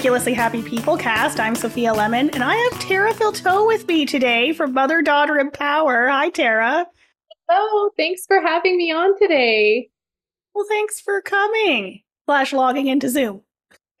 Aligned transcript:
Ridiculously 0.00 0.32
Happy 0.32 0.62
People 0.62 0.96
cast. 0.96 1.38
I'm 1.38 1.54
Sophia 1.54 1.92
Lemon, 1.92 2.30
and 2.30 2.42
I 2.42 2.56
have 2.56 2.80
Tara 2.80 3.12
Filteau 3.12 3.66
with 3.66 3.86
me 3.86 4.06
today 4.06 4.54
from 4.54 4.72
Mother 4.72 5.02
Daughter 5.02 5.36
Empower. 5.36 6.08
Hi, 6.08 6.30
Tara. 6.30 6.86
Oh, 7.50 7.90
thanks 7.98 8.24
for 8.24 8.40
having 8.40 8.78
me 8.78 8.90
on 8.90 9.18
today. 9.18 9.90
Well, 10.54 10.64
thanks 10.66 11.02
for 11.02 11.20
coming. 11.20 12.00
Slash 12.24 12.54
logging 12.54 12.86
into 12.86 13.10
Zoom. 13.10 13.42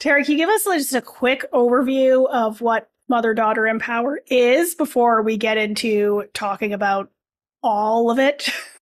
Tara, 0.00 0.24
can 0.24 0.32
you 0.32 0.36
give 0.36 0.48
us 0.48 0.64
just 0.64 0.96
a 0.96 1.00
quick 1.00 1.44
overview 1.52 2.28
of 2.28 2.60
what 2.60 2.90
Mother 3.08 3.32
Daughter 3.32 3.68
Empower 3.68 4.22
is 4.26 4.74
before 4.74 5.22
we 5.22 5.36
get 5.36 5.56
into 5.56 6.24
talking 6.34 6.72
about 6.72 7.12
all 7.62 8.10
of 8.10 8.18
it? 8.18 8.50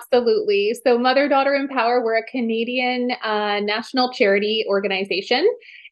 Absolutely. 0.00 0.74
So, 0.84 0.96
Mother 0.96 1.28
Daughter 1.28 1.54
Empower, 1.54 2.04
we're 2.04 2.18
a 2.18 2.26
Canadian 2.26 3.10
uh, 3.24 3.58
national 3.60 4.12
charity 4.12 4.64
organization, 4.68 5.44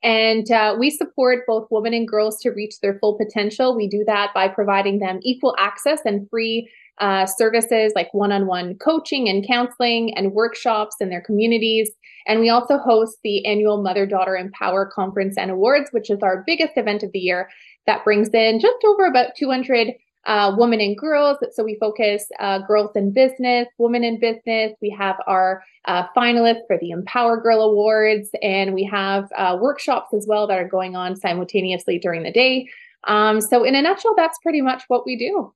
and 0.05 0.49
uh, 0.51 0.77
we 0.79 0.91
support 0.91 1.41
both 1.47 1.67
women 1.73 1.93
and 1.93 2.07
girls 2.07 2.41
to 2.43 2.51
reach 2.51 2.79
their 2.81 2.99
full 3.01 3.19
potential. 3.19 3.77
We 3.77 3.89
do 3.89 4.05
that 4.07 4.31
by 4.33 4.47
providing 4.47 5.01
them 5.01 5.19
equal 5.23 5.57
access 5.59 6.01
and 6.05 6.29
free 6.31 6.71
uh, 7.01 7.27
services 7.27 7.93
like 7.97 8.13
one 8.15 8.31
on 8.31 8.47
one 8.47 8.77
coaching 8.79 9.29
and 9.29 9.45
counseling 9.45 10.15
and 10.17 10.33
workshops 10.33 10.97
in 11.01 11.09
their 11.09 11.23
communities. 11.23 11.91
And 12.27 12.39
we 12.41 12.49
also 12.49 12.79
host 12.79 13.19
the 13.25 13.45
annual 13.45 13.83
Mother 13.83 14.07
Daughter 14.07 14.37
Empower 14.37 14.87
Conference 14.95 15.37
and 15.37 15.51
Awards, 15.51 15.89
which 15.91 16.11
is 16.11 16.21
our 16.23 16.45
biggest 16.47 16.75
event 16.77 17.03
of 17.03 17.11
the 17.13 17.19
year 17.19 17.49
that 17.87 18.05
brings 18.05 18.29
in 18.29 18.61
just 18.61 18.85
over 18.85 19.07
about 19.07 19.35
200 19.37 19.95
uh, 20.27 20.55
women 20.57 20.81
and 20.81 20.97
girls. 20.97 21.39
So 21.53 21.65
we 21.65 21.77
focus 21.77 22.27
uh, 22.39 22.59
girls 22.59 22.91
in 22.95 23.13
business, 23.13 23.69
women 23.79 24.05
in 24.05 24.21
business. 24.21 24.73
We 24.81 24.91
have 24.91 25.17
our 25.27 25.63
uh, 25.87 26.05
finalists 26.17 26.67
for 26.67 26.79
the 26.79 26.91
Empower 26.91 27.41
Girl 27.41 27.63
Awards, 27.63 28.31
and 28.43 28.75
we 28.75 28.85
have 28.85 29.31
uh, 29.37 29.57
workshops 29.61 30.13
as 30.15 30.27
well 30.29 30.47
that 30.47 30.59
are 30.59 30.69
going 30.69 30.97
on 30.97 31.17
simultaneously 31.17 31.99
during 31.99 32.23
the 32.23 32.33
day. 32.33 32.69
Um, 33.05 33.41
so, 33.41 33.65
in 33.65 33.75
a 33.75 33.83
nutshell, 33.83 34.15
that's 34.17 34.39
pretty 34.43 34.61
much 34.61 34.85
what 34.89 35.07
we 35.07 35.17
do. 35.17 35.55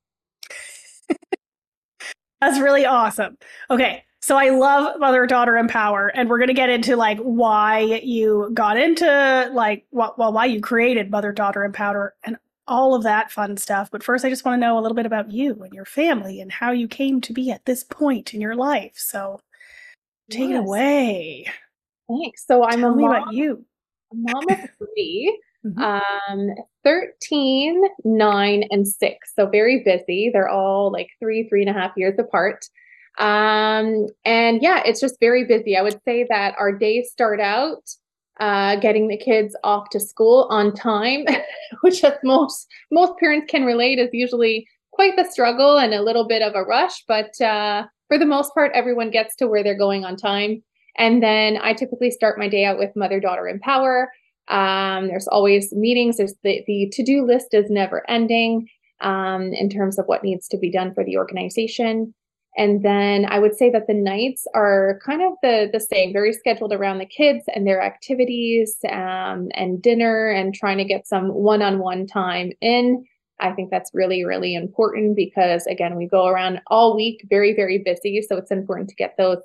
that's 2.40 2.58
really 2.58 2.86
awesome. 2.86 3.36
Okay. 3.70 4.04
So 4.20 4.38
I 4.38 4.48
love 4.48 4.98
mother 4.98 5.26
daughter 5.26 5.58
empower 5.58 6.08
and 6.08 6.30
we're 6.30 6.38
going 6.38 6.48
to 6.48 6.54
get 6.54 6.70
into 6.70 6.96
like 6.96 7.18
why 7.18 8.00
you 8.02 8.50
got 8.54 8.78
into 8.78 9.50
like 9.52 9.84
well 9.90 10.14
why 10.16 10.46
you 10.46 10.62
created 10.62 11.10
mother 11.10 11.30
daughter 11.30 11.62
empower 11.62 12.14
and 12.24 12.38
all 12.66 12.94
of 12.94 13.02
that 13.02 13.30
fun 13.30 13.56
stuff. 13.56 13.90
But 13.90 14.02
first, 14.02 14.24
I 14.24 14.30
just 14.30 14.44
want 14.44 14.60
to 14.60 14.66
know 14.66 14.78
a 14.78 14.80
little 14.80 14.96
bit 14.96 15.06
about 15.06 15.30
you 15.30 15.62
and 15.62 15.72
your 15.72 15.84
family 15.84 16.40
and 16.40 16.50
how 16.50 16.72
you 16.72 16.88
came 16.88 17.20
to 17.22 17.32
be 17.32 17.50
at 17.50 17.64
this 17.64 17.84
point 17.84 18.34
in 18.34 18.40
your 18.40 18.54
life. 18.54 18.94
So 18.96 19.40
take 20.30 20.50
yes. 20.50 20.58
it 20.58 20.60
away. 20.60 21.46
Thanks. 22.08 22.46
So 22.46 22.64
I'm 22.64 22.80
Tell 22.80 22.92
a 22.92 22.96
me 22.96 23.04
mom, 23.04 23.14
about 23.14 23.34
you. 23.34 23.64
A 24.12 24.16
mom 24.16 24.44
of 24.50 24.58
3 24.78 25.40
mm-hmm. 25.66 26.32
um, 26.32 26.48
13, 26.84 27.82
9, 28.04 28.64
and 28.70 28.86
6. 28.86 29.32
So 29.34 29.46
very 29.46 29.82
busy. 29.84 30.30
They're 30.32 30.48
all 30.48 30.92
like 30.92 31.08
three, 31.18 31.48
three 31.48 31.62
and 31.62 31.70
a 31.70 31.78
half 31.78 31.92
years 31.96 32.18
apart. 32.18 32.66
Um, 33.18 34.06
and 34.24 34.60
yeah, 34.60 34.82
it's 34.84 35.00
just 35.00 35.20
very 35.20 35.44
busy. 35.44 35.76
I 35.76 35.82
would 35.82 36.00
say 36.04 36.26
that 36.28 36.54
our 36.58 36.72
days 36.72 37.10
start 37.12 37.40
out 37.40 37.88
uh, 38.40 38.76
getting 38.76 39.08
the 39.08 39.16
kids 39.16 39.56
off 39.64 39.90
to 39.90 40.00
school 40.00 40.46
on 40.50 40.74
time, 40.74 41.24
which 41.82 42.04
most 42.22 42.66
most 42.90 43.18
parents 43.18 43.46
can 43.50 43.64
relate 43.64 43.98
is 43.98 44.10
usually 44.12 44.66
quite 44.92 45.16
the 45.16 45.24
struggle 45.30 45.78
and 45.78 45.92
a 45.92 46.02
little 46.02 46.26
bit 46.26 46.42
of 46.42 46.54
a 46.54 46.62
rush. 46.62 47.04
But 47.06 47.40
uh, 47.40 47.84
for 48.08 48.18
the 48.18 48.26
most 48.26 48.54
part, 48.54 48.72
everyone 48.74 49.10
gets 49.10 49.34
to 49.36 49.46
where 49.46 49.62
they're 49.62 49.76
going 49.76 50.04
on 50.04 50.16
time. 50.16 50.62
And 50.96 51.22
then 51.22 51.58
I 51.60 51.72
typically 51.72 52.10
start 52.10 52.38
my 52.38 52.48
day 52.48 52.64
out 52.64 52.78
with 52.78 52.94
mother 52.94 53.18
daughter 53.18 53.48
empower. 53.48 54.10
Um, 54.48 55.08
there's 55.08 55.26
always 55.26 55.72
meetings. 55.72 56.18
There's 56.18 56.34
the, 56.44 56.62
the 56.66 56.88
to 56.92 57.02
do 57.02 57.24
list 57.24 57.48
is 57.52 57.70
never 57.70 58.08
ending 58.08 58.68
um, 59.00 59.52
in 59.52 59.68
terms 59.68 59.98
of 59.98 60.06
what 60.06 60.22
needs 60.22 60.46
to 60.48 60.58
be 60.58 60.70
done 60.70 60.94
for 60.94 61.04
the 61.04 61.16
organization. 61.16 62.14
And 62.56 62.84
then 62.84 63.26
I 63.26 63.38
would 63.40 63.56
say 63.56 63.70
that 63.70 63.88
the 63.88 63.94
nights 63.94 64.46
are 64.54 65.00
kind 65.04 65.22
of 65.22 65.32
the 65.42 65.68
the 65.72 65.80
same, 65.80 66.12
very 66.12 66.32
scheduled 66.32 66.72
around 66.72 66.98
the 66.98 67.06
kids 67.06 67.44
and 67.54 67.66
their 67.66 67.82
activities 67.82 68.76
um, 68.88 69.48
and 69.54 69.82
dinner 69.82 70.30
and 70.30 70.54
trying 70.54 70.78
to 70.78 70.84
get 70.84 71.06
some 71.06 71.28
one-on-one 71.28 72.06
time 72.06 72.52
in. 72.60 73.04
I 73.40 73.52
think 73.52 73.70
that's 73.70 73.90
really, 73.92 74.24
really 74.24 74.54
important 74.54 75.16
because 75.16 75.66
again, 75.66 75.96
we 75.96 76.06
go 76.06 76.26
around 76.26 76.60
all 76.68 76.94
week 76.94 77.26
very, 77.28 77.54
very 77.54 77.78
busy. 77.78 78.22
So 78.22 78.36
it's 78.36 78.52
important 78.52 78.88
to 78.90 78.94
get 78.94 79.16
those 79.18 79.38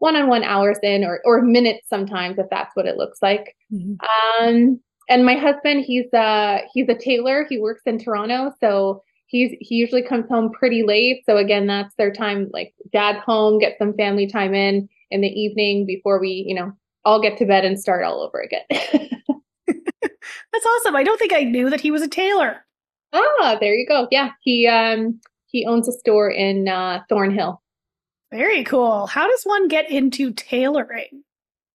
one-on-one 0.00 0.42
hours 0.42 0.78
in 0.82 1.04
or 1.04 1.20
or 1.24 1.42
minutes 1.42 1.88
sometimes 1.88 2.38
if 2.38 2.46
that's 2.50 2.74
what 2.74 2.86
it 2.86 2.96
looks 2.96 3.20
like. 3.22 3.54
Mm-hmm. 3.72 4.44
Um, 4.44 4.80
and 5.08 5.24
my 5.24 5.36
husband, 5.36 5.84
he's 5.84 6.12
a 6.12 6.62
he's 6.72 6.88
a 6.88 6.94
tailor. 6.94 7.46
He 7.48 7.58
works 7.58 7.82
in 7.86 7.98
Toronto, 7.98 8.52
so 8.60 9.02
he's 9.28 9.54
he 9.60 9.76
usually 9.76 10.02
comes 10.02 10.28
home 10.28 10.50
pretty 10.50 10.82
late. 10.82 11.22
So 11.24 11.36
again, 11.36 11.66
that's 11.66 11.94
their 11.94 12.12
time, 12.12 12.50
like 12.52 12.74
dad's 12.92 13.24
home, 13.24 13.58
get 13.58 13.78
some 13.78 13.94
family 13.94 14.26
time 14.26 14.54
in 14.54 14.88
in 15.10 15.20
the 15.20 15.28
evening 15.28 15.86
before 15.86 16.18
we, 16.18 16.44
you 16.46 16.54
know, 16.54 16.72
all 17.04 17.22
get 17.22 17.38
to 17.38 17.46
bed 17.46 17.64
and 17.64 17.78
start 17.78 18.04
all 18.04 18.20
over 18.20 18.40
again. 18.40 18.64
that's 19.66 20.66
awesome. 20.66 20.96
I 20.96 21.04
don't 21.04 21.18
think 21.18 21.32
I 21.32 21.44
knew 21.44 21.70
that 21.70 21.80
he 21.80 21.90
was 21.90 22.02
a 22.02 22.08
tailor. 22.08 22.64
Ah, 23.12 23.56
there 23.60 23.74
you 23.74 23.86
go. 23.86 24.08
Yeah, 24.10 24.30
he 24.40 24.66
um 24.66 25.20
he 25.46 25.64
owns 25.64 25.88
a 25.88 25.92
store 25.92 26.30
in 26.30 26.68
uh, 26.68 27.02
Thornhill. 27.08 27.62
Very 28.30 28.64
cool. 28.64 29.06
How 29.06 29.26
does 29.26 29.42
one 29.44 29.68
get 29.68 29.90
into 29.90 30.32
tailoring? 30.32 31.22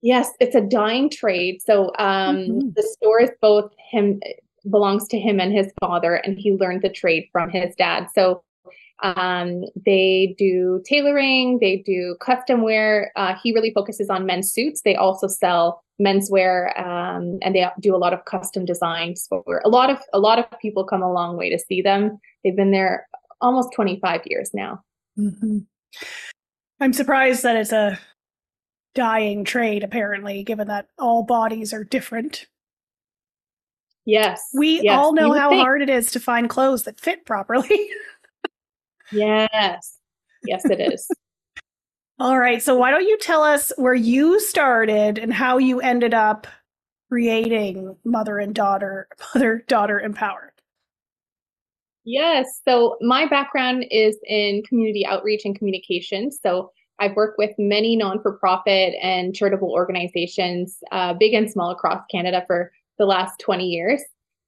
Yes, 0.03 0.29
it's 0.39 0.55
a 0.55 0.61
dying 0.61 1.09
trade. 1.09 1.61
So 1.61 1.91
um, 1.97 2.37
mm-hmm. 2.37 2.69
the 2.75 2.83
store 2.83 3.21
is 3.21 3.31
both 3.41 3.71
him 3.89 4.19
belongs 4.69 5.07
to 5.09 5.19
him 5.19 5.39
and 5.39 5.53
his 5.53 5.71
father, 5.79 6.15
and 6.15 6.37
he 6.37 6.53
learned 6.53 6.81
the 6.81 6.89
trade 6.89 7.27
from 7.31 7.49
his 7.49 7.75
dad. 7.75 8.07
So 8.13 8.43
um, 9.01 9.63
they 9.85 10.35
do 10.37 10.81
tailoring, 10.87 11.59
they 11.59 11.77
do 11.85 12.15
custom 12.21 12.61
wear. 12.61 13.11
Uh, 13.15 13.35
he 13.41 13.53
really 13.53 13.71
focuses 13.73 14.09
on 14.09 14.25
men's 14.25 14.51
suits. 14.51 14.81
They 14.81 14.95
also 14.95 15.27
sell 15.27 15.83
menswear, 16.01 16.77
um, 16.79 17.39
and 17.41 17.55
they 17.55 17.67
do 17.79 17.95
a 17.95 17.97
lot 17.97 18.13
of 18.13 18.25
custom 18.25 18.65
designs 18.65 19.27
for 19.27 19.61
a 19.65 19.69
lot 19.69 19.89
of 19.89 19.99
a 20.13 20.19
lot 20.19 20.39
of 20.39 20.45
people 20.59 20.83
come 20.83 21.01
a 21.01 21.11
long 21.11 21.37
way 21.37 21.49
to 21.49 21.59
see 21.59 21.81
them. 21.81 22.19
They've 22.43 22.55
been 22.55 22.71
there 22.71 23.07
almost 23.41 23.73
25 23.73 24.21
years 24.25 24.51
now. 24.53 24.81
Mm-hmm. 25.19 25.59
I'm 26.79 26.93
surprised 26.93 27.43
that 27.43 27.57
it's 27.57 27.71
a 27.71 27.99
dying 28.95 29.43
trade, 29.43 29.83
apparently, 29.83 30.43
given 30.43 30.67
that 30.67 30.87
all 30.97 31.23
bodies 31.23 31.73
are 31.73 31.83
different. 31.83 32.47
Yes. 34.05 34.49
We 34.53 34.81
yes. 34.81 34.97
all 34.97 35.13
know 35.13 35.31
how 35.31 35.49
think. 35.49 35.61
hard 35.61 35.81
it 35.81 35.89
is 35.89 36.11
to 36.11 36.19
find 36.19 36.49
clothes 36.49 36.83
that 36.83 36.99
fit 36.99 37.25
properly. 37.25 37.89
yes. 39.11 39.97
Yes, 40.45 40.65
it 40.65 40.81
is. 40.81 41.07
all 42.19 42.37
right. 42.37 42.61
So, 42.61 42.75
why 42.75 42.91
don't 42.91 43.07
you 43.07 43.17
tell 43.19 43.43
us 43.43 43.71
where 43.77 43.93
you 43.93 44.39
started 44.39 45.17
and 45.17 45.33
how 45.33 45.57
you 45.57 45.79
ended 45.79 46.13
up 46.13 46.47
creating 47.09 47.95
Mother 48.03 48.39
and 48.39 48.53
Daughter, 48.53 49.07
Mother 49.35 49.63
Daughter 49.67 49.99
Empowered? 49.99 50.51
Yes. 52.03 52.61
So, 52.67 52.97
my 52.99 53.25
background 53.25 53.85
is 53.89 54.17
in 54.27 54.63
community 54.67 55.05
outreach 55.05 55.45
and 55.45 55.57
communication. 55.57 56.29
So, 56.29 56.71
I've 56.99 57.15
worked 57.15 57.37
with 57.37 57.51
many 57.57 57.95
non 57.95 58.21
for 58.21 58.33
profit 58.33 58.95
and 59.01 59.33
charitable 59.33 59.71
organizations, 59.71 60.77
uh, 60.91 61.13
big 61.13 61.33
and 61.33 61.49
small 61.49 61.71
across 61.71 62.03
Canada 62.11 62.43
for 62.45 62.71
the 62.97 63.05
last 63.05 63.39
20 63.39 63.65
years. 63.65 64.01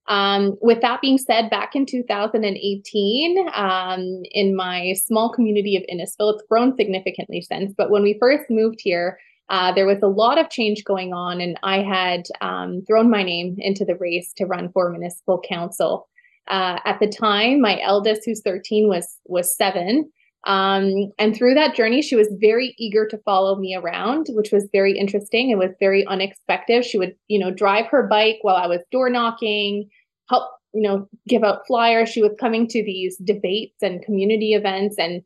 Um, 0.07 0.55
with 0.61 0.81
that 0.81 1.01
being 1.01 1.17
said, 1.17 1.49
back 1.49 1.75
in 1.75 1.85
2018, 1.85 3.49
um, 3.55 4.21
in 4.31 4.55
my 4.55 4.93
small 4.93 5.31
community 5.31 5.75
of 5.75 5.83
Innisfil, 5.83 6.33
it's 6.33 6.43
grown 6.47 6.75
significantly 6.75 7.41
since. 7.41 7.73
But 7.75 7.89
when 7.89 8.03
we 8.03 8.17
first 8.19 8.43
moved 8.49 8.79
here, 8.81 9.17
uh, 9.49 9.73
there 9.73 9.85
was 9.85 10.01
a 10.03 10.07
lot 10.07 10.39
of 10.39 10.49
change 10.49 10.83
going 10.83 11.13
on, 11.13 11.39
and 11.41 11.59
I 11.63 11.81
had 11.81 12.23
um, 12.41 12.81
thrown 12.87 13.09
my 13.09 13.23
name 13.23 13.55
into 13.59 13.85
the 13.85 13.95
race 13.95 14.33
to 14.37 14.45
run 14.45 14.71
for 14.71 14.89
municipal 14.89 15.41
council. 15.47 16.07
Uh, 16.47 16.79
at 16.85 16.99
the 16.99 17.07
time, 17.07 17.61
my 17.61 17.79
eldest, 17.81 18.21
who's 18.25 18.41
13, 18.41 18.87
was 18.87 19.19
was 19.25 19.55
seven, 19.55 20.11
um, 20.45 21.11
and 21.17 21.35
through 21.35 21.55
that 21.55 21.75
journey, 21.75 22.01
she 22.01 22.15
was 22.15 22.27
very 22.39 22.75
eager 22.77 23.07
to 23.07 23.17
follow 23.19 23.55
me 23.55 23.75
around, 23.75 24.27
which 24.29 24.51
was 24.51 24.69
very 24.71 24.97
interesting. 24.97 25.49
It 25.49 25.57
was 25.57 25.71
very 25.79 26.05
unexpected. 26.05 26.85
She 26.85 26.99
would, 26.99 27.15
you 27.27 27.39
know, 27.39 27.51
drive 27.51 27.87
her 27.87 28.07
bike 28.07 28.37
while 28.43 28.55
I 28.55 28.67
was 28.67 28.81
door 28.91 29.09
knocking, 29.09 29.89
help, 30.29 30.47
you 30.73 30.83
know, 30.83 31.09
give 31.27 31.43
out 31.43 31.65
flyers. 31.65 32.09
She 32.09 32.21
was 32.21 32.31
coming 32.39 32.67
to 32.67 32.83
these 32.83 33.17
debates 33.17 33.81
and 33.81 34.03
community 34.03 34.53
events 34.53 34.97
and 34.99 35.23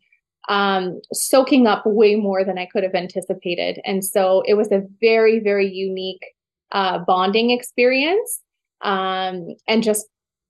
um, 0.48 1.02
soaking 1.12 1.68
up 1.68 1.84
way 1.86 2.16
more 2.16 2.46
than 2.46 2.58
I 2.58 2.66
could 2.66 2.84
have 2.84 2.96
anticipated. 2.96 3.82
And 3.86 4.06
so 4.06 4.42
it 4.48 4.54
was 4.54 4.72
a 4.72 4.84
very, 5.02 5.40
very 5.40 5.70
unique 5.70 6.24
uh, 6.72 7.00
bonding 7.00 7.52
experience. 7.52 8.42
Um, 8.82 9.56
and 9.68 9.84
just 9.84 10.08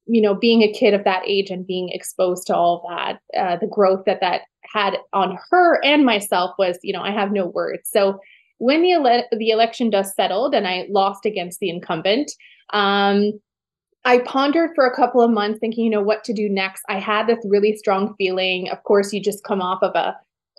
you 0.09 0.21
know 0.21 0.35
being 0.35 0.63
a 0.63 0.73
kid 0.73 0.93
of 0.93 1.03
that 1.03 1.21
age 1.25 1.49
and 1.49 1.65
being 1.65 1.89
exposed 1.89 2.47
to 2.47 2.55
all 2.55 2.85
that 2.89 3.19
uh, 3.39 3.57
the 3.57 3.67
growth 3.67 4.03
that 4.05 4.19
that 4.19 4.41
had 4.71 4.97
on 5.13 5.37
her 5.49 5.83
and 5.83 6.05
myself 6.05 6.51
was 6.59 6.77
you 6.83 6.93
know 6.93 7.01
i 7.01 7.11
have 7.11 7.31
no 7.31 7.45
words 7.47 7.89
so 7.91 8.19
when 8.59 8.81
the 8.81 8.91
ele- 8.91 9.27
the 9.31 9.49
election 9.49 9.89
dust 9.89 10.15
settled 10.15 10.53
and 10.53 10.67
I 10.67 10.85
lost 10.89 11.25
against 11.25 11.59
the 11.59 11.69
incumbent, 11.69 12.31
um, 12.71 13.39
I 14.05 14.19
pondered 14.19 14.71
for 14.75 14.85
a 14.85 14.95
couple 14.95 15.21
of 15.21 15.31
months, 15.31 15.59
thinking, 15.59 15.85
you 15.85 15.89
know, 15.89 16.01
what 16.01 16.23
to 16.25 16.33
do 16.33 16.47
next. 16.47 16.83
I 16.87 16.99
had 16.99 17.27
this 17.27 17.39
really 17.45 17.75
strong 17.75 18.15
feeling. 18.17 18.69
Of 18.69 18.83
course, 18.83 19.11
you 19.11 19.21
just 19.21 19.43
come 19.43 19.61
off 19.61 19.81
of 19.81 19.95
a 19.95 20.15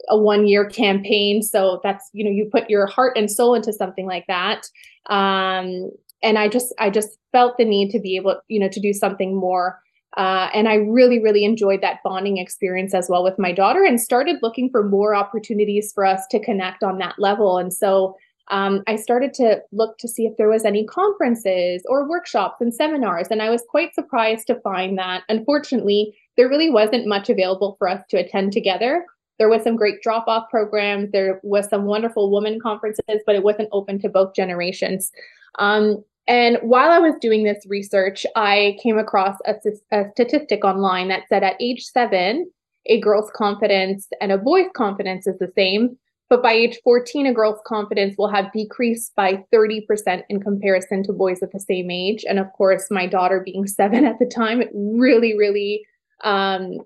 a 0.08 0.16
one 0.18 0.46
year 0.46 0.64
campaign, 0.64 1.42
so 1.42 1.78
that's 1.82 2.08
you 2.14 2.24
know 2.24 2.30
you 2.30 2.48
put 2.50 2.70
your 2.70 2.86
heart 2.86 3.18
and 3.18 3.30
soul 3.30 3.54
into 3.54 3.72
something 3.72 4.06
like 4.06 4.26
that. 4.28 4.66
Um, 5.10 5.90
and 6.22 6.38
I 6.38 6.48
just 6.48 6.74
I 6.78 6.88
just 6.90 7.18
felt 7.32 7.58
the 7.58 7.64
need 7.66 7.90
to 7.90 8.00
be 8.00 8.16
able, 8.16 8.40
you 8.48 8.58
know, 8.58 8.68
to 8.68 8.80
do 8.80 8.92
something 8.94 9.36
more. 9.36 9.78
Uh, 10.16 10.48
and 10.52 10.68
I 10.68 10.74
really, 10.74 11.22
really 11.22 11.44
enjoyed 11.44 11.82
that 11.82 12.00
bonding 12.02 12.38
experience 12.38 12.94
as 12.94 13.08
well 13.08 13.22
with 13.22 13.38
my 13.38 13.52
daughter 13.52 13.84
and 13.84 14.00
started 14.00 14.36
looking 14.42 14.68
for 14.70 14.88
more 14.88 15.14
opportunities 15.14 15.92
for 15.92 16.04
us 16.04 16.26
to 16.30 16.40
connect 16.40 16.82
on 16.82 16.98
that 16.98 17.14
level. 17.18 17.58
And 17.58 17.72
so 17.72 18.16
um, 18.50 18.82
I 18.88 18.96
started 18.96 19.32
to 19.34 19.62
look 19.70 19.96
to 19.98 20.08
see 20.08 20.26
if 20.26 20.36
there 20.36 20.48
was 20.48 20.64
any 20.64 20.84
conferences 20.84 21.82
or 21.88 22.08
workshops 22.08 22.60
and 22.60 22.74
seminars. 22.74 23.28
And 23.30 23.40
I 23.40 23.50
was 23.50 23.62
quite 23.68 23.94
surprised 23.94 24.48
to 24.48 24.60
find 24.60 24.98
that 24.98 25.22
unfortunately, 25.28 26.16
there 26.36 26.48
really 26.48 26.70
wasn't 26.70 27.06
much 27.06 27.30
available 27.30 27.76
for 27.78 27.88
us 27.88 28.02
to 28.10 28.16
attend 28.16 28.52
together. 28.52 29.06
There 29.38 29.48
was 29.48 29.62
some 29.62 29.76
great 29.76 30.02
drop 30.02 30.26
off 30.26 30.50
programs. 30.50 31.12
There 31.12 31.40
was 31.44 31.68
some 31.68 31.84
wonderful 31.84 32.30
woman 32.30 32.58
conferences, 32.60 33.22
but 33.24 33.36
it 33.36 33.44
wasn't 33.44 33.68
open 33.72 34.00
to 34.00 34.08
both 34.08 34.34
generations. 34.34 35.12
Um, 35.58 36.04
and 36.30 36.58
while 36.62 36.90
I 36.90 37.00
was 37.00 37.14
doing 37.20 37.42
this 37.42 37.66
research, 37.68 38.24
I 38.36 38.76
came 38.80 38.98
across 38.98 39.36
a, 39.46 39.56
a, 39.90 40.08
statistic 40.12 40.64
online 40.64 41.08
that 41.08 41.24
said 41.28 41.42
at 41.42 41.60
age 41.60 41.82
seven, 41.82 42.48
a 42.86 43.00
girl's 43.00 43.32
confidence 43.34 44.06
and 44.20 44.30
a 44.30 44.38
boy's 44.38 44.70
confidence 44.76 45.26
is 45.26 45.36
the 45.40 45.50
same. 45.56 45.98
But 46.28 46.40
by 46.40 46.52
age 46.52 46.78
14, 46.84 47.26
a 47.26 47.34
girl's 47.34 47.58
confidence 47.66 48.14
will 48.16 48.30
have 48.30 48.52
decreased 48.52 49.12
by 49.16 49.44
30% 49.52 50.22
in 50.28 50.40
comparison 50.40 51.02
to 51.02 51.12
boys 51.12 51.42
of 51.42 51.50
the 51.50 51.58
same 51.58 51.90
age. 51.90 52.24
And 52.28 52.38
of 52.38 52.46
course, 52.52 52.86
my 52.92 53.08
daughter 53.08 53.42
being 53.44 53.66
seven 53.80 54.04
at 54.04 54.20
the 54.20 54.26
time, 54.26 54.62
it 54.62 54.70
really, 54.72 55.36
really 55.36 55.84
um, 56.22 56.78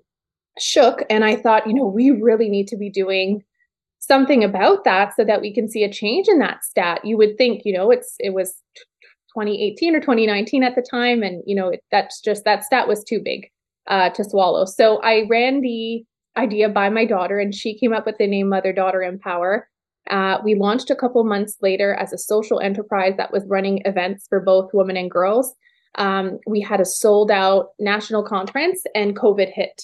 shook. 0.57 1.03
And 1.07 1.23
I 1.23 1.35
thought, 1.35 1.67
you 1.67 1.75
know, 1.75 1.85
we 1.85 2.09
really 2.09 2.49
need 2.49 2.67
to 2.69 2.77
be 2.77 2.89
doing 2.89 3.43
something 3.99 4.43
about 4.43 4.85
that 4.85 5.15
so 5.15 5.23
that 5.23 5.41
we 5.41 5.53
can 5.53 5.69
see 5.69 5.83
a 5.83 5.91
change 5.91 6.27
in 6.27 6.39
that 6.39 6.63
stat. 6.63 7.01
You 7.03 7.17
would 7.17 7.37
think, 7.37 7.61
you 7.63 7.73
know, 7.73 7.91
it's 7.91 8.15
it 8.19 8.33
was 8.33 8.55
2018 9.35 9.95
or 9.95 9.99
2019 9.99 10.63
at 10.63 10.75
the 10.75 10.81
time, 10.81 11.21
and 11.21 11.43
you 11.45 11.55
know, 11.55 11.69
it, 11.69 11.81
that's 11.91 12.21
just 12.21 12.45
that 12.45 12.63
stat 12.63 12.87
was 12.87 13.03
too 13.03 13.19
big 13.23 13.49
uh, 13.87 14.09
to 14.11 14.23
swallow. 14.23 14.65
So 14.65 15.01
I 15.01 15.25
ran 15.29 15.61
the 15.61 16.03
idea 16.37 16.69
by 16.69 16.89
my 16.89 17.05
daughter, 17.05 17.39
and 17.39 17.53
she 17.53 17.77
came 17.77 17.93
up 17.93 18.05
with 18.05 18.17
the 18.17 18.27
name 18.27 18.49
Mother 18.49 18.73
Daughter 18.73 19.03
Empower. 19.03 19.67
Uh, 20.09 20.37
we 20.43 20.55
launched 20.55 20.89
a 20.89 20.95
couple 20.95 21.23
months 21.23 21.57
later 21.61 21.95
as 21.95 22.13
a 22.13 22.17
social 22.17 22.59
enterprise 22.59 23.13
that 23.17 23.31
was 23.31 23.43
running 23.47 23.81
events 23.85 24.25
for 24.29 24.39
both 24.39 24.69
women 24.73 24.97
and 24.97 25.11
girls. 25.11 25.53
Um, 25.95 26.39
we 26.47 26.61
had 26.61 26.79
a 26.79 26.85
sold 26.85 27.31
out 27.31 27.69
national 27.79 28.23
conference, 28.23 28.83
and 28.95 29.17
COVID 29.17 29.51
hit. 29.51 29.81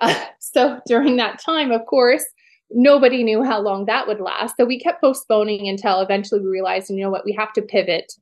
Uh, 0.00 0.24
so 0.38 0.80
during 0.86 1.16
that 1.16 1.40
time, 1.40 1.70
of 1.70 1.84
course, 1.86 2.24
nobody 2.70 3.22
knew 3.22 3.42
how 3.42 3.60
long 3.60 3.86
that 3.86 4.06
would 4.06 4.20
last. 4.20 4.56
So 4.56 4.64
we 4.64 4.78
kept 4.78 5.00
postponing 5.00 5.68
until 5.68 6.00
eventually 6.00 6.40
we 6.40 6.48
realized, 6.48 6.90
you 6.90 7.02
know 7.02 7.10
what, 7.10 7.24
we 7.24 7.32
have 7.32 7.52
to 7.54 7.62
pivot. 7.62 8.12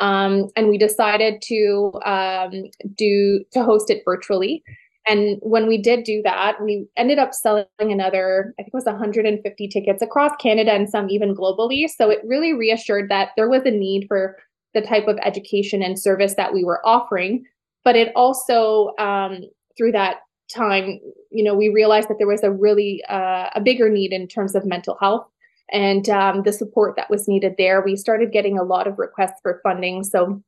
Um, 0.00 0.48
and 0.56 0.68
we 0.68 0.78
decided 0.78 1.42
to 1.42 1.92
um, 2.04 2.52
do 2.94 3.44
to 3.52 3.64
host 3.64 3.90
it 3.90 4.02
virtually. 4.04 4.62
And 5.08 5.38
when 5.40 5.66
we 5.66 5.80
did 5.80 6.04
do 6.04 6.20
that, 6.22 6.62
we 6.62 6.86
ended 6.96 7.18
up 7.18 7.32
selling 7.32 7.66
another, 7.80 8.54
I 8.58 8.62
think 8.62 8.74
it 8.74 8.76
was 8.76 8.84
150 8.84 9.68
tickets 9.68 10.02
across 10.02 10.32
Canada 10.38 10.72
and 10.72 10.88
some 10.88 11.08
even 11.08 11.34
globally. 11.34 11.88
So 11.88 12.10
it 12.10 12.18
really 12.24 12.52
reassured 12.52 13.10
that 13.10 13.30
there 13.34 13.48
was 13.48 13.62
a 13.64 13.70
need 13.70 14.04
for 14.06 14.36
the 14.74 14.82
type 14.82 15.08
of 15.08 15.18
education 15.24 15.82
and 15.82 15.98
service 15.98 16.34
that 16.34 16.52
we 16.52 16.62
were 16.62 16.86
offering. 16.86 17.44
But 17.84 17.96
it 17.96 18.12
also, 18.14 18.92
um, 18.98 19.40
through 19.78 19.92
that 19.92 20.16
time, 20.54 21.00
you 21.30 21.42
know, 21.42 21.54
we 21.54 21.70
realized 21.70 22.10
that 22.10 22.16
there 22.18 22.26
was 22.26 22.42
a 22.42 22.50
really 22.50 23.02
uh, 23.08 23.48
a 23.54 23.62
bigger 23.62 23.88
need 23.88 24.12
in 24.12 24.28
terms 24.28 24.54
of 24.54 24.66
mental 24.66 24.98
health 25.00 25.26
and 25.70 26.08
um, 26.08 26.42
the 26.42 26.52
support 26.52 26.96
that 26.96 27.10
was 27.10 27.28
needed 27.28 27.54
there. 27.58 27.82
We 27.82 27.96
started 27.96 28.32
getting 28.32 28.58
a 28.58 28.62
lot 28.62 28.86
of 28.86 28.98
requests 28.98 29.40
for 29.42 29.60
funding. 29.62 30.04
So 30.04 30.42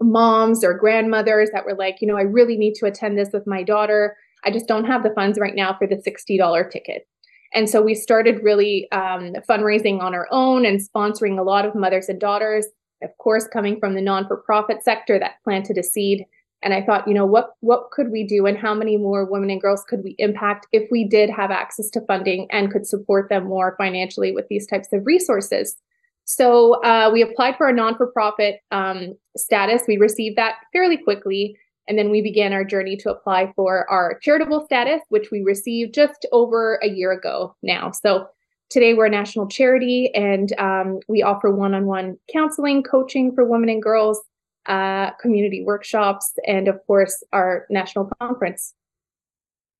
moms 0.00 0.64
or 0.64 0.74
grandmothers 0.74 1.50
that 1.52 1.64
were 1.64 1.74
like, 1.74 1.98
you 2.00 2.08
know, 2.08 2.16
I 2.16 2.22
really 2.22 2.56
need 2.56 2.74
to 2.76 2.86
attend 2.86 3.18
this 3.18 3.30
with 3.32 3.46
my 3.46 3.62
daughter. 3.62 4.16
I 4.44 4.50
just 4.50 4.68
don't 4.68 4.86
have 4.86 5.02
the 5.02 5.14
funds 5.14 5.38
right 5.38 5.54
now 5.54 5.76
for 5.76 5.86
the 5.86 5.96
$60 5.96 6.70
ticket. 6.70 7.06
And 7.52 7.68
so 7.68 7.82
we 7.82 7.94
started 7.94 8.42
really 8.42 8.90
um, 8.92 9.34
fundraising 9.48 10.00
on 10.00 10.14
our 10.14 10.28
own 10.30 10.64
and 10.64 10.80
sponsoring 10.80 11.38
a 11.38 11.42
lot 11.42 11.66
of 11.66 11.74
mothers 11.74 12.08
and 12.08 12.20
daughters, 12.20 12.66
of 13.02 13.10
course, 13.18 13.48
coming 13.52 13.80
from 13.80 13.94
the 13.94 14.00
non 14.00 14.26
for 14.28 14.36
profit 14.36 14.84
sector 14.84 15.18
that 15.18 15.42
planted 15.42 15.76
a 15.76 15.82
seed. 15.82 16.24
And 16.62 16.74
I 16.74 16.82
thought, 16.82 17.08
you 17.08 17.14
know, 17.14 17.26
what 17.26 17.54
what 17.60 17.90
could 17.90 18.10
we 18.10 18.24
do 18.24 18.46
and 18.46 18.58
how 18.58 18.74
many 18.74 18.96
more 18.96 19.24
women 19.24 19.50
and 19.50 19.60
girls 19.60 19.82
could 19.88 20.04
we 20.04 20.14
impact 20.18 20.66
if 20.72 20.90
we 20.90 21.04
did 21.08 21.30
have 21.30 21.50
access 21.50 21.88
to 21.90 22.00
funding 22.02 22.46
and 22.50 22.70
could 22.70 22.86
support 22.86 23.28
them 23.28 23.44
more 23.44 23.74
financially 23.78 24.32
with 24.32 24.46
these 24.48 24.66
types 24.66 24.88
of 24.92 25.06
resources? 25.06 25.76
So 26.24 26.82
uh, 26.84 27.10
we 27.12 27.22
applied 27.22 27.56
for 27.56 27.68
a 27.68 27.72
non 27.72 27.96
for 27.96 28.06
profit 28.06 28.60
um, 28.70 29.14
status. 29.36 29.82
We 29.88 29.96
received 29.96 30.36
that 30.36 30.56
fairly 30.72 30.96
quickly. 30.96 31.56
And 31.88 31.98
then 31.98 32.10
we 32.10 32.22
began 32.22 32.52
our 32.52 32.62
journey 32.62 32.96
to 32.98 33.10
apply 33.10 33.52
for 33.56 33.90
our 33.90 34.16
charitable 34.22 34.64
status, 34.64 35.00
which 35.08 35.32
we 35.32 35.42
received 35.42 35.92
just 35.92 36.24
over 36.30 36.78
a 36.84 36.88
year 36.88 37.10
ago 37.10 37.56
now. 37.64 37.90
So 37.90 38.28
today 38.70 38.94
we're 38.94 39.06
a 39.06 39.10
national 39.10 39.48
charity 39.48 40.12
and 40.14 40.52
um, 40.60 41.00
we 41.08 41.24
offer 41.24 41.50
one 41.50 41.74
on 41.74 41.86
one 41.86 42.16
counseling, 42.32 42.84
coaching 42.84 43.34
for 43.34 43.44
women 43.44 43.68
and 43.68 43.82
girls, 43.82 44.20
uh, 44.66 45.10
community 45.12 45.64
workshops, 45.64 46.32
and 46.46 46.68
of 46.68 46.78
course, 46.86 47.22
our 47.32 47.66
national 47.70 48.10
conference. 48.20 48.74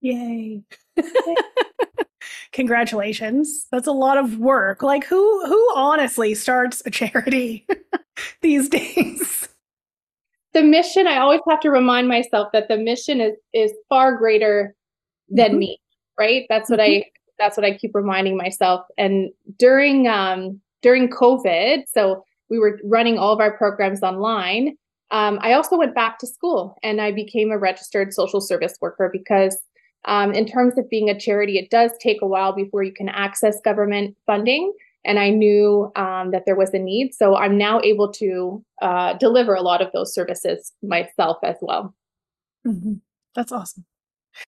Yay. 0.00 0.62
Congratulations. 2.53 3.67
That's 3.71 3.87
a 3.87 3.93
lot 3.93 4.19
of 4.19 4.38
work. 4.38 4.82
Like 4.82 5.05
who 5.05 5.47
who 5.47 5.73
honestly 5.75 6.35
starts 6.35 6.82
a 6.85 6.91
charity 6.91 7.67
these 8.43 8.69
days? 8.69 9.49
The 10.53 10.62
mission, 10.62 11.06
I 11.06 11.19
always 11.19 11.41
have 11.49 11.61
to 11.61 11.71
remind 11.71 12.09
myself 12.09 12.49
that 12.53 12.69
the 12.69 12.77
mission 12.77 13.20
is 13.20 13.37
is 13.53 13.72
far 13.89 14.17
greater 14.17 14.75
than 15.29 15.51
mm-hmm. 15.51 15.58
me, 15.58 15.81
right? 16.19 16.46
That's 16.49 16.69
what 16.69 16.81
mm-hmm. 16.81 17.03
I 17.03 17.10
that's 17.39 17.56
what 17.56 17.65
I 17.65 17.77
keep 17.77 17.94
reminding 17.94 18.37
myself. 18.37 18.84
And 18.99 19.31
during 19.56 20.08
um 20.08 20.60
during 20.82 21.08
COVID, 21.08 21.84
so 21.87 22.25
we 22.51 22.59
were 22.59 22.79
running 22.85 23.19
all 23.19 23.33
of 23.33 23.41
our 23.41 23.57
programs 23.57 24.03
online. 24.03 24.77
Um, 25.13 25.39
I 25.43 25.55
also 25.55 25.77
went 25.77 25.95
back 25.95 26.19
to 26.19 26.27
school 26.27 26.77
and 26.83 27.01
I 27.01 27.11
became 27.13 27.51
a 27.51 27.59
registered 27.59 28.13
social 28.13 28.41
service 28.41 28.75
worker 28.81 29.09
because 29.13 29.57
um, 30.05 30.33
in 30.33 30.47
terms 30.47 30.79
of 30.79 30.89
being 30.89 31.11
a 31.11 31.19
charity, 31.19 31.59
it 31.59 31.71
does 31.71 31.91
take 32.01 32.23
a 32.23 32.27
while 32.27 32.53
before 32.53 32.83
you 32.83 32.93
can 32.93 33.09
access 33.09 33.61
government 33.61 34.17
funding. 34.27 34.73
And 35.05 35.19
I 35.19 35.31
knew 35.31 35.91
um, 35.97 36.31
that 36.31 36.45
there 36.47 36.57
was 36.57 36.73
a 36.75 36.79
need. 36.79 37.15
So 37.15 37.37
I'm 37.37 37.57
now 37.57 37.81
able 37.83 38.13
to 38.13 38.65
uh, 38.83 39.15
deliver 39.15 39.55
a 39.55 39.63
lot 39.63 39.81
of 39.81 39.93
those 39.93 40.15
services 40.15 40.73
myself 40.83 41.39
as 41.43 41.57
well. 41.61 41.95
Mm-hmm. 42.67 42.95
That's 43.35 43.53
awesome. 43.53 43.85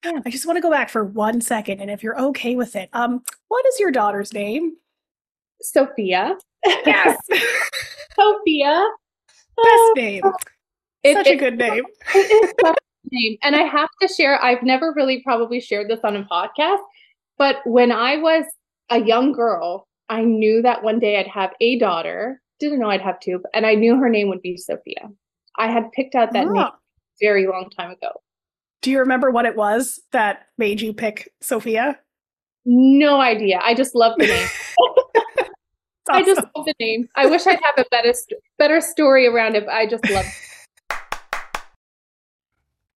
Yeah. 0.05 0.21
I 0.25 0.31
just 0.31 0.47
want 0.47 0.59
to 0.59 0.63
go 0.63 0.71
back 0.71 0.91
for 0.91 1.05
one 1.05 1.41
second. 1.41 1.81
And 1.81 1.91
if 1.91 2.03
you're 2.03 2.21
okay 2.21 2.55
with 2.55 2.77
it, 2.77 2.89
um, 2.93 3.23
what 3.49 3.65
is 3.67 3.81
your 3.81 3.91
daughter's 3.91 4.33
name? 4.33 4.77
Sophia. 5.61 6.37
Yes. 6.65 7.19
Sophia. 8.15 8.87
Best 9.57 9.69
oh, 9.69 9.93
name. 9.97 10.23
Oh, 10.25 10.33
it, 11.03 11.17
Such 11.17 11.27
it, 11.27 11.35
a 11.35 11.37
good 11.37 11.59
name. 11.59 11.85
It 12.15 12.45
is 12.45 12.53
name. 13.11 13.37
And 13.43 13.57
I 13.57 13.63
have 13.63 13.89
to 14.01 14.09
share, 14.09 14.43
I've 14.43 14.63
never 14.63 14.93
really 14.95 15.23
probably 15.23 15.61
shared 15.61 15.89
this 15.89 16.01
on 16.05 16.17
a 16.17 16.25
podcast, 16.25 16.81
but 17.39 17.57
when 17.65 17.93
I 17.93 18.17
was 18.17 18.45
a 18.91 19.01
young 19.01 19.33
girl, 19.33 19.89
I 20.09 20.23
knew 20.23 20.63
that 20.63 20.83
one 20.83 20.99
day 20.99 21.19
I'd 21.19 21.27
have 21.27 21.53
a 21.61 21.79
daughter. 21.79 22.41
Didn't 22.61 22.79
know 22.79 22.91
I'd 22.91 23.01
have 23.01 23.21
two, 23.21 23.43
and 23.55 23.67
I 23.67 23.75
knew 23.75 23.97
her 23.97 24.09
name 24.09 24.29
would 24.29 24.43
be 24.43 24.57
Sophia. 24.57 25.09
I 25.59 25.69
had 25.71 25.91
picked 25.93 26.15
out 26.15 26.33
that 26.33 26.47
oh. 26.47 26.53
name 26.53 26.63
ah. 26.63 26.77
very 27.21 27.47
long 27.47 27.71
time 27.71 27.91
ago. 27.91 28.13
Do 28.83 28.91
you 28.91 28.99
remember 28.99 29.31
what 29.31 29.47
it 29.47 29.57
was 29.57 30.01
that 30.13 30.47
made 30.59 30.81
you 30.81 30.93
pick 30.93 31.33
Sophia? 31.41 31.99
No 32.65 33.21
idea. 33.21 33.61
I 33.63 33.75
just 33.75 33.95
love 33.95 34.15
the 34.19 34.27
name. 34.27 34.49
awesome. 36.09 36.23
I 36.23 36.27
just 36.27 36.47
love 36.57 36.67
the 36.67 36.75
name. 36.81 37.09
I 37.17 37.27
wish 37.27 37.47
I'd 37.47 37.61
have 37.63 37.79
a 37.79 37.85
better 37.91 38.13
better 38.59 38.81
story 38.81 39.27
around 39.27 39.57
it. 39.57 39.67
I 39.69 39.87
just 39.87 40.09
love 40.11 40.27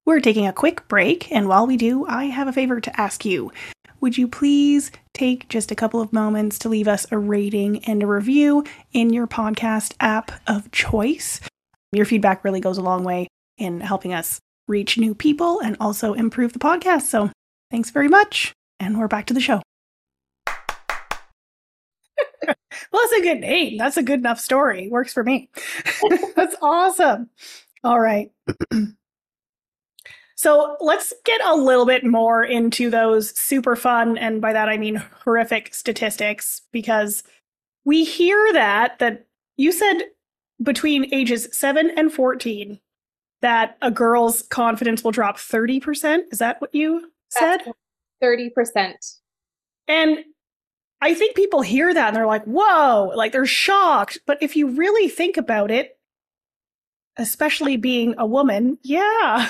We're 0.05 0.21
taking 0.21 0.47
a 0.47 0.53
quick 0.53 0.87
break, 0.87 1.29
and 1.33 1.49
while 1.49 1.67
we 1.67 1.75
do, 1.75 2.05
I 2.07 2.25
have 2.25 2.47
a 2.47 2.53
favor 2.53 2.79
to 2.79 3.01
ask 3.01 3.25
you. 3.25 3.51
Would 3.99 4.17
you 4.17 4.27
please 4.27 4.89
take 5.13 5.49
just 5.49 5.69
a 5.69 5.75
couple 5.75 5.99
of 5.99 6.13
moments 6.13 6.59
to 6.59 6.69
leave 6.69 6.87
us 6.87 7.05
a 7.11 7.17
rating 7.17 7.83
and 7.85 8.01
a 8.01 8.07
review 8.07 8.63
in 8.93 9.11
your 9.11 9.27
podcast 9.27 9.95
app 9.99 10.31
of 10.47 10.71
choice? 10.71 11.41
Your 11.91 12.05
feedback 12.05 12.45
really 12.45 12.61
goes 12.61 12.77
a 12.77 12.81
long 12.81 13.03
way 13.03 13.27
in 13.57 13.81
helping 13.81 14.13
us 14.13 14.39
reach 14.67 14.97
new 14.97 15.15
people 15.15 15.59
and 15.59 15.75
also 15.79 16.13
improve 16.13 16.53
the 16.53 16.59
podcast. 16.59 17.03
So 17.03 17.31
thanks 17.71 17.89
very 17.89 18.07
much. 18.07 18.53
And 18.79 18.99
we're 18.99 19.07
back 19.07 19.25
to 19.27 19.33
the 19.33 19.41
show. 19.41 19.61
well, 22.91 23.01
that's 23.03 23.13
a 23.13 23.21
good 23.21 23.39
name. 23.39 23.77
That's 23.77 23.97
a 23.97 24.03
good 24.03 24.19
enough 24.19 24.39
story. 24.39 24.89
Works 24.89 25.13
for 25.13 25.23
me. 25.23 25.49
that's 26.35 26.55
awesome. 26.61 27.29
All 27.83 27.99
right. 27.99 28.31
so 30.35 30.77
let's 30.79 31.13
get 31.25 31.41
a 31.45 31.55
little 31.55 31.85
bit 31.85 32.05
more 32.05 32.43
into 32.43 32.89
those 32.89 33.37
super 33.37 33.75
fun, 33.75 34.17
and 34.17 34.41
by 34.41 34.53
that 34.53 34.69
I 34.69 34.77
mean 34.77 34.95
horrific 35.23 35.73
statistics, 35.73 36.61
because 36.71 37.23
we 37.85 38.03
hear 38.03 38.53
that 38.53 38.99
that 38.99 39.25
you 39.57 39.71
said 39.71 40.03
between 40.63 41.13
ages 41.13 41.47
seven 41.51 41.91
and 41.95 42.11
fourteen 42.11 42.79
that 43.41 43.77
a 43.81 43.91
girl's 43.91 44.41
confidence 44.43 45.03
will 45.03 45.11
drop 45.11 45.37
30%. 45.37 46.23
Is 46.31 46.39
that 46.39 46.59
what 46.59 46.73
you 46.73 47.11
said? 47.29 47.59
30%. 48.23 48.93
And 49.87 50.19
I 51.01 51.13
think 51.13 51.35
people 51.35 51.61
hear 51.61 51.93
that 51.93 52.07
and 52.07 52.15
they're 52.15 52.25
like, 52.25 52.45
whoa, 52.45 53.11
like 53.15 53.31
they're 53.31 53.45
shocked. 53.45 54.19
But 54.25 54.41
if 54.41 54.55
you 54.55 54.69
really 54.69 55.07
think 55.09 55.37
about 55.37 55.69
it, 55.69 55.97
especially 57.17 57.77
being 57.77 58.15
a 58.17 58.25
woman, 58.25 58.77
yeah. 58.83 59.49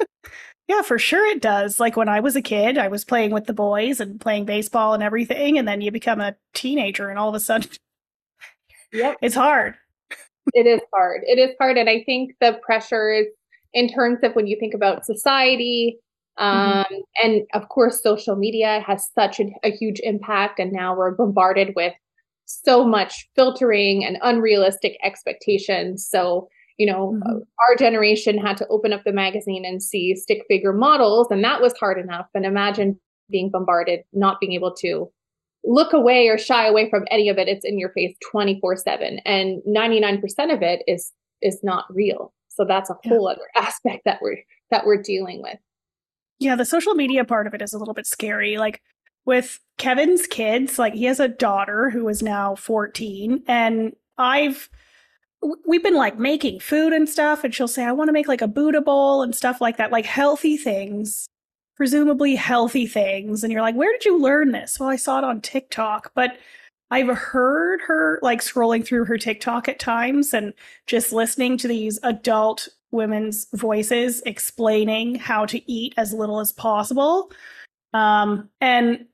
yeah, 0.68 0.82
for 0.82 0.98
sure 0.98 1.26
it 1.26 1.42
does. 1.42 1.80
Like 1.80 1.96
when 1.96 2.08
I 2.08 2.20
was 2.20 2.36
a 2.36 2.42
kid, 2.42 2.78
I 2.78 2.88
was 2.88 3.04
playing 3.04 3.32
with 3.32 3.46
the 3.46 3.52
boys 3.52 4.00
and 4.00 4.20
playing 4.20 4.44
baseball 4.44 4.94
and 4.94 5.02
everything. 5.02 5.58
And 5.58 5.66
then 5.66 5.80
you 5.80 5.90
become 5.90 6.20
a 6.20 6.36
teenager 6.54 7.08
and 7.08 7.18
all 7.18 7.28
of 7.28 7.34
a 7.34 7.40
sudden, 7.40 7.70
yep. 8.92 9.16
it's 9.22 9.34
hard 9.34 9.76
it 10.54 10.66
is 10.66 10.80
hard. 10.92 11.22
It 11.24 11.38
is 11.38 11.54
hard. 11.58 11.76
And 11.76 11.88
I 11.88 12.02
think 12.04 12.34
the 12.40 12.58
pressures 12.62 13.26
in 13.72 13.88
terms 13.88 14.20
of 14.22 14.34
when 14.34 14.46
you 14.46 14.56
think 14.58 14.74
about 14.74 15.04
society. 15.04 15.98
Um, 16.38 16.84
mm-hmm. 16.84 16.94
and 17.22 17.42
of 17.54 17.68
course, 17.68 18.02
social 18.02 18.36
media 18.36 18.82
has 18.86 19.08
such 19.14 19.40
a, 19.40 19.46
a 19.64 19.70
huge 19.70 20.00
impact. 20.02 20.58
And 20.58 20.72
now 20.72 20.96
we're 20.96 21.14
bombarded 21.14 21.72
with 21.74 21.94
so 22.44 22.84
much 22.84 23.28
filtering 23.34 24.04
and 24.04 24.18
unrealistic 24.22 24.96
expectations. 25.02 26.06
So, 26.08 26.48
you 26.78 26.86
know, 26.86 27.14
mm-hmm. 27.14 27.38
our 27.68 27.76
generation 27.76 28.38
had 28.38 28.56
to 28.58 28.68
open 28.68 28.92
up 28.92 29.02
the 29.04 29.12
magazine 29.12 29.64
and 29.64 29.82
see 29.82 30.14
stick 30.14 30.42
figure 30.48 30.72
models, 30.72 31.28
and 31.30 31.42
that 31.42 31.60
was 31.60 31.74
hard 31.78 31.98
enough. 31.98 32.26
And 32.34 32.44
imagine 32.44 33.00
being 33.30 33.50
bombarded, 33.50 34.00
not 34.12 34.38
being 34.40 34.52
able 34.52 34.74
to 34.76 35.10
look 35.66 35.92
away 35.92 36.28
or 36.28 36.38
shy 36.38 36.66
away 36.66 36.88
from 36.88 37.04
any 37.10 37.28
of 37.28 37.38
it 37.38 37.48
it's 37.48 37.64
in 37.64 37.76
your 37.78 37.90
face 37.90 38.16
24/7 38.32 39.20
and 39.24 39.60
99% 39.66 40.54
of 40.54 40.62
it 40.62 40.82
is 40.86 41.12
is 41.42 41.58
not 41.64 41.84
real 41.90 42.32
so 42.48 42.64
that's 42.64 42.88
a 42.88 42.96
whole 43.04 43.28
yeah. 43.28 43.32
other 43.32 43.48
aspect 43.66 44.02
that 44.04 44.20
we're 44.22 44.38
that 44.70 44.86
we're 44.86 45.02
dealing 45.02 45.42
with 45.42 45.58
yeah 46.38 46.56
the 46.56 46.64
social 46.64 46.94
media 46.94 47.24
part 47.24 47.46
of 47.46 47.54
it 47.54 47.62
is 47.62 47.72
a 47.72 47.78
little 47.78 47.94
bit 47.94 48.06
scary 48.06 48.56
like 48.58 48.82
with 49.24 49.58
Kevin's 49.78 50.26
kids 50.26 50.78
like 50.78 50.94
he 50.94 51.04
has 51.04 51.20
a 51.20 51.28
daughter 51.28 51.90
who 51.90 52.08
is 52.08 52.22
now 52.22 52.54
14 52.54 53.42
and 53.46 53.94
I've 54.18 54.68
we've 55.66 55.82
been 55.82 55.94
like 55.94 56.18
making 56.18 56.60
food 56.60 56.92
and 56.92 57.08
stuff 57.08 57.44
and 57.44 57.54
she'll 57.54 57.68
say 57.68 57.84
I 57.84 57.92
want 57.92 58.08
to 58.08 58.12
make 58.12 58.28
like 58.28 58.42
a 58.42 58.48
Buddha 58.48 58.80
bowl 58.80 59.22
and 59.22 59.34
stuff 59.34 59.60
like 59.60 59.76
that 59.76 59.92
like 59.92 60.06
healthy 60.06 60.56
things 60.56 61.28
presumably 61.76 62.34
healthy 62.34 62.86
things. 62.86 63.44
And 63.44 63.52
you're 63.52 63.62
like, 63.62 63.76
where 63.76 63.92
did 63.92 64.04
you 64.04 64.18
learn 64.18 64.52
this? 64.52 64.80
Well, 64.80 64.88
I 64.88 64.96
saw 64.96 65.18
it 65.18 65.24
on 65.24 65.40
TikTok, 65.42 66.10
but 66.14 66.38
I've 66.90 67.08
heard 67.08 67.80
her 67.82 68.18
like 68.22 68.40
scrolling 68.40 68.84
through 68.84 69.04
her 69.04 69.18
TikTok 69.18 69.68
at 69.68 69.78
times 69.78 70.32
and 70.32 70.54
just 70.86 71.12
listening 71.12 71.58
to 71.58 71.68
these 71.68 71.98
adult 72.02 72.68
women's 72.90 73.46
voices 73.54 74.22
explaining 74.22 75.16
how 75.16 75.46
to 75.46 75.70
eat 75.70 75.94
as 75.96 76.12
little 76.12 76.40
as 76.40 76.52
possible. 76.52 77.30
Um, 77.92 78.48
and 78.60 79.06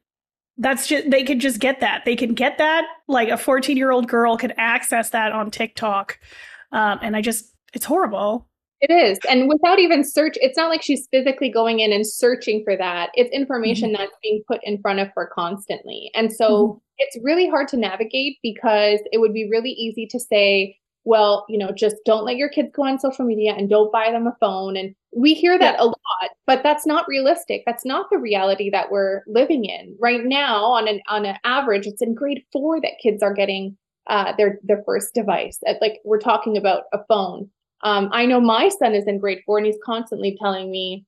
that's 0.59 0.87
just, 0.87 1.11
they 1.11 1.25
could 1.25 1.41
just 1.41 1.61
get 1.61 1.81
that. 1.81 2.05
They 2.05 2.17
can 2.17 2.35
get 2.35 2.59
that. 2.59 2.85
Like 3.09 3.29
a 3.29 3.37
14 3.37 3.77
year 3.77 3.91
old 3.91 4.09
girl 4.09 4.37
could 4.37 4.55
access 4.57 5.11
that 5.11 5.33
on 5.33 5.51
TikTok. 5.51 6.19
Um, 6.73 6.99
and 7.03 7.17
I 7.17 7.21
just, 7.23 7.55
it's 7.73 7.85
horrible. 7.85 8.49
It 8.83 8.93
is. 8.93 9.19
And 9.31 9.49
without 9.49 9.79
even 9.79 10.03
search, 10.03 10.37
it's 10.41 10.57
not 10.57 10.69
like 10.69 10.83
she's 10.83 11.07
physically 11.13 11.49
going 11.49 11.79
in 11.79 11.93
and 11.93 12.05
searching 12.05 12.65
for 12.65 12.77
that. 12.77 13.11
It's 13.15 13.31
information 13.31 13.91
mm-hmm. 13.91 14.03
that's 14.03 14.17
being 14.23 14.43
put 14.49 14.61
in 14.65 14.81
front 14.81 14.99
of 14.99 15.09
her 15.15 15.31
constantly. 15.33 16.11
And 16.15 16.33
so 16.33 16.67
mm-hmm. 16.67 16.79
it's 16.99 17.17
really 17.23 17.49
hard 17.49 17.69
to 17.69 17.77
navigate 17.77 18.39
because 18.43 18.99
it 19.13 19.19
would 19.19 19.33
be 19.33 19.49
really 19.49 19.71
easy 19.71 20.07
to 20.07 20.19
say, 20.19 20.77
well, 21.05 21.45
you 21.49 21.59
know, 21.59 21.73
just 21.73 21.97
don't 22.05 22.25
let 22.25 22.37
your 22.37 22.49
kids 22.49 22.71
go 22.75 22.85
on 22.85 22.99
social 22.99 23.25
media 23.25 23.55
and 23.55 23.69
don't 23.69 23.93
buy 23.93 24.11
them 24.11 24.27
a 24.27 24.37
phone. 24.39 24.77
And 24.77 24.95
we 25.17 25.35
hear 25.35 25.59
that 25.59 25.75
yeah. 25.75 25.83
a 25.83 25.87
lot, 25.87 26.31
but 26.47 26.63
that's 26.63 26.87
not 26.87 27.09
realistic. 27.09 27.63
That's 27.67 27.85
not 27.85 28.07
the 28.11 28.19
reality 28.19 28.71
that 28.71 28.91
we're 28.91 29.23
living 29.27 29.65
in 29.65 29.97
right 30.01 30.25
now. 30.25 30.65
On 30.65 30.89
an 30.89 31.01
on 31.09 31.27
an 31.27 31.37
average, 31.45 31.87
it's 31.87 32.03
in 32.03 32.15
grade 32.15 32.43
four 32.53 32.81
that 32.81 33.01
kids 33.03 33.23
are 33.23 33.35
getting 33.35 33.77
uh, 34.07 34.33
their 34.37 34.59
their 34.63 34.83
first 34.85 35.15
device. 35.15 35.59
Like 35.81 36.01
we're 36.05 36.21
talking 36.21 36.57
about 36.57 36.85
a 36.93 36.99
phone. 37.09 37.51
Um, 37.83 38.09
I 38.13 38.27
know 38.27 38.41
my 38.41 38.69
son 38.69 38.95
is 38.95 39.07
in 39.07 39.19
grade 39.19 39.43
four 39.45 39.59
and 39.59 39.67
he's 39.67 39.79
constantly 39.85 40.37
telling 40.41 40.71
me, 40.71 41.05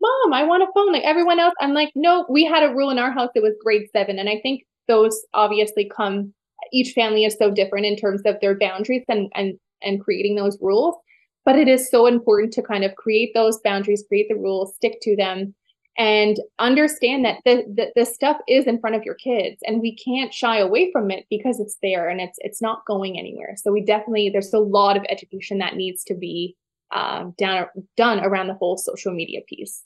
Mom, 0.00 0.32
I 0.32 0.42
want 0.42 0.64
a 0.64 0.72
phone 0.74 0.92
like 0.92 1.04
everyone 1.04 1.38
else. 1.38 1.54
I'm 1.60 1.74
like, 1.74 1.92
no, 1.94 2.26
we 2.28 2.44
had 2.44 2.64
a 2.64 2.74
rule 2.74 2.90
in 2.90 2.98
our 2.98 3.12
house 3.12 3.30
It 3.36 3.42
was 3.42 3.54
grade 3.62 3.86
seven. 3.92 4.18
And 4.18 4.28
I 4.28 4.40
think 4.42 4.64
those 4.88 5.24
obviously 5.32 5.90
come, 5.96 6.34
each 6.72 6.92
family 6.92 7.24
is 7.24 7.36
so 7.38 7.50
different 7.50 7.86
in 7.86 7.96
terms 7.96 8.22
of 8.24 8.36
their 8.40 8.58
boundaries 8.58 9.04
and, 9.08 9.30
and, 9.34 9.58
and 9.82 10.00
creating 10.00 10.36
those 10.36 10.58
rules. 10.60 10.96
But 11.44 11.56
it 11.56 11.66
is 11.66 11.90
so 11.90 12.06
important 12.06 12.52
to 12.54 12.62
kind 12.62 12.84
of 12.84 12.94
create 12.94 13.32
those 13.34 13.58
boundaries, 13.64 14.04
create 14.06 14.28
the 14.28 14.36
rules, 14.36 14.74
stick 14.76 14.98
to 15.02 15.16
them, 15.16 15.54
and 15.98 16.38
understand 16.58 17.24
that 17.24 17.38
the, 17.44 17.64
the, 17.74 17.92
the 17.94 18.06
stuff 18.06 18.38
is 18.48 18.66
in 18.66 18.80
front 18.80 18.96
of 18.96 19.02
your 19.04 19.14
kids 19.14 19.60
and 19.66 19.80
we 19.80 19.94
can't 19.96 20.32
shy 20.32 20.58
away 20.58 20.90
from 20.90 21.10
it 21.10 21.26
because 21.28 21.60
it's 21.60 21.76
there 21.82 22.08
and 22.08 22.20
it's 22.20 22.38
it's 22.40 22.62
not 22.62 22.86
going 22.86 23.18
anywhere. 23.18 23.54
So 23.56 23.70
we 23.72 23.84
definitely 23.84 24.30
there's 24.30 24.54
a 24.54 24.58
lot 24.58 24.96
of 24.96 25.04
education 25.08 25.58
that 25.58 25.76
needs 25.76 26.02
to 26.04 26.14
be 26.14 26.56
um, 26.92 27.34
down, 27.36 27.66
done 27.96 28.20
around 28.20 28.48
the 28.48 28.54
whole 28.54 28.76
social 28.78 29.12
media 29.12 29.40
piece. 29.46 29.82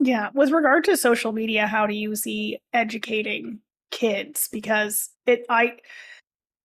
Yeah. 0.00 0.30
With 0.34 0.50
regard 0.50 0.84
to 0.84 0.96
social 0.96 1.32
media 1.32 1.66
how 1.66 1.86
do 1.86 1.94
you 1.94 2.16
see 2.16 2.58
educating 2.72 3.60
kids 3.94 4.48
because 4.50 5.10
it 5.26 5.46
i 5.48 5.72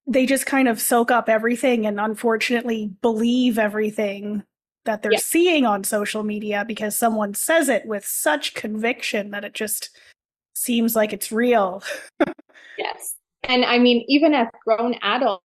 they 0.08 0.26
just 0.26 0.48
kind 0.48 0.68
of 0.68 0.82
soak 0.82 1.12
up 1.12 1.30
everything 1.30 1.86
and 1.86 2.00
unfortunately 2.00 2.92
believe 3.02 3.60
everything 3.60 4.44
that 4.86 5.04
they're 5.04 5.12
yeah. 5.12 5.20
seeing 5.20 5.66
on 5.66 5.84
social 5.84 6.24
media 6.24 6.66
because 6.68 6.96
someone 6.96 7.36
says 7.36 7.70
it 7.70 7.86
with 7.86 8.04
such 8.04 8.56
conviction 8.56 9.30
that 9.30 9.46
it 9.46 9.54
just 9.54 9.92
seems 10.56 10.96
like 10.96 11.14
it's 11.14 11.32
real. 11.32 11.84
yes. 12.78 13.16
And 13.44 13.64
I 13.66 13.78
mean, 13.78 14.04
even 14.08 14.34
as 14.34 14.48
grown 14.66 14.96
adults, 15.04 15.44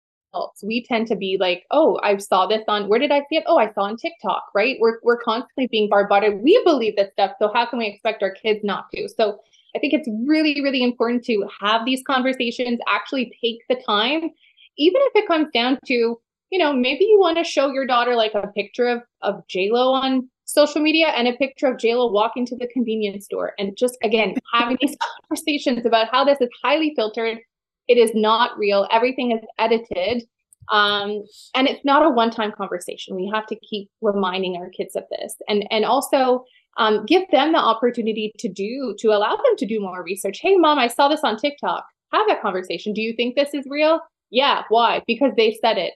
we 0.62 0.84
tend 0.84 1.06
to 1.08 1.16
be 1.16 1.36
like, 1.38 1.64
oh, 1.70 2.00
I 2.02 2.16
saw 2.18 2.46
this 2.46 2.64
on 2.66 2.88
where 2.88 2.98
did 2.98 3.12
I 3.12 3.20
see 3.28 3.36
it? 3.36 3.44
Oh, 3.46 3.58
I 3.58 3.72
saw 3.72 3.82
on 3.82 3.96
TikTok, 3.96 4.44
right? 4.54 4.76
We're 4.80 4.98
we're 5.04 5.20
constantly 5.20 5.68
being 5.68 5.88
bombarded. 5.88 6.42
We 6.42 6.60
believe 6.64 6.96
this 6.96 7.12
stuff. 7.12 7.32
So 7.38 7.50
how 7.52 7.66
can 7.66 7.78
we 7.78 7.86
expect 7.86 8.22
our 8.22 8.32
kids 8.32 8.60
not 8.64 8.86
to? 8.94 9.08
So 9.08 9.38
I 9.76 9.78
think 9.78 9.92
it's 9.92 10.08
really, 10.26 10.60
really 10.62 10.82
important 10.82 11.24
to 11.24 11.46
have 11.60 11.84
these 11.84 12.02
conversations, 12.06 12.78
actually 12.88 13.32
take 13.42 13.60
the 13.68 13.82
time, 13.86 14.30
even 14.78 15.00
if 15.04 15.12
it 15.14 15.28
comes 15.28 15.48
down 15.52 15.78
to 15.86 16.18
you 16.50 16.58
know, 16.58 16.72
maybe 16.72 17.04
you 17.04 17.18
want 17.18 17.36
to 17.38 17.44
show 17.44 17.70
your 17.70 17.86
daughter 17.86 18.14
like 18.14 18.34
a 18.34 18.46
picture 18.48 18.88
of, 18.88 19.02
of 19.22 19.44
Lo 19.54 19.92
on 19.92 20.28
social 20.44 20.80
media 20.80 21.08
and 21.08 21.28
a 21.28 21.34
picture 21.34 21.66
of 21.66 21.80
Lo 21.82 22.10
walking 22.10 22.46
to 22.46 22.56
the 22.56 22.66
convenience 22.68 23.26
store. 23.26 23.52
And 23.58 23.76
just 23.76 23.98
again, 24.02 24.34
having 24.52 24.78
these 24.80 24.96
conversations 25.28 25.84
about 25.84 26.08
how 26.10 26.24
this 26.24 26.40
is 26.40 26.48
highly 26.62 26.94
filtered. 26.96 27.38
It 27.86 27.96
is 27.96 28.10
not 28.14 28.58
real. 28.58 28.86
Everything 28.90 29.32
is 29.32 29.40
edited. 29.58 30.24
Um, 30.70 31.24
and 31.54 31.66
it's 31.66 31.84
not 31.84 32.04
a 32.04 32.10
one-time 32.10 32.52
conversation. 32.52 33.16
We 33.16 33.30
have 33.32 33.46
to 33.46 33.56
keep 33.56 33.90
reminding 34.02 34.56
our 34.56 34.68
kids 34.68 34.96
of 34.96 35.04
this. 35.10 35.34
And 35.48 35.66
and 35.70 35.84
also 35.86 36.44
um, 36.78 37.04
give 37.06 37.28
them 37.30 37.52
the 37.52 37.58
opportunity 37.58 38.32
to 38.38 38.48
do 38.48 38.94
to 39.00 39.08
allow 39.08 39.36
them 39.36 39.56
to 39.58 39.66
do 39.66 39.80
more 39.80 40.02
research. 40.02 40.38
Hey 40.40 40.56
mom, 40.56 40.78
I 40.78 40.86
saw 40.86 41.08
this 41.08 41.20
on 41.22 41.36
TikTok. 41.36 41.84
Have 42.12 42.26
that 42.28 42.40
conversation. 42.40 42.94
Do 42.94 43.02
you 43.02 43.14
think 43.14 43.34
this 43.34 43.52
is 43.52 43.66
real? 43.68 44.00
Yeah. 44.30 44.62
Why? 44.68 45.02
Because 45.06 45.32
they 45.36 45.58
said 45.60 45.76
it. 45.76 45.94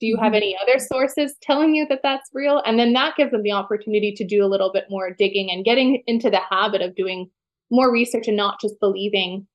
Do 0.00 0.06
you 0.06 0.16
have 0.16 0.28
mm-hmm. 0.28 0.36
any 0.36 0.56
other 0.60 0.78
sources 0.78 1.34
telling 1.42 1.74
you 1.74 1.86
that 1.88 2.00
that's 2.02 2.30
real? 2.32 2.62
And 2.64 2.78
then 2.78 2.92
that 2.94 3.16
gives 3.16 3.32
them 3.32 3.42
the 3.42 3.52
opportunity 3.52 4.12
to 4.12 4.24
do 4.24 4.44
a 4.44 4.48
little 4.48 4.72
bit 4.72 4.84
more 4.88 5.12
digging 5.12 5.50
and 5.50 5.64
getting 5.64 6.02
into 6.06 6.30
the 6.30 6.40
habit 6.50 6.82
of 6.82 6.96
doing 6.96 7.30
more 7.70 7.92
research 7.92 8.28
and 8.28 8.36
not 8.36 8.60
just 8.60 8.78
believing 8.80 9.46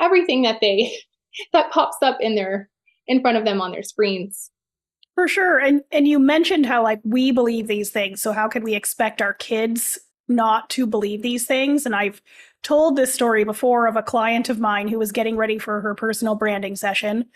everything 0.00 0.42
that 0.42 0.60
they 0.60 0.92
that 1.52 1.70
pops 1.70 1.98
up 2.02 2.18
in 2.20 2.34
their 2.34 2.70
in 3.06 3.20
front 3.20 3.36
of 3.36 3.44
them 3.44 3.60
on 3.60 3.72
their 3.72 3.82
screens. 3.82 4.50
For 5.14 5.28
sure. 5.28 5.58
And 5.58 5.82
and 5.92 6.06
you 6.06 6.18
mentioned 6.18 6.66
how 6.66 6.82
like 6.82 7.00
we 7.04 7.32
believe 7.32 7.68
these 7.68 7.90
things. 7.90 8.20
So 8.20 8.32
how 8.32 8.48
can 8.48 8.62
we 8.62 8.74
expect 8.74 9.22
our 9.22 9.34
kids 9.34 9.98
not 10.28 10.70
to 10.70 10.86
believe 10.86 11.22
these 11.22 11.46
things? 11.46 11.86
And 11.86 11.94
I've 11.94 12.22
told 12.62 12.96
this 12.96 13.14
story 13.14 13.44
before 13.44 13.86
of 13.86 13.96
a 13.96 14.02
client 14.02 14.48
of 14.48 14.58
mine 14.58 14.88
who 14.88 14.98
was 14.98 15.12
getting 15.12 15.36
ready 15.36 15.58
for 15.58 15.80
her 15.80 15.94
personal 15.94 16.34
branding 16.34 16.76
session 16.76 17.26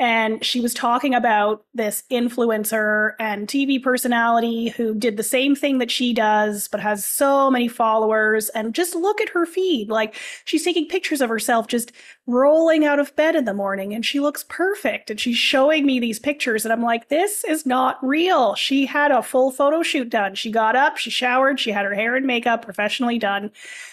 and 0.00 0.42
she 0.42 0.62
was 0.62 0.72
talking 0.72 1.14
about 1.14 1.62
this 1.74 2.04
influencer 2.10 3.12
and 3.20 3.46
TV 3.46 3.80
personality 3.80 4.70
who 4.70 4.94
did 4.94 5.18
the 5.18 5.22
same 5.22 5.54
thing 5.54 5.76
that 5.76 5.90
she 5.90 6.14
does, 6.14 6.68
but 6.68 6.80
has 6.80 7.04
so 7.04 7.50
many 7.50 7.68
followers. 7.68 8.48
And 8.48 8.74
just 8.74 8.94
look 8.94 9.20
at 9.20 9.28
her 9.28 9.44
feed. 9.44 9.90
Like 9.90 10.14
she's 10.46 10.64
taking 10.64 10.88
pictures 10.88 11.20
of 11.20 11.28
herself 11.28 11.66
just 11.66 11.92
rolling 12.26 12.86
out 12.86 12.98
of 12.98 13.14
bed 13.14 13.36
in 13.36 13.44
the 13.44 13.52
morning 13.52 13.92
and 13.92 14.06
she 14.06 14.20
looks 14.20 14.42
perfect. 14.48 15.10
And 15.10 15.20
she's 15.20 15.36
showing 15.36 15.84
me 15.84 16.00
these 16.00 16.18
pictures. 16.18 16.64
And 16.64 16.72
I'm 16.72 16.82
like, 16.82 17.10
this 17.10 17.44
is 17.44 17.66
not 17.66 17.98
real. 18.02 18.54
She 18.54 18.86
had 18.86 19.10
a 19.10 19.22
full 19.22 19.50
photo 19.50 19.82
shoot 19.82 20.08
done. 20.08 20.34
She 20.34 20.50
got 20.50 20.76
up, 20.76 20.96
she 20.96 21.10
showered, 21.10 21.60
she 21.60 21.72
had 21.72 21.84
her 21.84 21.94
hair 21.94 22.16
and 22.16 22.26
makeup 22.26 22.64
professionally 22.64 23.18
done. 23.18 23.50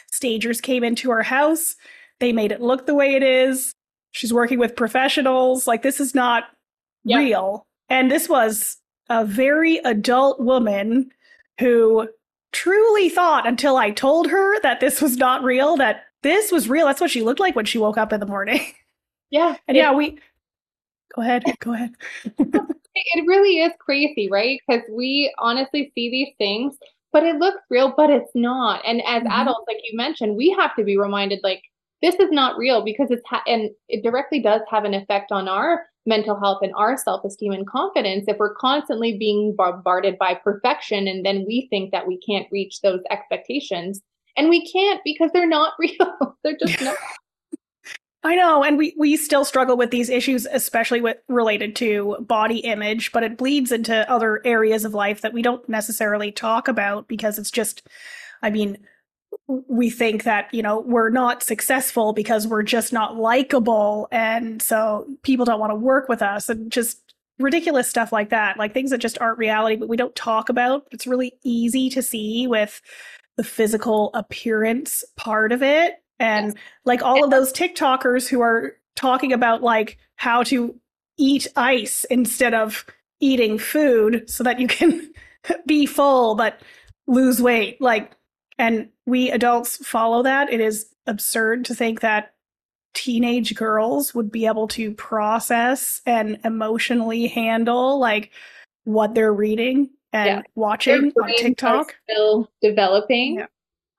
Stagers 0.09 0.61
came 0.61 0.85
into 0.85 1.11
her 1.11 1.23
house. 1.23 1.75
They 2.19 2.31
made 2.31 2.53
it 2.53 2.61
look 2.61 2.85
the 2.85 2.95
way 2.95 3.15
it 3.15 3.23
is 3.23 3.75
She's 4.17 4.33
working 4.33 4.57
with 4.57 4.75
professionals. 4.75 5.67
Like 5.67 5.83
this 5.83 6.00
is 6.00 6.15
not 6.15 6.45
yep. 7.03 7.19
real. 7.19 7.67
And 7.89 8.12
this 8.12 8.27
was 8.27 8.77
a 9.09 9.24
very 9.24 9.77
adult 9.77 10.39
woman 10.39 11.12
who 11.59 12.09
truly 12.51 13.09
thought 13.09 13.47
until 13.47 13.77
I 13.77 13.91
told 13.91 14.27
her 14.29 14.59
that 14.62 14.79
this 14.79 15.01
was 15.01 15.17
not 15.17 15.43
real, 15.43 15.77
that 15.77 16.05
this 16.24 16.51
was 16.51 16.67
real. 16.67 16.88
That's 16.88 17.01
what 17.01 17.12
she 17.12 17.21
looked 17.21 17.39
like 17.39 17.55
when 17.55 17.65
she 17.65 17.77
woke 17.77 17.97
up 17.97 18.12
in 18.12 18.19
the 18.19 18.25
morning. 18.25 18.62
Yeah. 19.29 19.57
And 19.67 19.75
yeah, 19.75 19.93
we 19.93 20.19
go 21.13 21.21
ahead. 21.21 21.43
Go 21.59 21.74
ahead. 21.74 21.93
it 22.24 23.27
really 23.27 23.59
is 23.59 23.74
crazy, 23.77 24.29
right? 24.31 24.57
Because 24.65 24.83
we 24.89 25.33
honestly 25.38 25.91
see 25.93 26.09
these 26.09 26.33
things, 26.38 26.77
but 27.12 27.24
it 27.24 27.36
looks 27.36 27.62
real, 27.69 27.93
but 27.97 28.09
it's 28.09 28.31
not. 28.36 28.81
And 28.86 29.01
as 29.05 29.24
mm-hmm. 29.24 29.41
adults, 29.41 29.65
like 29.67 29.81
you 29.83 29.97
mentioned, 29.97 30.38
we 30.38 30.55
have 30.57 30.74
to 30.77 30.86
be 30.86 30.97
reminded 30.97 31.41
like 31.43 31.62
this 32.01 32.16
is 32.16 32.30
not 32.32 32.58
real 32.58 32.84
because 32.84 33.10
it's 33.10 33.25
ha- 33.27 33.44
and 33.48 33.72
it 33.89 34.04
directly 34.04 34.42
does 34.42 34.62
have 34.70 34.86
an 34.86 34.94
effect 34.94 35.32
on 35.32 35.48
our 35.48 35.86
mental 36.06 36.39
health 36.39 36.60
and 36.62 36.74
our 36.75 36.98
self-esteem 36.98 37.51
and 37.51 37.68
confidence 37.68 38.25
if 38.27 38.38
we're 38.38 38.56
constantly 38.56 39.18
being 39.18 39.54
bombarded 39.56 40.18
by 40.18 40.34
perfection 40.34 41.08
and 41.08 41.25
then 41.25 41.44
we 41.46 41.68
think 41.70 41.92
that 41.92 42.08
we 42.08 42.18
can't 42.20 42.48
reach 42.51 42.82
those 42.82 43.01
expectations. 43.12 44.01
And 44.38 44.50
we 44.50 44.72
can't 44.72 45.01
because 45.04 45.32
they're 45.34 45.48
not 45.48 45.74
real. 45.80 46.38
They're 46.44 46.58
just 46.58 46.82
not. 46.82 46.96
I 48.24 48.36
know, 48.36 48.63
and 48.63 48.77
we 48.77 48.94
we 48.98 49.16
still 49.16 49.46
struggle 49.46 49.77
with 49.77 49.92
these 49.92 50.10
issues, 50.10 50.48
especially 50.51 51.01
with 51.01 51.18
related 51.30 51.75
to 51.77 52.18
body 52.20 52.58
image, 52.60 53.12
but 53.12 53.24
it 53.24 53.38
bleeds 53.38 53.72
into 53.72 54.10
other 54.12 54.42
areas 54.44 54.84
of 54.84 54.94
life 54.94 55.22
that 55.22 55.34
we 55.34 55.42
don't 55.42 55.68
necessarily 55.70 56.32
talk 56.32 56.68
about 56.68 57.08
because 57.08 57.39
it's 57.39 57.51
just, 57.51 57.88
I 58.42 58.50
mean, 58.50 58.80
we 59.48 59.89
think 59.89 60.24
that 60.24 60.53
you 60.53 60.62
know 60.62 60.82
we're 60.82 61.10
not 61.10 61.44
successful 61.44 62.13
because 62.13 62.48
we're 62.48 62.63
just 62.63 62.91
not 62.91 63.15
likable 63.15 64.08
and 64.12 64.62
so 64.62 65.08
people 65.24 65.46
don't 65.46 65.60
want 65.60 65.72
to 65.72 65.75
work 65.75 66.10
with 66.10 66.22
us 66.22 66.50
and 66.50 66.72
just 66.72 67.13
ridiculous 67.39 67.88
stuff 67.88 68.12
like 68.12 68.29
that 68.29 68.58
like 68.58 68.74
things 68.74 68.89
that 68.89 68.98
just 68.98 69.20
aren't 69.20 69.38
reality 69.38 69.75
but 69.75 69.88
we 69.88 69.98
don't 69.98 70.15
talk 70.15 70.50
about 70.50 70.86
it's 70.91 71.08
really 71.08 71.34
easy 71.44 71.89
to 71.89 72.01
see 72.01 72.48
with 72.48 72.82
the 73.38 73.44
physical 73.44 74.10
appearance 74.13 75.03
part 75.15 75.51
of 75.51 75.62
it 75.62 75.96
and 76.20 76.48
yes. 76.48 76.63
like 76.86 77.01
all 77.03 77.24
of 77.24 77.29
those 77.29 77.53
tiktokers 77.53 78.27
who 78.27 78.41
are 78.41 78.75
talking 78.96 79.32
about 79.32 79.62
like 79.62 79.98
how 80.15 80.41
to 80.41 80.75
eat 81.17 81.48
ice 81.56 82.06
instead 82.10 82.53
of 82.53 82.86
eating 83.20 83.58
food 83.58 84.29
so 84.29 84.44
that 84.44 84.60
you 84.60 84.67
can 84.67 85.12
be 85.65 85.86
full 85.86 86.36
but 86.36 86.60
lose 87.06 87.41
weight 87.41 87.79
like 87.79 88.12
and 88.57 88.89
we 89.05 89.31
adults 89.31 89.77
follow 89.85 90.23
that. 90.23 90.51
It 90.51 90.59
is 90.59 90.87
absurd 91.05 91.65
to 91.65 91.75
think 91.75 92.01
that 92.01 92.33
teenage 92.93 93.55
girls 93.55 94.15
would 94.15 94.31
be 94.31 94.45
able 94.45 94.67
to 94.67 94.93
process 94.93 96.01
and 96.05 96.39
emotionally 96.43 97.27
handle 97.27 97.99
like 97.99 98.31
what 98.85 99.13
they're 99.13 99.33
reading 99.33 99.89
and 100.13 100.27
yeah. 100.27 100.41
watching 100.55 101.11
on 101.21 101.31
TikTok. 101.37 101.95
Still 102.09 102.49
developing. 102.61 103.35
Yeah. 103.35 103.45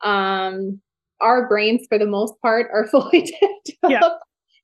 Um, 0.03 0.81
our 1.21 1.49
brains, 1.49 1.87
for 1.89 1.99
the 1.99 2.07
most 2.07 2.35
part, 2.43 2.69
are 2.73 2.87
fully 2.91 3.31
developed. 3.65 3.79
Yeah. 3.89 4.09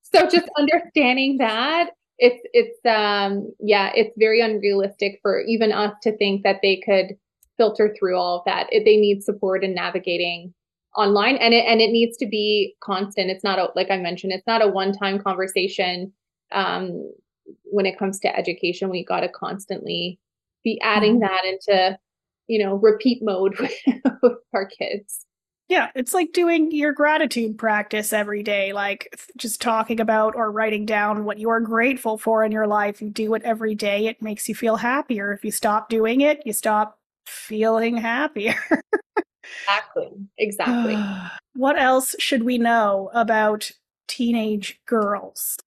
So 0.03 0.29
just 0.29 0.49
understanding 0.57 1.39
that 1.39 1.91
it's 2.19 2.41
it's 2.53 2.79
um 2.87 3.53
yeah 3.59 3.91
it's 3.95 4.15
very 4.17 4.41
unrealistic 4.41 5.19
for 5.23 5.41
even 5.41 5.73
us 5.73 5.93
to 6.03 6.17
think 6.17 6.45
that 6.45 6.61
they 6.63 6.81
could 6.87 7.17
filter 7.57 7.95
through 7.99 8.17
all 8.17 8.39
of 8.39 8.45
that. 8.47 8.67
It, 8.71 8.85
they 8.85 8.97
need 8.97 9.23
support 9.23 9.65
in 9.65 9.75
navigating 9.75 10.55
online 10.97 11.37
and 11.37 11.53
it 11.53 11.65
and 11.67 11.81
it 11.81 11.91
needs 11.91 12.17
to 12.19 12.27
be 12.27 12.75
constant. 12.81 13.31
It's 13.31 13.45
not 13.45 13.59
a 13.59 13.69
like 13.75 13.91
I 13.91 13.99
mentioned, 13.99 14.33
it's 14.33 14.47
not 14.47 14.63
a 14.63 14.69
one-time 14.69 15.21
conversation. 15.21 16.13
Um, 16.53 17.11
when 17.65 17.87
it 17.87 17.99
comes 17.99 18.21
to 18.21 18.37
education, 18.37 18.91
we 18.91 19.05
got 19.05 19.21
to 19.21 19.29
constantly 19.29 20.19
be 20.63 20.81
adding 20.83 21.21
mm-hmm. 21.21 21.27
that 21.27 21.45
into, 21.45 21.99
you 22.47 22.65
know, 22.65 22.77
repeat 22.77 23.21
mode 23.23 23.59
with, 23.61 23.73
with 24.23 24.39
our 24.55 24.67
kids. 24.67 25.27
Yeah, 25.69 25.89
it's 25.95 26.13
like 26.13 26.33
doing 26.33 26.71
your 26.73 26.93
gratitude 26.93 27.57
practice 27.57 28.13
every 28.13 28.43
day, 28.43 28.75
like 28.75 29.19
just 29.39 29.63
talking 29.63 29.99
about 29.99 30.37
or 30.37 30.53
writing 30.53 30.85
down 30.85 31.25
what 31.25 31.39
you 31.39 31.49
are 31.49 31.61
grateful 31.61 32.19
for 32.19 32.45
in 32.45 32.53
your 32.53 32.67
life. 32.67 33.01
You 33.01 33.09
do 33.09 33.33
it 33.35 33.43
every 33.45 33.75
day, 33.75 34.07
it 34.07 34.21
makes 34.21 34.49
you 34.49 34.55
feel 34.55 34.77
happier. 34.77 35.33
If 35.33 35.43
you 35.43 35.51
stop 35.51 35.89
doing 35.89 36.21
it, 36.21 36.43
you 36.45 36.53
stop 36.53 36.99
feeling 37.27 37.97
happier. 37.97 38.57
exactly. 39.63 40.11
Exactly. 40.39 40.97
what 41.55 41.79
else 41.79 42.15
should 42.19 42.43
we 42.43 42.59
know 42.59 43.11
about 43.15 43.71
teenage 44.09 44.81
girls 44.87 45.59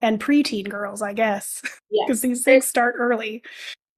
and 0.00 0.20
preteen 0.20 0.68
girls, 0.68 1.02
I 1.02 1.12
guess? 1.12 1.60
Because 1.62 1.80
yes. 1.90 2.20
these 2.20 2.44
things 2.44 2.66
start 2.66 2.96
early. 2.98 3.42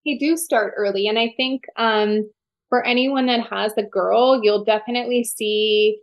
They 0.05 0.17
do 0.19 0.37
start 0.37 0.75
early. 0.77 1.07
And 1.07 1.19
I 1.19 1.33
think 1.37 1.63
um, 1.77 2.29
for 2.69 2.85
anyone 2.85 3.27
that 3.27 3.47
has 3.49 3.73
a 3.77 3.83
girl, 3.83 4.41
you'll 4.43 4.65
definitely 4.65 5.25
see 5.25 6.01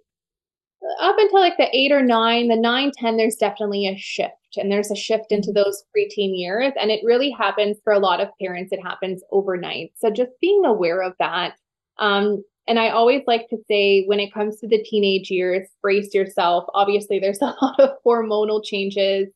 up 1.01 1.15
until 1.17 1.39
like 1.39 1.57
the 1.57 1.67
eight 1.75 1.91
or 1.91 2.01
nine, 2.01 2.47
the 2.47 2.55
nine, 2.55 2.91
10, 2.97 3.17
there's 3.17 3.35
definitely 3.35 3.87
a 3.87 3.97
shift 3.97 4.33
and 4.57 4.71
there's 4.71 4.91
a 4.91 4.95
shift 4.95 5.31
into 5.31 5.49
mm-hmm. 5.49 5.63
those 5.63 5.83
preteen 5.95 6.37
years. 6.37 6.73
And 6.79 6.91
it 6.91 7.01
really 7.03 7.31
happens 7.31 7.77
for 7.83 7.93
a 7.93 7.99
lot 7.99 8.21
of 8.21 8.29
parents. 8.41 8.71
It 8.71 8.81
happens 8.81 9.23
overnight. 9.31 9.91
So 9.97 10.09
just 10.09 10.31
being 10.41 10.65
aware 10.65 11.01
of 11.01 11.13
that. 11.19 11.55
Um, 11.97 12.43
and 12.67 12.79
I 12.79 12.89
always 12.89 13.23
like 13.25 13.49
to 13.49 13.57
say 13.67 14.05
when 14.05 14.19
it 14.19 14.33
comes 14.33 14.59
to 14.59 14.67
the 14.67 14.83
teenage 14.83 15.31
years, 15.31 15.67
brace 15.81 16.13
yourself. 16.13 16.65
Obviously, 16.73 17.19
there's 17.19 17.41
a 17.41 17.55
lot 17.61 17.79
of 17.79 17.91
hormonal 18.05 18.63
changes, 18.63 19.27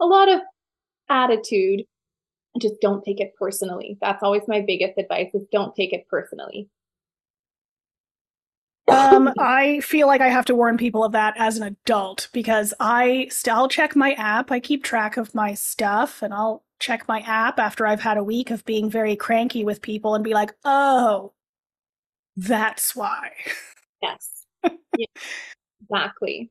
a 0.00 0.06
lot 0.06 0.28
of 0.28 0.40
attitude. 1.08 1.82
Just 2.60 2.80
don't 2.80 3.04
take 3.04 3.20
it 3.20 3.32
personally. 3.38 3.98
That's 4.00 4.22
always 4.22 4.42
my 4.48 4.62
biggest 4.66 4.98
advice 4.98 5.30
is 5.34 5.44
don't 5.52 5.76
take 5.76 5.92
it 5.92 6.06
personally 6.08 6.68
um, 8.90 9.32
I 9.38 9.80
feel 9.80 10.06
like 10.06 10.20
I 10.20 10.28
have 10.28 10.44
to 10.46 10.54
warn 10.54 10.76
people 10.76 11.04
of 11.04 11.12
that 11.12 11.34
as 11.36 11.56
an 11.56 11.62
adult 11.62 12.28
because 12.32 12.72
I 12.80 13.28
still 13.30 13.68
check 13.68 13.96
my 13.96 14.12
app. 14.14 14.50
I 14.50 14.60
keep 14.60 14.84
track 14.84 15.16
of 15.16 15.34
my 15.34 15.54
stuff 15.54 16.22
and 16.22 16.32
I'll 16.32 16.64
check 16.80 17.08
my 17.08 17.20
app 17.20 17.58
after 17.58 17.86
I've 17.86 18.00
had 18.00 18.16
a 18.16 18.24
week 18.24 18.50
of 18.50 18.64
being 18.64 18.90
very 18.90 19.16
cranky 19.16 19.64
with 19.64 19.82
people 19.82 20.14
and 20.14 20.24
be 20.24 20.34
like, 20.34 20.54
oh, 20.64 21.32
that's 22.36 22.94
why. 22.94 23.32
Yes. 24.00 24.46
yeah, 24.64 25.06
exactly. 25.82 26.50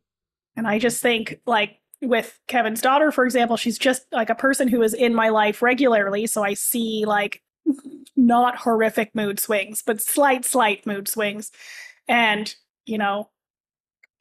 And 0.56 0.68
I 0.68 0.80
just 0.80 1.02
think, 1.02 1.40
like, 1.46 1.80
with 2.02 2.40
Kevin's 2.48 2.82
daughter, 2.82 3.12
for 3.12 3.26
example, 3.26 3.58
she's 3.58 3.78
just 3.78 4.06
like 4.12 4.30
a 4.30 4.36
person 4.36 4.68
who 4.68 4.82
is 4.84 4.94
in 4.94 5.16
my 5.16 5.30
life 5.30 5.62
regularly. 5.62 6.28
So 6.28 6.44
I 6.44 6.54
see, 6.54 7.06
like, 7.06 7.42
not 8.16 8.58
horrific 8.58 9.16
mood 9.16 9.40
swings, 9.40 9.82
but 9.86 10.02
slight, 10.02 10.46
slight 10.46 10.86
mood 10.86 11.08
swings 11.08 11.52
and 12.08 12.56
you 12.86 12.98
know 12.98 13.30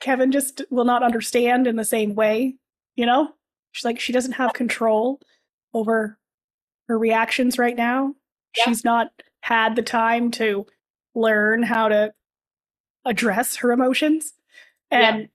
kevin 0.00 0.32
just 0.32 0.62
will 0.70 0.84
not 0.84 1.02
understand 1.02 1.66
in 1.66 1.76
the 1.76 1.84
same 1.84 2.14
way 2.14 2.56
you 2.96 3.06
know? 3.06 3.28
She's 3.72 3.84
like 3.84 4.00
she 4.00 4.12
doesn't 4.12 4.32
have 4.32 4.54
control 4.54 5.20
over 5.74 6.18
her 6.88 6.98
reactions 6.98 7.58
right 7.58 7.76
now. 7.76 8.14
Yeah. 8.56 8.64
she's 8.64 8.84
not 8.84 9.08
had 9.42 9.76
the 9.76 9.82
time 9.82 10.30
to 10.32 10.66
learn 11.14 11.62
how 11.62 11.88
to 11.88 12.12
address 13.04 13.56
her 13.56 13.70
emotions. 13.70 14.32
And 14.90 15.28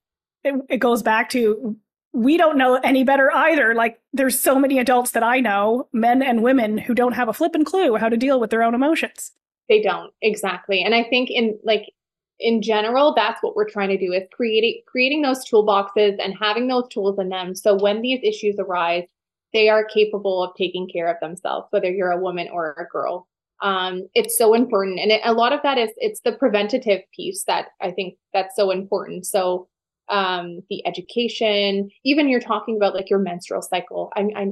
yeah. 0.44 0.54
it, 0.54 0.62
it 0.70 0.78
goes 0.78 1.04
back 1.04 1.30
to 1.30 1.78
we 2.14 2.36
don't 2.36 2.58
know 2.58 2.76
any 2.76 3.04
better 3.04 3.32
either. 3.32 3.76
Like 3.76 4.00
there's 4.12 4.40
so 4.40 4.58
many 4.58 4.80
adults 4.80 5.12
that 5.12 5.24
i 5.24 5.40
know 5.40 5.88
men 5.94 6.24
and 6.24 6.42
women 6.42 6.80
who 6.80 6.96
don't 6.96 7.14
have 7.14 7.30
a 7.30 7.34
flippin' 7.34 7.64
clue 7.64 7.96
how 7.96 8.10
to 8.10 8.18
deal 8.18 8.40
with 8.40 8.50
their 8.50 8.64
own 8.64 8.74
emotions. 8.74 9.32
They 9.70 9.82
don't 9.82 10.12
exactly. 10.22 10.84
And 10.84 10.96
i 10.96 11.04
think 11.04 11.30
in 11.30 11.60
like 11.64 11.94
in 12.42 12.62
general, 12.62 13.14
that's 13.16 13.42
what 13.42 13.56
we're 13.56 13.70
trying 13.70 13.90
to 13.90 13.98
do 13.98 14.12
is 14.12 14.24
creating 14.34 14.82
creating 14.88 15.22
those 15.22 15.46
toolboxes 15.46 16.18
and 16.24 16.34
having 16.40 16.68
those 16.68 16.88
tools 16.90 17.18
in 17.20 17.30
them. 17.30 17.56
So 17.56 17.76
when 17.76 18.02
these 18.02 18.20
issues 18.24 18.56
arise, 18.60 19.06
they 19.54 19.70
are 19.70 19.86
capable 19.86 20.44
of 20.44 20.56
taking 20.56 20.90
care 20.90 21.08
of 21.08 21.18
themselves, 21.22 21.68
whether 21.70 21.92
you're 21.92 22.12
a 22.12 22.22
woman 22.22 22.50
or 22.52 22.76
a 22.78 22.92
girl. 22.92 23.28
Um, 23.62 24.08
it's 24.16 24.38
so 24.38 24.56
important, 24.56 25.00
and 25.00 25.12
it, 25.12 25.22
a 25.24 25.34
lot 25.34 25.54
of 25.54 25.62
that 25.62 25.78
is 25.78 25.92
it's 25.98 26.22
the 26.22 26.32
preventative 26.32 27.02
piece 27.16 27.44
that 27.44 27.68
I 27.80 27.92
think 27.92 28.16
that's 28.34 28.56
so 28.56 28.72
important. 28.72 29.28
So 29.28 29.68
um, 30.10 30.62
the 30.70 30.86
education, 30.88 31.90
even 32.04 32.28
you're 32.28 32.40
talking 32.42 32.76
about 32.76 32.96
like 32.96 33.10
your 33.10 33.20
menstrual 33.20 33.62
cycle. 33.62 34.12
I, 34.16 34.28
I, 34.36 34.48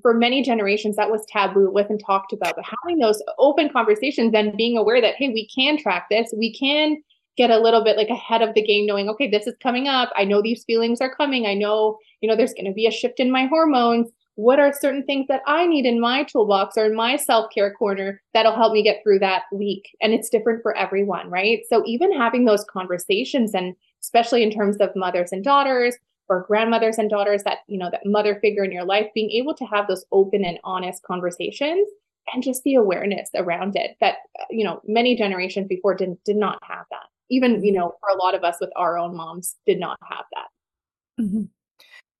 for 0.00 0.14
many 0.14 0.42
generations, 0.42 0.96
that 0.96 1.10
was 1.10 1.26
taboo. 1.28 1.70
Wasn't 1.72 2.02
talked 2.06 2.32
about, 2.32 2.54
but 2.54 2.64
having 2.64 2.98
those 2.98 3.20
open 3.38 3.68
conversations 3.68 4.32
and 4.32 4.56
being 4.56 4.78
aware 4.78 5.00
that, 5.00 5.16
hey, 5.16 5.28
we 5.28 5.48
can 5.48 5.76
track 5.76 6.06
this, 6.08 6.32
we 6.36 6.54
can 6.54 7.02
get 7.36 7.50
a 7.50 7.58
little 7.58 7.82
bit 7.82 7.96
like 7.96 8.08
ahead 8.08 8.42
of 8.42 8.54
the 8.54 8.62
game, 8.62 8.86
knowing, 8.86 9.08
okay, 9.08 9.30
this 9.30 9.46
is 9.46 9.54
coming 9.62 9.88
up. 9.88 10.10
I 10.16 10.24
know 10.24 10.42
these 10.42 10.64
feelings 10.64 11.00
are 11.00 11.14
coming. 11.14 11.46
I 11.46 11.54
know, 11.54 11.98
you 12.20 12.28
know, 12.28 12.36
there's 12.36 12.54
going 12.54 12.66
to 12.66 12.72
be 12.72 12.86
a 12.86 12.90
shift 12.90 13.20
in 13.20 13.30
my 13.30 13.46
hormones. 13.46 14.10
What 14.34 14.58
are 14.58 14.72
certain 14.72 15.04
things 15.04 15.26
that 15.28 15.42
I 15.46 15.66
need 15.66 15.84
in 15.84 16.00
my 16.00 16.24
toolbox 16.24 16.76
or 16.76 16.86
in 16.86 16.94
my 16.94 17.16
self 17.16 17.52
care 17.52 17.72
corner 17.72 18.22
that'll 18.32 18.56
help 18.56 18.72
me 18.72 18.82
get 18.82 19.02
through 19.02 19.18
that 19.20 19.42
week? 19.52 19.96
And 20.00 20.12
it's 20.12 20.30
different 20.30 20.62
for 20.62 20.76
everyone, 20.76 21.30
right? 21.30 21.60
So 21.68 21.82
even 21.86 22.16
having 22.16 22.44
those 22.44 22.64
conversations 22.64 23.54
and 23.54 23.74
especially 24.02 24.42
in 24.42 24.50
terms 24.50 24.76
of 24.78 24.90
mothers 24.96 25.32
and 25.32 25.44
daughters 25.44 25.96
or 26.28 26.44
grandmothers 26.46 26.98
and 26.98 27.10
daughters 27.10 27.42
that 27.44 27.58
you 27.66 27.78
know 27.78 27.90
that 27.90 28.00
mother 28.04 28.38
figure 28.40 28.64
in 28.64 28.72
your 28.72 28.84
life 28.84 29.06
being 29.14 29.30
able 29.30 29.54
to 29.54 29.64
have 29.64 29.86
those 29.86 30.04
open 30.12 30.44
and 30.44 30.58
honest 30.64 31.02
conversations 31.02 31.88
and 32.32 32.42
just 32.42 32.62
the 32.62 32.74
awareness 32.74 33.28
around 33.34 33.76
it 33.76 33.96
that 34.00 34.16
you 34.50 34.64
know 34.64 34.80
many 34.86 35.16
generations 35.16 35.66
before 35.68 35.94
didn't 35.94 36.22
did 36.24 36.36
not 36.36 36.58
have 36.62 36.86
that 36.90 37.06
even 37.32 37.64
you 37.64 37.72
know 37.72 37.94
for 38.00 38.08
a 38.10 38.22
lot 38.22 38.34
of 38.34 38.44
us 38.44 38.56
with 38.60 38.70
our 38.76 38.96
own 38.98 39.16
moms 39.16 39.56
did 39.66 39.80
not 39.80 39.98
have 40.04 40.24
that. 40.32 41.22
Mm-hmm. 41.22 41.44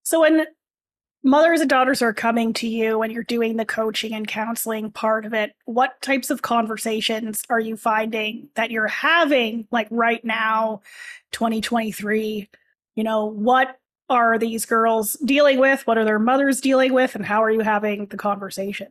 so 0.02 0.20
when 0.20 0.46
mothers 1.24 1.60
and 1.60 1.70
daughters 1.70 2.02
are 2.02 2.12
coming 2.12 2.52
to 2.54 2.68
you 2.68 2.98
when 2.98 3.10
you're 3.10 3.24
doing 3.24 3.56
the 3.56 3.64
coaching 3.64 4.12
and 4.12 4.28
counseling 4.28 4.90
part 4.90 5.24
of 5.24 5.32
it 5.32 5.52
what 5.64 6.00
types 6.02 6.30
of 6.30 6.42
conversations 6.42 7.42
are 7.48 7.60
you 7.60 7.76
finding 7.76 8.48
that 8.54 8.70
you're 8.70 8.88
having 8.88 9.66
like 9.70 9.88
right 9.90 10.24
now 10.24 10.82
2023 11.30 12.50
you 12.96 13.04
know 13.04 13.24
what 13.24 13.78
are 14.12 14.38
these 14.38 14.66
girls 14.66 15.14
dealing 15.24 15.58
with? 15.58 15.86
What 15.86 15.96
are 15.96 16.04
their 16.04 16.18
mothers 16.18 16.60
dealing 16.60 16.92
with? 16.92 17.14
And 17.14 17.24
how 17.24 17.42
are 17.42 17.50
you 17.50 17.60
having 17.60 18.06
the 18.06 18.16
conversation? 18.16 18.88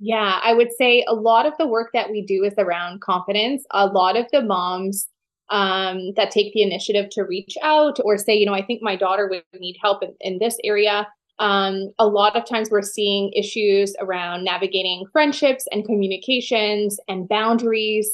Yeah 0.00 0.40
i 0.42 0.52
would 0.52 0.70
say 0.76 1.04
a 1.06 1.14
lot 1.14 1.46
of 1.46 1.52
the 1.56 1.68
work 1.68 1.90
that 1.94 2.10
we 2.10 2.20
do 2.20 2.42
is 2.42 2.54
around 2.58 3.00
confidence. 3.00 3.64
A 3.70 3.86
lot 3.86 4.16
of 4.16 4.26
the 4.32 4.42
moms 4.42 5.06
um, 5.50 6.12
that 6.16 6.30
take 6.30 6.52
the 6.52 6.62
initiative 6.62 7.10
to 7.10 7.22
reach 7.22 7.56
out 7.62 7.98
or 8.04 8.16
say 8.16 8.34
you 8.34 8.46
know 8.46 8.54
i 8.54 8.64
think 8.64 8.82
my 8.82 8.96
daughter 8.96 9.28
would 9.28 9.42
need 9.60 9.76
help 9.80 10.02
in, 10.02 10.14
in 10.20 10.38
this 10.38 10.56
area 10.64 11.06
um, 11.38 11.90
a 11.98 12.06
lot 12.06 12.36
of 12.36 12.46
times 12.46 12.70
we're 12.70 12.82
seeing 12.82 13.32
issues 13.32 13.94
around 14.00 14.44
navigating 14.44 15.04
friendships 15.12 15.66
and 15.72 15.84
communications 15.84 16.98
and 17.08 17.28
boundaries. 17.28 18.10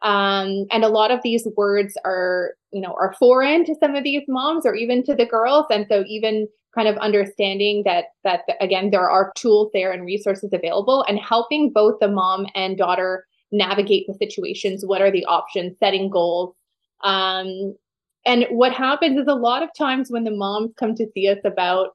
Um, 0.00 0.66
and 0.70 0.82
a 0.82 0.88
lot 0.88 1.10
of 1.10 1.20
these 1.22 1.46
words 1.56 1.96
are, 2.04 2.54
you 2.72 2.80
know, 2.80 2.94
are 2.98 3.14
foreign 3.18 3.64
to 3.66 3.74
some 3.78 3.94
of 3.94 4.04
these 4.04 4.22
moms 4.26 4.64
or 4.64 4.74
even 4.74 5.04
to 5.04 5.14
the 5.14 5.26
girls. 5.26 5.66
And 5.70 5.86
so 5.88 6.04
even 6.06 6.48
kind 6.74 6.88
of 6.88 6.96
understanding 6.96 7.82
that 7.84 8.06
that 8.24 8.40
again 8.58 8.90
there 8.90 9.08
are 9.10 9.30
tools 9.36 9.70
there 9.74 9.92
and 9.92 10.06
resources 10.06 10.50
available 10.54 11.04
and 11.06 11.18
helping 11.18 11.70
both 11.70 12.00
the 12.00 12.08
mom 12.08 12.46
and 12.54 12.78
daughter 12.78 13.26
navigate 13.52 14.06
the 14.06 14.14
situations 14.14 14.82
what 14.86 15.02
are 15.02 15.10
the 15.10 15.26
options 15.26 15.76
setting 15.78 16.08
goals 16.08 16.54
um, 17.02 17.76
and 18.24 18.46
what 18.50 18.72
happens 18.72 19.18
is 19.18 19.26
a 19.26 19.34
lot 19.34 19.62
of 19.62 19.70
times 19.76 20.10
when 20.10 20.24
the 20.24 20.30
moms 20.30 20.72
come 20.78 20.94
to 20.94 21.06
see 21.12 21.28
us 21.28 21.38
about 21.44 21.90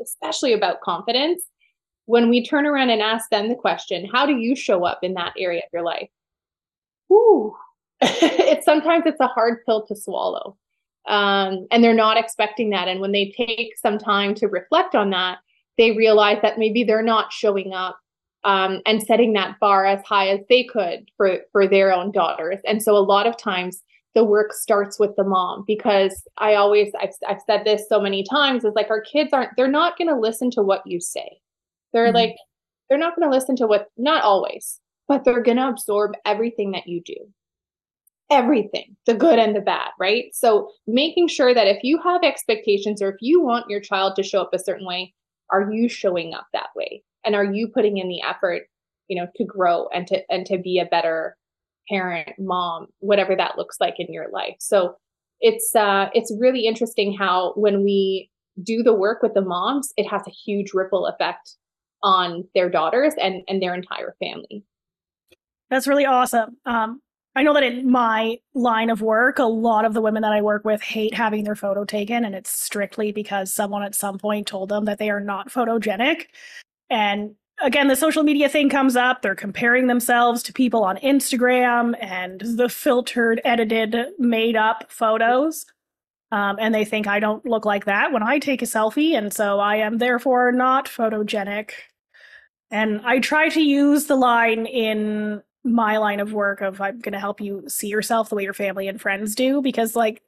especially 0.00 0.52
about 0.52 0.80
confidence, 0.80 1.42
when 2.06 2.28
we 2.28 2.44
turn 2.44 2.66
around 2.66 2.90
and 2.90 3.02
ask 3.02 3.28
them 3.30 3.48
the 3.48 3.54
question, 3.54 4.08
how 4.10 4.26
do 4.26 4.36
you 4.36 4.56
show 4.56 4.84
up 4.84 5.00
in 5.02 5.14
that 5.14 5.34
area 5.36 5.60
of 5.60 5.68
your 5.72 5.82
life? 5.82 6.08
Ooh, 7.12 7.54
it's 8.00 8.64
sometimes 8.64 9.04
it's 9.06 9.20
a 9.20 9.26
hard 9.26 9.64
pill 9.66 9.84
to 9.86 9.96
swallow. 9.96 10.56
Um, 11.06 11.66
and 11.70 11.82
they're 11.82 11.94
not 11.94 12.18
expecting 12.18 12.70
that. 12.70 12.88
And 12.88 13.00
when 13.00 13.12
they 13.12 13.32
take 13.36 13.76
some 13.78 13.98
time 13.98 14.34
to 14.36 14.46
reflect 14.46 14.94
on 14.94 15.10
that, 15.10 15.38
they 15.78 15.92
realize 15.92 16.38
that 16.42 16.58
maybe 16.58 16.84
they're 16.84 17.02
not 17.02 17.32
showing 17.32 17.72
up 17.72 17.98
um, 18.44 18.80
and 18.84 19.02
setting 19.02 19.32
that 19.32 19.58
bar 19.58 19.86
as 19.86 20.04
high 20.04 20.28
as 20.28 20.40
they 20.48 20.64
could 20.64 21.10
for 21.16 21.38
for 21.52 21.66
their 21.66 21.92
own 21.92 22.12
daughters. 22.12 22.60
And 22.66 22.82
so 22.82 22.96
a 22.96 22.98
lot 22.98 23.26
of 23.26 23.36
times 23.36 23.82
the 24.14 24.24
work 24.24 24.52
starts 24.52 24.98
with 24.98 25.14
the 25.16 25.24
mom 25.24 25.64
because 25.66 26.22
I 26.38 26.54
always 26.54 26.92
I've, 27.00 27.14
I've 27.28 27.42
said 27.46 27.64
this 27.64 27.88
so 27.88 28.00
many 28.00 28.24
times 28.24 28.64
is 28.64 28.74
like 28.74 28.90
our 28.90 29.02
kids 29.02 29.32
aren't 29.32 29.50
they're 29.56 29.68
not 29.68 29.98
going 29.98 30.08
to 30.08 30.18
listen 30.18 30.50
to 30.52 30.62
what 30.62 30.82
you 30.86 31.00
say. 31.00 31.38
They're 31.92 32.06
mm-hmm. 32.06 32.14
like 32.14 32.36
they're 32.88 32.98
not 32.98 33.16
going 33.16 33.30
to 33.30 33.36
listen 33.36 33.56
to 33.56 33.66
what 33.66 33.88
not 33.96 34.22
always, 34.22 34.80
but 35.06 35.24
they're 35.24 35.42
going 35.42 35.58
to 35.58 35.68
absorb 35.68 36.12
everything 36.24 36.72
that 36.72 36.86
you 36.86 37.02
do. 37.04 37.16
Everything, 38.30 38.94
the 39.06 39.14
good 39.14 39.38
and 39.38 39.56
the 39.56 39.60
bad, 39.60 39.88
right? 39.98 40.26
So 40.34 40.70
making 40.86 41.28
sure 41.28 41.54
that 41.54 41.66
if 41.66 41.82
you 41.82 41.98
have 42.02 42.22
expectations 42.22 43.00
or 43.00 43.10
if 43.10 43.16
you 43.20 43.40
want 43.40 43.70
your 43.70 43.80
child 43.80 44.16
to 44.16 44.22
show 44.22 44.42
up 44.42 44.50
a 44.52 44.58
certain 44.58 44.86
way, 44.86 45.14
are 45.50 45.72
you 45.72 45.88
showing 45.88 46.34
up 46.34 46.46
that 46.52 46.68
way? 46.76 47.02
And 47.24 47.34
are 47.34 47.44
you 47.44 47.68
putting 47.68 47.96
in 47.96 48.08
the 48.08 48.20
effort, 48.20 48.64
you 49.08 49.16
know, 49.16 49.28
to 49.36 49.44
grow 49.44 49.88
and 49.94 50.06
to 50.08 50.22
and 50.30 50.44
to 50.46 50.58
be 50.58 50.78
a 50.78 50.84
better 50.84 51.36
parent, 51.90 52.30
mom, 52.38 52.86
whatever 53.00 53.34
that 53.36 53.56
looks 53.56 53.76
like 53.80 53.94
in 53.98 54.12
your 54.12 54.30
life. 54.30 54.56
So 54.60 54.96
it's 55.40 55.74
uh 55.74 56.08
it's 56.14 56.34
really 56.38 56.66
interesting 56.66 57.16
how 57.16 57.52
when 57.54 57.84
we 57.84 58.30
do 58.62 58.82
the 58.82 58.94
work 58.94 59.22
with 59.22 59.34
the 59.34 59.42
moms, 59.42 59.92
it 59.96 60.04
has 60.04 60.22
a 60.26 60.30
huge 60.30 60.72
ripple 60.74 61.06
effect 61.06 61.54
on 62.02 62.44
their 62.54 62.68
daughters 62.68 63.14
and 63.20 63.42
and 63.48 63.62
their 63.62 63.74
entire 63.74 64.14
family. 64.20 64.64
That's 65.70 65.86
really 65.86 66.06
awesome. 66.06 66.56
Um 66.66 67.00
I 67.36 67.44
know 67.44 67.54
that 67.54 67.62
in 67.62 67.88
my 67.88 68.40
line 68.54 68.90
of 68.90 69.00
work, 69.00 69.38
a 69.38 69.44
lot 69.44 69.84
of 69.84 69.94
the 69.94 70.00
women 70.00 70.22
that 70.22 70.32
I 70.32 70.42
work 70.42 70.64
with 70.64 70.82
hate 70.82 71.14
having 71.14 71.44
their 71.44 71.54
photo 71.54 71.84
taken, 71.84 72.24
and 72.24 72.34
it's 72.34 72.50
strictly 72.50 73.12
because 73.12 73.54
someone 73.54 73.84
at 73.84 73.94
some 73.94 74.18
point 74.18 74.48
told 74.48 74.70
them 74.70 74.86
that 74.86 74.98
they 74.98 75.08
are 75.08 75.20
not 75.20 75.48
photogenic. 75.48 76.26
And 76.90 77.36
again, 77.60 77.88
the 77.88 77.96
social 77.96 78.22
media 78.22 78.48
thing 78.48 78.68
comes 78.68 78.96
up. 78.96 79.22
They're 79.22 79.34
comparing 79.34 79.86
themselves 79.86 80.42
to 80.44 80.52
people 80.52 80.84
on 80.84 80.96
Instagram 80.98 81.94
and 82.00 82.40
the 82.40 82.68
filtered, 82.68 83.40
edited, 83.44 83.96
made 84.18 84.56
up 84.56 84.90
photos. 84.90 85.66
Um, 86.30 86.56
and 86.60 86.74
they 86.74 86.84
think 86.84 87.06
I 87.06 87.20
don't 87.20 87.44
look 87.46 87.64
like 87.64 87.86
that 87.86 88.12
when 88.12 88.22
I 88.22 88.38
take 88.38 88.60
a 88.62 88.66
selfie. 88.66 89.16
And 89.16 89.32
so 89.32 89.60
I 89.60 89.76
am 89.76 89.98
therefore 89.98 90.52
not 90.52 90.86
photogenic. 90.86 91.70
And 92.70 93.00
I 93.04 93.18
try 93.18 93.48
to 93.48 93.60
use 93.60 94.06
the 94.06 94.16
line 94.16 94.66
in 94.66 95.42
my 95.64 95.96
line 95.96 96.20
of 96.20 96.32
work 96.32 96.60
of 96.60 96.80
I'm 96.80 96.98
going 97.00 97.12
to 97.12 97.18
help 97.18 97.40
you 97.40 97.64
see 97.66 97.88
yourself 97.88 98.28
the 98.28 98.34
way 98.34 98.42
your 98.42 98.54
family 98.54 98.88
and 98.88 99.00
friends 99.00 99.34
do. 99.34 99.62
Because, 99.62 99.96
like, 99.96 100.22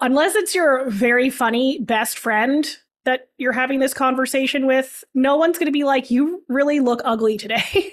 unless 0.00 0.36
it's 0.36 0.54
your 0.54 0.88
very 0.88 1.30
funny 1.30 1.80
best 1.80 2.18
friend 2.18 2.76
that 3.04 3.28
you're 3.38 3.52
having 3.52 3.80
this 3.80 3.94
conversation 3.94 4.66
with, 4.66 5.04
no 5.14 5.36
one's 5.36 5.58
going 5.58 5.66
to 5.66 5.72
be 5.72 5.84
like, 5.84 6.10
you 6.10 6.42
really 6.48 6.80
look 6.80 7.00
ugly 7.04 7.36
today. 7.36 7.92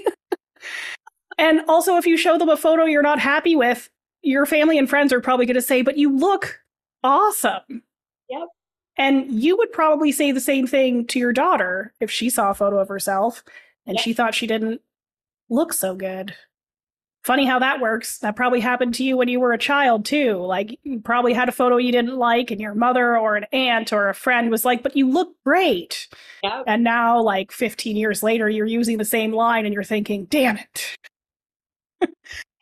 and 1.37 1.61
also, 1.67 1.97
if 1.97 2.05
you 2.05 2.17
show 2.17 2.37
them 2.37 2.49
a 2.49 2.57
photo 2.57 2.85
you're 2.85 3.01
not 3.01 3.19
happy 3.19 3.55
with, 3.55 3.89
your 4.21 4.45
family 4.45 4.77
and 4.77 4.89
friends 4.89 5.13
are 5.13 5.21
probably 5.21 5.45
going 5.45 5.55
to 5.55 5.61
say, 5.61 5.81
but 5.81 5.97
you 5.97 6.15
look 6.15 6.59
awesome. 7.03 7.83
Yep. 8.29 8.47
And 8.97 9.31
you 9.31 9.55
would 9.57 9.71
probably 9.71 10.11
say 10.11 10.31
the 10.31 10.41
same 10.41 10.67
thing 10.67 11.07
to 11.07 11.19
your 11.19 11.31
daughter 11.31 11.93
if 11.99 12.11
she 12.11 12.29
saw 12.29 12.51
a 12.51 12.55
photo 12.55 12.79
of 12.79 12.89
herself 12.89 13.43
and 13.87 13.95
yep. 13.95 14.03
she 14.03 14.13
thought 14.13 14.35
she 14.35 14.45
didn't 14.45 14.81
look 15.49 15.73
so 15.73 15.95
good. 15.95 16.35
Funny 17.23 17.45
how 17.45 17.59
that 17.59 17.81
works. 17.81 18.19
That 18.19 18.37
probably 18.37 18.61
happened 18.61 18.93
to 18.95 19.03
you 19.03 19.17
when 19.17 19.27
you 19.27 19.39
were 19.41 19.51
a 19.51 19.57
child 19.57 20.05
too. 20.05 20.35
Like 20.37 20.79
you 20.83 21.01
probably 21.01 21.33
had 21.33 21.49
a 21.49 21.53
photo 21.53 21.75
you 21.77 21.91
didn't 21.91 22.15
like 22.15 22.49
and 22.49 22.61
your 22.61 22.73
mother 22.73 23.17
or 23.17 23.35
an 23.35 23.45
aunt 23.51 23.91
or 23.91 24.07
a 24.07 24.13
friend 24.13 24.49
was 24.49 24.63
like, 24.63 24.83
"But 24.83 24.95
you 24.95 25.09
look 25.09 25.35
great." 25.45 26.07
Yep. 26.43 26.63
And 26.65 26.83
now 26.83 27.21
like 27.21 27.51
15 27.51 27.97
years 27.97 28.23
later 28.23 28.49
you're 28.49 28.65
using 28.65 28.97
the 28.97 29.05
same 29.05 29.33
line 29.33 29.65
and 29.65 29.73
you're 29.73 29.83
thinking, 29.83 30.25
"Damn 30.25 30.57
it." 30.57 30.97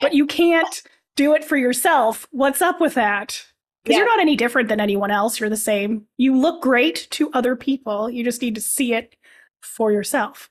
but 0.02 0.14
you 0.14 0.26
can't 0.26 0.82
do 1.16 1.34
it 1.34 1.44
for 1.46 1.56
yourself. 1.56 2.28
What's 2.32 2.62
up 2.62 2.82
with 2.82 2.96
that? 2.96 3.46
Because 3.84 3.94
yeah. 3.94 4.00
you're 4.00 4.08
not 4.08 4.20
any 4.20 4.36
different 4.36 4.70
than 4.70 4.80
anyone 4.80 5.12
else. 5.12 5.40
You're 5.40 5.50
the 5.50 5.56
same. 5.56 6.06
You 6.18 6.36
look 6.36 6.64
great 6.64 7.08
to 7.12 7.30
other 7.34 7.56
people. 7.56 8.10
You 8.10 8.24
just 8.24 8.42
need 8.42 8.56
to 8.56 8.62
see 8.62 8.94
it 8.94 9.16
for 9.62 9.92
yourself. 9.92 10.50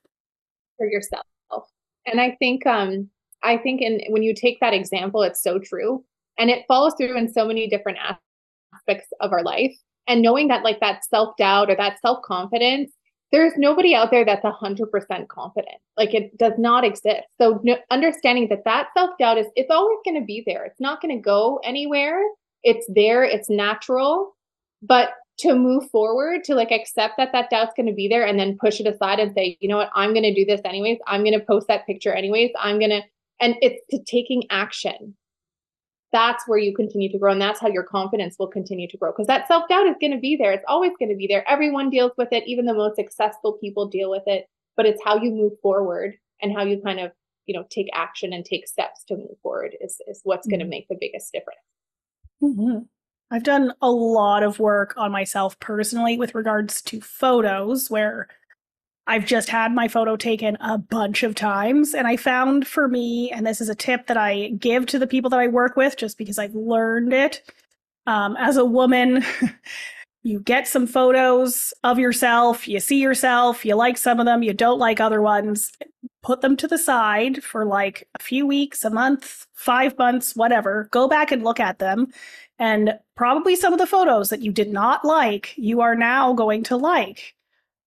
For 0.76 0.86
yourself. 0.86 1.26
And 2.06 2.20
I 2.20 2.36
think 2.38 2.64
um 2.66 3.10
I 3.46 3.58
think 3.58 3.80
in 3.80 4.00
when 4.08 4.22
you 4.22 4.34
take 4.34 4.60
that 4.60 4.74
example, 4.74 5.22
it's 5.22 5.42
so 5.42 5.58
true. 5.58 6.04
And 6.38 6.50
it 6.50 6.64
follows 6.68 6.94
through 6.98 7.16
in 7.16 7.32
so 7.32 7.46
many 7.46 7.68
different 7.68 7.98
aspects 7.98 9.08
of 9.20 9.32
our 9.32 9.42
life. 9.42 9.74
And 10.06 10.22
knowing 10.22 10.48
that 10.48 10.64
like 10.64 10.80
that 10.80 11.04
self-doubt 11.04 11.70
or 11.70 11.76
that 11.76 11.98
self-confidence, 12.00 12.92
there's 13.32 13.54
nobody 13.56 13.94
out 13.94 14.10
there 14.10 14.24
that's 14.24 14.44
100% 14.44 15.28
confident. 15.28 15.76
Like 15.96 16.14
it 16.14 16.36
does 16.38 16.52
not 16.58 16.84
exist. 16.84 17.22
So 17.40 17.60
no, 17.64 17.76
understanding 17.90 18.48
that 18.50 18.64
that 18.64 18.88
self-doubt 18.96 19.38
is 19.38 19.46
it's 19.56 19.70
always 19.70 19.98
going 20.04 20.20
to 20.20 20.24
be 20.24 20.42
there. 20.46 20.64
It's 20.64 20.80
not 20.80 21.00
going 21.00 21.16
to 21.16 21.22
go 21.22 21.60
anywhere. 21.64 22.20
It's 22.62 22.86
there, 22.94 23.24
it's 23.24 23.48
natural. 23.48 24.36
But 24.82 25.10
to 25.38 25.54
move 25.54 25.90
forward 25.90 26.44
to 26.44 26.54
like 26.54 26.70
accept 26.70 27.14
that 27.18 27.32
that 27.32 27.50
doubt's 27.50 27.74
going 27.76 27.86
to 27.86 27.92
be 27.92 28.08
there 28.08 28.24
and 28.24 28.38
then 28.38 28.56
push 28.58 28.80
it 28.80 28.86
aside 28.86 29.18
and 29.18 29.34
say 29.34 29.56
you 29.60 29.68
know 29.68 29.76
what 29.76 29.90
i'm 29.94 30.12
going 30.12 30.22
to 30.22 30.34
do 30.34 30.46
this 30.46 30.60
anyways 30.64 30.98
i'm 31.06 31.22
going 31.22 31.38
to 31.38 31.44
post 31.44 31.68
that 31.68 31.84
picture 31.86 32.12
anyways 32.12 32.50
i'm 32.58 32.78
going 32.78 32.90
to 32.90 33.02
and 33.40 33.56
it's 33.60 33.82
to 33.90 34.02
taking 34.04 34.44
action 34.50 35.16
that's 36.12 36.46
where 36.46 36.58
you 36.58 36.74
continue 36.74 37.10
to 37.10 37.18
grow 37.18 37.32
and 37.32 37.40
that's 37.40 37.60
how 37.60 37.68
your 37.68 37.82
confidence 37.82 38.36
will 38.38 38.46
continue 38.46 38.88
to 38.88 38.96
grow 38.96 39.12
because 39.12 39.26
that 39.26 39.46
self-doubt 39.48 39.86
is 39.86 39.96
going 40.00 40.12
to 40.12 40.18
be 40.18 40.36
there 40.36 40.52
it's 40.52 40.64
always 40.68 40.92
going 40.98 41.08
to 41.08 41.16
be 41.16 41.26
there 41.26 41.48
everyone 41.48 41.90
deals 41.90 42.12
with 42.16 42.28
it 42.32 42.44
even 42.46 42.64
the 42.64 42.74
most 42.74 42.96
successful 42.96 43.58
people 43.60 43.88
deal 43.88 44.10
with 44.10 44.22
it 44.26 44.46
but 44.76 44.86
it's 44.86 45.00
how 45.04 45.20
you 45.20 45.30
move 45.30 45.52
forward 45.62 46.14
and 46.40 46.56
how 46.56 46.62
you 46.62 46.80
kind 46.82 47.00
of 47.00 47.10
you 47.46 47.54
know 47.54 47.64
take 47.70 47.88
action 47.92 48.32
and 48.32 48.44
take 48.44 48.66
steps 48.66 49.04
to 49.04 49.16
move 49.16 49.38
forward 49.42 49.76
is, 49.80 50.00
is 50.06 50.20
what's 50.24 50.46
mm-hmm. 50.46 50.58
going 50.58 50.60
to 50.60 50.66
make 50.66 50.88
the 50.88 50.96
biggest 51.00 51.32
difference 51.32 51.60
mm-hmm. 52.42 52.78
i've 53.30 53.44
done 53.44 53.72
a 53.82 53.90
lot 53.90 54.42
of 54.42 54.58
work 54.58 54.94
on 54.96 55.10
myself 55.10 55.58
personally 55.60 56.16
with 56.16 56.34
regards 56.34 56.80
to 56.82 57.00
photos 57.00 57.90
where 57.90 58.28
I've 59.06 59.24
just 59.24 59.48
had 59.48 59.72
my 59.72 59.86
photo 59.86 60.16
taken 60.16 60.56
a 60.60 60.78
bunch 60.78 61.22
of 61.22 61.34
times. 61.34 61.94
And 61.94 62.06
I 62.06 62.16
found 62.16 62.66
for 62.66 62.88
me, 62.88 63.30
and 63.30 63.46
this 63.46 63.60
is 63.60 63.68
a 63.68 63.74
tip 63.74 64.08
that 64.08 64.16
I 64.16 64.48
give 64.58 64.86
to 64.86 64.98
the 64.98 65.06
people 65.06 65.30
that 65.30 65.40
I 65.40 65.46
work 65.46 65.76
with 65.76 65.96
just 65.96 66.18
because 66.18 66.38
I've 66.38 66.54
learned 66.54 67.12
it. 67.12 67.42
Um, 68.06 68.36
as 68.36 68.56
a 68.56 68.64
woman, 68.64 69.24
you 70.22 70.40
get 70.40 70.66
some 70.66 70.88
photos 70.88 71.72
of 71.84 72.00
yourself, 72.00 72.66
you 72.66 72.80
see 72.80 73.00
yourself, 73.00 73.64
you 73.64 73.76
like 73.76 73.96
some 73.96 74.18
of 74.18 74.26
them, 74.26 74.42
you 74.42 74.52
don't 74.52 74.78
like 74.78 75.00
other 75.00 75.22
ones. 75.22 75.72
Put 76.22 76.40
them 76.40 76.56
to 76.56 76.66
the 76.66 76.78
side 76.78 77.44
for 77.44 77.64
like 77.64 78.08
a 78.18 78.22
few 78.22 78.44
weeks, 78.44 78.84
a 78.84 78.90
month, 78.90 79.46
five 79.54 79.96
months, 79.98 80.34
whatever. 80.34 80.88
Go 80.90 81.06
back 81.06 81.30
and 81.30 81.44
look 81.44 81.60
at 81.60 81.78
them. 81.78 82.08
And 82.58 82.98
probably 83.14 83.54
some 83.54 83.72
of 83.72 83.78
the 83.78 83.86
photos 83.86 84.30
that 84.30 84.42
you 84.42 84.50
did 84.50 84.72
not 84.72 85.04
like, 85.04 85.52
you 85.56 85.80
are 85.80 85.94
now 85.94 86.32
going 86.32 86.64
to 86.64 86.76
like 86.76 87.36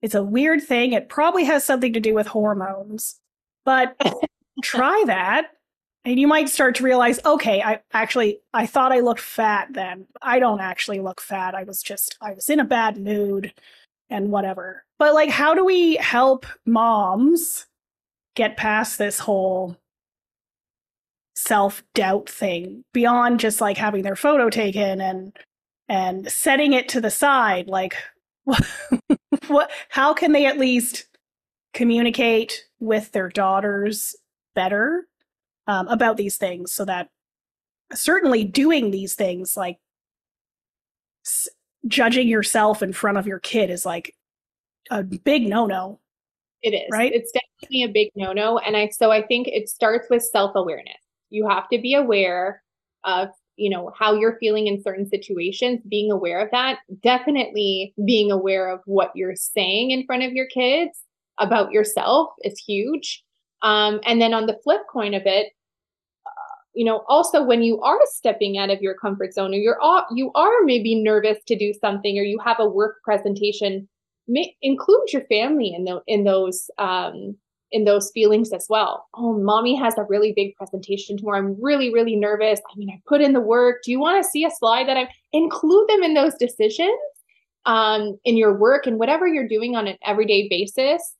it's 0.01 0.15
a 0.15 0.23
weird 0.23 0.63
thing. 0.63 0.93
It 0.93 1.09
probably 1.09 1.43
has 1.45 1.63
something 1.63 1.93
to 1.93 1.99
do 1.99 2.13
with 2.13 2.27
hormones, 2.27 3.19
but 3.65 3.95
try 4.63 5.03
that. 5.07 5.51
And 6.05 6.19
you 6.19 6.27
might 6.27 6.49
start 6.49 6.75
to 6.75 6.83
realize, 6.83 7.19
okay, 7.25 7.61
I 7.61 7.81
actually, 7.91 8.39
I 8.53 8.65
thought 8.65 8.93
I 8.93 9.01
looked 9.01 9.19
fat 9.19 9.67
then. 9.71 10.07
I 10.21 10.39
don't 10.39 10.61
actually 10.61 11.01
look 11.01 11.19
fat. 11.19 11.55
I 11.55 11.63
was 11.63 11.83
just, 11.83 12.17
I 12.21 12.33
was 12.33 12.49
in 12.49 12.59
a 12.59 12.65
bad 12.65 12.97
mood 12.97 13.53
and 14.09 14.31
whatever. 14.31 14.85
But 14.97 15.13
like, 15.13 15.29
how 15.29 15.53
do 15.53 15.65
we 15.65 15.95
help 15.97 16.45
moms 16.65 17.67
get 18.35 18.57
past 18.57 18.97
this 18.97 19.19
whole 19.19 19.75
self 21.35 21.83
doubt 21.93 22.29
thing 22.29 22.85
beyond 22.93 23.41
just 23.41 23.59
like 23.59 23.77
having 23.77 24.03
their 24.03 24.15
photo 24.15 24.49
taken 24.49 25.01
and, 25.01 25.37
and 25.89 26.31
setting 26.31 26.71
it 26.71 26.87
to 26.89 27.01
the 27.01 27.11
side? 27.11 27.67
Like, 27.67 27.95
what 29.47 29.69
how 29.89 30.13
can 30.13 30.31
they 30.31 30.45
at 30.45 30.57
least 30.57 31.05
communicate 31.73 32.65
with 32.79 33.11
their 33.11 33.29
daughters 33.29 34.15
better 34.55 35.07
um, 35.67 35.87
about 35.87 36.17
these 36.17 36.37
things 36.37 36.71
so 36.71 36.83
that 36.85 37.09
certainly 37.93 38.43
doing 38.43 38.91
these 38.91 39.15
things 39.15 39.55
like 39.55 39.77
s- 41.25 41.49
judging 41.87 42.27
yourself 42.27 42.81
in 42.81 42.91
front 42.91 43.17
of 43.17 43.27
your 43.27 43.39
kid 43.39 43.69
is 43.69 43.85
like 43.85 44.15
a 44.89 45.03
big 45.03 45.47
no-no 45.47 45.99
it 46.61 46.71
is. 46.71 46.89
right? 46.91 47.13
It's 47.13 47.31
definitely 47.31 47.83
a 47.83 47.87
big 47.87 48.09
no-no 48.15 48.57
and 48.57 48.75
i 48.75 48.89
so 48.89 49.11
i 49.11 49.21
think 49.21 49.47
it 49.47 49.69
starts 49.69 50.09
with 50.09 50.23
self-awareness. 50.23 50.97
You 51.29 51.47
have 51.47 51.69
to 51.69 51.79
be 51.79 51.93
aware 51.93 52.63
of 53.03 53.29
you 53.59 53.69
know 53.69 53.91
how 53.97 54.13
you're 54.13 54.37
feeling 54.39 54.67
in 54.67 54.81
certain 54.81 55.07
situations 55.07 55.81
being 55.89 56.11
aware 56.11 56.39
of 56.39 56.49
that 56.51 56.79
definitely 57.03 57.93
being 58.05 58.31
aware 58.31 58.69
of 58.69 58.79
what 58.85 59.11
you're 59.15 59.35
saying 59.35 59.91
in 59.91 60.05
front 60.05 60.23
of 60.23 60.31
your 60.31 60.47
kids 60.47 61.03
about 61.39 61.71
yourself 61.71 62.29
is 62.41 62.59
huge. 62.59 63.23
Um, 63.61 63.99
and 64.05 64.21
then 64.21 64.33
on 64.33 64.45
the 64.45 64.57
flip 64.63 64.81
coin 64.91 65.13
of 65.13 65.23
it 65.25 65.47
uh, 66.25 66.55
you 66.73 66.85
know 66.85 67.03
also 67.09 67.43
when 67.43 67.61
you 67.61 67.81
are 67.81 67.99
stepping 68.05 68.57
out 68.57 68.69
of 68.69 68.81
your 68.81 68.95
comfort 68.95 69.33
zone 69.33 69.53
or 69.53 69.57
you're 69.57 69.81
all, 69.81 70.05
you 70.15 70.31
are 70.35 70.63
maybe 70.63 70.95
nervous 70.95 71.37
to 71.47 71.57
do 71.57 71.73
something 71.81 72.17
or 72.17 72.23
you 72.23 72.39
have 72.39 72.57
a 72.59 72.69
work 72.69 72.97
presentation 73.03 73.87
may, 74.29 74.55
include 74.61 75.11
your 75.11 75.23
family 75.25 75.73
in, 75.75 75.83
the, 75.83 76.01
in 76.07 76.23
those 76.23 76.69
um, 76.77 77.35
in 77.71 77.85
those 77.85 78.11
feelings 78.11 78.51
as 78.51 78.65
well. 78.69 79.07
Oh, 79.15 79.37
mommy 79.37 79.75
has 79.75 79.97
a 79.97 80.03
really 80.03 80.33
big 80.35 80.55
presentation 80.55 81.17
tomorrow. 81.17 81.39
I'm 81.39 81.61
really, 81.61 81.93
really 81.93 82.15
nervous. 82.15 82.59
I 82.71 82.77
mean, 82.77 82.89
I 82.89 83.01
put 83.07 83.21
in 83.21 83.33
the 83.33 83.41
work. 83.41 83.81
Do 83.83 83.91
you 83.91 83.99
want 83.99 84.23
to 84.23 84.29
see 84.29 84.43
a 84.43 84.51
slide 84.51 84.87
that 84.87 84.97
I 84.97 85.07
include 85.33 85.87
them 85.89 86.03
in 86.03 86.13
those 86.13 86.33
decisions 86.35 86.99
um, 87.65 88.17
in 88.25 88.37
your 88.37 88.57
work 88.57 88.87
and 88.87 88.97
whatever 88.97 89.27
you're 89.27 89.47
doing 89.47 89.75
on 89.75 89.87
an 89.87 89.97
everyday 90.05 90.47
basis 90.49 91.15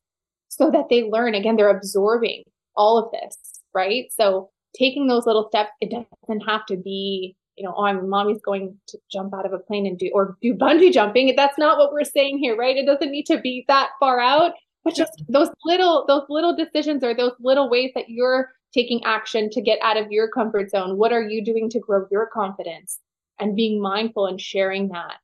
so 0.48 0.72
that 0.72 0.90
they 0.90 1.04
learn? 1.04 1.36
Again, 1.36 1.56
they're 1.56 1.70
absorbing 1.70 2.44
all 2.76 2.98
of 2.98 3.12
this, 3.12 3.38
right? 3.74 4.06
So 4.12 4.50
taking 4.76 5.08
those 5.08 5.26
little 5.26 5.48
steps, 5.50 5.72
it 5.82 5.92
doesn't 5.92 6.42
have 6.42 6.66
to 6.68 6.78
be, 6.78 7.36
you 7.58 7.64
know, 7.66 7.76
oh, 7.78 8.02
mommy's 8.02 8.42
going 8.44 8.76
to 8.88 8.98
jump 9.12 9.36
out 9.36 9.46
of 9.46 9.54
a 9.54 9.60
plane 9.60 9.86
and 9.86 10.00
do 10.00 10.10
or 10.14 10.38
do 10.42 10.54
bungee 10.56 10.92
jumping. 10.92 11.36
That's 11.36 11.58
not 11.60 11.78
what 11.78 11.92
we're 11.94 12.04
saying 12.04 12.40
here, 12.40 12.56
right? 12.56 12.78
It 12.78 12.86
doesn't 12.86 13.12
need 13.12 13.26
to 13.28 13.40
be 13.40 13.66
that 13.68 13.90
far 14.00 14.20
out 14.20 14.54
but 14.90 14.96
just 14.96 15.24
those 15.28 15.50
little 15.66 16.06
those 16.08 16.24
little 16.30 16.56
decisions 16.56 17.04
or 17.04 17.14
those 17.14 17.34
little 17.40 17.70
ways 17.70 17.92
that 17.96 18.10
you're 18.10 18.52
taking 18.74 19.04
action 19.04 19.50
to 19.52 19.62
get 19.62 19.80
out 19.82 19.98
of 19.98 20.12
your 20.12 20.30
comfort 20.30 20.70
zone. 20.70 20.98
What 20.98 21.12
are 21.12 21.22
you 21.22 21.44
doing 21.44 21.70
to 21.72 21.80
grow 21.80 22.06
your 22.12 22.28
confidence 22.28 23.00
and 23.40 23.56
being 23.56 23.82
mindful 23.82 24.26
and 24.26 24.40
sharing 24.40 24.90
that 24.90 25.18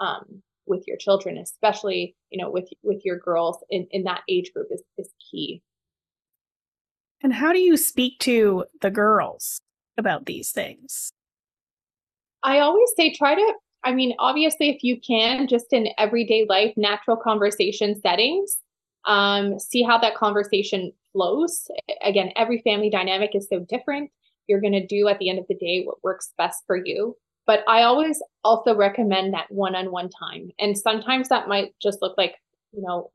um, 0.00 0.42
with 0.66 0.84
your 0.86 0.96
children 0.96 1.36
especially 1.36 2.14
you 2.30 2.40
know 2.42 2.50
with 2.50 2.68
with 2.82 3.02
your 3.04 3.18
girls 3.18 3.58
in, 3.70 3.86
in 3.90 4.04
that 4.04 4.22
age 4.28 4.52
group 4.54 4.68
is, 4.70 4.82
is 4.96 5.10
key. 5.30 5.62
And 7.22 7.34
how 7.34 7.52
do 7.52 7.58
you 7.58 7.76
speak 7.76 8.18
to 8.20 8.64
the 8.80 8.90
girls 8.90 9.60
about 9.98 10.24
these 10.24 10.50
things? 10.52 11.12
I 12.42 12.60
always 12.60 12.88
say 12.96 13.12
try 13.12 13.34
to 13.34 13.54
i 13.84 13.92
mean 13.92 14.14
obviously 14.18 14.70
if 14.70 14.82
you 14.82 14.98
can 15.00 15.46
just 15.46 15.72
in 15.72 15.88
everyday 15.98 16.46
life 16.48 16.72
natural 16.76 17.16
conversation 17.16 18.00
settings 18.00 18.58
um, 19.06 19.58
see 19.58 19.82
how 19.82 19.98
that 19.98 20.14
conversation 20.14 20.92
flows. 21.12 21.68
Again, 22.02 22.32
every 22.36 22.60
family 22.62 22.90
dynamic 22.90 23.30
is 23.34 23.48
so 23.48 23.60
different. 23.60 24.10
You're 24.46 24.60
going 24.60 24.72
to 24.72 24.86
do 24.86 25.08
at 25.08 25.18
the 25.18 25.30
end 25.30 25.38
of 25.38 25.46
the 25.48 25.54
day 25.54 25.82
what 25.84 26.02
works 26.02 26.32
best 26.36 26.64
for 26.66 26.76
you. 26.76 27.16
But 27.46 27.64
I 27.66 27.82
always 27.82 28.22
also 28.44 28.76
recommend 28.76 29.34
that 29.34 29.50
one 29.50 29.74
on 29.74 29.90
one 29.90 30.08
time. 30.08 30.50
And 30.58 30.76
sometimes 30.76 31.28
that 31.28 31.48
might 31.48 31.74
just 31.82 32.00
look 32.02 32.16
like, 32.16 32.36
you 32.72 32.82
know, 32.82 33.10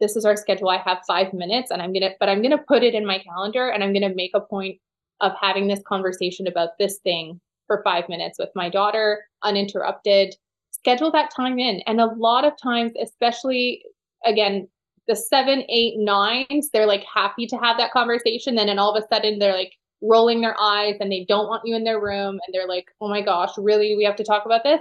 this 0.00 0.16
is 0.16 0.24
our 0.24 0.36
schedule. 0.36 0.68
I 0.68 0.78
have 0.78 0.98
five 1.06 1.32
minutes 1.32 1.70
and 1.70 1.82
I'm 1.82 1.92
going 1.92 2.02
to, 2.02 2.14
but 2.20 2.28
I'm 2.28 2.42
going 2.42 2.56
to 2.56 2.64
put 2.66 2.82
it 2.82 2.94
in 2.94 3.06
my 3.06 3.18
calendar 3.18 3.68
and 3.68 3.82
I'm 3.82 3.92
going 3.92 4.08
to 4.08 4.14
make 4.14 4.32
a 4.34 4.40
point 4.40 4.78
of 5.20 5.32
having 5.40 5.68
this 5.68 5.80
conversation 5.86 6.46
about 6.46 6.70
this 6.78 6.98
thing 6.98 7.40
for 7.66 7.82
five 7.84 8.08
minutes 8.08 8.38
with 8.38 8.48
my 8.54 8.68
daughter, 8.68 9.24
uninterrupted. 9.42 10.34
Schedule 10.70 11.10
that 11.12 11.30
time 11.34 11.58
in. 11.58 11.82
And 11.86 12.00
a 12.00 12.06
lot 12.06 12.44
of 12.44 12.54
times, 12.60 12.92
especially 13.00 13.82
again, 14.24 14.68
the 15.10 15.16
seven, 15.16 15.64
eight, 15.68 15.98
nines, 15.98 16.70
they're 16.70 16.86
like 16.86 17.04
happy 17.12 17.46
to 17.48 17.56
have 17.56 17.76
that 17.78 17.90
conversation. 17.90 18.54
Then, 18.54 18.68
and 18.68 18.78
all 18.78 18.94
of 18.94 19.02
a 19.02 19.06
sudden, 19.12 19.40
they're 19.40 19.56
like 19.56 19.72
rolling 20.00 20.40
their 20.40 20.58
eyes 20.58 20.96
and 21.00 21.10
they 21.10 21.26
don't 21.28 21.48
want 21.48 21.62
you 21.64 21.74
in 21.74 21.82
their 21.82 22.00
room. 22.00 22.38
And 22.46 22.54
they're 22.54 22.68
like, 22.68 22.86
oh 23.00 23.08
my 23.08 23.20
gosh, 23.20 23.50
really? 23.58 23.96
We 23.96 24.04
have 24.04 24.16
to 24.16 24.24
talk 24.24 24.46
about 24.46 24.62
this? 24.62 24.80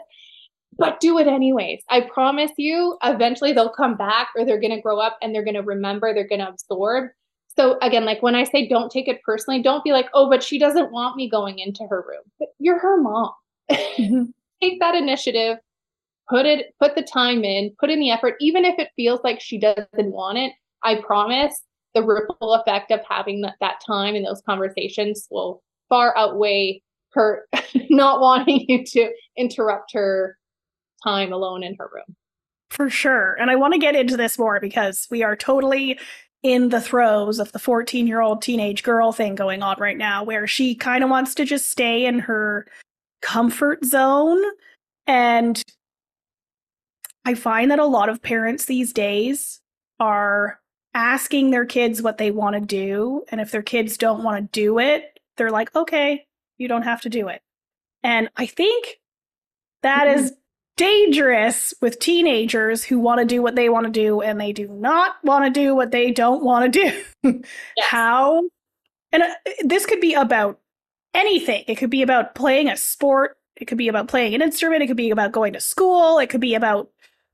But 0.77 0.99
do 0.99 1.17
it 1.17 1.27
anyways. 1.27 1.81
I 1.89 2.01
promise 2.01 2.51
you, 2.57 2.97
eventually 3.03 3.51
they'll 3.51 3.73
come 3.73 3.97
back 3.97 4.29
or 4.37 4.45
they're 4.45 4.59
going 4.59 4.75
to 4.75 4.81
grow 4.81 4.99
up 4.99 5.17
and 5.21 5.33
they're 5.33 5.43
going 5.43 5.55
to 5.55 5.63
remember, 5.63 6.13
they're 6.13 6.27
going 6.27 6.39
to 6.39 6.49
absorb. 6.49 7.09
So, 7.57 7.79
again, 7.81 8.05
like 8.05 8.21
when 8.21 8.35
I 8.35 8.43
say 8.43 8.69
don't 8.69 8.91
take 8.91 9.07
it 9.07 9.21
personally, 9.23 9.61
don't 9.61 9.83
be 9.83 9.91
like, 9.91 10.09
oh, 10.13 10.29
but 10.29 10.43
she 10.43 10.59
doesn't 10.59 10.91
want 10.91 11.17
me 11.17 11.27
going 11.27 11.57
into 11.57 11.85
her 11.89 12.05
room. 12.07 12.23
But 12.37 12.49
you're 12.59 12.79
her 12.79 13.01
mom. 13.01 13.31
Mm-hmm. 13.71 14.23
take 14.61 14.79
that 14.79 14.95
initiative 14.95 15.57
put 16.29 16.45
it 16.45 16.67
put 16.79 16.95
the 16.95 17.01
time 17.01 17.43
in 17.43 17.73
put 17.79 17.89
in 17.89 17.99
the 17.99 18.11
effort 18.11 18.35
even 18.39 18.65
if 18.65 18.77
it 18.77 18.89
feels 18.95 19.19
like 19.23 19.39
she 19.39 19.59
doesn't 19.59 19.87
want 20.11 20.37
it 20.37 20.53
i 20.83 20.95
promise 20.95 21.61
the 21.95 22.03
ripple 22.03 22.53
effect 22.53 22.91
of 22.91 22.99
having 23.09 23.41
that, 23.41 23.55
that 23.59 23.81
time 23.85 24.15
and 24.15 24.25
those 24.25 24.41
conversations 24.45 25.27
will 25.31 25.61
far 25.89 26.15
outweigh 26.17 26.81
her 27.13 27.47
not 27.89 28.21
wanting 28.21 28.65
you 28.67 28.85
to 28.85 29.11
interrupt 29.37 29.93
her 29.93 30.37
time 31.03 31.31
alone 31.31 31.63
in 31.63 31.75
her 31.79 31.89
room. 31.93 32.15
For 32.69 32.89
sure. 32.89 33.35
And 33.39 33.49
i 33.49 33.55
want 33.55 33.73
to 33.73 33.79
get 33.79 33.95
into 33.95 34.15
this 34.15 34.37
more 34.37 34.59
because 34.59 35.07
we 35.09 35.23
are 35.23 35.35
totally 35.35 35.99
in 36.43 36.69
the 36.69 36.79
throes 36.79 37.39
of 37.39 37.51
the 37.51 37.59
14 37.59 38.07
year 38.07 38.21
old 38.21 38.41
teenage 38.41 38.83
girl 38.83 39.11
thing 39.11 39.35
going 39.35 39.61
on 39.61 39.75
right 39.79 39.97
now 39.97 40.23
where 40.23 40.47
she 40.47 40.75
kind 40.75 41.03
of 41.03 41.09
wants 41.09 41.35
to 41.35 41.45
just 41.45 41.69
stay 41.69 42.05
in 42.05 42.19
her 42.19 42.65
comfort 43.21 43.83
zone 43.83 44.41
and 45.07 45.63
I 47.29 47.35
find 47.35 47.69
that 47.69 47.77
a 47.77 47.85
lot 47.85 48.09
of 48.09 48.23
parents 48.23 48.65
these 48.65 48.91
days 48.91 49.61
are 49.99 50.59
asking 50.95 51.51
their 51.51 51.63
kids 51.63 52.01
what 52.01 52.17
they 52.17 52.31
want 52.31 52.55
to 52.55 52.59
do. 52.59 53.23
And 53.29 53.39
if 53.39 53.51
their 53.51 53.61
kids 53.61 53.97
don't 53.97 54.23
want 54.23 54.51
to 54.51 54.59
do 54.59 54.79
it, 54.79 55.19
they're 55.37 55.51
like, 55.51 55.75
okay, 55.75 56.25
you 56.57 56.67
don't 56.67 56.81
have 56.81 57.01
to 57.01 57.09
do 57.09 57.27
it. 57.27 57.43
And 58.01 58.31
I 58.35 58.47
think 58.47 58.99
that 59.83 60.07
mm-hmm. 60.07 60.21
is 60.21 60.33
dangerous 60.75 61.71
with 61.83 61.99
teenagers 61.99 62.83
who 62.83 62.97
want 62.97 63.19
to 63.19 63.25
do 63.25 63.43
what 63.43 63.55
they 63.55 63.69
want 63.69 63.85
to 63.85 63.91
do 63.91 64.21
and 64.21 64.41
they 64.41 64.51
do 64.51 64.67
not 64.67 65.17
want 65.23 65.45
to 65.45 65.51
do 65.51 65.75
what 65.75 65.91
they 65.91 66.09
don't 66.09 66.43
want 66.43 66.73
to 66.73 66.79
do. 66.79 67.03
yes. 67.77 67.85
How? 67.91 68.41
And 69.11 69.21
uh, 69.21 69.27
this 69.63 69.85
could 69.85 70.01
be 70.01 70.15
about 70.15 70.59
anything. 71.13 71.63
It 71.67 71.75
could 71.75 71.91
be 71.91 72.01
about 72.01 72.33
playing 72.33 72.69
a 72.69 72.75
sport. 72.75 73.37
It 73.55 73.65
could 73.65 73.77
be 73.77 73.87
about 73.87 74.07
playing 74.07 74.33
an 74.33 74.41
instrument. 74.41 74.81
It 74.81 74.87
could 74.87 74.97
be 74.97 75.11
about 75.11 75.31
going 75.31 75.53
to 75.53 75.59
school. 75.59 76.17
It 76.17 76.31
could 76.31 76.41
be 76.41 76.55
about 76.55 76.89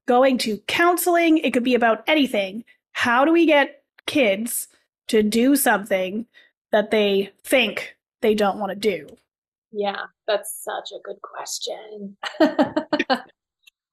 going 0.07 0.37
to 0.39 0.57
counseling. 0.67 1.37
It 1.39 1.51
could 1.51 1.63
be 1.63 1.75
about 1.75 2.03
anything. 2.07 2.63
How 2.93 3.25
do 3.25 3.31
we 3.31 3.45
get 3.45 3.83
kids 4.05 4.67
to 5.07 5.23
do 5.23 5.55
something 5.55 6.25
that 6.71 6.91
they 6.91 7.31
think 7.43 7.95
they 8.21 8.35
don't 8.35 8.59
want 8.59 8.71
to 8.71 8.75
do? 8.75 9.07
Yeah, 9.71 10.03
that's 10.27 10.63
such 10.63 10.91
a 10.91 11.01
good 11.03 11.21
question. 11.21 12.15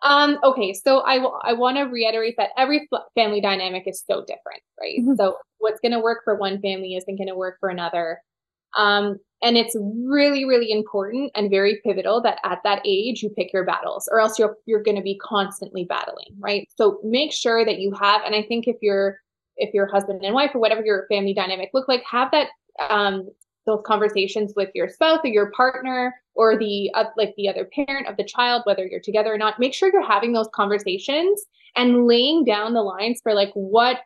um, 0.03 0.39
okay, 0.45 0.73
so 0.73 1.01
I, 1.03 1.17
w- 1.17 1.39
I 1.43 1.55
want 1.55 1.77
to 1.77 1.85
reiterate 1.85 2.37
that 2.39 2.51
every 2.57 2.89
family 3.15 3.41
dynamic 3.41 3.85
is 3.87 4.03
so 4.07 4.21
different, 4.21 4.63
right? 4.81 5.01
Mm-hmm. 5.01 5.17
So 5.17 5.37
what's 5.59 5.81
going 5.81 5.93
to 5.93 6.01
work 6.01 6.21
for 6.25 6.37
one 6.37 6.61
family 6.61 6.95
isn't 6.95 7.17
going 7.17 7.29
to 7.29 7.35
work 7.35 7.57
for 7.59 7.69
another. 7.69 8.21
Um, 8.77 9.17
and 9.43 9.57
it's 9.57 9.77
really, 9.81 10.45
really 10.45 10.71
important 10.71 11.33
and 11.35 11.51
very 11.51 11.81
pivotal 11.85 12.23
that 12.23 12.39
at 12.45 12.61
that 12.63 12.81
age 12.85 13.23
you 13.23 13.31
pick 13.31 13.53
your 13.53 13.65
battles, 13.65 14.09
or 14.11 14.21
else 14.21 14.39
you're 14.39 14.57
you're 14.67 14.83
going 14.83 14.97
to 14.97 15.03
be 15.03 15.19
constantly 15.19 15.85
battling, 15.85 16.37
right? 16.39 16.69
So 16.77 17.01
make 17.03 17.33
sure 17.33 17.65
that 17.65 17.79
you 17.79 17.93
have, 18.01 18.23
and 18.25 18.35
I 18.35 18.43
think 18.43 18.69
if 18.69 18.77
you're 18.81 19.19
if 19.57 19.75
you're 19.75 19.87
husband 19.87 20.25
and 20.25 20.35
wife 20.35 20.53
or 20.55 20.61
whatever 20.61 20.85
your 20.85 21.07
family 21.11 21.35
dynamic 21.35 21.71
look 21.75 21.89
like, 21.89 22.05
have 22.09 22.31
that 22.31 22.49
um, 22.89 23.29
those 23.67 23.83
conversations 23.85 24.53
with 24.57 24.71
your 24.75 24.89
spouse 24.89 25.21
or 25.25 25.29
your 25.29 25.51
partner 25.53 26.15
or 26.35 26.59
the 26.59 26.91
uh, 26.95 27.05
like 27.17 27.35
the 27.37 27.49
other 27.49 27.69
parent 27.75 28.09
of 28.09 28.17
the 28.17 28.25
child 28.25 28.63
whether 28.65 28.87
you're 28.87 29.01
together 29.01 29.33
or 29.33 29.39
not 29.39 29.59
make 29.61 29.75
sure 29.75 29.91
you're 29.93 30.03
having 30.03 30.33
those 30.33 30.49
conversations 30.55 31.45
and 31.77 32.07
laying 32.07 32.45
down 32.45 32.75
the 32.75 32.83
lines 32.83 33.21
for 33.23 33.35
like 33.35 33.53
what 33.55 33.99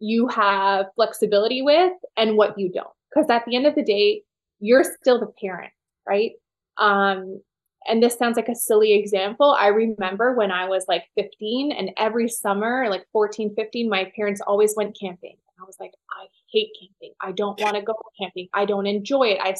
you 0.00 0.26
have 0.28 0.86
flexibility 0.96 1.62
with 1.62 1.92
and 2.16 2.36
what 2.36 2.58
you 2.58 2.70
don't 2.72 2.88
because 3.10 3.28
at 3.30 3.44
the 3.46 3.56
end 3.56 3.66
of 3.66 3.74
the 3.74 3.84
day 3.84 4.22
you're 4.60 4.84
still 4.84 5.18
the 5.18 5.32
parent 5.40 5.72
right 6.06 6.32
um 6.78 7.40
and 7.86 8.02
this 8.02 8.16
sounds 8.16 8.36
like 8.36 8.48
a 8.48 8.54
silly 8.54 8.92
example 8.92 9.56
i 9.58 9.68
remember 9.68 10.34
when 10.34 10.50
i 10.50 10.66
was 10.66 10.84
like 10.88 11.04
15 11.16 11.72
and 11.72 11.90
every 11.96 12.28
summer 12.28 12.86
like 12.88 13.04
14 13.12 13.54
15 13.56 13.88
my 13.88 14.10
parents 14.16 14.40
always 14.40 14.74
went 14.76 14.96
camping 15.00 15.36
I 15.60 15.66
was 15.66 15.76
like, 15.78 15.92
I 16.10 16.26
hate 16.52 16.70
camping. 16.80 17.14
I 17.20 17.32
don't 17.32 17.60
want 17.60 17.76
to 17.76 17.82
go 17.82 17.94
camping. 18.18 18.48
I 18.54 18.64
don't 18.64 18.86
enjoy 18.86 19.28
it. 19.28 19.38
I 19.42 19.54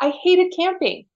I 0.00 0.10
hated 0.22 0.52
camping. 0.56 1.06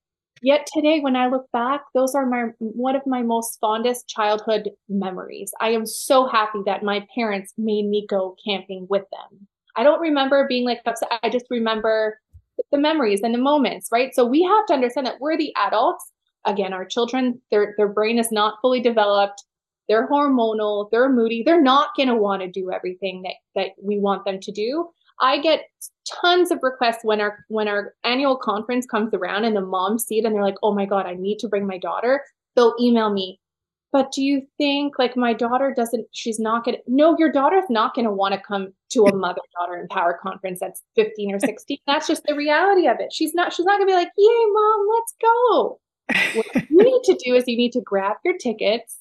Yet 0.40 0.68
today, 0.72 1.01
when 1.01 1.16
I 1.16 1.27
look 1.27 1.51
back, 1.53 1.83
those 1.94 2.14
are 2.14 2.24
my 2.24 2.51
one 2.59 2.94
of 2.94 3.07
my 3.07 3.22
most 3.22 3.59
fondest 3.61 4.09
childhood 4.09 4.70
memories. 4.88 5.53
I 5.61 5.70
am 5.70 5.87
so 5.87 6.27
happy 6.27 6.61
that 6.66 6.85
my 6.85 7.07
parents 7.14 7.53
made 7.59 7.87
me 7.87 8.07
go 8.09 8.37
camping 8.46 8.87
with 8.88 9.05
them. 9.11 9.48
I 9.79 9.83
don't 9.85 10.01
remember 10.01 10.47
being 10.49 10.64
like 10.64 10.81
upset. 10.87 11.09
I 11.23 11.31
just 11.31 11.47
remember 11.51 12.19
the 12.73 12.79
memories 12.79 13.21
and 13.23 13.33
the 13.33 13.38
moments, 13.38 13.88
right? 13.93 14.14
So 14.14 14.27
we 14.27 14.43
have 14.43 14.67
to 14.67 14.75
understand 14.75 15.07
that 15.07 15.21
we're 15.21 15.38
the 15.38 15.55
adults. 15.57 16.05
Again, 16.45 16.73
our 16.73 16.85
children, 16.85 17.41
their 17.51 17.75
their 17.77 17.88
brain 17.88 18.19
is 18.19 18.33
not 18.33 18.59
fully 18.61 18.81
developed 18.81 19.43
they're 19.88 20.09
hormonal, 20.09 20.91
they're 20.91 21.09
moody, 21.09 21.43
they're 21.43 21.62
not 21.62 21.91
going 21.97 22.09
to 22.09 22.14
want 22.14 22.43
to 22.43 22.49
do 22.49 22.71
everything 22.71 23.23
that, 23.23 23.35
that 23.55 23.71
we 23.83 23.99
want 23.99 24.25
them 24.25 24.38
to 24.41 24.53
do. 24.53 24.88
I 25.21 25.41
get 25.41 25.62
tons 26.23 26.51
of 26.51 26.61
requests 26.62 27.01
when 27.03 27.21
our 27.21 27.45
when 27.49 27.67
our 27.67 27.95
annual 28.05 28.37
conference 28.37 28.87
comes 28.87 29.12
around 29.12 29.45
and 29.45 29.57
the 29.57 29.61
moms 29.61 30.05
see 30.05 30.19
it 30.19 30.25
and 30.25 30.35
they're 30.35 30.45
like, 30.45 30.59
"Oh 30.62 30.73
my 30.73 30.87
god, 30.87 31.07
I 31.07 31.14
need 31.14 31.38
to 31.38 31.49
bring 31.49 31.67
my 31.67 31.79
daughter." 31.79 32.23
They'll 32.55 32.77
email 32.81 33.11
me, 33.12 33.41
"But 33.92 34.12
do 34.12 34.22
you 34.22 34.42
think 34.59 34.98
like 34.98 35.16
my 35.16 35.33
daughter 35.33 35.72
doesn't 35.74 36.07
she's 36.12 36.38
not 36.38 36.64
to 36.64 36.79
No, 36.87 37.16
your 37.18 37.33
daughter's 37.33 37.70
not 37.70 37.94
to 37.94 38.11
want 38.11 38.35
to 38.35 38.40
come 38.40 38.72
to 38.90 39.07
a 39.07 39.14
mother-daughter 39.14 39.81
empower 39.81 40.18
conference 40.22 40.61
that's 40.61 40.83
15 40.96 41.35
or 41.35 41.38
16. 41.38 41.79
That's 41.87 42.07
just 42.07 42.22
the 42.27 42.35
reality 42.35 42.87
of 42.87 42.96
it. 43.01 43.12
She's 43.12 43.35
not 43.35 43.53
she's 43.53 43.66
not 43.66 43.79
to 43.79 43.87
be 43.87 43.94
like, 43.94 44.11
"Yay, 44.16 44.46
mom, 44.53 44.87
let's 44.94 45.14
go." 45.22 45.81
what 46.35 46.70
you 46.70 46.83
need 46.83 47.03
to 47.05 47.18
do 47.24 47.35
is 47.35 47.44
you 47.46 47.57
need 47.57 47.72
to 47.72 47.83
grab 47.83 48.16
your 48.24 48.37
tickets 48.38 48.98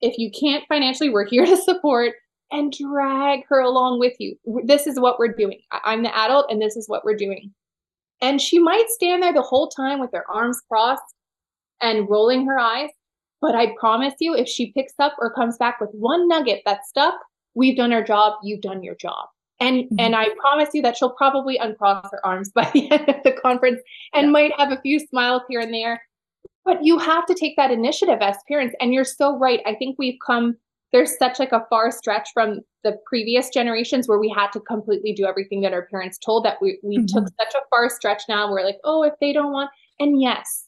if 0.00 0.18
you 0.18 0.30
can't 0.30 0.64
financially, 0.68 1.10
we're 1.10 1.26
here 1.26 1.46
to 1.46 1.56
support 1.56 2.14
and 2.52 2.72
drag 2.72 3.40
her 3.48 3.60
along 3.60 3.98
with 3.98 4.14
you. 4.18 4.36
This 4.64 4.86
is 4.86 5.00
what 5.00 5.18
we're 5.18 5.32
doing. 5.32 5.60
I'm 5.72 6.02
the 6.02 6.16
adult 6.16 6.46
and 6.50 6.60
this 6.60 6.76
is 6.76 6.88
what 6.88 7.04
we're 7.04 7.16
doing. 7.16 7.52
And 8.20 8.40
she 8.40 8.58
might 8.58 8.88
stand 8.88 9.22
there 9.22 9.32
the 9.32 9.42
whole 9.42 9.68
time 9.68 10.00
with 10.00 10.10
her 10.12 10.24
arms 10.30 10.60
crossed 10.70 11.02
and 11.82 12.08
rolling 12.08 12.46
her 12.46 12.58
eyes. 12.58 12.90
But 13.40 13.54
I 13.54 13.74
promise 13.78 14.14
you, 14.20 14.34
if 14.34 14.48
she 14.48 14.72
picks 14.72 14.94
up 14.98 15.14
or 15.18 15.32
comes 15.32 15.56
back 15.58 15.80
with 15.80 15.90
one 15.92 16.26
nugget 16.28 16.62
that's 16.64 16.88
stuck, 16.88 17.14
we've 17.54 17.76
done 17.76 17.92
our 17.92 18.02
job. 18.02 18.34
You've 18.42 18.62
done 18.62 18.82
your 18.82 18.94
job. 18.94 19.28
And 19.60 19.84
mm-hmm. 19.84 19.96
and 19.98 20.16
I 20.16 20.28
promise 20.40 20.70
you 20.74 20.82
that 20.82 20.96
she'll 20.96 21.10
probably 21.10 21.56
uncross 21.56 22.08
her 22.10 22.24
arms 22.24 22.50
by 22.54 22.70
the 22.72 22.90
end 22.90 23.08
of 23.08 23.22
the 23.24 23.32
conference 23.32 23.80
and 24.14 24.26
yeah. 24.26 24.32
might 24.32 24.52
have 24.58 24.72
a 24.72 24.80
few 24.80 24.98
smiles 24.98 25.42
here 25.48 25.60
and 25.60 25.72
there 25.72 26.00
but 26.66 26.84
you 26.84 26.98
have 26.98 27.24
to 27.26 27.34
take 27.34 27.56
that 27.56 27.70
initiative 27.70 28.18
as 28.20 28.36
parents 28.48 28.74
and 28.80 28.92
you're 28.92 29.04
so 29.04 29.38
right 29.38 29.60
i 29.64 29.74
think 29.74 29.96
we've 29.98 30.18
come 30.26 30.54
there's 30.92 31.16
such 31.18 31.38
like 31.38 31.52
a 31.52 31.64
far 31.70 31.90
stretch 31.90 32.28
from 32.34 32.60
the 32.84 32.96
previous 33.06 33.48
generations 33.48 34.06
where 34.06 34.18
we 34.18 34.32
had 34.34 34.50
to 34.52 34.60
completely 34.60 35.12
do 35.12 35.26
everything 35.26 35.60
that 35.60 35.72
our 35.72 35.86
parents 35.86 36.18
told 36.18 36.44
that 36.44 36.58
we, 36.60 36.78
we 36.82 36.98
mm-hmm. 36.98 37.06
took 37.06 37.28
such 37.40 37.54
a 37.54 37.64
far 37.70 37.88
stretch 37.88 38.22
now 38.28 38.50
we're 38.50 38.64
like 38.64 38.78
oh 38.84 39.02
if 39.02 39.14
they 39.20 39.32
don't 39.32 39.52
want 39.52 39.70
and 39.98 40.20
yes 40.20 40.64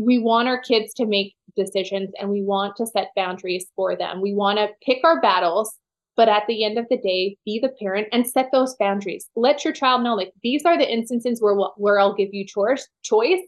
we 0.00 0.18
want 0.18 0.46
our 0.46 0.60
kids 0.60 0.94
to 0.94 1.04
make 1.04 1.34
decisions 1.56 2.10
and 2.18 2.30
we 2.30 2.42
want 2.42 2.76
to 2.76 2.86
set 2.86 3.08
boundaries 3.16 3.66
for 3.76 3.96
them 3.96 4.20
we 4.20 4.34
want 4.34 4.58
to 4.58 4.68
pick 4.84 4.98
our 5.04 5.20
battles 5.20 5.74
but 6.16 6.28
at 6.28 6.42
the 6.48 6.64
end 6.64 6.78
of 6.78 6.86
the 6.90 6.98
day 6.98 7.36
be 7.44 7.58
the 7.60 7.72
parent 7.80 8.08
and 8.12 8.26
set 8.26 8.48
those 8.52 8.76
boundaries 8.78 9.28
let 9.36 9.64
your 9.64 9.72
child 9.72 10.02
know 10.02 10.14
like 10.14 10.32
these 10.42 10.64
are 10.64 10.78
the 10.78 10.90
instances 10.90 11.40
where 11.40 11.54
where 11.76 11.98
i'll 11.98 12.14
give 12.14 12.30
you 12.32 12.46
choice 12.46 12.88
choice 13.02 13.40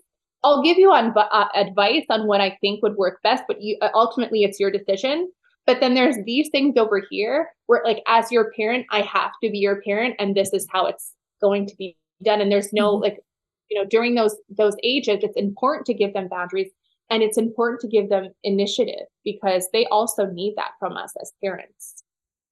I'll 0.45 0.63
give 0.63 0.79
you 0.79 0.91
on 0.93 1.15
uh, 1.17 1.49
advice 1.55 2.05
on 2.11 2.27
what 2.27 2.41
I 2.41 2.59
think 2.61 2.83
would 2.83 2.97
work 2.97 3.21
best, 3.23 3.45
but 3.47 3.63
you, 3.63 3.77
uh, 3.81 3.91
ultimately 3.95 4.43
it's 4.43 4.59
your 4.59 4.71
decision. 4.71 5.31
But 5.67 5.79
then 5.79 5.95
there's 5.95 6.17
these 6.27 6.49
things 6.51 6.77
over 6.77 7.03
here 7.09 7.51
where, 7.67 7.83
like, 7.85 8.03
as 8.09 8.33
your 8.33 8.51
parent, 8.57 8.87
I 8.91 9.03
have 9.03 9.31
to 9.45 9.51
be 9.51 9.59
your 9.59 9.81
parent, 9.83 10.17
and 10.19 10.35
this 10.35 10.53
is 10.53 10.67
how 10.73 10.87
it's 10.87 11.13
going 11.41 11.67
to 11.67 11.77
be 11.77 11.97
done. 12.25 12.41
And 12.41 12.51
there's 12.51 12.73
no 12.73 12.95
mm-hmm. 12.95 13.03
like, 13.03 13.19
you 13.71 13.81
know, 13.81 13.87
during 13.89 14.17
those 14.17 14.37
those 14.51 14.75
ages, 14.83 15.21
it's 15.23 15.37
important 15.37 15.87
to 15.87 15.95
give 15.95 16.13
them 16.15 16.27
boundaries, 16.29 16.71
and 17.13 17.23
it's 17.23 17.39
important 17.39 17.81
to 17.83 17.87
give 17.87 18.09
them 18.09 18.31
initiative 18.43 19.07
because 19.23 19.69
they 19.73 19.87
also 19.87 20.27
need 20.27 20.55
that 20.57 20.73
from 20.81 20.97
us 20.97 21.13
as 21.21 21.33
parents. 21.43 22.03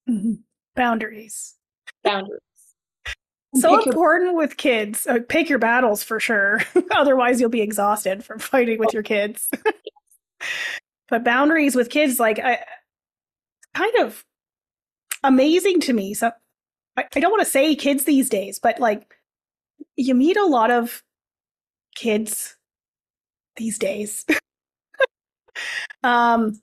Mm-hmm. 0.09 0.35
Boundaries. 0.77 1.57
Boundaries 2.05 2.40
so 3.55 3.79
pick 3.79 3.88
important 3.88 4.31
your- 4.31 4.37
with 4.37 4.57
kids. 4.57 5.07
Uh, 5.07 5.18
pick 5.29 5.49
your 5.49 5.59
battles 5.59 6.03
for 6.03 6.20
sure. 6.20 6.61
Otherwise, 6.92 7.40
you'll 7.40 7.51
be 7.51 7.62
exhausted 7.62 8.25
from 8.25 8.38
fighting 8.38 8.79
with 8.79 8.92
your 8.92 9.03
kids. 9.03 9.51
but 11.09 11.25
boundaries 11.25 11.75
with 11.75 11.90
kids, 11.90 12.20
like, 12.20 12.38
I, 12.38 12.64
kind 13.75 13.96
of 13.96 14.25
amazing 15.25 15.81
to 15.81 15.92
me. 15.92 16.14
So 16.14 16.31
I, 16.96 17.05
I 17.14 17.20
don't 17.20 17.33
want 17.33 17.42
to 17.42 17.51
say 17.51 17.75
kids 17.75 18.05
these 18.05 18.29
days, 18.29 18.59
but 18.59 18.79
like, 18.79 19.16
you 19.96 20.14
meet 20.14 20.37
a 20.37 20.46
lot 20.46 20.70
of 20.70 21.03
kids 21.96 22.57
these 23.57 23.79
days 23.79 24.25
um, 26.03 26.61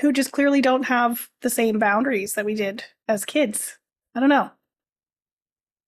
who 0.00 0.12
just 0.12 0.32
clearly 0.32 0.60
don't 0.60 0.84
have 0.84 1.28
the 1.42 1.50
same 1.50 1.78
boundaries 1.78 2.34
that 2.34 2.44
we 2.44 2.54
did 2.54 2.84
as 3.08 3.24
kids. 3.24 3.78
I 4.14 4.20
don't 4.20 4.28
know 4.28 4.50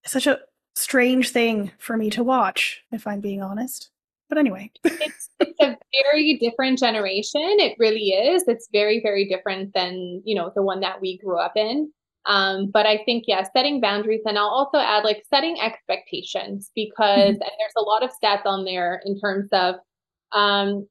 It's 0.04 0.12
such 0.12 0.26
a 0.26 0.40
strange 0.74 1.30
thing 1.30 1.72
for 1.78 1.96
me 1.96 2.10
to 2.10 2.24
watch, 2.24 2.82
if 2.92 3.06
I'm 3.06 3.20
being 3.20 3.42
honest. 3.42 3.90
But 4.28 4.38
anyway, 4.38 4.70
it's, 4.84 5.28
it's 5.40 5.60
a 5.60 5.76
very 6.02 6.38
different 6.38 6.78
generation. 6.78 7.42
It 7.42 7.76
really 7.78 8.08
is. 8.08 8.44
It's 8.48 8.68
very, 8.72 9.00
very 9.00 9.28
different 9.28 9.72
than 9.74 10.22
you 10.24 10.34
know 10.34 10.50
the 10.54 10.62
one 10.62 10.80
that 10.80 11.00
we 11.00 11.18
grew 11.18 11.38
up 11.38 11.52
in. 11.56 11.92
Um, 12.26 12.70
but 12.72 12.86
I 12.86 13.02
think 13.04 13.24
yeah, 13.26 13.44
setting 13.54 13.80
boundaries, 13.80 14.22
and 14.24 14.38
I'll 14.38 14.46
also 14.46 14.78
add 14.78 15.04
like 15.04 15.22
setting 15.28 15.60
expectations 15.60 16.70
because 16.74 17.34
mm-hmm. 17.34 17.42
and 17.42 17.52
there's 17.58 17.76
a 17.76 17.82
lot 17.82 18.02
of 18.02 18.10
stats 18.10 18.46
on 18.46 18.64
there 18.64 19.02
in 19.04 19.20
terms 19.20 19.48
of 19.52 19.76
um, 20.32 20.88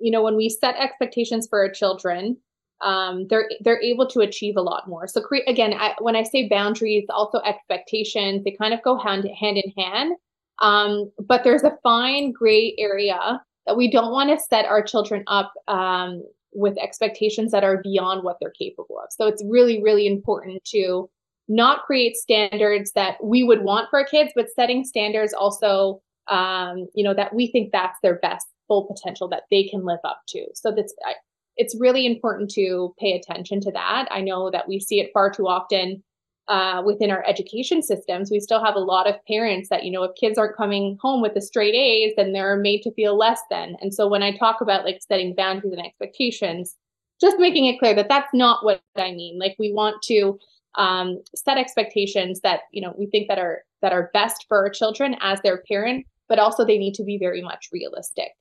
you 0.00 0.10
know 0.10 0.22
when 0.22 0.36
we 0.36 0.48
set 0.48 0.76
expectations 0.76 1.46
for 1.48 1.58
our 1.58 1.70
children 1.70 2.36
um, 2.84 3.26
they're 3.28 3.48
they're 3.60 3.80
able 3.80 4.06
to 4.08 4.20
achieve 4.20 4.56
a 4.56 4.62
lot 4.62 4.88
more. 4.88 5.06
So 5.06 5.20
create 5.20 5.48
again, 5.48 5.74
I, 5.74 5.94
when 6.00 6.16
I 6.16 6.22
say 6.22 6.48
boundaries, 6.48 7.06
also 7.08 7.40
expectations, 7.40 8.44
they 8.44 8.52
kind 8.52 8.74
of 8.74 8.82
go 8.82 8.98
hand 8.98 9.28
hand 9.40 9.56
in 9.56 9.72
hand. 9.76 10.12
Um, 10.60 11.10
but 11.26 11.42
there's 11.44 11.64
a 11.64 11.76
fine 11.82 12.30
gray 12.32 12.74
area 12.78 13.40
that 13.66 13.76
we 13.76 13.90
don't 13.90 14.12
want 14.12 14.30
to 14.30 14.44
set 14.44 14.66
our 14.66 14.82
children 14.82 15.24
up 15.26 15.52
um, 15.66 16.22
with 16.52 16.76
expectations 16.78 17.50
that 17.52 17.64
are 17.64 17.80
beyond 17.82 18.22
what 18.22 18.36
they're 18.40 18.52
capable 18.52 18.98
of. 18.98 19.08
So 19.10 19.26
it's 19.26 19.42
really 19.48 19.82
really 19.82 20.06
important 20.06 20.62
to 20.66 21.08
not 21.48 21.84
create 21.84 22.16
standards 22.16 22.92
that 22.92 23.22
we 23.22 23.44
would 23.44 23.62
want 23.62 23.90
for 23.90 24.00
our 24.00 24.06
kids, 24.06 24.32
but 24.34 24.48
setting 24.54 24.84
standards 24.84 25.32
also 25.32 26.02
um, 26.28 26.86
you 26.94 27.04
know 27.04 27.14
that 27.14 27.34
we 27.34 27.46
think 27.50 27.72
that's 27.72 27.98
their 28.02 28.18
best 28.18 28.46
full 28.68 28.86
potential 28.86 29.28
that 29.28 29.44
they 29.50 29.64
can 29.64 29.84
live 29.84 30.00
up 30.04 30.20
to. 30.28 30.46
So 30.54 30.72
that's 30.72 30.94
I, 31.06 31.14
it's 31.56 31.76
really 31.78 32.06
important 32.06 32.50
to 32.52 32.94
pay 32.98 33.12
attention 33.12 33.60
to 33.60 33.72
that. 33.72 34.08
I 34.10 34.20
know 34.20 34.50
that 34.50 34.68
we 34.68 34.80
see 34.80 35.00
it 35.00 35.10
far 35.12 35.30
too 35.30 35.46
often 35.46 36.02
uh, 36.48 36.82
within 36.84 37.10
our 37.10 37.24
education 37.26 37.82
systems, 37.82 38.30
we 38.30 38.40
still 38.40 38.62
have 38.62 38.74
a 38.74 38.80
lot 38.80 39.08
of 39.08 39.14
parents 39.26 39.68
that, 39.70 39.84
you 39.84 39.90
know, 39.90 40.02
if 40.02 40.14
kids 40.20 40.38
aren't 40.38 40.56
coming 40.56 40.98
home 41.00 41.22
with 41.22 41.34
the 41.34 41.40
straight 41.40 41.74
A's, 41.74 42.12
then 42.16 42.32
they're 42.32 42.56
made 42.56 42.82
to 42.82 42.92
feel 42.92 43.16
less 43.16 43.40
than. 43.50 43.76
And 43.80 43.94
so 43.94 44.06
when 44.06 44.22
I 44.22 44.36
talk 44.36 44.60
about 44.60 44.84
like 44.84 45.00
setting 45.00 45.34
boundaries 45.34 45.72
and 45.72 45.84
expectations, 45.84 46.76
just 47.20 47.38
making 47.38 47.66
it 47.66 47.78
clear 47.78 47.94
that 47.94 48.08
that's 48.08 48.34
not 48.34 48.64
what 48.64 48.82
I 48.96 49.12
mean. 49.12 49.38
Like 49.38 49.56
we 49.58 49.72
want 49.72 50.02
to 50.04 50.38
um, 50.74 51.22
set 51.34 51.56
expectations 51.56 52.40
that, 52.40 52.62
you 52.72 52.82
know, 52.82 52.94
we 52.98 53.06
think 53.06 53.28
that 53.28 53.38
are 53.38 53.62
that 53.80 53.92
are 53.92 54.10
best 54.12 54.44
for 54.48 54.58
our 54.58 54.70
children 54.70 55.16
as 55.20 55.40
their 55.42 55.62
parent, 55.68 56.04
but 56.28 56.38
also 56.38 56.64
they 56.64 56.78
need 56.78 56.94
to 56.94 57.04
be 57.04 57.16
very 57.18 57.40
much 57.40 57.68
realistic. 57.72 58.32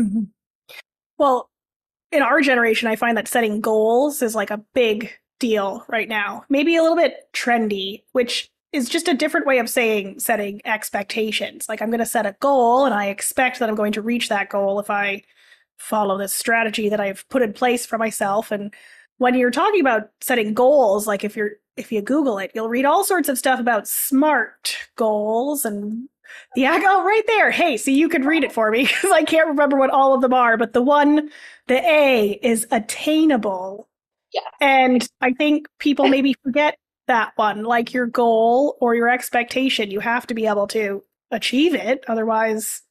Mm-hmm. 0.00 0.24
Well, 1.18 1.50
in 2.12 2.22
our 2.22 2.40
generation, 2.40 2.88
I 2.88 2.96
find 2.96 3.16
that 3.16 3.28
setting 3.28 3.60
goals 3.60 4.22
is 4.22 4.34
like 4.34 4.50
a 4.50 4.64
big 4.74 5.12
deal 5.38 5.84
right 5.88 6.08
now. 6.08 6.44
Maybe 6.48 6.76
a 6.76 6.82
little 6.82 6.96
bit 6.96 7.28
trendy, 7.32 8.02
which 8.12 8.50
is 8.72 8.88
just 8.88 9.08
a 9.08 9.14
different 9.14 9.46
way 9.46 9.58
of 9.58 9.68
saying 9.68 10.20
setting 10.20 10.60
expectations. 10.64 11.68
Like 11.68 11.80
I'm 11.80 11.90
going 11.90 12.00
to 12.00 12.06
set 12.06 12.26
a 12.26 12.36
goal 12.40 12.84
and 12.84 12.94
I 12.94 13.06
expect 13.06 13.58
that 13.58 13.68
I'm 13.68 13.74
going 13.74 13.92
to 13.92 14.02
reach 14.02 14.28
that 14.28 14.50
goal 14.50 14.78
if 14.78 14.90
I 14.90 15.22
follow 15.78 16.18
this 16.18 16.34
strategy 16.34 16.88
that 16.88 17.00
I've 17.00 17.26
put 17.28 17.42
in 17.42 17.52
place 17.52 17.86
for 17.86 17.98
myself. 17.98 18.50
And 18.50 18.74
when 19.18 19.34
you're 19.34 19.50
talking 19.50 19.80
about 19.80 20.10
setting 20.20 20.54
goals, 20.54 21.06
like 21.06 21.24
if 21.24 21.36
you're 21.36 21.52
if 21.76 21.92
you 21.92 22.02
Google 22.02 22.38
it, 22.38 22.50
you'll 22.54 22.68
read 22.68 22.84
all 22.84 23.04
sorts 23.04 23.28
of 23.28 23.38
stuff 23.38 23.60
about 23.60 23.86
SMART 23.86 24.76
goals 24.96 25.64
and 25.64 26.08
yeah, 26.56 26.80
oh, 26.84 27.04
right 27.04 27.22
there. 27.26 27.50
Hey, 27.50 27.76
so 27.76 27.90
you 27.90 28.08
could 28.08 28.24
read 28.24 28.44
it 28.44 28.52
for 28.52 28.70
me 28.70 28.82
because 28.86 29.10
I 29.10 29.22
can't 29.22 29.48
remember 29.48 29.76
what 29.76 29.90
all 29.90 30.14
of 30.14 30.20
them 30.20 30.34
are. 30.34 30.56
But 30.56 30.72
the 30.72 30.82
one, 30.82 31.30
the 31.66 31.78
A 31.88 32.38
is 32.42 32.66
attainable. 32.70 33.88
Yeah. 34.32 34.40
And 34.60 35.08
I 35.20 35.32
think 35.32 35.68
people 35.78 36.08
maybe 36.08 36.34
forget 36.42 36.76
that 37.06 37.32
one. 37.36 37.64
Like 37.64 37.92
your 37.92 38.06
goal 38.06 38.76
or 38.80 38.94
your 38.94 39.08
expectation, 39.08 39.90
you 39.90 40.00
have 40.00 40.26
to 40.26 40.34
be 40.34 40.46
able 40.46 40.66
to 40.68 41.02
achieve 41.30 41.74
it. 41.74 42.04
Otherwise, 42.08 42.82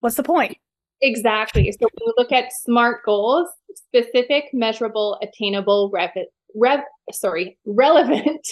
what's 0.00 0.16
the 0.16 0.22
point? 0.22 0.56
Exactly. 1.02 1.70
So 1.72 1.78
when 1.80 2.06
you 2.06 2.14
look 2.18 2.32
at 2.32 2.52
SMART 2.52 3.04
goals, 3.04 3.48
specific, 3.74 4.44
measurable, 4.52 5.18
attainable, 5.22 5.90
rev, 5.92 6.10
rev 6.54 6.80
sorry, 7.12 7.58
relevant, 7.64 8.46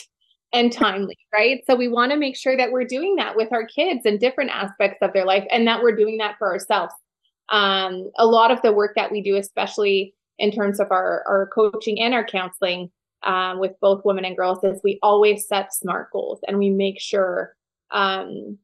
and 0.53 0.73
timely, 0.73 1.19
right? 1.33 1.63
So 1.67 1.77
we 1.77 1.89
want 1.89 2.13
to 2.13 2.19
make 2.19 2.37
sure 2.37 2.57
that 2.57 2.73
we're 2.73 2.85
doing 2.85 3.17
that 3.17 3.37
with 3.37 3.53
our 3.53 3.67
kids 3.67 4.03
and 4.05 4.19
different 4.19 4.51
aspects 4.51 4.99
of 5.03 5.13
their 5.13 5.25
life 5.25 5.47
and 5.51 5.67
that 5.67 5.83
we're 5.83 5.97
doing 5.97 6.19
that 6.19 6.37
for 6.39 6.51
ourselves. 6.53 6.95
Um, 7.51 8.11
a 8.19 8.27
lot 8.27 8.51
of 8.51 8.61
the 8.63 8.73
work 8.73 8.95
that 8.97 9.11
we 9.11 9.23
do, 9.23 9.37
especially 9.37 10.15
in 10.39 10.53
terms 10.53 10.81
of 10.81 10.91
our, 10.91 11.25
our 11.27 11.51
coaching 11.55 12.01
and 12.01 12.15
our 12.15 12.25
counseling 12.25 12.91
um, 13.25 13.59
with 13.59 13.73
both 13.81 14.05
women 14.05 14.25
and 14.25 14.37
girls, 14.37 14.63
is 14.63 14.81
we 14.85 14.99
always 15.03 15.49
set 15.49 15.75
SMART 15.75 16.11
goals 16.13 16.41
and 16.47 16.59
we 16.59 16.71
make 16.71 17.01
sure, 17.01 17.55
um, 17.91 18.59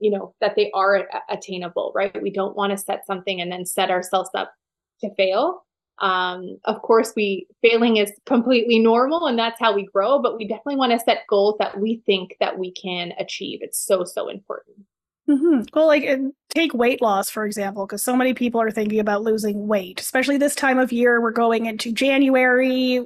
you 0.00 0.10
know, 0.10 0.34
that 0.40 0.54
they 0.56 0.70
are 0.72 1.08
attainable, 1.28 1.92
right? 1.94 2.22
We 2.22 2.30
don't 2.30 2.56
want 2.56 2.72
to 2.72 2.78
set 2.78 3.06
something 3.06 3.40
and 3.40 3.50
then 3.50 3.64
set 3.64 3.90
ourselves 3.90 4.30
up 4.34 4.52
to 5.00 5.14
fail. 5.14 5.64
Um, 6.00 6.58
of 6.64 6.80
course, 6.82 7.12
we 7.16 7.46
failing 7.62 7.96
is 7.96 8.12
completely 8.26 8.78
normal 8.78 9.26
and 9.26 9.38
that's 9.38 9.58
how 9.58 9.74
we 9.74 9.86
grow, 9.86 10.20
but 10.20 10.36
we 10.36 10.46
definitely 10.46 10.76
want 10.76 10.92
to 10.92 11.00
set 11.00 11.26
goals 11.28 11.56
that 11.58 11.78
we 11.80 12.02
think 12.06 12.36
that 12.40 12.58
we 12.58 12.72
can 12.72 13.12
achieve. 13.18 13.60
It's 13.62 13.78
so, 13.78 14.04
so 14.04 14.28
important. 14.28 14.76
Mm-hmm. 15.28 15.64
Well, 15.74 15.86
like 15.86 16.08
take 16.48 16.72
weight 16.72 17.02
loss, 17.02 17.28
for 17.28 17.44
example, 17.44 17.86
because 17.86 18.02
so 18.02 18.16
many 18.16 18.32
people 18.32 18.60
are 18.60 18.70
thinking 18.70 18.98
about 18.98 19.22
losing 19.22 19.66
weight, 19.66 20.00
especially 20.00 20.38
this 20.38 20.54
time 20.54 20.78
of 20.78 20.90
year. 20.90 21.20
We're 21.20 21.32
going 21.32 21.66
into 21.66 21.92
January, 21.92 23.04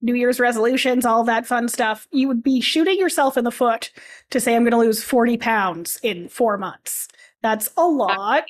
New 0.00 0.14
Year's 0.14 0.40
resolutions, 0.40 1.04
all 1.04 1.24
that 1.24 1.46
fun 1.46 1.68
stuff. 1.68 2.08
You 2.12 2.28
would 2.28 2.42
be 2.42 2.60
shooting 2.60 2.98
yourself 2.98 3.36
in 3.36 3.44
the 3.44 3.50
foot 3.50 3.90
to 4.30 4.40
say, 4.40 4.56
I'm 4.56 4.62
going 4.62 4.70
to 4.70 4.78
lose 4.78 5.02
40 5.02 5.36
pounds 5.36 6.00
in 6.02 6.28
four 6.28 6.56
months. 6.56 7.08
That's 7.42 7.70
a 7.76 7.86
lot. 7.86 8.44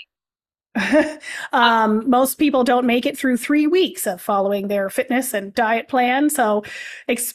um, 1.53 2.09
most 2.09 2.37
people 2.37 2.65
don't 2.65 2.87
make 2.87 3.07
it 3.07 3.19
through 3.19 3.37
three 3.37 3.67
weeks 3.67 4.07
of 4.07 4.21
following 4.21 4.69
their 4.69 4.91
fitness 4.91 5.35
and 5.35 5.55
diet 5.55 5.89
plan. 5.89 6.31
So, 6.31 6.65
ex- 7.09 7.35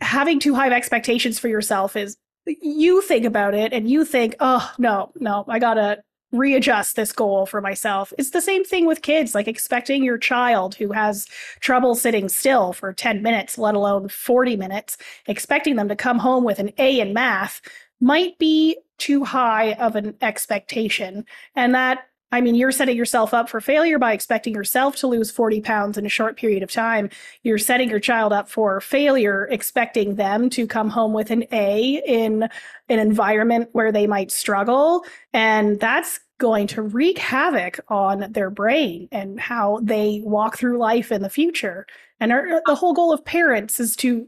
having 0.00 0.38
too 0.40 0.54
high 0.54 0.66
of 0.66 0.72
expectations 0.72 1.38
for 1.38 1.48
yourself 1.48 1.96
is 1.96 2.16
you 2.46 3.00
think 3.02 3.24
about 3.24 3.54
it 3.54 3.72
and 3.72 3.88
you 3.88 4.04
think, 4.04 4.36
oh, 4.40 4.70
no, 4.78 5.12
no, 5.18 5.44
I 5.48 5.58
got 5.58 5.74
to 5.74 6.02
readjust 6.34 6.96
this 6.96 7.12
goal 7.12 7.46
for 7.46 7.60
myself. 7.60 8.12
It's 8.18 8.30
the 8.30 8.40
same 8.40 8.64
thing 8.64 8.86
with 8.86 9.02
kids, 9.02 9.34
like 9.34 9.48
expecting 9.48 10.02
your 10.02 10.18
child 10.18 10.74
who 10.74 10.92
has 10.92 11.26
trouble 11.60 11.94
sitting 11.94 12.28
still 12.28 12.72
for 12.72 12.92
10 12.92 13.22
minutes, 13.22 13.56
let 13.56 13.74
alone 13.74 14.08
40 14.08 14.56
minutes, 14.56 14.98
expecting 15.26 15.76
them 15.76 15.88
to 15.88 15.96
come 15.96 16.18
home 16.18 16.44
with 16.44 16.58
an 16.58 16.72
A 16.78 17.00
in 17.00 17.12
math 17.12 17.60
might 18.00 18.36
be 18.38 18.76
too 18.98 19.24
high 19.24 19.74
of 19.74 19.96
an 19.96 20.16
expectation. 20.20 21.24
And 21.54 21.74
that 21.74 22.08
I 22.34 22.40
mean, 22.40 22.56
you're 22.56 22.72
setting 22.72 22.96
yourself 22.96 23.32
up 23.32 23.48
for 23.48 23.60
failure 23.60 23.96
by 23.96 24.12
expecting 24.12 24.54
yourself 24.54 24.96
to 24.96 25.06
lose 25.06 25.30
40 25.30 25.60
pounds 25.60 25.96
in 25.96 26.04
a 26.04 26.08
short 26.08 26.36
period 26.36 26.64
of 26.64 26.72
time. 26.72 27.08
You're 27.44 27.58
setting 27.58 27.88
your 27.88 28.00
child 28.00 28.32
up 28.32 28.48
for 28.48 28.80
failure, 28.80 29.46
expecting 29.52 30.16
them 30.16 30.50
to 30.50 30.66
come 30.66 30.90
home 30.90 31.12
with 31.12 31.30
an 31.30 31.44
A 31.52 32.02
in 32.04 32.48
an 32.88 32.98
environment 32.98 33.68
where 33.70 33.92
they 33.92 34.08
might 34.08 34.32
struggle. 34.32 35.04
And 35.32 35.78
that's 35.78 36.18
going 36.38 36.66
to 36.66 36.82
wreak 36.82 37.18
havoc 37.18 37.78
on 37.86 38.32
their 38.32 38.50
brain 38.50 39.08
and 39.12 39.38
how 39.38 39.78
they 39.84 40.20
walk 40.24 40.58
through 40.58 40.78
life 40.78 41.12
in 41.12 41.22
the 41.22 41.30
future. 41.30 41.86
And 42.18 42.32
our, 42.32 42.60
the 42.66 42.74
whole 42.74 42.94
goal 42.94 43.12
of 43.12 43.24
parents 43.24 43.78
is 43.78 43.94
to 43.98 44.26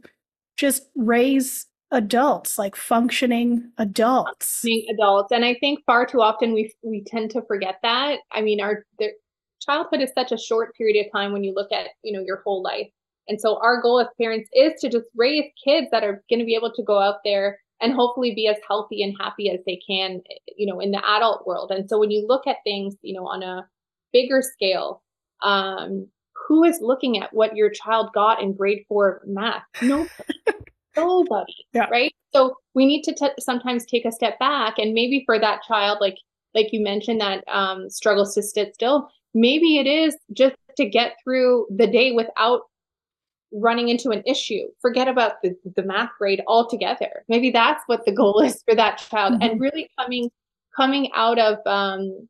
just 0.57 0.85
raise 0.95 1.66
adults, 1.91 2.59
like 2.59 2.77
functioning 2.77 3.71
adults. 3.79 4.61
Functioning 4.61 4.87
adults, 4.95 5.33
and 5.33 5.45
I 5.45 5.55
think 5.61 5.81
far 5.87 6.07
too 6.07 6.21
often 6.21 6.53
we 6.53 6.73
we 6.83 7.05
tend 7.07 7.31
to 7.33 7.43
forget 7.43 7.77
that. 7.83 8.19
I 8.33 8.41
mean, 8.41 8.61
our 8.61 8.85
childhood 9.61 10.01
is 10.01 10.11
such 10.15 10.33
a 10.33 10.39
short 10.39 10.75
period 10.77 11.05
of 11.05 11.13
time 11.13 11.33
when 11.33 11.45
you 11.45 11.55
look 11.55 11.73
at 11.73 11.89
you 12.03 12.13
know 12.13 12.25
your 12.25 12.43
whole 12.45 12.63
life, 12.63 12.89
and 13.29 13.41
so 13.41 13.59
our 13.63 13.81
goal 13.81 14.01
as 14.01 14.09
parents 14.21 14.49
is 14.53 14.73
to 14.81 14.89
just 14.89 15.07
raise 15.17 15.45
kids 15.65 15.89
that 15.93 16.05
are 16.05 16.23
going 16.29 16.41
to 16.41 16.47
be 16.47 16.55
able 16.55 16.73
to 16.73 16.83
go 16.83 17.01
out 17.01 17.17
there 17.25 17.59
and 17.81 17.93
hopefully 17.93 18.35
be 18.35 18.49
as 18.49 18.57
healthy 18.67 19.03
and 19.03 19.15
happy 19.21 19.51
as 19.51 19.61
they 19.67 19.79
can, 19.87 20.23
you 20.57 20.67
know, 20.67 20.81
in 20.81 20.93
the 20.93 21.03
adult 21.07 21.47
world. 21.47 21.71
And 21.71 21.89
so 21.89 21.99
when 21.99 22.11
you 22.11 22.27
look 22.27 22.47
at 22.47 22.57
things, 22.65 22.95
you 23.03 23.15
know, 23.15 23.27
on 23.27 23.43
a 23.43 23.69
bigger 24.13 24.41
scale, 24.43 25.03
um, 25.43 26.09
who 26.49 26.65
is 26.65 26.79
looking 26.81 27.19
at 27.21 27.35
what 27.35 27.57
your 27.57 27.71
child 27.71 28.11
got 28.15 28.41
in 28.41 28.55
grade 28.55 28.85
four 28.89 29.21
math? 29.27 29.63
No, 29.83 30.07
nobody 30.97 31.55
yeah. 31.73 31.87
right 31.91 32.13
so 32.33 32.57
we 32.75 32.87
need 32.87 33.03
to 33.03 33.15
t- 33.15 33.29
sometimes 33.39 33.85
take 33.85 34.05
a 34.05 34.13
step 34.13 34.39
back 34.39 34.79
and 34.79 34.95
maybe 34.95 35.23
for 35.27 35.39
that 35.39 35.63
child 35.63 35.99
like 36.01 36.17
like 36.55 36.73
you 36.73 36.83
mentioned 36.83 37.21
that 37.21 37.45
um, 37.49 37.91
struggles 37.91 38.35
to 38.35 38.43
sit 38.43 38.75
still 38.75 39.09
maybe 39.35 39.79
it 39.79 39.87
is 39.87 40.17
just 40.33 40.57
to 40.77 40.89
get 40.89 41.17
through 41.23 41.67
the 41.71 41.87
day 41.87 42.13
without 42.13 42.63
running 43.53 43.89
into 43.89 44.11
an 44.11 44.23
issue 44.27 44.67
forget 44.81 45.09
about 45.09 45.41
the, 45.43 45.55
the 45.77 45.83
math 45.83 46.11
grade 46.19 46.43
altogether 46.47 47.25
maybe 47.29 47.51
that's 47.51 47.83
what 47.87 48.05
the 48.05 48.13
goal 48.13 48.41
is 48.41 48.63
for 48.67 48.75
that 48.75 48.99
child 48.99 49.35
mm-hmm. 49.35 49.43
and 49.43 49.61
really 49.61 49.89
coming 49.99 50.31
coming 50.77 51.11
out 51.15 51.39
of 51.39 51.59
um 51.67 52.29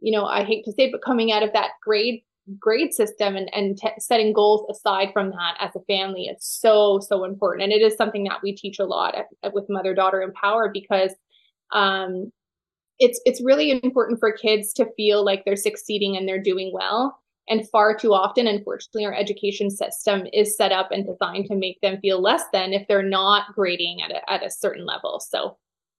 you 0.00 0.12
know 0.12 0.24
i 0.26 0.44
hate 0.44 0.64
to 0.64 0.72
say 0.72 0.84
it, 0.84 0.92
but 0.92 1.02
coming 1.02 1.32
out 1.32 1.42
of 1.42 1.52
that 1.52 1.70
grade 1.82 2.22
grade 2.58 2.92
system 2.92 3.36
and, 3.36 3.52
and 3.54 3.78
t- 3.78 3.88
setting 3.98 4.32
goals 4.32 4.66
aside 4.70 5.10
from 5.12 5.30
that 5.30 5.56
as 5.60 5.74
a 5.76 5.80
family 5.80 6.24
is 6.24 6.38
so 6.40 7.00
so 7.00 7.24
important. 7.24 7.64
And 7.64 7.72
it 7.72 7.82
is 7.82 7.96
something 7.96 8.24
that 8.24 8.40
we 8.42 8.54
teach 8.54 8.78
a 8.78 8.84
lot 8.84 9.14
at, 9.14 9.26
at, 9.42 9.54
with 9.54 9.68
mother 9.68 9.94
daughter 9.94 10.22
empower 10.22 10.70
because 10.72 11.12
um, 11.72 12.32
it's 12.98 13.20
it's 13.24 13.42
really 13.42 13.70
important 13.70 14.20
for 14.20 14.32
kids 14.32 14.72
to 14.74 14.90
feel 14.96 15.24
like 15.24 15.44
they're 15.44 15.56
succeeding 15.56 16.16
and 16.16 16.28
they're 16.28 16.42
doing 16.42 16.70
well. 16.72 17.18
And 17.48 17.68
far 17.68 17.96
too 17.96 18.14
often 18.14 18.46
unfortunately 18.46 19.06
our 19.06 19.14
education 19.14 19.70
system 19.70 20.26
is 20.32 20.56
set 20.56 20.72
up 20.72 20.90
and 20.92 21.06
designed 21.06 21.46
to 21.46 21.56
make 21.56 21.80
them 21.80 21.98
feel 22.00 22.20
less 22.20 22.42
than 22.52 22.72
if 22.72 22.86
they're 22.86 23.02
not 23.02 23.54
grading 23.54 24.02
at 24.02 24.12
a, 24.12 24.30
at 24.30 24.44
a 24.44 24.50
certain 24.50 24.86
level. 24.86 25.20
So 25.20 25.56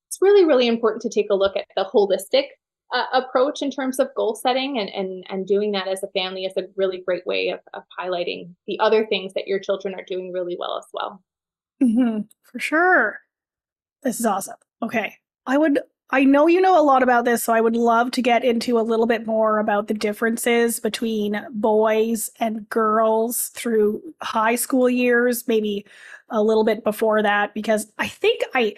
it's 0.07 0.19
really 0.21 0.45
really 0.45 0.67
important 0.67 1.01
to 1.03 1.09
take 1.09 1.29
a 1.29 1.35
look 1.35 1.55
at 1.55 1.65
the 1.75 1.89
holistic 1.93 2.45
uh, 2.93 3.05
approach 3.13 3.61
in 3.61 3.71
terms 3.71 3.99
of 3.99 4.13
goal 4.15 4.35
setting 4.35 4.79
and, 4.79 4.89
and 4.89 5.23
and 5.29 5.47
doing 5.47 5.71
that 5.71 5.87
as 5.87 6.03
a 6.03 6.07
family 6.07 6.45
is 6.45 6.57
a 6.57 6.67
really 6.75 7.03
great 7.05 7.25
way 7.25 7.49
of, 7.49 7.59
of 7.73 7.83
highlighting 7.99 8.53
the 8.67 8.79
other 8.79 9.05
things 9.07 9.33
that 9.33 9.47
your 9.47 9.59
children 9.59 9.95
are 9.95 10.05
doing 10.05 10.31
really 10.31 10.57
well 10.59 10.77
as 10.77 10.85
well. 10.93 11.23
Mm-hmm, 11.81 12.21
for 12.43 12.59
sure. 12.59 13.19
This 14.03 14.19
is 14.19 14.25
awesome. 14.25 14.57
Okay 14.81 15.15
i 15.45 15.57
would 15.57 15.79
i 16.11 16.23
know 16.23 16.47
you 16.47 16.61
know 16.61 16.79
a 16.79 16.83
lot 16.83 17.03
about 17.03 17.25
this 17.25 17.43
so 17.43 17.53
i 17.53 17.61
would 17.61 17.75
love 17.75 18.11
to 18.11 18.21
get 18.21 18.43
into 18.43 18.79
a 18.79 18.81
little 18.81 19.05
bit 19.05 19.25
more 19.25 19.59
about 19.59 19.87
the 19.87 19.93
differences 19.93 20.79
between 20.79 21.45
boys 21.51 22.29
and 22.39 22.67
girls 22.69 23.49
through 23.49 24.01
high 24.21 24.55
school 24.55 24.89
years 24.89 25.47
maybe 25.47 25.85
a 26.29 26.41
little 26.41 26.63
bit 26.63 26.83
before 26.83 27.21
that 27.21 27.53
because 27.53 27.91
i 27.97 28.07
think 28.07 28.41
i 28.53 28.73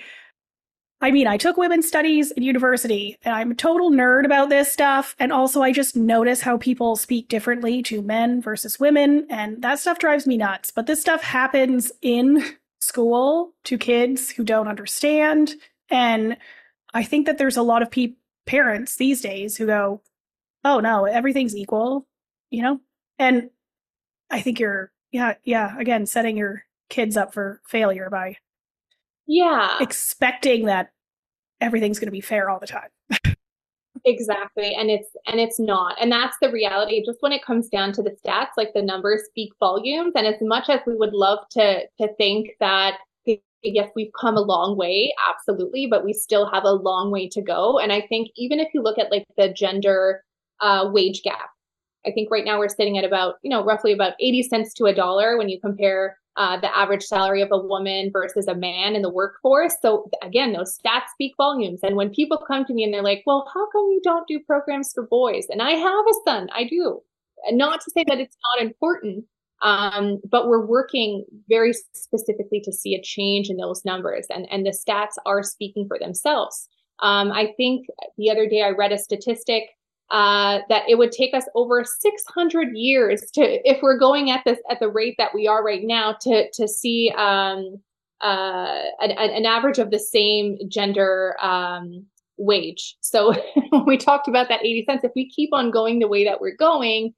I 1.03 1.11
mean, 1.11 1.27
I 1.27 1.35
took 1.35 1.57
women's 1.57 1.85
studies 1.85 2.31
in 2.31 2.43
university 2.43 3.17
and 3.23 3.35
I'm 3.35 3.51
a 3.51 3.55
total 3.55 3.91
nerd 3.91 4.23
about 4.23 4.47
this 4.47 4.71
stuff. 4.71 5.17
And 5.19 5.33
also, 5.33 5.61
I 5.61 5.73
just 5.73 5.97
notice 5.97 6.39
how 6.39 6.57
people 6.57 6.95
speak 6.95 7.27
differently 7.27 7.83
to 7.83 8.01
men 8.01 8.41
versus 8.41 8.79
women. 8.79 9.27
And 9.29 9.61
that 9.61 9.79
stuff 9.79 9.99
drives 9.99 10.25
me 10.25 10.37
nuts. 10.37 10.71
But 10.71 10.87
this 10.87 11.01
stuff 11.01 11.21
happens 11.21 11.91
in 12.01 12.41
school 12.79 13.51
to 13.65 13.77
kids 13.77 14.29
who 14.29 14.45
don't 14.45 14.69
understand. 14.69 15.55
And 15.89 16.37
I 16.93 17.03
think 17.03 17.25
that 17.25 17.37
there's 17.37 17.57
a 17.57 17.63
lot 17.63 17.81
of 17.81 17.91
pe- 17.91 18.15
parents 18.45 18.95
these 18.95 19.19
days 19.19 19.57
who 19.57 19.65
go, 19.65 20.01
oh 20.63 20.79
no, 20.79 21.03
everything's 21.03 21.53
equal, 21.53 22.07
you 22.49 22.61
know? 22.61 22.79
And 23.19 23.49
I 24.31 24.39
think 24.39 24.57
you're, 24.57 24.93
yeah, 25.11 25.33
yeah, 25.43 25.77
again, 25.77 26.05
setting 26.05 26.37
your 26.37 26.63
kids 26.89 27.17
up 27.17 27.33
for 27.33 27.59
failure 27.65 28.09
by 28.09 28.37
yeah 29.25 29.77
expecting 29.79 30.65
that 30.65 30.92
everything's 31.63 31.97
going 31.97 32.07
to 32.07 32.11
be 32.11 32.21
fair 32.21 32.49
all 32.49 32.59
the 32.59 32.67
time. 32.67 32.89
Exactly 34.05 34.75
and 34.75 34.89
it's 34.89 35.07
and 35.27 35.39
it's 35.39 35.59
not 35.59 35.95
and 36.01 36.11
that's 36.11 36.35
the 36.41 36.51
reality 36.51 37.01
just 37.05 37.21
when 37.21 37.31
it 37.31 37.45
comes 37.45 37.69
down 37.69 37.93
to 37.93 38.01
the 38.01 38.09
stats 38.09 38.49
like 38.57 38.73
the 38.73 38.81
numbers 38.81 39.21
speak 39.27 39.53
volumes 39.61 40.11
and 40.15 40.27
as 40.27 40.35
much 40.41 40.67
as 40.67 40.81
we 40.85 40.95
would 40.95 41.13
love 41.13 41.39
to 41.51 41.83
to 42.01 42.13
think 42.17 42.49
that 42.59 42.97
yes 43.61 43.89
we've 43.95 44.11
come 44.19 44.35
a 44.35 44.41
long 44.41 44.75
way 44.75 45.13
absolutely 45.29 45.87
but 45.87 46.03
we 46.03 46.11
still 46.11 46.49
have 46.51 46.65
a 46.65 46.71
long 46.73 47.11
way 47.11 47.29
to 47.29 47.41
go 47.41 47.79
and 47.79 47.93
i 47.93 48.01
think 48.01 48.27
even 48.35 48.59
if 48.59 48.67
you 48.73 48.81
look 48.81 48.99
at 48.99 49.09
like 49.09 49.25
the 49.37 49.47
gender 49.53 50.21
uh, 50.59 50.89
wage 50.91 51.21
gap 51.23 51.51
i 52.05 52.11
think 52.11 52.29
right 52.31 52.45
now 52.45 52.59
we're 52.59 52.69
sitting 52.69 52.97
at 52.97 53.05
about 53.05 53.35
you 53.43 53.49
know 53.49 53.63
roughly 53.63 53.91
about 53.91 54.13
80 54.19 54.43
cents 54.43 54.73
to 54.73 54.85
a 54.85 54.93
dollar 54.93 55.37
when 55.37 55.49
you 55.49 55.59
compare 55.59 56.17
uh, 56.35 56.59
the 56.59 56.77
average 56.77 57.03
salary 57.03 57.41
of 57.41 57.49
a 57.51 57.57
woman 57.57 58.09
versus 58.11 58.47
a 58.47 58.55
man 58.55 58.95
in 58.95 59.01
the 59.01 59.11
workforce. 59.11 59.75
So 59.81 60.09
again, 60.21 60.53
those 60.53 60.77
stats 60.77 61.09
speak 61.13 61.33
volumes. 61.37 61.81
And 61.83 61.95
when 61.95 62.09
people 62.09 62.43
come 62.47 62.65
to 62.65 62.73
me 62.73 62.83
and 62.83 62.93
they're 62.93 63.03
like, 63.03 63.23
"Well, 63.25 63.47
how 63.53 63.69
come 63.69 63.89
you 63.91 64.01
don't 64.03 64.27
do 64.27 64.39
programs 64.39 64.91
for 64.93 65.05
boys?" 65.05 65.45
And 65.49 65.61
I 65.61 65.71
have 65.71 66.05
a 66.09 66.29
son, 66.29 66.49
I 66.53 66.63
do. 66.63 67.01
Not 67.51 67.81
to 67.81 67.91
say 67.91 68.03
that 68.07 68.19
it's 68.19 68.37
not 68.55 68.65
important, 68.65 69.25
um, 69.61 70.21
but 70.29 70.47
we're 70.47 70.65
working 70.65 71.25
very 71.49 71.73
specifically 71.93 72.61
to 72.63 72.71
see 72.71 72.95
a 72.95 73.01
change 73.01 73.49
in 73.49 73.57
those 73.57 73.85
numbers, 73.85 74.25
and 74.29 74.47
and 74.49 74.65
the 74.65 74.71
stats 74.71 75.21
are 75.25 75.43
speaking 75.43 75.85
for 75.87 75.99
themselves. 75.99 76.67
Um, 76.99 77.31
I 77.31 77.53
think 77.57 77.87
the 78.17 78.31
other 78.31 78.47
day 78.47 78.63
I 78.63 78.69
read 78.69 78.91
a 78.91 78.97
statistic 78.97 79.63
uh, 80.11 80.59
that 80.69 80.83
it 80.87 80.97
would 80.97 81.11
take 81.11 81.33
us 81.33 81.45
over 81.55 81.83
600 81.83 82.69
years 82.73 83.21
to, 83.33 83.69
if 83.69 83.81
we're 83.81 83.97
going 83.97 84.29
at 84.29 84.43
this 84.45 84.59
at 84.69 84.79
the 84.79 84.89
rate 84.89 85.15
that 85.17 85.33
we 85.33 85.47
are 85.47 85.63
right 85.63 85.83
now, 85.83 86.15
to 86.21 86.49
to 86.51 86.67
see 86.67 87.11
um, 87.17 87.79
uh, 88.21 88.81
an, 89.01 89.11
an, 89.11 89.45
average 89.45 89.79
of 89.79 89.91
the 89.91 89.99
same 89.99 90.57
gender 90.69 91.35
um, 91.41 92.05
wage. 92.37 92.95
So 93.01 93.33
we 93.85 93.97
talked 93.97 94.27
about 94.27 94.47
that 94.49 94.61
80 94.61 94.85
cents, 94.85 95.03
if 95.03 95.11
we 95.15 95.29
keep 95.29 95.49
on 95.51 95.71
going 95.71 95.99
the 95.99 96.07
way 96.07 96.23
that 96.23 96.39
we're 96.39 96.55
going, 96.55 97.13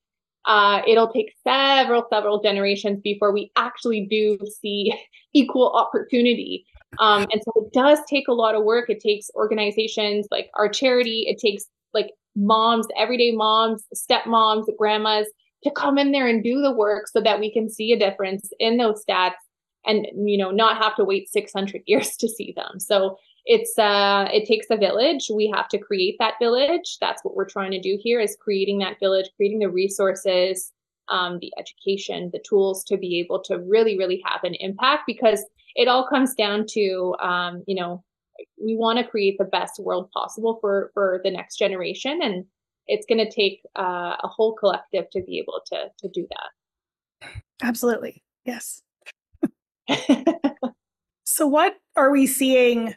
uh, 0.45 0.81
it'll 0.87 1.11
take 1.11 1.33
several 1.43 2.05
several 2.09 2.41
generations 2.41 3.01
before 3.03 3.31
we 3.31 3.51
actually 3.55 4.07
do 4.09 4.37
see 4.61 4.93
equal 5.33 5.71
opportunity. 5.73 6.65
Um, 6.99 7.25
and 7.31 7.41
so 7.43 7.51
it 7.57 7.73
does 7.73 7.99
take 8.07 8.27
a 8.27 8.33
lot 8.33 8.55
of 8.55 8.63
work. 8.63 8.89
It 8.89 9.01
takes 9.01 9.29
organizations 9.35 10.27
like 10.31 10.49
our 10.53 10.69
charity. 10.69 11.25
It 11.27 11.39
takes 11.39 11.65
like 11.93 12.11
moms, 12.35 12.87
everyday 12.97 13.31
moms, 13.31 13.83
stepmoms, 13.93 14.65
grandmas 14.77 15.27
to 15.63 15.71
come 15.71 15.97
in 15.97 16.11
there 16.11 16.27
and 16.27 16.43
do 16.43 16.61
the 16.61 16.71
work 16.71 17.07
so 17.07 17.21
that 17.21 17.39
we 17.39 17.51
can 17.51 17.69
see 17.69 17.91
a 17.91 17.99
difference 17.99 18.49
in 18.59 18.77
those 18.77 19.03
stats 19.03 19.33
and 19.85 20.07
you 20.15 20.37
know 20.37 20.51
not 20.51 20.77
have 20.81 20.95
to 20.95 21.03
wait 21.03 21.29
600 21.29 21.81
years 21.87 22.15
to 22.17 22.27
see 22.27 22.53
them. 22.55 22.79
So 22.79 23.17
it's 23.45 23.77
uh 23.77 24.27
it 24.33 24.47
takes 24.47 24.67
a 24.69 24.77
village. 24.77 25.29
We 25.33 25.51
have 25.53 25.67
to 25.69 25.77
create 25.77 26.15
that 26.19 26.35
village. 26.39 26.97
That's 26.99 27.23
what 27.23 27.35
we're 27.35 27.49
trying 27.49 27.71
to 27.71 27.79
do 27.79 27.97
here 28.01 28.19
is 28.19 28.37
creating 28.39 28.79
that 28.79 28.99
village, 28.99 29.29
creating 29.37 29.59
the 29.59 29.69
resources, 29.69 30.71
um, 31.09 31.37
the 31.39 31.51
education, 31.59 32.31
the 32.33 32.43
tools 32.47 32.83
to 32.85 32.97
be 32.97 33.19
able 33.19 33.41
to 33.43 33.59
really, 33.59 33.97
really 33.97 34.23
have 34.25 34.43
an 34.43 34.55
impact 34.55 35.03
because 35.05 35.43
it 35.75 35.87
all 35.87 36.07
comes 36.07 36.33
down 36.33 36.65
to 36.69 37.15
um, 37.21 37.63
you 37.67 37.75
know 37.75 38.03
we 38.61 38.75
want 38.75 38.99
to 38.99 39.07
create 39.07 39.37
the 39.37 39.45
best 39.45 39.79
world 39.79 40.09
possible 40.11 40.57
for 40.61 40.91
for 40.93 41.21
the 41.23 41.31
next 41.31 41.57
generation 41.57 42.19
and 42.21 42.45
it's 42.87 43.05
going 43.07 43.17
to 43.17 43.31
take 43.31 43.61
uh, 43.79 44.15
a 44.23 44.27
whole 44.27 44.53
collective 44.53 45.09
to 45.11 45.21
be 45.23 45.39
able 45.39 45.61
to 45.65 45.89
to 45.99 46.09
do 46.09 46.27
that. 46.29 47.29
Absolutely. 47.63 48.23
Yes. 48.45 48.81
So 51.25 51.47
what 51.47 51.75
are 51.97 52.11
we 52.11 52.27
seeing 52.27 52.95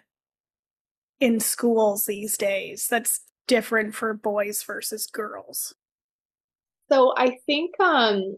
in 1.19 1.41
schools 1.41 2.07
these 2.07 2.37
days 2.37 2.87
that's 2.87 3.23
different 3.49 3.97
for 3.97 4.15
boys 4.15 4.63
versus 4.63 5.09
girls? 5.09 5.75
So 6.89 7.15
i 7.17 7.37
think 7.47 7.79
um 7.81 8.37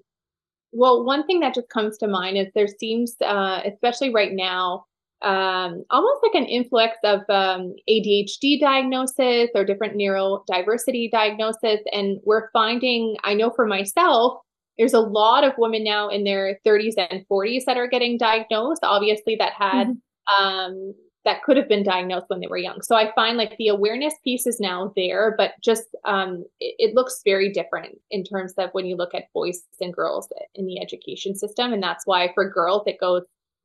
well 0.73 1.05
one 1.05 1.27
thing 1.27 1.41
that 1.41 1.55
just 1.55 1.69
comes 1.69 1.99
to 1.99 2.09
mind 2.09 2.39
is 2.39 2.47
there 2.55 2.67
seems 2.67 3.15
uh 3.21 3.61
especially 3.67 4.13
right 4.13 4.33
now 4.33 4.87
um, 5.23 5.85
almost 5.91 6.21
like 6.23 6.35
an 6.35 6.47
influx 6.47 6.97
of 7.05 7.21
um, 7.29 7.75
ADHD 7.89 8.59
diagnosis 8.61 9.51
or 9.55 9.64
different 9.64 9.97
neurodiversity 9.97 11.11
diagnosis. 11.11 11.81
And 11.93 12.21
we're 12.25 12.51
finding, 12.53 13.16
I 13.23 13.35
know 13.35 13.51
for 13.51 13.66
myself, 13.66 14.41
there's 14.79 14.95
a 14.95 15.01
lot 15.01 15.45
of 15.45 15.53
women 15.59 15.85
now 15.85 16.09
in 16.09 16.25
their 16.25 16.59
30s 16.66 16.95
and 16.97 17.27
40s 17.31 17.64
that 17.66 17.77
are 17.77 17.89
getting 17.89 18.16
diagnosed, 18.16 18.83
obviously, 18.83 19.37
that 19.37 19.53
had. 19.53 19.89
Mm-hmm. 19.89 20.45
Um, 20.45 20.95
that 21.25 21.43
could 21.43 21.59
have 21.59 21.68
been 21.68 21.83
diagnosed 21.83 22.27
when 22.29 22.41
they 22.41 22.47
were 22.47 22.57
young. 22.57 22.81
So 22.81 22.97
I 22.97 23.12
find 23.14 23.37
like 23.37 23.55
the 23.59 23.68
awareness 23.68 24.14
piece 24.25 24.47
is 24.47 24.59
now 24.59 24.93
there, 24.97 25.35
but 25.37 25.53
just 25.62 25.85
um, 26.07 26.45
it, 26.61 26.75
it, 26.79 26.95
looks 26.95 27.21
very 27.27 27.53
different 27.53 27.99
in 28.11 28.25
terms 28.25 28.55
of 28.57 28.71
when 28.73 28.87
you 28.87 28.97
look 28.97 29.14
at 29.14 29.33
boys 29.35 29.61
and 29.83 29.93
girls 29.93 30.29
in 30.55 30.66
the 30.66 30.81
education 30.81 31.35
system. 31.35 31.75
And 31.75 31.83
that's 31.83 32.07
why 32.07 32.31
for 32.33 32.49
girls, 32.49 32.85
it 32.87 32.99
goes 32.99 33.25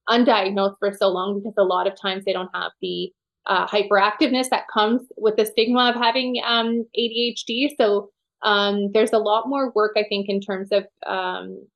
undiagnosed 0.10 0.76
for 0.80 0.94
so 0.94 1.10
long 1.10 1.40
because 1.40 1.54
a 1.58 1.64
lot 1.64 1.88
of 1.88 2.00
times 2.00 2.26
they 2.26 2.34
don't 2.34 2.50
have 2.54 2.72
the 2.82 3.12
uh, 3.48 3.68
hyperactiveness 3.68 4.50
that 4.50 4.68
comes 4.74 5.02
with 5.18 5.36
the 5.36 5.46
stigma 5.46 5.90
of 5.90 5.96
having 5.96 6.42
um, 6.46 6.86
ADHD. 6.98 7.70
So 7.78 8.10
um, 8.42 8.92
there's 8.94 9.14
a 9.14 9.20
lot 9.20 9.48
more 9.48 9.72
work, 9.72 9.94
I 9.98 10.04
think, 10.08 10.30
in 10.30 10.42
terms 10.42 10.70
of 10.72 10.86
um, 11.06 11.68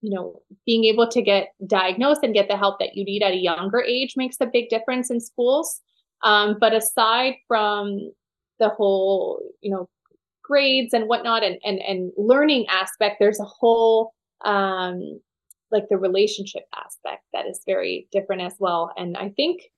you 0.00 0.10
know 0.10 0.40
being 0.64 0.84
able 0.84 1.08
to 1.08 1.22
get 1.22 1.48
diagnosed 1.66 2.20
and 2.22 2.34
get 2.34 2.48
the 2.48 2.56
help 2.56 2.78
that 2.78 2.96
you 2.96 3.04
need 3.04 3.22
at 3.22 3.32
a 3.32 3.36
younger 3.36 3.80
age 3.80 4.14
makes 4.16 4.36
a 4.40 4.46
big 4.46 4.68
difference 4.68 5.10
in 5.10 5.20
schools. 5.20 5.80
Um, 6.22 6.56
but 6.60 6.72
aside 6.72 7.34
from 7.48 8.12
the 8.60 8.68
whole, 8.68 9.42
you 9.60 9.72
know, 9.72 9.88
grades 10.42 10.94
and 10.94 11.08
whatnot 11.08 11.42
and 11.42 11.58
and, 11.64 11.80
and 11.80 12.12
learning 12.16 12.66
aspect, 12.68 13.16
there's 13.18 13.40
a 13.40 13.44
whole 13.44 14.12
um, 14.44 15.20
like 15.72 15.88
the 15.88 15.96
relationship 15.96 16.64
aspect 16.74 17.24
that 17.32 17.46
is 17.46 17.62
very 17.66 18.08
different 18.12 18.42
as 18.42 18.54
well. 18.58 18.92
And 18.96 19.16
I 19.16 19.30
think 19.30 19.70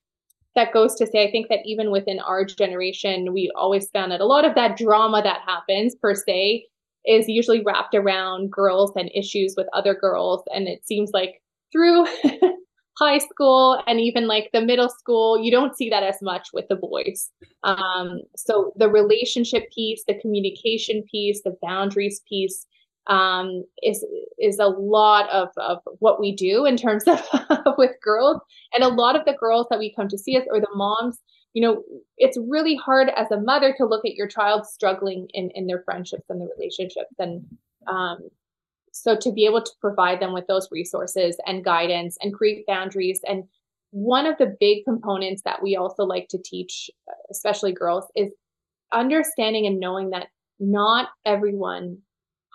that 0.55 0.72
goes 0.72 0.95
to 0.97 1.07
say, 1.07 1.26
I 1.26 1.30
think 1.30 1.49
that 1.49 1.61
even 1.64 1.90
within 1.90 2.20
our 2.20 2.45
generation, 2.45 3.32
we 3.32 3.51
always 3.57 3.88
found 3.90 4.12
that 4.12 4.20
a 4.20 4.26
lot 4.26 4.45
of 4.45 4.55
that 4.55 4.76
drama 4.76 5.22
that 5.22 5.40
happens 5.47 5.95
per 5.95 6.14
se 6.14 6.66
is 7.07 7.28
usually 7.28 7.62
wrapped 7.62 7.95
around 7.95 8.51
girls 8.51 8.92
and 8.97 9.11
issues 9.14 9.55
with 9.57 9.66
other 9.72 9.95
girls. 9.95 10.42
And 10.55 10.68
it 10.68 10.86
seems 10.86 11.11
like 11.12 11.42
through 11.72 12.07
high 12.99 13.18
school 13.18 13.82
and 13.86 14.01
even 14.01 14.28
like 14.28 14.51
the 14.53 14.61
middle 14.61 14.88
school, 14.88 15.38
you 15.42 15.51
don't 15.51 15.76
see 15.76 15.90
that 15.90 16.05
as 16.05 16.22
much 16.22 16.49
with 16.53 16.66
the 16.68 16.76
boys. 16.76 17.30
Um, 17.64 18.20
so 18.36 18.72
the 18.76 18.88
relationship 18.88 19.64
piece, 19.74 20.05
the 20.07 20.18
communication 20.20 21.03
piece, 21.11 21.42
the 21.42 21.57
boundaries 21.61 22.20
piece 22.28 22.66
um, 23.07 23.64
is 23.82 24.05
is 24.38 24.59
a 24.59 24.66
lot 24.66 25.28
of, 25.30 25.48
of 25.57 25.78
what 25.98 26.20
we 26.20 26.34
do 26.34 26.64
in 26.64 26.76
terms 26.76 27.05
of 27.07 27.22
with 27.78 27.92
girls. 28.02 28.40
And 28.74 28.82
a 28.84 28.88
lot 28.88 29.16
of 29.16 29.24
the 29.24 29.34
girls 29.34 29.66
that 29.70 29.78
we 29.78 29.94
come 29.94 30.09
to 30.09 30.18
see 30.18 30.36
us 30.36 30.44
or 30.50 30.61
the 30.61 30.74
moms 30.74 31.18
you 31.55 31.62
know 31.62 31.84
it's 32.18 32.36
really 32.48 32.74
hard 32.74 33.11
as 33.16 33.30
a 33.30 33.40
mother 33.40 33.72
to 33.76 33.86
look 33.86 34.05
at 34.05 34.14
your 34.14 34.26
child 34.26 34.66
struggling 34.66 35.28
in 35.32 35.50
in 35.55 35.66
their 35.66 35.82
friendships 35.84 36.24
and 36.28 36.40
their 36.40 36.48
relationships. 36.57 37.14
And 37.18 37.44
um, 37.86 38.28
so 38.92 39.16
to 39.16 39.32
be 39.32 39.44
able 39.44 39.62
to 39.62 39.72
provide 39.80 40.20
them 40.20 40.32
with 40.32 40.46
those 40.46 40.68
resources 40.70 41.36
and 41.46 41.64
guidance 41.64 42.16
and 42.22 42.32
create 42.32 42.66
boundaries. 42.66 43.20
And 43.26 43.44
one 43.90 44.26
of 44.26 44.38
the 44.38 44.57
big 44.59 44.84
components 44.84 45.42
that 45.44 45.62
we 45.62 45.76
also 45.76 46.05
like 46.05 46.28
to 46.28 46.38
teach 46.44 46.90
especially 47.30 47.72
girls 47.72 48.05
is 48.14 48.30
understanding 48.92 49.66
and 49.66 49.80
knowing 49.80 50.11
that 50.11 50.28
not 50.61 51.09
everyone 51.24 51.98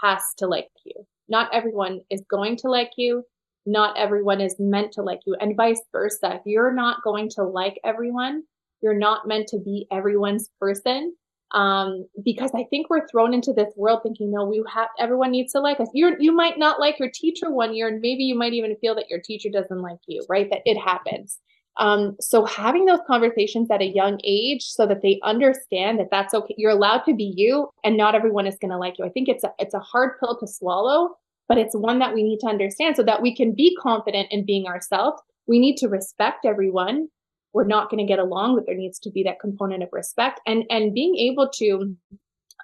has 0.01 0.21
to 0.37 0.47
like 0.47 0.69
you. 0.85 0.93
Not 1.27 1.53
everyone 1.53 2.01
is 2.09 2.23
going 2.29 2.57
to 2.57 2.69
like 2.69 2.91
you. 2.97 3.23
Not 3.65 3.97
everyone 3.97 4.41
is 4.41 4.55
meant 4.57 4.93
to 4.93 5.01
like 5.03 5.19
you, 5.25 5.35
and 5.39 5.55
vice 5.55 5.81
versa. 5.91 6.35
If 6.35 6.41
you're 6.45 6.73
not 6.73 7.03
going 7.03 7.29
to 7.31 7.43
like 7.43 7.79
everyone, 7.83 8.43
you're 8.81 8.97
not 8.97 9.27
meant 9.27 9.47
to 9.49 9.59
be 9.59 9.85
everyone's 9.91 10.49
person. 10.59 11.15
Um, 11.51 12.05
because 12.23 12.51
I 12.55 12.65
think 12.69 12.89
we're 12.89 13.07
thrown 13.07 13.33
into 13.33 13.53
this 13.53 13.73
world 13.75 14.01
thinking, 14.03 14.31
no, 14.31 14.45
we 14.45 14.63
have 14.73 14.89
everyone 14.99 15.31
needs 15.31 15.51
to 15.53 15.59
like 15.59 15.79
us. 15.79 15.89
You 15.93 16.15
you 16.19 16.31
might 16.31 16.57
not 16.57 16.79
like 16.79 16.99
your 16.99 17.09
teacher 17.13 17.51
one 17.51 17.75
year, 17.75 17.87
and 17.87 18.01
maybe 18.01 18.23
you 18.23 18.35
might 18.35 18.53
even 18.53 18.75
feel 18.77 18.95
that 18.95 19.09
your 19.09 19.19
teacher 19.19 19.49
doesn't 19.51 19.81
like 19.81 19.99
you, 20.07 20.23
right? 20.29 20.47
That 20.49 20.61
it 20.65 20.77
happens. 20.77 21.39
Um, 21.79 22.17
so 22.19 22.43
having 22.43 22.85
those 22.85 22.99
conversations 23.07 23.71
at 23.71 23.81
a 23.81 23.87
young 23.87 24.19
age 24.25 24.63
so 24.63 24.85
that 24.85 25.01
they 25.01 25.19
understand 25.23 25.97
that 25.99 26.09
that's 26.11 26.33
okay. 26.33 26.53
You're 26.57 26.71
allowed 26.71 27.03
to 27.05 27.15
be 27.15 27.33
you 27.35 27.69
and 27.85 27.95
not 27.95 28.15
everyone 28.15 28.45
is 28.45 28.57
going 28.61 28.71
to 28.71 28.77
like 28.77 28.99
you. 28.99 29.05
I 29.05 29.09
think 29.09 29.29
it's 29.29 29.45
a, 29.45 29.51
it's 29.59 29.73
a 29.73 29.79
hard 29.79 30.19
pill 30.19 30.37
to 30.39 30.47
swallow, 30.47 31.15
but 31.47 31.57
it's 31.57 31.73
one 31.73 31.99
that 31.99 32.13
we 32.13 32.21
need 32.21 32.39
to 32.41 32.47
understand 32.47 32.97
so 32.97 33.03
that 33.03 33.21
we 33.21 33.33
can 33.33 33.55
be 33.55 33.77
confident 33.81 34.27
in 34.29 34.45
being 34.45 34.67
ourselves. 34.67 35.21
We 35.47 35.57
need 35.57 35.77
to 35.77 35.87
respect 35.87 36.45
everyone. 36.45 37.07
We're 37.53 37.65
not 37.65 37.89
going 37.89 38.05
to 38.05 38.11
get 38.11 38.19
along, 38.19 38.55
but 38.55 38.65
there 38.65 38.75
needs 38.75 38.99
to 38.99 39.09
be 39.09 39.23
that 39.23 39.39
component 39.39 39.81
of 39.81 39.89
respect 39.93 40.41
and, 40.45 40.65
and 40.69 40.93
being 40.93 41.15
able 41.15 41.49
to 41.55 41.95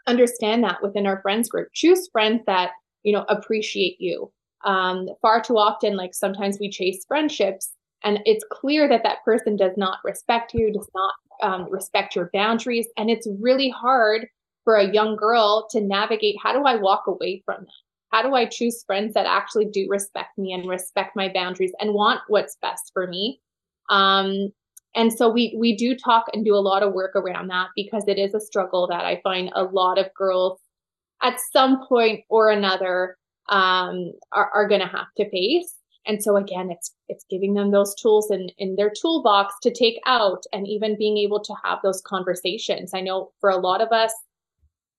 understand 0.07 0.63
that 0.65 0.83
within 0.83 1.07
our 1.07 1.21
friends 1.21 1.47
group. 1.47 1.69
Choose 1.73 2.09
friends 2.11 2.41
that, 2.47 2.71
you 3.03 3.13
know, 3.13 3.25
appreciate 3.29 3.95
you. 3.99 4.31
Um, 4.65 5.07
far 5.21 5.41
too 5.41 5.57
often, 5.57 5.95
like 5.95 6.13
sometimes 6.13 6.57
we 6.59 6.69
chase 6.69 7.05
friendships 7.07 7.74
and 8.05 8.19
it's 8.25 8.45
clear 8.51 8.87
that 8.87 9.03
that 9.03 9.23
person 9.25 9.57
does 9.57 9.73
not 9.75 9.97
respect 10.03 10.53
you, 10.53 10.71
does 10.71 10.89
not 10.93 11.13
um, 11.41 11.69
respect 11.71 12.15
your 12.15 12.29
boundaries. 12.31 12.87
And 12.97 13.09
it's 13.09 13.27
really 13.41 13.69
hard 13.69 14.27
for 14.63 14.75
a 14.75 14.91
young 14.91 15.15
girl 15.15 15.67
to 15.71 15.81
navigate 15.81 16.35
how 16.41 16.53
do 16.53 16.63
I 16.65 16.75
walk 16.75 17.03
away 17.07 17.41
from 17.45 17.61
that? 17.61 17.71
How 18.11 18.21
do 18.21 18.33
I 18.33 18.45
choose 18.45 18.83
friends 18.85 19.13
that 19.15 19.25
actually 19.25 19.65
do 19.65 19.87
respect 19.89 20.37
me 20.37 20.53
and 20.53 20.69
respect 20.69 21.15
my 21.15 21.29
boundaries 21.33 21.73
and 21.79 21.93
want 21.93 22.21
what's 22.27 22.57
best 22.61 22.91
for 22.93 23.07
me? 23.07 23.41
Um, 23.89 24.53
and 24.95 25.11
so 25.11 25.29
we 25.29 25.55
we 25.59 25.75
do 25.75 25.95
talk 25.95 26.25
and 26.31 26.45
do 26.45 26.55
a 26.55 26.57
lot 26.57 26.83
of 26.83 26.93
work 26.93 27.15
around 27.15 27.49
that 27.49 27.69
because 27.75 28.05
it 28.07 28.17
is 28.17 28.33
a 28.33 28.39
struggle 28.39 28.87
that 28.87 29.03
I 29.03 29.19
find 29.23 29.51
a 29.53 29.63
lot 29.63 29.97
of 29.97 30.13
girls 30.13 30.59
at 31.21 31.39
some 31.51 31.85
point 31.87 32.21
or 32.29 32.49
another 32.49 33.17
um, 33.49 34.13
are, 34.31 34.49
are 34.53 34.67
going 34.67 34.81
to 34.81 34.87
have 34.87 35.07
to 35.17 35.29
face. 35.29 35.75
And 36.07 36.21
so 36.21 36.37
again, 36.37 36.69
it's 36.71 36.93
it's 37.09 37.25
giving 37.29 37.53
them 37.53 37.71
those 37.71 37.95
tools 37.95 38.29
in 38.31 38.49
in 38.57 38.75
their 38.75 38.91
toolbox 38.91 39.55
to 39.63 39.71
take 39.71 39.99
out, 40.05 40.43
and 40.53 40.67
even 40.67 40.97
being 40.97 41.17
able 41.17 41.41
to 41.43 41.53
have 41.63 41.79
those 41.83 42.01
conversations. 42.01 42.93
I 42.93 43.01
know 43.01 43.31
for 43.39 43.49
a 43.49 43.57
lot 43.57 43.81
of 43.81 43.91
us, 43.91 44.13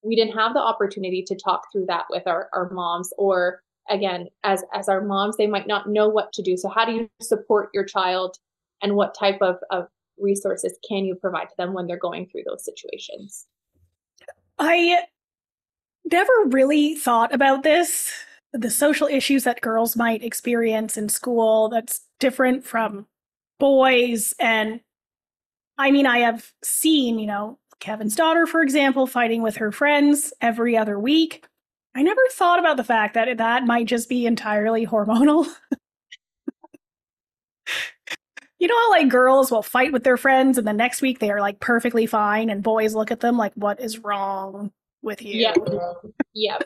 we 0.02 0.16
didn't 0.16 0.36
have 0.36 0.54
the 0.54 0.60
opportunity 0.60 1.22
to 1.22 1.36
talk 1.36 1.66
through 1.72 1.86
that 1.86 2.06
with 2.10 2.26
our 2.26 2.48
our 2.52 2.70
moms, 2.70 3.12
or 3.18 3.62
again, 3.88 4.28
as 4.44 4.64
as 4.74 4.88
our 4.88 5.02
moms, 5.02 5.36
they 5.36 5.46
might 5.46 5.66
not 5.66 5.88
know 5.88 6.08
what 6.08 6.32
to 6.34 6.42
do. 6.42 6.56
So 6.56 6.68
how 6.68 6.84
do 6.84 6.92
you 6.92 7.10
support 7.20 7.70
your 7.72 7.84
child, 7.84 8.38
and 8.82 8.96
what 8.96 9.14
type 9.14 9.38
of 9.40 9.56
of 9.70 9.86
resources 10.18 10.78
can 10.88 11.04
you 11.04 11.14
provide 11.14 11.48
to 11.50 11.54
them 11.58 11.74
when 11.74 11.86
they're 11.86 11.98
going 11.98 12.26
through 12.26 12.42
those 12.46 12.64
situations? 12.64 13.46
I 14.58 15.02
never 16.10 16.32
really 16.46 16.94
thought 16.94 17.34
about 17.34 17.62
this 17.62 18.12
the 18.58 18.70
social 18.70 19.06
issues 19.06 19.44
that 19.44 19.60
girls 19.60 19.96
might 19.96 20.22
experience 20.22 20.96
in 20.96 21.08
school 21.08 21.68
that's 21.68 22.00
different 22.20 22.64
from 22.64 23.06
boys. 23.58 24.34
And 24.38 24.80
i 25.78 25.90
mean 25.90 26.06
i 26.06 26.18
have 26.18 26.52
seen 26.62 27.18
you 27.18 27.26
know 27.26 27.58
kevin's 27.80 28.16
daughter 28.16 28.46
for 28.46 28.62
example 28.62 29.06
fighting 29.06 29.42
with 29.42 29.56
her 29.56 29.70
friends 29.70 30.32
every 30.40 30.76
other 30.76 30.98
week. 30.98 31.44
I 31.94 32.02
never 32.02 32.20
thought 32.30 32.58
about 32.58 32.76
the 32.76 32.84
fact 32.84 33.14
that 33.14 33.38
that 33.38 33.64
might 33.64 33.86
just 33.86 34.08
be 34.08 34.26
entirely 34.26 34.86
hormonal. 34.86 35.46
You 38.58 38.68
know 38.68 38.78
how 38.78 38.90
like 38.90 39.08
girls 39.08 39.50
will 39.50 39.62
fight 39.62 39.92
with 39.92 40.02
their 40.02 40.16
friends 40.16 40.56
and 40.56 40.66
the 40.66 40.72
next 40.72 41.02
week 41.02 41.18
they 41.18 41.30
are 41.30 41.40
like 41.40 41.60
perfectly 41.60 42.06
fine 42.06 42.48
and 42.48 42.62
boys 42.62 42.94
look 42.94 43.10
at 43.10 43.20
them 43.20 43.36
like 43.36 43.52
what 43.54 43.80
is 43.80 43.98
wrong 43.98 44.72
with 45.06 45.22
you. 45.22 45.40
Yeah. 45.40 45.54
Yeah 46.34 46.58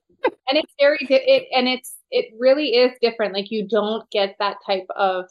and 0.48 0.58
it's 0.58 0.72
very 0.78 0.98
it 1.08 1.46
and 1.54 1.68
it's 1.68 1.96
it 2.10 2.26
really 2.38 2.74
is 2.74 2.92
different. 3.00 3.34
Like 3.34 3.50
you 3.50 3.66
don't 3.66 4.08
get 4.10 4.36
that 4.38 4.56
type 4.66 4.86
of 4.96 5.26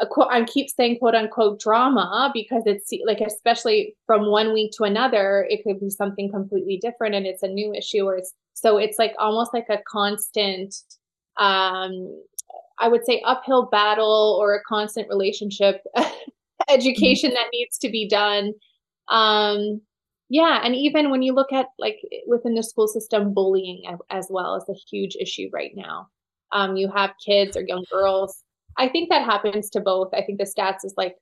a 0.00 0.06
quote 0.06 0.28
I 0.30 0.44
keep 0.44 0.70
saying 0.70 0.98
quote 0.98 1.14
unquote 1.14 1.60
drama 1.60 2.30
because 2.32 2.62
it's 2.66 2.90
like 3.04 3.20
especially 3.20 3.94
from 4.06 4.30
one 4.30 4.52
week 4.52 4.72
to 4.78 4.84
another 4.84 5.46
it 5.48 5.62
could 5.62 5.78
be 5.78 5.90
something 5.90 6.30
completely 6.30 6.78
different 6.80 7.14
and 7.14 7.26
it's 7.26 7.42
a 7.42 7.48
new 7.48 7.74
issue 7.74 8.04
or 8.04 8.16
it's 8.16 8.32
so 8.54 8.78
it's 8.78 8.98
like 8.98 9.12
almost 9.18 9.52
like 9.52 9.66
a 9.68 9.78
constant 9.86 10.74
um 11.36 12.18
I 12.78 12.88
would 12.88 13.04
say 13.04 13.22
uphill 13.24 13.68
battle 13.70 14.38
or 14.40 14.54
a 14.54 14.62
constant 14.66 15.08
relationship 15.08 15.82
education 16.68 17.30
that 17.34 17.50
needs 17.52 17.78
to 17.78 17.90
be 17.90 18.08
done. 18.08 18.54
Um 19.08 19.82
yeah 20.32 20.60
and 20.64 20.74
even 20.74 21.10
when 21.10 21.20
you 21.20 21.34
look 21.34 21.52
at 21.52 21.66
like 21.78 22.00
within 22.26 22.54
the 22.54 22.62
school 22.62 22.88
system 22.88 23.34
bullying 23.34 23.82
as 24.08 24.28
well 24.30 24.56
is 24.56 24.64
a 24.70 24.80
huge 24.90 25.14
issue 25.20 25.48
right 25.52 25.72
now. 25.74 26.08
Um, 26.52 26.76
you 26.76 26.90
have 26.90 27.12
kids 27.24 27.54
or 27.54 27.62
young 27.66 27.84
girls. 27.90 28.42
I 28.78 28.88
think 28.88 29.10
that 29.10 29.26
happens 29.26 29.68
to 29.70 29.80
both. 29.80 30.08
I 30.14 30.22
think 30.22 30.38
the 30.38 30.44
stats 30.44 30.84
is 30.84 30.94
like 30.96 31.16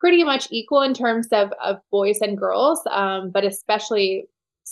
pretty 0.00 0.24
much 0.24 0.48
equal 0.50 0.82
in 0.82 0.94
terms 0.94 1.28
of, 1.30 1.52
of 1.62 1.76
boys 1.92 2.18
and 2.20 2.36
girls 2.36 2.80
um, 2.90 3.30
but 3.30 3.44
especially 3.44 4.26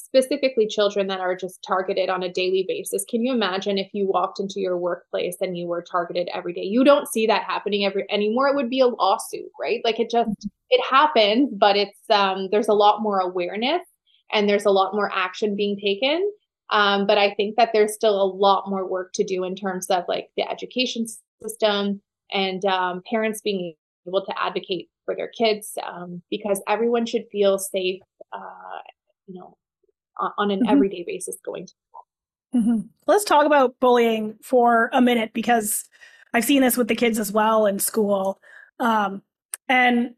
specifically 0.04 0.66
children 0.66 1.06
that 1.06 1.20
are 1.20 1.36
just 1.36 1.62
targeted 1.66 2.08
on 2.08 2.22
a 2.22 2.32
daily 2.32 2.64
basis. 2.68 3.04
Can 3.08 3.22
you 3.22 3.32
imagine 3.32 3.78
if 3.78 3.88
you 3.92 4.06
walked 4.06 4.40
into 4.40 4.60
your 4.60 4.78
workplace 4.78 5.36
and 5.40 5.56
you 5.56 5.66
were 5.66 5.82
targeted 5.82 6.28
every 6.32 6.52
day? 6.52 6.62
You 6.62 6.84
don't 6.84 7.08
see 7.08 7.26
that 7.26 7.44
happening 7.44 7.84
every 7.84 8.04
anymore. 8.10 8.48
It 8.48 8.56
would 8.56 8.70
be 8.70 8.80
a 8.80 8.86
lawsuit, 8.86 9.50
right? 9.60 9.80
Like 9.84 10.00
it 10.00 10.10
just 10.10 10.30
mm-hmm. 10.30 10.48
it 10.70 10.84
happens, 10.88 11.50
but 11.56 11.76
it's 11.76 11.98
um 12.10 12.48
there's 12.50 12.68
a 12.68 12.74
lot 12.74 13.02
more 13.02 13.20
awareness 13.20 13.82
and 14.32 14.48
there's 14.48 14.66
a 14.66 14.70
lot 14.70 14.94
more 14.94 15.10
action 15.14 15.56
being 15.56 15.78
taken. 15.78 16.30
Um, 16.70 17.06
but 17.06 17.16
I 17.16 17.32
think 17.34 17.56
that 17.56 17.70
there's 17.72 17.94
still 17.94 18.20
a 18.20 18.26
lot 18.26 18.68
more 18.68 18.88
work 18.88 19.12
to 19.14 19.24
do 19.24 19.44
in 19.44 19.54
terms 19.54 19.86
of 19.88 20.04
like 20.08 20.28
the 20.36 20.50
education 20.50 21.06
system 21.40 22.00
and 22.32 22.64
um, 22.64 23.02
parents 23.08 23.40
being 23.40 23.74
able 24.06 24.24
to 24.24 24.34
advocate 24.36 24.88
for 25.04 25.14
their 25.14 25.28
kids 25.28 25.72
um, 25.86 26.22
because 26.30 26.60
everyone 26.68 27.06
should 27.06 27.24
feel 27.30 27.58
safe 27.58 28.00
uh, 28.32 28.80
you 29.26 29.38
know 29.38 29.56
on 30.18 30.50
an 30.50 30.60
mm-hmm. 30.60 30.68
everyday 30.68 31.04
basis 31.06 31.36
going 31.44 31.66
to 31.66 31.72
mm-hmm. 32.54 32.80
Let's 33.06 33.24
talk 33.24 33.46
about 33.46 33.78
bullying 33.80 34.36
for 34.42 34.90
a 34.92 35.00
minute 35.00 35.32
because 35.32 35.84
I've 36.32 36.44
seen 36.44 36.62
this 36.62 36.76
with 36.76 36.88
the 36.88 36.94
kids 36.94 37.18
as 37.18 37.32
well 37.32 37.66
in 37.66 37.78
school. 37.78 38.40
Um, 38.80 39.22
and 39.68 40.14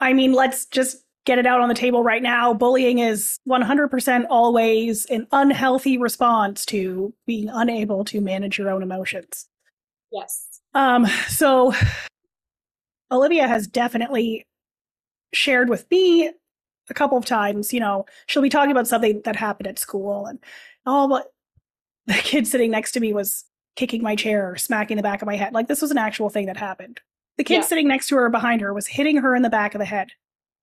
I 0.00 0.12
mean, 0.12 0.32
let's 0.32 0.66
just 0.66 1.04
get 1.24 1.38
it 1.38 1.46
out 1.46 1.60
on 1.60 1.68
the 1.68 1.74
table 1.74 2.02
right 2.02 2.22
now. 2.22 2.52
Bullying 2.52 2.98
is 2.98 3.38
100% 3.48 4.26
always 4.28 5.06
an 5.06 5.26
unhealthy 5.32 5.96
response 5.96 6.66
to 6.66 7.14
being 7.26 7.48
unable 7.48 8.04
to 8.06 8.20
manage 8.20 8.58
your 8.58 8.70
own 8.70 8.82
emotions. 8.82 9.48
Yes. 10.12 10.60
Um, 10.74 11.06
so 11.28 11.72
Olivia 13.10 13.48
has 13.48 13.66
definitely 13.66 14.46
shared 15.32 15.68
with 15.68 15.90
me 15.90 16.30
a 16.90 16.94
couple 16.94 17.18
of 17.18 17.24
times, 17.24 17.72
you 17.72 17.80
know, 17.80 18.06
she'll 18.26 18.42
be 18.42 18.48
talking 18.48 18.70
about 18.70 18.88
something 18.88 19.22
that 19.24 19.36
happened 19.36 19.66
at 19.66 19.78
school 19.78 20.26
and 20.26 20.38
oh, 20.86 21.08
but 21.08 21.32
the 22.06 22.14
kid 22.14 22.46
sitting 22.46 22.70
next 22.70 22.92
to 22.92 23.00
me 23.00 23.12
was 23.12 23.44
kicking 23.76 24.02
my 24.02 24.14
chair 24.14 24.50
or 24.50 24.56
smacking 24.56 24.96
the 24.96 25.02
back 25.02 25.22
of 25.22 25.26
my 25.26 25.36
head. 25.36 25.54
Like 25.54 25.68
this 25.68 25.82
was 25.82 25.90
an 25.90 25.98
actual 25.98 26.28
thing 26.28 26.46
that 26.46 26.56
happened. 26.56 27.00
The 27.38 27.44
kid 27.44 27.56
yeah. 27.56 27.62
sitting 27.62 27.88
next 27.88 28.08
to 28.08 28.16
her 28.16 28.28
behind 28.28 28.60
her 28.60 28.72
was 28.72 28.86
hitting 28.86 29.16
her 29.16 29.34
in 29.34 29.42
the 29.42 29.50
back 29.50 29.74
of 29.74 29.78
the 29.80 29.84
head 29.84 30.10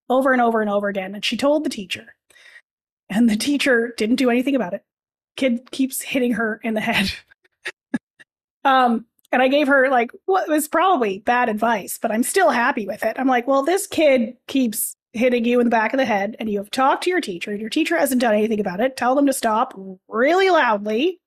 over 0.08 0.32
and 0.32 0.40
over 0.40 0.60
and 0.60 0.70
over 0.70 0.88
again. 0.88 1.14
And 1.14 1.24
she 1.24 1.36
told 1.36 1.64
the 1.64 1.70
teacher. 1.70 2.14
And 3.10 3.28
the 3.28 3.36
teacher 3.36 3.92
didn't 3.98 4.16
do 4.16 4.30
anything 4.30 4.54
about 4.54 4.72
it. 4.72 4.84
Kid 5.36 5.70
keeps 5.70 6.00
hitting 6.00 6.32
her 6.32 6.60
in 6.62 6.74
the 6.74 6.80
head. 6.80 7.12
um, 8.64 9.04
and 9.30 9.42
I 9.42 9.48
gave 9.48 9.66
her 9.66 9.90
like 9.90 10.12
what 10.26 10.48
was 10.48 10.68
probably 10.68 11.18
bad 11.18 11.48
advice, 11.48 11.98
but 12.00 12.10
I'm 12.10 12.22
still 12.22 12.50
happy 12.50 12.86
with 12.86 13.02
it. 13.02 13.16
I'm 13.18 13.28
like, 13.28 13.46
well, 13.46 13.62
this 13.62 13.86
kid 13.86 14.36
keeps 14.46 14.96
hitting 15.12 15.44
you 15.44 15.60
in 15.60 15.66
the 15.66 15.70
back 15.70 15.92
of 15.92 15.98
the 15.98 16.04
head 16.04 16.36
and 16.38 16.48
you 16.48 16.58
have 16.58 16.70
talked 16.70 17.04
to 17.04 17.10
your 17.10 17.20
teacher 17.20 17.50
and 17.50 17.60
your 17.60 17.70
teacher 17.70 17.98
hasn't 17.98 18.20
done 18.20 18.34
anything 18.34 18.60
about 18.60 18.80
it, 18.80 18.96
tell 18.96 19.14
them 19.14 19.26
to 19.26 19.32
stop 19.32 19.74
really 20.08 20.50
loudly. 20.50 21.20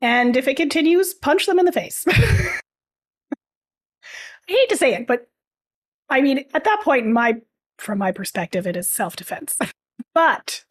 And 0.00 0.36
if 0.36 0.46
it 0.46 0.56
continues, 0.56 1.14
punch 1.14 1.46
them 1.46 1.58
in 1.58 1.64
the 1.64 1.72
face. 1.72 2.04
I 2.08 2.60
hate 4.46 4.68
to 4.68 4.76
say 4.76 4.94
it, 4.94 5.06
but 5.06 5.28
I 6.08 6.20
mean, 6.20 6.44
at 6.54 6.64
that 6.64 6.80
point, 6.82 7.06
in 7.06 7.12
my 7.12 7.36
from 7.78 7.98
my 7.98 8.12
perspective, 8.12 8.66
it 8.66 8.76
is 8.76 8.88
self 8.88 9.16
defense. 9.16 9.58
but 10.14 10.64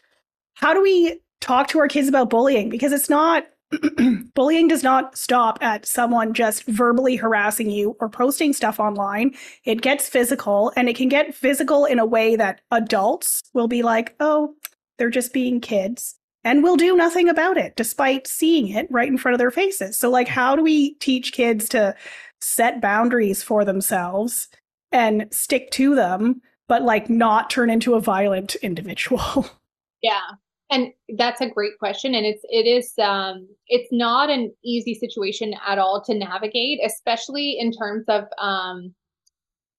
how 0.55 0.73
do 0.73 0.81
we 0.81 1.19
talk 1.41 1.67
to 1.69 1.79
our 1.79 1.87
kids 1.87 2.07
about 2.07 2.29
bullying? 2.29 2.69
Because 2.69 2.93
it's 2.93 3.09
not 3.09 3.45
bullying 4.33 4.67
does 4.67 4.83
not 4.83 5.17
stop 5.17 5.57
at 5.61 5.85
someone 5.85 6.33
just 6.33 6.65
verbally 6.65 7.15
harassing 7.15 7.69
you 7.69 7.95
or 7.99 8.09
posting 8.09 8.53
stuff 8.53 8.79
online. 8.79 9.33
It 9.63 9.81
gets 9.81 10.07
physical 10.07 10.71
and 10.75 10.87
it 10.87 10.95
can 10.95 11.09
get 11.09 11.35
physical 11.35 11.85
in 11.85 11.99
a 11.99 12.05
way 12.05 12.35
that 12.35 12.61
adults 12.71 13.43
will 13.53 13.67
be 13.67 13.81
like, 13.81 14.15
oh, 14.19 14.53
they're 14.97 15.09
just 15.09 15.33
being 15.33 15.59
kids 15.59 16.15
and 16.43 16.63
will 16.63 16.77
do 16.77 16.95
nothing 16.95 17.27
about 17.27 17.57
it 17.57 17.75
despite 17.75 18.27
seeing 18.27 18.69
it 18.69 18.87
right 18.89 19.07
in 19.07 19.17
front 19.17 19.33
of 19.33 19.39
their 19.39 19.51
faces. 19.51 19.97
So, 19.97 20.09
like, 20.09 20.27
how 20.27 20.55
do 20.55 20.61
we 20.61 20.93
teach 20.95 21.33
kids 21.33 21.67
to 21.69 21.95
set 22.39 22.81
boundaries 22.81 23.41
for 23.41 23.65
themselves 23.65 24.47
and 24.91 25.27
stick 25.31 25.71
to 25.71 25.95
them, 25.95 26.41
but 26.67 26.83
like 26.83 27.09
not 27.09 27.49
turn 27.49 27.69
into 27.69 27.95
a 27.95 28.01
violent 28.01 28.55
individual? 28.55 29.49
Yeah. 30.01 30.33
And 30.71 30.93
that's 31.17 31.41
a 31.41 31.49
great 31.49 31.77
question. 31.77 32.15
And 32.15 32.25
it's 32.25 32.41
it 32.45 32.65
is 32.65 32.93
um 32.97 33.47
it's 33.67 33.89
not 33.91 34.29
an 34.29 34.51
easy 34.63 34.95
situation 34.95 35.53
at 35.65 35.77
all 35.77 36.01
to 36.05 36.13
navigate, 36.13 36.79
especially 36.83 37.57
in 37.59 37.71
terms 37.71 38.05
of 38.07 38.25
um 38.39 38.93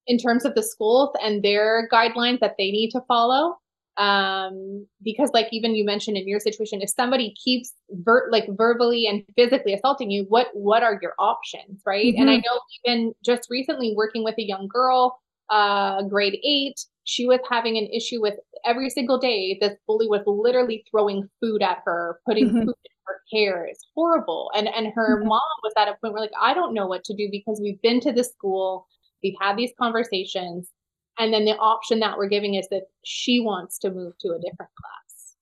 in 0.06 0.18
terms 0.18 0.44
of 0.44 0.54
the 0.54 0.62
schools 0.62 1.10
and 1.22 1.42
their 1.42 1.88
guidelines 1.92 2.38
that 2.40 2.54
they 2.58 2.70
need 2.70 2.90
to 2.90 3.00
follow 3.08 3.56
um 3.98 4.86
because 5.02 5.30
like 5.32 5.48
even 5.52 5.74
you 5.74 5.82
mentioned 5.82 6.18
in 6.18 6.28
your 6.28 6.38
situation 6.38 6.82
if 6.82 6.90
somebody 6.90 7.34
keeps 7.42 7.72
ver- 7.90 8.28
like 8.30 8.46
verbally 8.50 9.06
and 9.06 9.24
physically 9.36 9.72
assaulting 9.72 10.10
you 10.10 10.26
what 10.28 10.48
what 10.52 10.82
are 10.82 10.98
your 11.00 11.14
options 11.18 11.80
right 11.86 12.12
mm-hmm. 12.12 12.20
and 12.20 12.30
i 12.30 12.34
mm-hmm. 12.34 12.42
know 12.42 12.60
even 12.84 13.14
just 13.24 13.48
recently 13.48 13.94
working 13.96 14.22
with 14.22 14.34
a 14.38 14.42
young 14.42 14.68
girl 14.68 15.18
uh 15.48 16.02
grade 16.02 16.38
8 16.44 16.74
she 17.06 17.26
was 17.26 17.40
having 17.50 17.78
an 17.78 17.86
issue 17.86 18.20
with 18.20 18.34
every 18.64 18.90
single 18.90 19.18
day 19.18 19.56
this 19.60 19.74
bully 19.86 20.06
was 20.06 20.22
literally 20.26 20.84
throwing 20.90 21.28
food 21.40 21.62
at 21.62 21.78
her 21.84 22.20
putting 22.26 22.48
mm-hmm. 22.48 22.58
food 22.58 22.74
in 22.84 22.92
her 23.06 23.20
hair 23.32 23.64
it's 23.64 23.86
horrible 23.94 24.50
and 24.54 24.68
and 24.68 24.92
her 24.94 25.18
mm-hmm. 25.18 25.28
mom 25.28 25.40
was 25.62 25.72
at 25.78 25.88
a 25.88 25.96
point 26.00 26.12
where 26.12 26.22
like 26.22 26.30
i 26.40 26.52
don't 26.52 26.74
know 26.74 26.86
what 26.86 27.04
to 27.04 27.14
do 27.14 27.28
because 27.30 27.60
we've 27.62 27.80
been 27.82 28.00
to 28.00 28.12
the 28.12 28.24
school 28.24 28.86
we've 29.22 29.34
had 29.40 29.56
these 29.56 29.72
conversations 29.80 30.70
and 31.18 31.32
then 31.32 31.44
the 31.44 31.56
option 31.56 32.00
that 32.00 32.16
we're 32.16 32.28
giving 32.28 32.54
is 32.54 32.68
that 32.70 32.82
she 33.04 33.40
wants 33.40 33.78
to 33.78 33.90
move 33.90 34.14
to 34.20 34.28
a 34.28 34.38
different 34.38 34.70
class. 34.74 35.36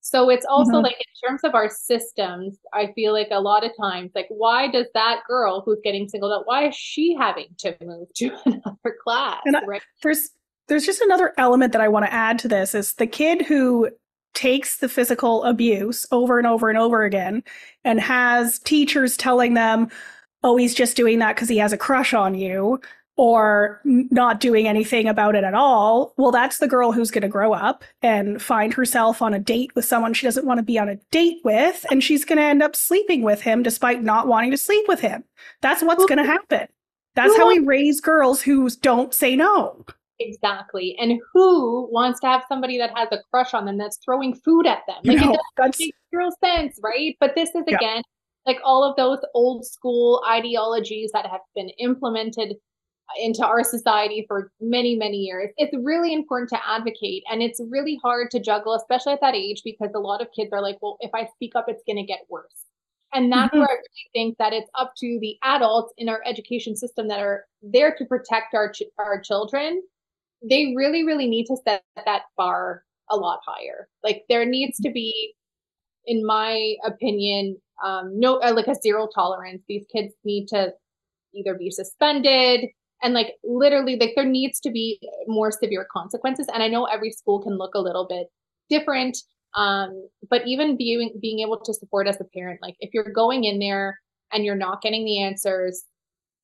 So 0.00 0.30
it's 0.30 0.46
also 0.46 0.72
mm-hmm. 0.72 0.84
like 0.84 0.96
in 0.96 1.28
terms 1.28 1.42
of 1.44 1.54
our 1.54 1.68
systems, 1.68 2.58
I 2.72 2.92
feel 2.94 3.12
like 3.12 3.28
a 3.30 3.40
lot 3.40 3.64
of 3.64 3.72
times, 3.80 4.12
like, 4.14 4.26
why 4.28 4.70
does 4.70 4.86
that 4.94 5.22
girl 5.26 5.62
who's 5.64 5.80
getting 5.82 6.08
singled 6.08 6.32
out, 6.32 6.46
why 6.46 6.68
is 6.68 6.76
she 6.76 7.16
having 7.18 7.48
to 7.58 7.76
move 7.82 8.08
to 8.16 8.30
another 8.46 8.96
class? 9.02 9.40
And 9.44 9.56
right? 9.66 9.82
there's 10.02 10.30
there's 10.68 10.86
just 10.86 11.00
another 11.00 11.32
element 11.38 11.72
that 11.72 11.82
I 11.82 11.88
want 11.88 12.06
to 12.06 12.12
add 12.12 12.38
to 12.40 12.48
this 12.48 12.74
is 12.74 12.94
the 12.94 13.06
kid 13.06 13.42
who 13.42 13.90
takes 14.34 14.78
the 14.78 14.88
physical 14.88 15.44
abuse 15.44 16.06
over 16.10 16.38
and 16.38 16.46
over 16.46 16.68
and 16.68 16.78
over 16.78 17.04
again 17.04 17.42
and 17.84 18.00
has 18.00 18.58
teachers 18.58 19.16
telling 19.16 19.54
them, 19.54 19.88
oh, 20.42 20.56
he's 20.56 20.74
just 20.74 20.96
doing 20.96 21.18
that 21.20 21.34
because 21.34 21.48
he 21.48 21.56
has 21.56 21.72
a 21.72 21.78
crush 21.78 22.12
on 22.12 22.34
you 22.34 22.80
or 23.16 23.80
not 23.84 24.40
doing 24.40 24.68
anything 24.68 25.08
about 25.08 25.34
it 25.34 25.42
at 25.42 25.54
all, 25.54 26.12
well, 26.18 26.30
that's 26.30 26.58
the 26.58 26.68
girl 26.68 26.92
who's 26.92 27.10
going 27.10 27.22
to 27.22 27.28
grow 27.28 27.54
up 27.54 27.82
and 28.02 28.42
find 28.42 28.74
herself 28.74 29.22
on 29.22 29.32
a 29.32 29.38
date 29.38 29.74
with 29.74 29.86
someone 29.86 30.12
she 30.12 30.26
doesn't 30.26 30.46
want 30.46 30.58
to 30.58 30.62
be 30.62 30.78
on 30.78 30.88
a 30.88 30.96
date 31.10 31.38
with. 31.42 31.86
And 31.90 32.04
she's 32.04 32.26
going 32.26 32.36
to 32.36 32.44
end 32.44 32.62
up 32.62 32.76
sleeping 32.76 33.22
with 33.22 33.40
him 33.40 33.62
despite 33.62 34.02
not 34.02 34.26
wanting 34.26 34.50
to 34.50 34.58
sleep 34.58 34.86
with 34.86 35.00
him. 35.00 35.24
That's 35.62 35.82
what's 35.82 36.04
going 36.04 36.18
to 36.18 36.24
happen. 36.24 36.68
That's 37.14 37.34
how 37.38 37.48
we 37.48 37.60
raise 37.60 38.02
girls 38.02 38.42
who 38.42 38.68
don't 38.68 39.14
say 39.14 39.34
no. 39.34 39.86
Exactly. 40.18 40.96
And 40.98 41.20
who 41.32 41.88
wants 41.92 42.20
to 42.20 42.26
have 42.26 42.42
somebody 42.48 42.78
that 42.78 42.96
has 42.96 43.08
a 43.12 43.18
crush 43.30 43.54
on 43.54 43.66
them 43.66 43.78
that's 43.78 43.98
throwing 44.04 44.34
food 44.34 44.66
at 44.66 44.82
them? 44.86 44.96
Like, 45.04 45.18
no, 45.18 45.32
it 45.32 45.40
doesn't 45.56 45.78
make 45.78 45.94
zero 46.10 46.30
sense, 46.42 46.78
right? 46.82 47.16
But 47.20 47.34
this 47.34 47.50
is, 47.50 47.62
again, 47.66 47.78
yeah. 47.96 48.02
like 48.46 48.58
all 48.64 48.82
of 48.82 48.96
those 48.96 49.18
old 49.34 49.66
school 49.66 50.22
ideologies 50.28 51.10
that 51.12 51.26
have 51.26 51.42
been 51.54 51.68
implemented 51.78 52.56
into 53.20 53.46
our 53.46 53.62
society 53.62 54.24
for 54.26 54.50
many, 54.60 54.96
many 54.96 55.18
years. 55.18 55.50
It's 55.56 55.74
really 55.82 56.12
important 56.12 56.50
to 56.50 56.68
advocate 56.68 57.22
and 57.30 57.42
it's 57.42 57.60
really 57.70 57.98
hard 58.02 58.30
to 58.32 58.40
juggle, 58.40 58.74
especially 58.74 59.12
at 59.12 59.20
that 59.20 59.34
age, 59.34 59.62
because 59.64 59.90
a 59.94 60.00
lot 60.00 60.20
of 60.20 60.28
kids 60.34 60.50
are 60.52 60.62
like, 60.62 60.78
well, 60.82 60.96
if 61.00 61.10
I 61.14 61.28
speak 61.34 61.52
up, 61.54 61.66
it's 61.68 61.82
going 61.86 61.96
to 61.98 62.02
get 62.02 62.20
worse. 62.28 62.64
And 63.12 63.32
that's 63.32 63.48
mm-hmm. 63.48 63.60
where 63.60 63.68
I 63.68 63.74
really 63.74 64.10
think 64.12 64.38
that 64.38 64.52
it's 64.52 64.68
up 64.74 64.92
to 64.98 65.18
the 65.20 65.36
adults 65.44 65.94
in 65.96 66.08
our 66.08 66.20
education 66.26 66.76
system 66.76 67.08
that 67.08 67.20
are 67.20 67.44
there 67.62 67.94
to 67.96 68.04
protect 68.04 68.54
our 68.54 68.72
ch- 68.72 68.82
our 68.98 69.20
children. 69.20 69.82
They 70.48 70.74
really, 70.76 71.04
really 71.04 71.28
need 71.28 71.46
to 71.46 71.56
set 71.64 71.82
that 72.04 72.22
bar 72.36 72.82
a 73.10 73.16
lot 73.16 73.40
higher. 73.46 73.88
Like 74.02 74.24
there 74.28 74.44
needs 74.44 74.78
to 74.80 74.90
be, 74.90 75.34
in 76.04 76.24
my 76.26 76.74
opinion, 76.84 77.56
um, 77.84 78.18
no, 78.18 78.38
uh, 78.40 78.52
like 78.54 78.68
a 78.68 78.74
zero 78.74 79.08
tolerance. 79.14 79.62
These 79.68 79.86
kids 79.92 80.14
need 80.24 80.46
to 80.48 80.72
either 81.34 81.54
be 81.54 81.70
suspended, 81.70 82.70
and 83.02 83.14
like 83.14 83.34
literally 83.44 83.96
like 83.96 84.12
there 84.16 84.24
needs 84.24 84.60
to 84.60 84.70
be 84.70 85.00
more 85.26 85.50
severe 85.50 85.86
consequences 85.92 86.46
and 86.52 86.62
i 86.62 86.68
know 86.68 86.84
every 86.84 87.10
school 87.10 87.42
can 87.42 87.56
look 87.56 87.74
a 87.74 87.80
little 87.80 88.06
bit 88.08 88.28
different 88.68 89.16
um 89.54 90.08
but 90.28 90.46
even 90.46 90.76
being 90.76 91.12
being 91.20 91.40
able 91.40 91.58
to 91.58 91.74
support 91.74 92.06
as 92.06 92.20
a 92.20 92.24
parent 92.34 92.58
like 92.62 92.74
if 92.80 92.90
you're 92.92 93.12
going 93.12 93.44
in 93.44 93.58
there 93.58 93.98
and 94.32 94.44
you're 94.44 94.56
not 94.56 94.82
getting 94.82 95.04
the 95.04 95.22
answers 95.22 95.84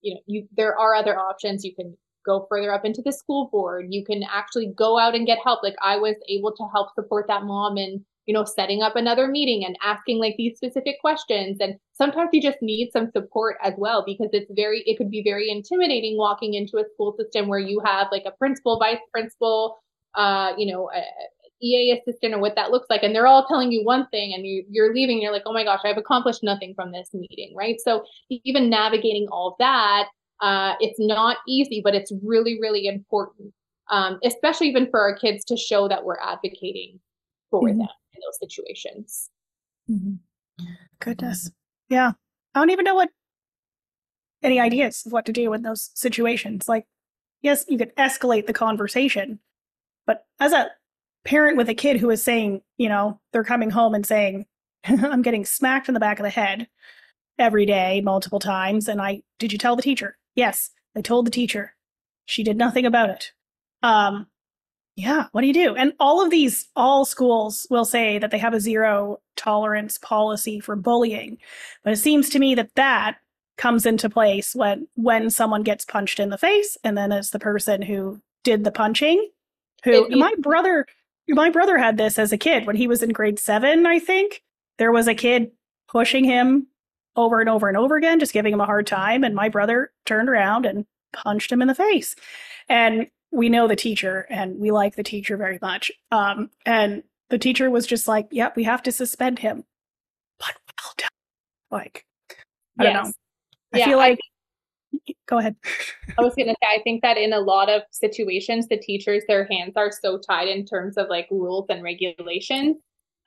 you 0.03 0.15
know 0.15 0.21
you 0.27 0.47
there 0.57 0.79
are 0.79 0.95
other 0.95 1.19
options 1.19 1.65
you 1.65 1.75
can 1.75 1.97
go 2.25 2.47
further 2.49 2.73
up 2.73 2.85
into 2.85 3.03
the 3.03 3.13
school 3.13 3.49
board 3.51 3.87
you 3.91 4.05
can 4.05 4.23
actually 4.33 4.73
go 4.77 4.99
out 4.99 5.15
and 5.15 5.27
get 5.27 5.39
help 5.45 5.63
like 5.63 5.77
i 5.83 5.97
was 5.97 6.17
able 6.29 6.53
to 6.53 6.65
help 6.73 6.89
support 6.95 7.27
that 7.29 7.45
mom 7.45 7.77
and 7.77 8.05
you 8.27 8.35
know, 8.35 8.45
setting 8.45 8.83
up 8.83 8.97
another 8.97 9.27
meeting 9.27 9.65
and 9.65 9.77
asking 9.83 10.19
like 10.19 10.37
these 10.37 10.57
specific 10.57 11.01
questions. 11.01 11.59
And 11.61 11.77
sometimes 11.93 12.31
you 12.33 12.41
just 12.41 12.59
need 12.63 12.91
some 12.93 13.11
support 13.11 13.57
as 13.63 13.75
well 13.77 14.05
because 14.07 14.29
it's 14.33 14.51
very, 14.55 14.83
it 14.87 14.97
could 14.97 15.11
be 15.11 15.23
very 15.23 15.51
intimidating 15.51 16.17
walking 16.17 16.55
into 16.55 16.79
a 16.79 16.85
school 16.95 17.17
system 17.19 17.49
where 17.49 17.59
you 17.59 17.81
have 17.85 18.09
like 18.13 18.23
a 18.25 18.31
principal, 18.33 18.79
vice 18.79 19.01
principal, 19.13 19.79
uh, 20.15 20.53
you 20.57 20.73
know, 20.73 20.91
a, 20.95 21.03
EA 21.65 22.01
assistant 22.01 22.35
or 22.35 22.41
what 22.41 22.57
that 22.57 22.73
looks 22.73 22.89
like. 22.91 23.05
And 23.05 23.15
they're 23.15 23.27
all 23.27 23.47
telling 23.47 23.71
you 23.71 23.85
one 23.85 24.09
thing 24.09 24.35
and 24.35 24.45
you, 24.45 24.65
you're 24.69 24.93
leaving, 24.93 25.23
you're 25.23 25.33
like, 25.33 25.45
oh 25.47 25.53
my 25.53 25.63
gosh, 25.63 25.81
I've 25.85 25.97
accomplished 25.97 26.43
nothing 26.43 26.75
from 26.75 26.91
this 26.91 27.11
meeting, 27.15 27.55
right? 27.57 27.77
So 27.81 28.05
even 28.31 28.69
navigating 28.69 29.29
all 29.31 29.55
that, 29.61 30.09
uh, 30.43 30.75
it's 30.81 30.99
not 30.99 31.39
easy, 31.47 31.81
but 31.83 31.95
it's 31.95 32.13
really, 32.23 32.59
really 32.61 32.87
important, 32.87 33.55
um, 33.91 34.19
especially 34.25 34.69
even 34.69 34.91
for 34.91 35.01
our 35.01 35.17
kids 35.17 35.45
to 35.45 35.57
show 35.57 35.89
that 35.89 36.05
we're 36.05 36.19
advocating 36.21 36.99
for 37.51 37.69
mm-hmm. 37.69 37.79
them 37.79 37.89
in 38.15 38.21
those 38.27 38.39
situations. 38.41 39.31
Mm-hmm. 39.89 40.65
Goodness. 41.01 41.51
Yeah. 41.89 42.13
I 42.55 42.61
don't 42.61 42.71
even 42.71 42.85
know 42.85 42.97
what 42.97 43.11
any 44.43 44.59
ideas 44.59 45.05
of 45.07 45.13
what 45.13 45.27
to 45.27 45.33
do 45.33 45.53
in 45.53 45.63
those 45.63 45.91
situations. 45.95 46.69
Like, 46.69 46.87
yes, 47.41 47.65
you 47.69 47.79
could 47.79 47.95
escalate 47.97 48.47
the 48.47 48.53
conversation, 48.53 49.39
but 50.07 50.27
as 50.41 50.53
a 50.53 50.71
parent 51.25 51.57
with 51.57 51.69
a 51.69 51.75
kid 51.75 51.99
who 51.99 52.11
is 52.11 52.23
saying, 52.23 52.63
you 52.79 52.89
know, 52.89 53.21
they're 53.33 53.45
coming 53.45 53.71
home 53.71 53.95
and 53.95 54.05
saying, 54.05 54.47
I'm 54.85 55.23
getting 55.23 55.45
smacked 55.45 55.87
in 55.87 55.95
the 55.95 56.01
back 56.01 56.19
of 56.19 56.25
the 56.25 56.31
head 56.31 56.67
every 57.39 57.65
day, 57.65 58.01
multiple 58.01 58.41
times. 58.41 58.89
And 58.89 59.01
I, 59.01 59.23
did 59.39 59.53
you 59.53 59.59
tell 59.59 59.77
the 59.77 59.83
teacher? 59.83 60.17
Yes, 60.35 60.71
I 60.97 61.01
told 61.01 61.27
the 61.27 61.31
teacher. 61.31 61.75
She 62.25 62.43
did 62.43 62.57
nothing 62.57 62.87
about 62.87 63.11
it. 63.11 63.33
Um, 63.83 64.27
yeah, 64.95 65.27
what 65.33 65.41
do 65.41 65.47
you 65.47 65.55
do? 65.55 65.75
And 65.75 65.95
all 65.99 66.23
of 66.23 66.31
these, 66.31 66.69
all 66.77 67.05
schools 67.05 67.67
will 67.71 67.85
say 67.85 68.19
that 68.19 68.31
they 68.31 68.39
have 68.39 68.55
a 68.55 68.61
zero 68.61 69.21
tolerance 69.37 69.99
policy 69.99 70.61
for 70.61 70.77
bullying. 70.77 71.39
But 71.83 71.95
it 71.95 71.97
seems 71.97 72.29
to 72.31 72.39
me 72.39 72.55
that 72.55 72.75
that 72.77 73.17
comes 73.57 73.87
into 73.87 74.11
place 74.11 74.55
when 74.55 74.89
when 74.95 75.31
someone 75.31 75.63
gets 75.63 75.85
punched 75.85 76.19
in 76.19 76.31
the 76.31 76.39
face 76.39 76.77
and 76.85 76.97
then 76.97 77.13
it's 77.13 77.31
the 77.31 77.39
person 77.39 77.83
who 77.83 78.21
did 78.45 78.65
the 78.65 78.73
punching 78.73 79.29
who 79.85 80.09
my 80.09 80.33
brother 80.39 80.87
my 81.29 81.51
brother 81.51 81.79
had 81.79 81.97
this 81.97 82.19
as 82.19 82.33
a 82.33 82.39
kid 82.39 82.67
when 82.67 82.77
he 82.77 82.87
was 82.87 83.03
in 83.03 83.11
grade 83.11 83.39
7 83.39 83.87
I 83.87 83.99
think 83.99 84.43
there 84.79 84.91
was 84.91 85.07
a 85.07 85.15
kid 85.15 85.53
pushing 85.87 86.25
him 86.25 86.67
over 87.17 87.41
and 87.41 87.49
over 87.49 87.69
and 87.69 87.77
over 87.77 87.97
again 87.97 88.19
just 88.19 88.33
giving 88.33 88.53
him 88.53 88.61
a 88.61 88.67
hard 88.67 88.87
time 88.87 89.23
and 89.25 89.35
my 89.35 89.49
brother 89.49 89.93
turned 90.07 90.29
around 90.29 90.65
and 90.65 90.87
punched 91.13 91.53
him 91.53 91.61
in 91.61 91.69
the 91.69 91.75
face 91.75 92.17
and 92.69 93.07
we 93.33 93.49
know 93.49 93.67
the 93.67 93.75
teacher 93.75 94.27
and 94.29 94.59
we 94.59 94.71
like 94.71 94.95
the 94.95 95.03
teacher 95.03 95.37
very 95.37 95.59
much. 95.61 95.91
Um, 96.13 96.51
and 96.67 97.03
the 97.31 97.39
teacher 97.39 97.71
was 97.71 97.87
just 97.87 98.07
like, 98.07 98.29
"Yep, 98.31 98.57
we 98.57 98.65
have 98.65 98.83
to 98.85 98.93
suspend 98.93 99.39
him." 99.39 99.65
But 100.39 100.55
well 100.83 100.93
done. 100.99 101.09
Like, 101.71 102.07
I 102.79 102.85
yes. 102.85 102.95
don't 102.95 103.05
know. 103.05 103.13
I 103.73 103.79
yeah, 103.79 103.87
feel 103.87 103.99
like. 103.99 104.19
I, 105.09 105.13
go 105.27 105.39
ahead. 105.39 105.57
I 106.19 106.23
was 106.23 106.35
gonna 106.35 106.53
say, 106.53 106.79
I 106.79 106.83
think 106.83 107.01
that 107.01 107.17
in 107.17 107.33
a 107.33 107.41
lot 107.41 107.71
of 107.71 107.83
situations, 107.91 108.69
the 108.69 108.77
teachers, 108.77 109.23
their 109.27 109.49
hands 109.51 109.73
are 109.77 109.91
so 109.91 110.19
tied 110.19 110.49
in 110.49 110.67
terms 110.67 110.99
of 110.99 111.09
like 111.09 111.27
rules 111.31 111.67
and 111.71 111.83
regulations, 111.83 112.77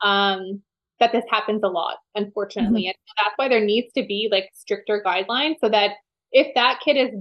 um, 0.04 0.62
that 1.00 1.12
this 1.12 1.26
happens 1.30 1.62
a 1.64 1.68
lot, 1.68 1.98
unfortunately. 2.16 2.84
Mm-hmm. 2.84 2.88
And 2.88 3.26
that's 3.26 3.38
why 3.38 3.50
there 3.50 3.64
needs 3.64 3.92
to 3.94 4.06
be 4.06 4.30
like 4.32 4.50
stricter 4.54 5.04
guidelines 5.06 5.56
so 5.62 5.70
that 5.70 5.92
if 6.32 6.54
that 6.56 6.80
kid 6.84 6.98
is, 6.98 7.12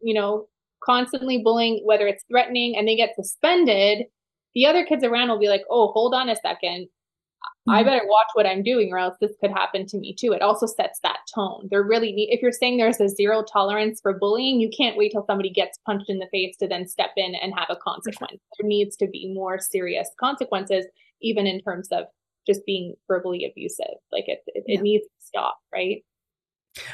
you 0.00 0.14
know, 0.14 0.46
constantly 0.82 1.38
bullying, 1.42 1.82
whether 1.84 2.06
it's 2.06 2.24
threatening 2.30 2.76
and 2.76 2.86
they 2.86 2.96
get 2.96 3.14
suspended, 3.16 4.06
the 4.54 4.66
other 4.66 4.84
kids 4.84 5.02
around 5.02 5.28
will 5.28 5.38
be 5.38 5.48
like, 5.48 5.64
oh, 5.70 5.90
hold 5.92 6.14
on 6.14 6.28
a 6.28 6.34
2nd 6.34 6.84
mm-hmm. 6.84 7.70
I 7.70 7.82
better 7.82 8.02
watch 8.06 8.28
what 8.34 8.46
I'm 8.46 8.62
doing 8.62 8.90
or 8.92 8.98
else 8.98 9.16
this 9.20 9.32
could 9.40 9.50
happen 9.50 9.86
to 9.86 9.98
me 9.98 10.14
too. 10.14 10.32
It 10.32 10.42
also 10.42 10.66
sets 10.66 11.00
that 11.02 11.18
tone. 11.34 11.68
They're 11.70 11.82
really 11.82 12.12
need, 12.12 12.28
if 12.30 12.40
you're 12.40 12.52
saying 12.52 12.76
there's 12.76 13.00
a 13.00 13.08
zero 13.08 13.42
tolerance 13.42 14.00
for 14.00 14.16
bullying, 14.18 14.60
you 14.60 14.70
can't 14.76 14.96
wait 14.96 15.12
till 15.12 15.26
somebody 15.26 15.50
gets 15.50 15.78
punched 15.86 16.08
in 16.08 16.18
the 16.18 16.28
face 16.30 16.56
to 16.58 16.68
then 16.68 16.86
step 16.86 17.10
in 17.16 17.34
and 17.34 17.54
have 17.56 17.68
a 17.70 17.76
consequence. 17.76 18.40
There 18.58 18.68
needs 18.68 18.96
to 18.98 19.08
be 19.08 19.32
more 19.34 19.58
serious 19.58 20.08
consequences, 20.20 20.86
even 21.20 21.46
in 21.46 21.60
terms 21.60 21.88
of 21.90 22.04
just 22.46 22.64
being 22.66 22.94
verbally 23.08 23.44
abusive. 23.50 23.96
Like 24.12 24.24
it, 24.28 24.40
it, 24.46 24.64
yeah. 24.66 24.78
it 24.78 24.82
needs 24.82 25.04
to 25.04 25.26
stop, 25.26 25.58
right? 25.72 26.04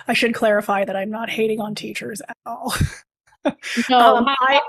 I 0.09 0.13
should 0.13 0.35
clarify 0.35 0.85
that 0.85 0.97
I'm 0.97 1.11
not 1.11 1.31
hating 1.31 1.61
on 1.61 1.75
teachers 1.75 2.21
at 2.21 2.37
all. 2.47 2.75
no, 3.89 4.17
um, 4.17 4.27
I, 4.29 4.61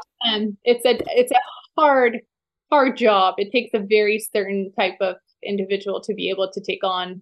it's 0.63 0.85
a 0.85 0.97
it's 1.17 1.31
a 1.31 1.39
hard 1.77 2.21
hard 2.69 2.97
job. 2.97 3.35
It 3.37 3.51
takes 3.51 3.71
a 3.73 3.79
very 3.79 4.19
certain 4.19 4.71
type 4.77 4.95
of 5.01 5.17
individual 5.43 6.01
to 6.01 6.13
be 6.13 6.29
able 6.29 6.49
to 6.51 6.61
take 6.61 6.83
on 6.83 7.21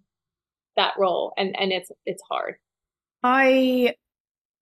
that 0.76 0.94
role, 0.98 1.34
and 1.38 1.56
and 1.60 1.72
it's 1.72 1.92
it's 2.06 2.22
hard. 2.30 2.56
I 3.24 3.96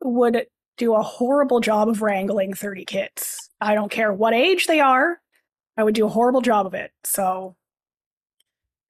would 0.04 0.46
do 0.78 0.96
a 0.96 1.02
horrible 1.02 1.60
job 1.60 1.90
of 1.90 2.02
wrangling 2.02 2.54
30 2.54 2.86
kids. 2.86 3.50
I 3.60 3.74
don't 3.74 3.92
care 3.92 4.14
what 4.14 4.34
age 4.34 4.68
they 4.68 4.80
are. 4.80 5.20
I 5.76 5.84
would 5.84 5.96
do 5.96 6.06
a 6.06 6.10
horrible 6.10 6.42
job 6.42 6.66
of 6.66 6.74
it. 6.74 6.92
So 7.04 7.56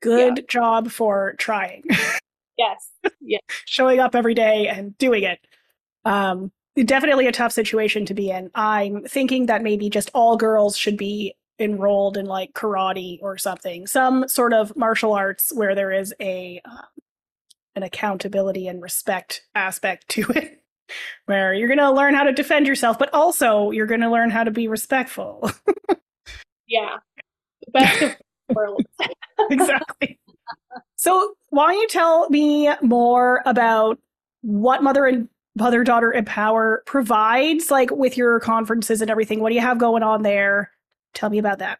good 0.02 0.38
yeah. 0.38 0.44
job 0.50 0.92
for 0.92 1.36
trying. 1.38 1.84
yes. 2.58 2.92
Yeah. 3.22 3.40
Showing 3.66 4.00
up 4.00 4.16
every 4.16 4.34
day 4.34 4.68
and 4.68 4.98
doing 4.98 5.24
it. 5.24 5.40
Um, 6.06 6.52
definitely 6.86 7.28
a 7.28 7.32
tough 7.32 7.52
situation 7.52 8.06
to 8.06 8.14
be 8.14 8.30
in. 8.30 8.50
I'm 8.56 9.04
thinking 9.04 9.48
that 9.48 9.64
maybe 9.64 9.90
just 9.90 10.12
all 10.14 10.38
girls 10.38 10.78
should 10.78 10.98
be 10.98 11.36
enrolled 11.60 12.18
in 12.18 12.26
like 12.26 12.54
karate 12.54 13.20
or 13.22 13.38
something, 13.38 13.88
some 13.88 14.28
sort 14.28 14.54
of 14.54 14.76
martial 14.76 15.14
arts 15.14 15.52
where 15.54 15.76
there 15.76 15.92
is 15.92 16.14
a 16.20 16.62
um, 16.66 16.86
an 17.76 17.84
accountability 17.84 18.68
and 18.68 18.82
respect 18.82 19.44
aspect 19.56 20.08
to 20.10 20.22
it, 20.36 20.62
where 21.26 21.54
you're 21.54 21.68
going 21.68 21.78
to 21.80 21.92
learn 21.92 22.14
how 22.14 22.24
to 22.24 22.32
defend 22.32 22.68
yourself, 22.68 23.00
but 23.00 23.14
also 23.14 23.72
you're 23.72 23.88
going 23.88 24.02
to 24.02 24.12
learn 24.12 24.30
how 24.30 24.44
to 24.44 24.52
be 24.52 24.68
respectful. 24.68 25.52
yeah, 26.68 26.98
worlds. 28.54 28.86
exactly. 29.50 30.20
So, 30.96 31.36
why 31.50 31.72
don't 31.72 31.82
you 31.82 31.88
tell 31.88 32.30
me 32.30 32.70
more 32.82 33.42
about 33.46 34.00
what 34.42 34.84
Mother 34.84 35.06
and 35.06 35.30
Mother 35.56 35.84
Daughter 35.84 36.14
Empower 36.14 36.84
provides, 36.86 37.72
like 37.72 37.92
with 37.92 38.18
your 38.18 38.40
conferences 38.40 39.02
and 39.02 39.10
everything? 39.10 39.40
What 39.40 39.50
do 39.50 39.56
you 39.56 39.62
have 39.62 39.78
going 39.78 40.04
on 40.04 40.24
there? 40.24 40.72
Tell 41.14 41.30
me 41.30 41.38
about 41.38 41.60
that. 41.60 41.80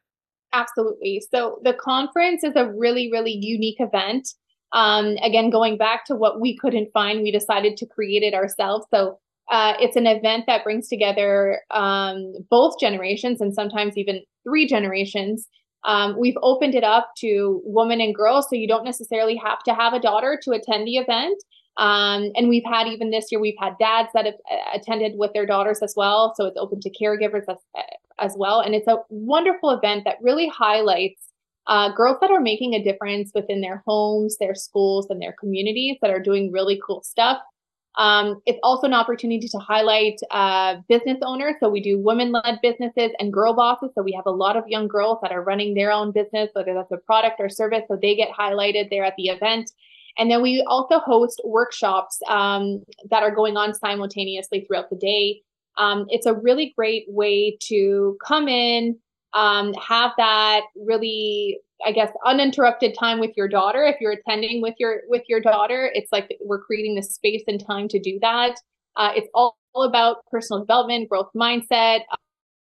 Absolutely. 0.54 1.24
So, 1.32 1.60
the 1.64 1.74
conference 1.74 2.44
is 2.44 2.54
a 2.56 2.72
really, 2.72 3.10
really 3.12 3.38
unique 3.40 3.80
event. 3.80 4.30
Um, 4.74 5.16
again, 5.24 5.50
going 5.50 5.78
back 5.78 6.06
to 6.06 6.16
what 6.16 6.42
we 6.42 6.58
couldn't 6.58 6.90
find, 6.94 7.22
we 7.22 7.32
decided 7.32 7.78
to 7.78 7.86
create 7.86 8.24
it 8.24 8.34
ourselves. 8.34 8.86
So, 8.94 9.20
uh, 9.50 9.74
it's 9.80 9.96
an 9.96 10.08
event 10.08 10.44
that 10.48 10.64
brings 10.64 10.88
together 10.90 11.62
um, 11.72 12.34
both 12.50 12.80
generations 12.80 13.40
and 13.40 13.54
sometimes 13.54 13.98
even 13.98 14.22
three 14.44 14.68
generations. 14.68 15.48
Um, 15.88 16.16
we've 16.20 16.38
opened 16.44 16.76
it 16.76 16.84
up 16.84 17.12
to 17.20 17.62
women 17.64 18.00
and 18.02 18.14
girls, 18.14 18.48
so 18.50 18.56
you 18.56 18.68
don't 18.68 18.84
necessarily 18.84 19.36
have 19.38 19.64
to 19.64 19.74
have 19.74 19.94
a 19.94 20.00
daughter 20.00 20.40
to 20.44 20.52
attend 20.52 20.86
the 20.86 20.98
event. 20.98 21.42
Um, 21.78 22.32
and 22.36 22.50
we've 22.50 22.66
had 22.66 22.88
even 22.88 23.12
this 23.12 23.32
year, 23.32 23.40
we've 23.40 23.56
had 23.60 23.74
dads 23.80 24.10
that 24.14 24.26
have 24.26 24.36
uh, 24.52 24.78
attended 24.78 25.14
with 25.16 25.32
their 25.34 25.46
daughters 25.46 25.80
as 25.82 25.94
well. 25.96 26.34
So 26.36 26.46
it's 26.46 26.58
open 26.58 26.82
to 26.82 26.90
caregivers 26.90 27.44
as, 27.48 27.58
uh, 27.78 27.82
as 28.20 28.36
well. 28.38 28.60
And 28.60 28.76
it's 28.76 28.88
a 28.88 28.98
wonderful 29.10 29.70
event 29.70 30.04
that 30.06 30.18
really 30.22 30.48
highlights 30.48 31.22
uh, 31.68 31.94
girls 31.94 32.18
that 32.22 32.32
are 32.32 32.42
making 32.42 32.74
a 32.74 32.84
difference 32.84 33.32
within 33.36 33.62
their 33.62 33.84
homes, 33.86 34.38
their 34.40 34.56
schools, 34.56 35.08
and 35.10 35.22
their 35.22 35.36
communities 35.40 35.98
that 36.02 36.10
are 36.10 36.22
doing 36.22 36.52
really 36.52 36.80
cool 36.86 37.04
stuff. 37.04 37.38
Um, 37.98 38.42
it's 38.46 38.60
also 38.62 38.86
an 38.86 38.94
opportunity 38.94 39.48
to 39.48 39.58
highlight 39.58 40.20
uh, 40.30 40.76
business 40.88 41.18
owners. 41.24 41.56
So 41.60 41.68
we 41.68 41.82
do 41.82 42.00
women 42.00 42.32
led 42.32 42.60
businesses 42.62 43.12
and 43.20 43.34
girl 43.34 43.54
bosses. 43.54 43.90
So 43.96 44.04
we 44.04 44.14
have 44.14 44.28
a 44.28 44.32
lot 44.32 44.56
of 44.56 44.64
young 44.68 44.88
girls 44.88 45.18
that 45.24 45.32
are 45.32 45.44
running 45.44 45.74
their 45.74 45.92
own 45.92 46.12
business, 46.12 46.50
whether 46.54 46.74
that's 46.76 46.92
a 46.92 46.98
product 46.98 47.38
or 47.40 47.50
service. 47.50 47.84
So 47.88 47.98
they 48.00 48.16
get 48.16 48.30
highlighted 48.30 48.92
there 48.92 49.04
at 49.04 49.16
the 49.18 49.30
event. 49.30 49.72
And 50.20 50.30
then 50.30 50.42
we 50.42 50.64
also 50.68 51.00
host 51.00 51.42
workshops 51.44 52.20
um, 52.28 52.84
that 53.10 53.24
are 53.24 53.34
going 53.34 53.58
on 53.58 53.74
simultaneously 53.74 54.66
throughout 54.66 54.90
the 54.90 54.96
day. 54.96 55.42
Um, 55.78 56.06
it's 56.10 56.26
a 56.26 56.34
really 56.34 56.74
great 56.76 57.06
way 57.08 57.58
to 57.64 58.18
come 58.26 58.48
in, 58.48 58.98
um, 59.34 59.74
have 59.76 60.12
that 60.18 60.62
really 60.76 61.60
I 61.86 61.92
guess 61.92 62.12
uninterrupted 62.26 62.96
time 63.00 63.20
with 63.20 63.32
your 63.38 63.48
daughter. 63.48 63.84
If 63.84 63.98
you're 64.02 64.14
attending 64.14 64.62
with 64.62 64.74
your 64.80 65.02
with 65.10 65.24
your 65.28 65.40
daughter, 65.40 65.92
it's 65.94 66.12
like 66.12 66.36
we're 66.42 66.62
creating 66.62 66.96
the 66.96 67.04
space 67.04 67.44
and 67.48 67.64
time 67.64 67.88
to 67.90 68.00
do 68.00 68.18
that. 68.22 68.56
Uh, 68.96 69.12
it's 69.16 69.30
all, 69.34 69.58
all 69.74 69.84
about 69.84 70.26
personal 70.32 70.60
development, 70.60 71.08
growth 71.08 71.30
mindset. 71.36 72.02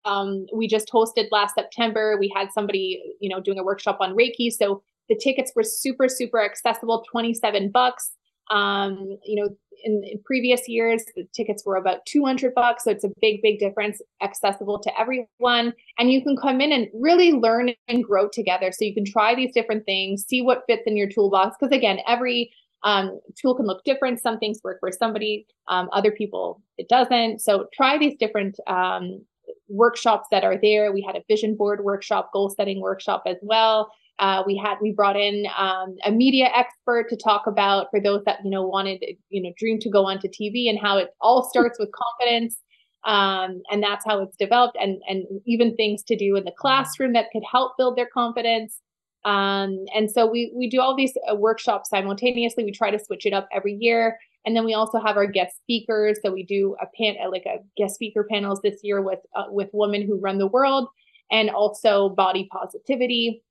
Um, 0.05 0.47
we 0.53 0.67
just 0.67 0.91
hosted 0.91 1.27
last 1.31 1.55
September. 1.55 2.17
We 2.19 2.33
had 2.35 2.51
somebody, 2.51 3.01
you 3.21 3.29
know, 3.29 3.39
doing 3.39 3.59
a 3.59 3.63
workshop 3.63 3.97
on 4.01 4.15
Reiki. 4.15 4.51
So 4.51 4.81
the 5.09 5.15
tickets 5.15 5.51
were 5.55 5.63
super, 5.63 6.09
super 6.09 6.43
accessible, 6.43 7.05
27 7.09 7.69
bucks. 7.69 8.11
Um, 8.49 9.17
you 9.23 9.41
know, 9.41 9.49
in, 9.83 10.03
in, 10.03 10.19
previous 10.23 10.67
years, 10.67 11.03
the 11.15 11.27
tickets 11.33 11.65
were 11.65 11.75
about 11.75 12.05
200 12.05 12.53
bucks. 12.53 12.83
So 12.83 12.91
it's 12.91 13.03
a 13.03 13.11
big, 13.21 13.41
big 13.41 13.59
difference, 13.59 14.01
accessible 14.21 14.79
to 14.79 14.99
everyone. 14.99 15.73
And 15.97 16.11
you 16.11 16.23
can 16.23 16.37
come 16.37 16.61
in 16.61 16.71
and 16.71 16.87
really 16.93 17.31
learn 17.31 17.71
and 17.87 18.03
grow 18.03 18.29
together. 18.29 18.71
So 18.71 18.85
you 18.85 18.93
can 18.93 19.05
try 19.05 19.35
these 19.35 19.53
different 19.53 19.85
things, 19.85 20.25
see 20.27 20.41
what 20.41 20.63
fits 20.67 20.83
in 20.85 20.97
your 20.97 21.09
toolbox. 21.09 21.55
Because 21.59 21.75
again, 21.75 21.99
every 22.07 22.51
um, 22.83 23.19
tool 23.39 23.55
can 23.55 23.65
look 23.65 23.83
different. 23.83 24.21
Some 24.21 24.39
things 24.39 24.59
work 24.63 24.79
for 24.79 24.91
somebody, 24.91 25.47
um, 25.67 25.89
other 25.91 26.11
people, 26.11 26.61
it 26.77 26.89
doesn't. 26.89 27.39
So 27.41 27.67
try 27.73 27.97
these 27.97 28.15
different 28.17 28.59
um, 28.67 29.25
workshops 29.69 30.27
that 30.31 30.43
are 30.43 30.57
there. 30.61 30.91
We 30.91 31.01
had 31.01 31.15
a 31.15 31.23
vision 31.27 31.55
board 31.55 31.83
workshop, 31.83 32.31
goal 32.33 32.49
setting 32.49 32.81
workshop 32.81 33.23
as 33.25 33.37
well. 33.41 33.91
Uh, 34.19 34.43
we 34.45 34.55
had 34.55 34.75
we 34.81 34.91
brought 34.91 35.15
in 35.15 35.47
um, 35.57 35.95
a 36.05 36.11
media 36.11 36.49
expert 36.55 37.09
to 37.09 37.17
talk 37.17 37.47
about 37.47 37.87
for 37.89 37.99
those 37.99 38.23
that 38.25 38.39
you 38.43 38.49
know 38.51 38.63
wanted 38.63 39.03
you 39.29 39.41
know 39.41 39.51
dream 39.57 39.79
to 39.79 39.89
go 39.89 40.05
onto 40.05 40.27
TV 40.27 40.69
and 40.69 40.79
how 40.79 40.97
it 40.97 41.09
all 41.19 41.49
starts 41.49 41.79
with 41.79 41.89
confidence, 41.91 42.59
um, 43.05 43.61
and 43.71 43.81
that's 43.81 44.05
how 44.05 44.21
it's 44.21 44.37
developed, 44.37 44.77
and 44.79 45.01
and 45.07 45.25
even 45.45 45.75
things 45.75 46.03
to 46.03 46.15
do 46.15 46.35
in 46.35 46.43
the 46.43 46.53
classroom 46.57 47.13
that 47.13 47.31
could 47.31 47.43
help 47.49 47.75
build 47.77 47.97
their 47.97 48.09
confidence. 48.13 48.79
Um, 49.25 49.85
and 49.95 50.11
so 50.11 50.29
we 50.29 50.53
we 50.55 50.69
do 50.69 50.79
all 50.79 50.95
these 50.95 51.13
uh, 51.31 51.35
workshops 51.35 51.89
simultaneously. 51.89 52.63
We 52.63 52.71
try 52.71 52.91
to 52.91 53.03
switch 53.03 53.25
it 53.25 53.33
up 53.33 53.47
every 53.51 53.73
year, 53.73 54.19
and 54.45 54.55
then 54.55 54.63
we 54.63 54.75
also 54.75 54.99
have 54.99 55.17
our 55.17 55.27
guest 55.27 55.57
speakers. 55.57 56.19
So 56.23 56.31
we 56.31 56.43
do 56.43 56.75
a 56.79 56.85
pan 56.95 57.15
like 57.31 57.47
a 57.47 57.63
guest 57.77 57.95
speaker 57.95 58.27
panels 58.29 58.59
this 58.61 58.79
year 58.83 59.01
with 59.01 59.19
uh, 59.35 59.45
with 59.49 59.69
women 59.73 60.03
who 60.05 60.19
run 60.19 60.37
the 60.37 60.47
world, 60.47 60.87
and 61.31 61.49
also 61.49 62.09
body 62.09 62.47
positivity 62.51 63.41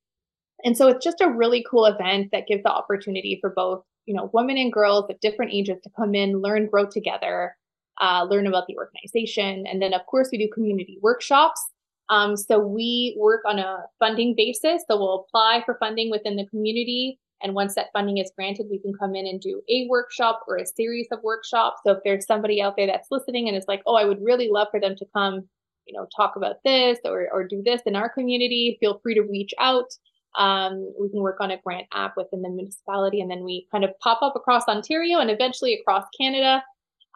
and 0.65 0.77
so 0.77 0.89
it's 0.89 1.05
just 1.05 1.21
a 1.21 1.31
really 1.31 1.65
cool 1.69 1.85
event 1.87 2.29
that 2.33 2.47
gives 2.47 2.63
the 2.63 2.73
opportunity 2.73 3.39
for 3.41 3.51
both, 3.51 3.83
you 4.07 4.15
know, 4.15 4.31
women 4.33 4.57
and 4.57 4.73
girls 4.73 5.07
at 5.11 5.21
different 5.21 5.53
ages 5.53 5.79
to 5.83 5.91
come 5.97 6.15
in, 6.15 6.41
learn, 6.41 6.69
grow 6.69 6.87
together, 6.87 7.57
uh, 8.01 8.25
learn 8.29 8.47
about 8.47 8.67
the 8.67 8.77
organization. 8.77 9.65
And 9.67 9.81
then, 9.81 9.95
of 9.95 10.07
course, 10.07 10.29
we 10.33 10.39
do 10.39 10.49
community 10.53 10.99
workshops. 11.03 11.61
Um, 12.09 12.37
so 12.37 12.59
we 12.59 13.17
work 13.19 13.43
on 13.47 13.59
a 13.59 13.85
funding 13.99 14.35
basis. 14.37 14.83
So 14.89 14.99
we'll 14.99 15.27
apply 15.27 15.63
for 15.65 15.77
funding 15.79 16.11
within 16.11 16.37
the 16.37 16.47
community. 16.47 17.19
And 17.43 17.55
once 17.55 17.75
that 17.75 17.89
funding 17.93 18.19
is 18.19 18.31
granted, 18.37 18.67
we 18.71 18.81
can 18.81 18.93
come 18.99 19.15
in 19.15 19.27
and 19.27 19.41
do 19.41 19.63
a 19.69 19.87
workshop 19.89 20.41
or 20.47 20.57
a 20.57 20.67
series 20.67 21.09
of 21.11 21.23
workshops. 21.23 21.81
So 21.85 21.93
if 21.93 21.99
there's 22.05 22.27
somebody 22.27 22.63
out 22.63 22.75
there 22.77 22.87
that's 22.87 23.09
listening 23.11 23.49
and 23.49 23.57
is 23.57 23.65
like, 23.67 23.83
oh, 23.87 23.97
I 23.97 24.05
would 24.05 24.23
really 24.23 24.49
love 24.49 24.69
for 24.71 24.81
them 24.81 24.95
to 24.97 25.07
come, 25.15 25.49
you 25.87 25.99
know, 25.99 26.07
talk 26.17 26.35
about 26.37 26.57
this 26.65 26.99
or, 27.05 27.29
or 27.33 27.47
do 27.47 27.63
this 27.65 27.83
in 27.85 27.97
our 27.97 28.09
community, 28.09 28.77
feel 28.79 29.01
free 29.03 29.15
to 29.15 29.23
reach 29.23 29.53
out. 29.59 29.91
Um, 30.37 30.93
we 30.99 31.11
can 31.11 31.21
work 31.21 31.39
on 31.41 31.51
a 31.51 31.61
grant 31.63 31.87
app 31.93 32.15
within 32.17 32.43
the 32.43 32.49
municipality, 32.49 33.21
and 33.21 33.31
then 33.31 33.45
we 33.45 33.67
kind 33.71 33.85
of 33.85 33.91
pop 34.01 34.21
up 34.23 34.35
across 34.35 34.67
Ontario 34.69 35.19
and 35.19 35.31
eventually 35.31 35.75
across 35.75 36.05
Canada. 36.19 36.63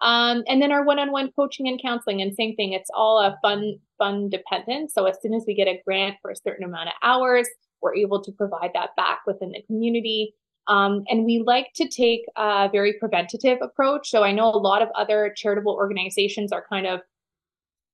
Um, 0.02 0.44
and 0.46 0.60
then 0.60 0.72
our 0.72 0.84
one-on-one 0.84 1.32
coaching 1.34 1.68
and 1.68 1.80
counseling, 1.80 2.20
and 2.20 2.34
same 2.34 2.54
thing. 2.54 2.72
It's 2.72 2.90
all 2.94 3.18
a 3.18 3.38
fun, 3.40 3.78
fun 3.96 4.28
dependent. 4.28 4.92
So 4.92 5.06
as 5.06 5.16
soon 5.22 5.32
as 5.32 5.44
we 5.46 5.54
get 5.54 5.68
a 5.68 5.80
grant 5.86 6.16
for 6.20 6.30
a 6.30 6.36
certain 6.36 6.64
amount 6.64 6.88
of 6.88 6.94
hours, 7.02 7.48
we're 7.80 7.96
able 7.96 8.22
to 8.22 8.32
provide 8.32 8.72
that 8.74 8.90
back 8.96 9.20
within 9.26 9.52
the 9.52 9.62
community. 9.66 10.34
Um, 10.68 11.04
and 11.08 11.24
we 11.24 11.42
like 11.46 11.68
to 11.76 11.88
take 11.88 12.22
a 12.36 12.68
very 12.70 12.94
preventative 12.94 13.58
approach. 13.62 14.10
So 14.10 14.22
I 14.22 14.32
know 14.32 14.48
a 14.48 14.58
lot 14.58 14.82
of 14.82 14.88
other 14.94 15.32
charitable 15.34 15.72
organizations 15.72 16.52
are 16.52 16.64
kind 16.68 16.86
of 16.86 17.00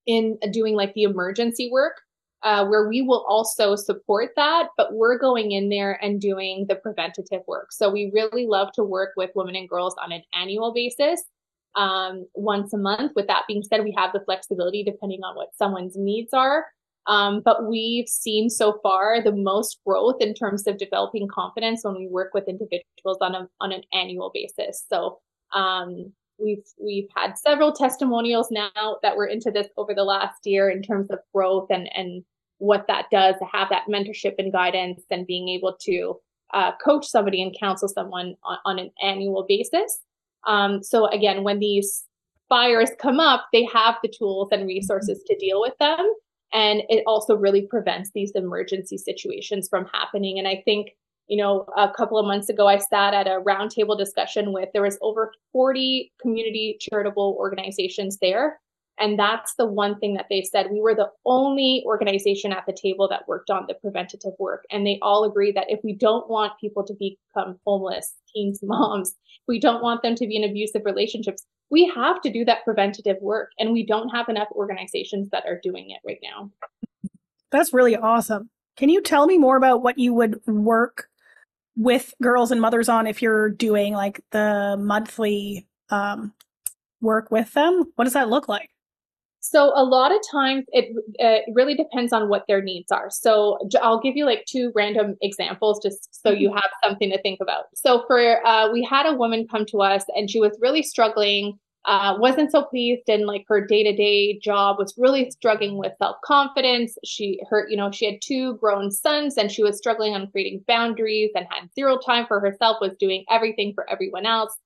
in 0.06 0.38
doing 0.50 0.74
like 0.74 0.94
the 0.94 1.02
emergency 1.02 1.68
work 1.70 2.00
uh, 2.42 2.66
where 2.66 2.88
we 2.88 3.02
will 3.02 3.24
also 3.28 3.76
support 3.76 4.30
that, 4.36 4.68
but 4.76 4.94
we're 4.94 5.18
going 5.18 5.52
in 5.52 5.68
there 5.68 6.02
and 6.04 6.20
doing 6.20 6.66
the 6.68 6.74
preventative 6.74 7.42
work. 7.46 7.72
So 7.72 7.90
we 7.90 8.10
really 8.12 8.46
love 8.46 8.72
to 8.74 8.82
work 8.82 9.10
with 9.16 9.30
women 9.34 9.54
and 9.54 9.68
girls 9.68 9.94
on 10.02 10.12
an 10.12 10.22
annual 10.34 10.72
basis, 10.74 11.22
um, 11.76 12.26
once 12.34 12.72
a 12.72 12.78
month. 12.78 13.12
With 13.14 13.28
that 13.28 13.44
being 13.46 13.62
said, 13.62 13.84
we 13.84 13.94
have 13.96 14.12
the 14.12 14.24
flexibility 14.24 14.82
depending 14.82 15.20
on 15.22 15.36
what 15.36 15.54
someone's 15.56 15.96
needs 15.96 16.32
are. 16.32 16.66
Um, 17.06 17.42
but 17.44 17.68
we've 17.68 18.08
seen 18.08 18.48
so 18.48 18.78
far 18.82 19.20
the 19.22 19.32
most 19.32 19.80
growth 19.84 20.16
in 20.20 20.34
terms 20.34 20.66
of 20.66 20.78
developing 20.78 21.26
confidence 21.28 21.80
when 21.82 21.96
we 21.96 22.06
work 22.06 22.32
with 22.32 22.48
individuals 22.48 23.18
on 23.20 23.34
a 23.34 23.48
on 23.60 23.72
an 23.72 23.82
annual 23.92 24.30
basis. 24.32 24.84
So 24.88 25.18
um, 25.52 26.12
we've 26.38 26.64
we've 26.80 27.08
had 27.16 27.38
several 27.38 27.72
testimonials 27.72 28.50
now 28.50 28.98
that 29.02 29.16
we're 29.16 29.26
into 29.26 29.50
this 29.50 29.68
over 29.76 29.94
the 29.94 30.04
last 30.04 30.46
year 30.46 30.70
in 30.70 30.82
terms 30.82 31.10
of 31.10 31.18
growth 31.34 31.68
and 31.70 31.88
and 31.94 32.24
what 32.62 32.86
that 32.86 33.06
does 33.10 33.34
to 33.40 33.44
have 33.44 33.68
that 33.70 33.88
mentorship 33.90 34.36
and 34.38 34.52
guidance 34.52 35.02
and 35.10 35.26
being 35.26 35.48
able 35.48 35.76
to 35.80 36.14
uh, 36.54 36.70
coach 36.82 37.04
somebody 37.04 37.42
and 37.42 37.56
counsel 37.58 37.88
someone 37.88 38.36
on, 38.44 38.58
on 38.64 38.78
an 38.78 38.88
annual 39.02 39.44
basis. 39.48 39.98
Um, 40.46 40.80
so 40.80 41.08
again, 41.08 41.42
when 41.42 41.58
these 41.58 42.04
fires 42.48 42.90
come 43.00 43.18
up, 43.18 43.46
they 43.52 43.64
have 43.64 43.96
the 44.00 44.08
tools 44.16 44.50
and 44.52 44.68
resources 44.68 45.24
to 45.26 45.36
deal 45.38 45.60
with 45.60 45.76
them. 45.80 45.98
And 46.52 46.82
it 46.88 47.02
also 47.04 47.34
really 47.34 47.62
prevents 47.62 48.12
these 48.14 48.30
emergency 48.36 48.96
situations 48.96 49.68
from 49.68 49.86
happening. 49.92 50.38
And 50.38 50.46
I 50.46 50.62
think, 50.64 50.90
you 51.26 51.38
know, 51.38 51.66
a 51.76 51.90
couple 51.90 52.16
of 52.16 52.26
months 52.26 52.48
ago, 52.48 52.68
I 52.68 52.78
sat 52.78 53.12
at 53.12 53.26
a 53.26 53.40
roundtable 53.40 53.98
discussion 53.98 54.52
with, 54.52 54.68
there 54.72 54.82
was 54.82 54.98
over 55.00 55.32
40 55.52 56.12
community 56.20 56.78
charitable 56.80 57.34
organizations 57.40 58.18
there 58.18 58.60
And 59.02 59.18
that's 59.18 59.56
the 59.56 59.66
one 59.66 59.98
thing 59.98 60.14
that 60.14 60.26
they 60.30 60.42
said. 60.42 60.68
We 60.70 60.80
were 60.80 60.94
the 60.94 61.10
only 61.26 61.82
organization 61.84 62.52
at 62.52 62.64
the 62.66 62.72
table 62.72 63.08
that 63.08 63.26
worked 63.26 63.50
on 63.50 63.64
the 63.66 63.74
preventative 63.74 64.30
work. 64.38 64.64
And 64.70 64.86
they 64.86 65.00
all 65.02 65.24
agree 65.24 65.50
that 65.52 65.68
if 65.68 65.80
we 65.82 65.92
don't 65.92 66.30
want 66.30 66.52
people 66.60 66.84
to 66.84 66.94
become 66.94 67.58
homeless, 67.66 68.14
teens, 68.32 68.60
moms, 68.62 69.16
we 69.48 69.58
don't 69.58 69.82
want 69.82 70.02
them 70.02 70.14
to 70.14 70.26
be 70.28 70.36
in 70.36 70.48
abusive 70.48 70.82
relationships, 70.84 71.44
we 71.68 71.90
have 71.92 72.20
to 72.20 72.30
do 72.30 72.44
that 72.44 72.64
preventative 72.64 73.16
work. 73.20 73.50
And 73.58 73.72
we 73.72 73.84
don't 73.84 74.08
have 74.10 74.28
enough 74.28 74.48
organizations 74.52 75.28
that 75.30 75.46
are 75.46 75.58
doing 75.60 75.90
it 75.90 75.98
right 76.06 76.20
now. 76.22 76.52
That's 77.50 77.72
really 77.72 77.96
awesome. 77.96 78.50
Can 78.76 78.88
you 78.88 79.02
tell 79.02 79.26
me 79.26 79.36
more 79.36 79.56
about 79.56 79.82
what 79.82 79.98
you 79.98 80.14
would 80.14 80.40
work 80.46 81.08
with 81.76 82.14
girls 82.22 82.52
and 82.52 82.60
mothers 82.60 82.88
on 82.88 83.08
if 83.08 83.20
you're 83.20 83.50
doing 83.50 83.94
like 83.94 84.20
the 84.30 84.76
monthly 84.78 85.66
um, 85.90 86.32
work 87.00 87.32
with 87.32 87.52
them? 87.52 87.90
What 87.96 88.04
does 88.04 88.12
that 88.12 88.30
look 88.30 88.48
like? 88.48 88.70
So 89.44 89.72
a 89.74 89.82
lot 89.82 90.12
of 90.12 90.18
times 90.30 90.64
it, 90.68 90.94
it 91.14 91.44
really 91.52 91.74
depends 91.74 92.12
on 92.12 92.28
what 92.28 92.44
their 92.46 92.62
needs 92.62 92.92
are. 92.92 93.10
So 93.10 93.58
I'll 93.82 94.00
give 94.00 94.16
you 94.16 94.24
like 94.24 94.44
two 94.48 94.70
random 94.74 95.16
examples 95.20 95.80
just 95.82 96.08
so 96.22 96.30
you 96.30 96.48
mm-hmm. 96.48 96.58
have 96.58 96.70
something 96.84 97.10
to 97.10 97.20
think 97.22 97.40
about. 97.40 97.64
So 97.74 98.04
for 98.06 98.46
uh, 98.46 98.70
we 98.72 98.84
had 98.84 99.04
a 99.04 99.14
woman 99.14 99.48
come 99.50 99.66
to 99.66 99.82
us 99.82 100.04
and 100.14 100.30
she 100.30 100.38
was 100.38 100.56
really 100.60 100.82
struggling 100.82 101.58
uh, 101.84 102.16
wasn't 102.16 102.52
so 102.52 102.62
pleased 102.62 103.08
in 103.08 103.26
like 103.26 103.44
her 103.48 103.66
day-to-day 103.66 104.38
job 104.38 104.78
was 104.78 104.94
really 104.96 105.28
struggling 105.32 105.76
with 105.76 105.92
self-confidence 105.98 106.96
she 107.04 107.40
her 107.50 107.66
you 107.68 107.76
know 107.76 107.90
she 107.90 108.06
had 108.06 108.20
two 108.22 108.54
grown 108.58 108.88
sons 108.88 109.36
and 109.36 109.50
she 109.50 109.64
was 109.64 109.78
struggling 109.78 110.14
on 110.14 110.30
creating 110.30 110.62
boundaries 110.68 111.30
and 111.34 111.44
had 111.50 111.68
zero 111.74 111.98
time 111.98 112.24
for 112.26 112.38
herself 112.38 112.76
was 112.80 112.94
doing 113.00 113.24
everything 113.28 113.72
for 113.74 113.88
everyone 113.90 114.26
else 114.26 114.56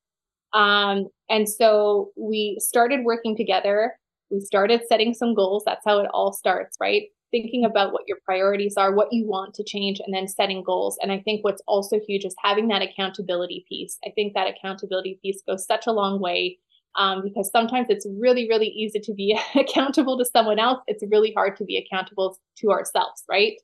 um, 0.52 1.06
and 1.30 1.48
so 1.48 2.10
we 2.16 2.58
started 2.60 3.02
working 3.02 3.34
together 3.34 3.94
we 4.30 4.40
started 4.40 4.82
setting 4.88 5.14
some 5.14 5.34
goals 5.34 5.62
that's 5.64 5.84
how 5.84 5.98
it 5.98 6.08
all 6.12 6.32
starts 6.32 6.76
right 6.80 7.04
thinking 7.32 7.64
about 7.64 7.92
what 7.92 8.04
your 8.06 8.18
priorities 8.24 8.74
are 8.76 8.94
what 8.94 9.12
you 9.12 9.26
want 9.26 9.52
to 9.54 9.64
change 9.64 10.00
and 10.04 10.14
then 10.14 10.28
setting 10.28 10.62
goals 10.62 10.96
and 11.02 11.12
i 11.12 11.20
think 11.20 11.44
what's 11.44 11.62
also 11.66 11.98
huge 12.06 12.24
is 12.24 12.34
having 12.42 12.68
that 12.68 12.82
accountability 12.82 13.64
piece 13.68 13.98
i 14.06 14.10
think 14.14 14.34
that 14.34 14.48
accountability 14.48 15.18
piece 15.22 15.42
goes 15.46 15.66
such 15.66 15.86
a 15.86 15.92
long 15.92 16.20
way 16.20 16.58
um, 16.96 17.22
because 17.22 17.50
sometimes 17.50 17.88
it's 17.90 18.06
really, 18.18 18.48
really 18.48 18.68
easy 18.68 18.98
to 19.00 19.14
be 19.14 19.38
accountable 19.54 20.18
to 20.18 20.24
someone 20.24 20.58
else. 20.58 20.80
It's 20.86 21.04
really 21.10 21.32
hard 21.34 21.56
to 21.56 21.64
be 21.64 21.76
accountable 21.76 22.38
to 22.58 22.70
ourselves, 22.70 23.22
right? 23.28 23.54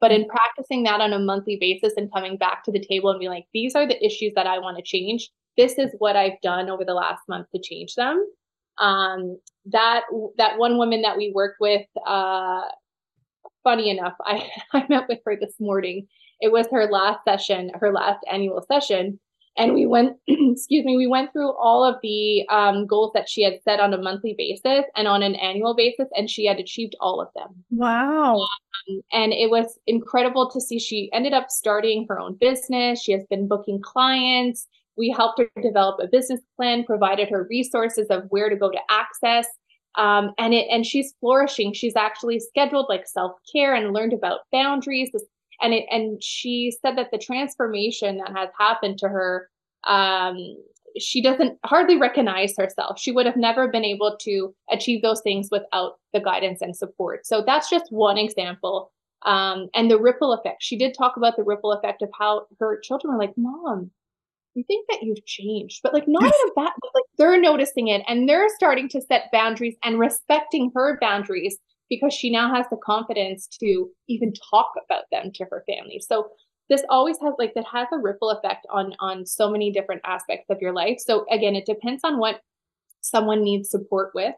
But 0.00 0.12
in 0.12 0.26
practicing 0.26 0.82
that 0.82 1.00
on 1.00 1.12
a 1.12 1.18
monthly 1.18 1.56
basis 1.60 1.94
and 1.96 2.12
coming 2.12 2.36
back 2.36 2.64
to 2.64 2.72
the 2.72 2.84
table 2.84 3.10
and 3.10 3.20
be 3.20 3.28
like, 3.28 3.46
these 3.54 3.74
are 3.74 3.86
the 3.86 4.04
issues 4.04 4.32
that 4.34 4.46
I 4.46 4.58
want 4.58 4.76
to 4.76 4.82
change. 4.82 5.30
This 5.56 5.78
is 5.78 5.94
what 5.98 6.16
I've 6.16 6.40
done 6.42 6.68
over 6.68 6.84
the 6.84 6.94
last 6.94 7.22
month 7.28 7.46
to 7.54 7.60
change 7.62 7.94
them. 7.94 8.26
Um, 8.78 9.38
that 9.66 10.02
that 10.38 10.58
one 10.58 10.78
woman 10.78 11.02
that 11.02 11.16
we 11.16 11.32
worked 11.34 11.60
with, 11.60 11.86
uh, 12.06 12.62
funny 13.64 13.90
enough, 13.90 14.14
I, 14.24 14.48
I 14.72 14.86
met 14.88 15.08
with 15.08 15.20
her 15.24 15.36
this 15.40 15.54
morning. 15.60 16.06
It 16.40 16.52
was 16.52 16.66
her 16.72 16.86
last 16.86 17.20
session, 17.24 17.70
her 17.74 17.92
last 17.92 18.18
annual 18.30 18.64
session. 18.70 19.20
And 19.56 19.74
we 19.74 19.84
went 19.84 20.16
excuse 20.26 20.84
me 20.84 20.96
we 20.96 21.06
went 21.06 21.30
through 21.32 21.52
all 21.52 21.84
of 21.84 21.96
the 22.02 22.48
um, 22.48 22.86
goals 22.86 23.12
that 23.14 23.28
she 23.28 23.42
had 23.42 23.62
set 23.62 23.80
on 23.80 23.92
a 23.92 24.00
monthly 24.00 24.34
basis 24.36 24.84
and 24.96 25.06
on 25.06 25.22
an 25.22 25.34
annual 25.34 25.74
basis 25.74 26.08
and 26.16 26.30
she 26.30 26.46
had 26.46 26.58
achieved 26.58 26.96
all 27.00 27.20
of 27.20 27.28
them. 27.34 27.62
Wow. 27.70 28.36
Um, 28.40 29.02
and 29.12 29.32
it 29.32 29.50
was 29.50 29.78
incredible 29.86 30.50
to 30.50 30.60
see 30.60 30.78
she 30.78 31.10
ended 31.12 31.34
up 31.34 31.50
starting 31.50 32.06
her 32.08 32.18
own 32.18 32.36
business. 32.40 33.02
She 33.02 33.12
has 33.12 33.24
been 33.28 33.46
booking 33.46 33.82
clients 33.82 34.68
we 34.96 35.10
helped 35.10 35.40
her 35.40 35.62
develop 35.62 36.00
a 36.00 36.06
business 36.06 36.40
plan 36.56 36.84
provided 36.84 37.28
her 37.28 37.46
resources 37.48 38.06
of 38.08 38.24
where 38.28 38.48
to 38.48 38.56
go 38.56 38.70
to 38.70 38.78
access 38.90 39.46
um, 39.96 40.32
and 40.38 40.54
it 40.54 40.66
and 40.70 40.86
she's 40.86 41.14
flourishing. 41.20 41.72
She's 41.72 41.96
actually 41.96 42.40
scheduled 42.40 42.86
like 42.88 43.06
self-care 43.06 43.74
and 43.74 43.92
learned 43.92 44.12
about 44.12 44.40
boundaries 44.50 45.10
and 45.60 45.74
it 45.74 45.84
and 45.90 46.22
she 46.22 46.74
said 46.80 46.96
that 46.96 47.10
the 47.10 47.18
transformation 47.18 48.18
that 48.18 48.32
has 48.34 48.48
happened 48.58 48.98
to 48.98 49.08
her 49.08 49.48
um, 49.86 50.56
she 50.98 51.22
doesn't 51.22 51.58
hardly 51.64 51.96
recognize 51.96 52.54
herself. 52.56 52.98
She 53.00 53.12
would 53.12 53.26
have 53.26 53.36
never 53.36 53.68
been 53.68 53.84
able 53.84 54.16
to 54.20 54.54
achieve 54.70 55.02
those 55.02 55.22
things 55.22 55.48
without 55.50 55.98
the 56.12 56.20
guidance 56.20 56.60
and 56.60 56.76
support. 56.76 57.26
So 57.26 57.42
that's 57.44 57.70
just 57.70 57.90
one 57.90 58.18
example 58.18 58.92
um, 59.24 59.68
and 59.74 59.90
the 59.90 59.98
ripple 59.98 60.34
effect. 60.34 60.62
She 60.62 60.76
did 60.76 60.94
talk 60.94 61.16
about 61.16 61.36
the 61.36 61.44
ripple 61.44 61.72
effect 61.72 62.02
of 62.02 62.10
how 62.18 62.46
her 62.60 62.78
children 62.80 63.14
were 63.14 63.18
like 63.18 63.36
mom 63.36 63.90
we 64.54 64.62
think 64.64 64.86
that 64.90 65.02
you've 65.02 65.24
changed 65.24 65.80
but 65.82 65.94
like 65.94 66.06
not 66.06 66.24
in 66.24 66.30
a 66.30 66.52
bad 66.54 66.72
like 66.94 67.04
they're 67.18 67.40
noticing 67.40 67.88
it 67.88 68.02
and 68.06 68.28
they're 68.28 68.48
starting 68.56 68.88
to 68.88 69.00
set 69.00 69.30
boundaries 69.32 69.76
and 69.82 69.98
respecting 69.98 70.70
her 70.74 70.98
boundaries 71.00 71.58
because 71.92 72.14
she 72.14 72.30
now 72.30 72.52
has 72.54 72.64
the 72.70 72.78
confidence 72.78 73.46
to 73.46 73.90
even 74.08 74.32
talk 74.50 74.72
about 74.82 75.04
them 75.12 75.30
to 75.30 75.44
her 75.50 75.62
family. 75.68 76.00
So 76.00 76.30
this 76.70 76.82
always 76.88 77.18
has 77.22 77.34
like 77.38 77.52
that 77.54 77.66
has 77.70 77.86
a 77.92 77.98
ripple 77.98 78.30
effect 78.30 78.66
on 78.70 78.94
on 78.98 79.26
so 79.26 79.50
many 79.50 79.70
different 79.70 80.00
aspects 80.06 80.46
of 80.48 80.56
your 80.62 80.72
life. 80.72 80.96
So 81.00 81.26
again, 81.30 81.54
it 81.54 81.66
depends 81.66 82.00
on 82.02 82.18
what 82.18 82.40
someone 83.02 83.42
needs 83.42 83.68
support 83.68 84.12
with. 84.14 84.34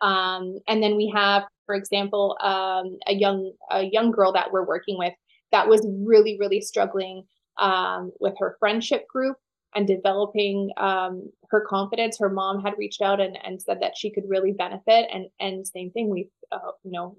Um, 0.00 0.60
and 0.66 0.82
then 0.82 0.96
we 0.96 1.12
have, 1.14 1.42
for 1.66 1.74
example, 1.74 2.38
um, 2.40 2.96
a 3.06 3.12
young 3.12 3.52
a 3.70 3.82
young 3.82 4.10
girl 4.10 4.32
that 4.32 4.50
we're 4.50 4.66
working 4.66 4.96
with 4.96 5.12
that 5.52 5.68
was 5.68 5.86
really 6.06 6.38
really 6.40 6.62
struggling 6.62 7.24
um, 7.58 8.12
with 8.18 8.32
her 8.38 8.56
friendship 8.58 9.06
group 9.08 9.36
and 9.74 9.86
developing 9.86 10.70
um, 10.76 11.30
her 11.50 11.64
confidence. 11.68 12.18
Her 12.18 12.30
mom 12.30 12.62
had 12.62 12.74
reached 12.78 13.02
out 13.02 13.20
and, 13.20 13.38
and 13.44 13.60
said 13.60 13.78
that 13.80 13.96
she 13.96 14.10
could 14.10 14.24
really 14.28 14.52
benefit. 14.52 15.08
And 15.12 15.26
and 15.40 15.66
same 15.66 15.90
thing, 15.90 16.10
we 16.10 16.28
uh, 16.52 16.72
you 16.84 16.92
know 16.92 17.16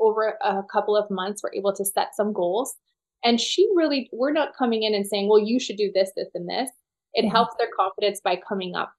over 0.00 0.38
a 0.42 0.62
couple 0.70 0.96
of 0.96 1.10
months 1.10 1.42
we're 1.42 1.54
able 1.54 1.74
to 1.74 1.84
set 1.84 2.14
some 2.14 2.32
goals. 2.32 2.76
And 3.24 3.40
she 3.40 3.68
really, 3.74 4.08
we're 4.12 4.32
not 4.32 4.56
coming 4.56 4.84
in 4.84 4.94
and 4.94 5.06
saying, 5.06 5.28
well, 5.28 5.40
you 5.40 5.58
should 5.58 5.76
do 5.76 5.90
this, 5.92 6.12
this, 6.16 6.28
and 6.34 6.48
this. 6.48 6.70
It 7.14 7.22
mm-hmm. 7.22 7.34
helps 7.34 7.56
their 7.58 7.68
confidence 7.76 8.20
by 8.22 8.36
coming 8.36 8.76
up 8.76 8.92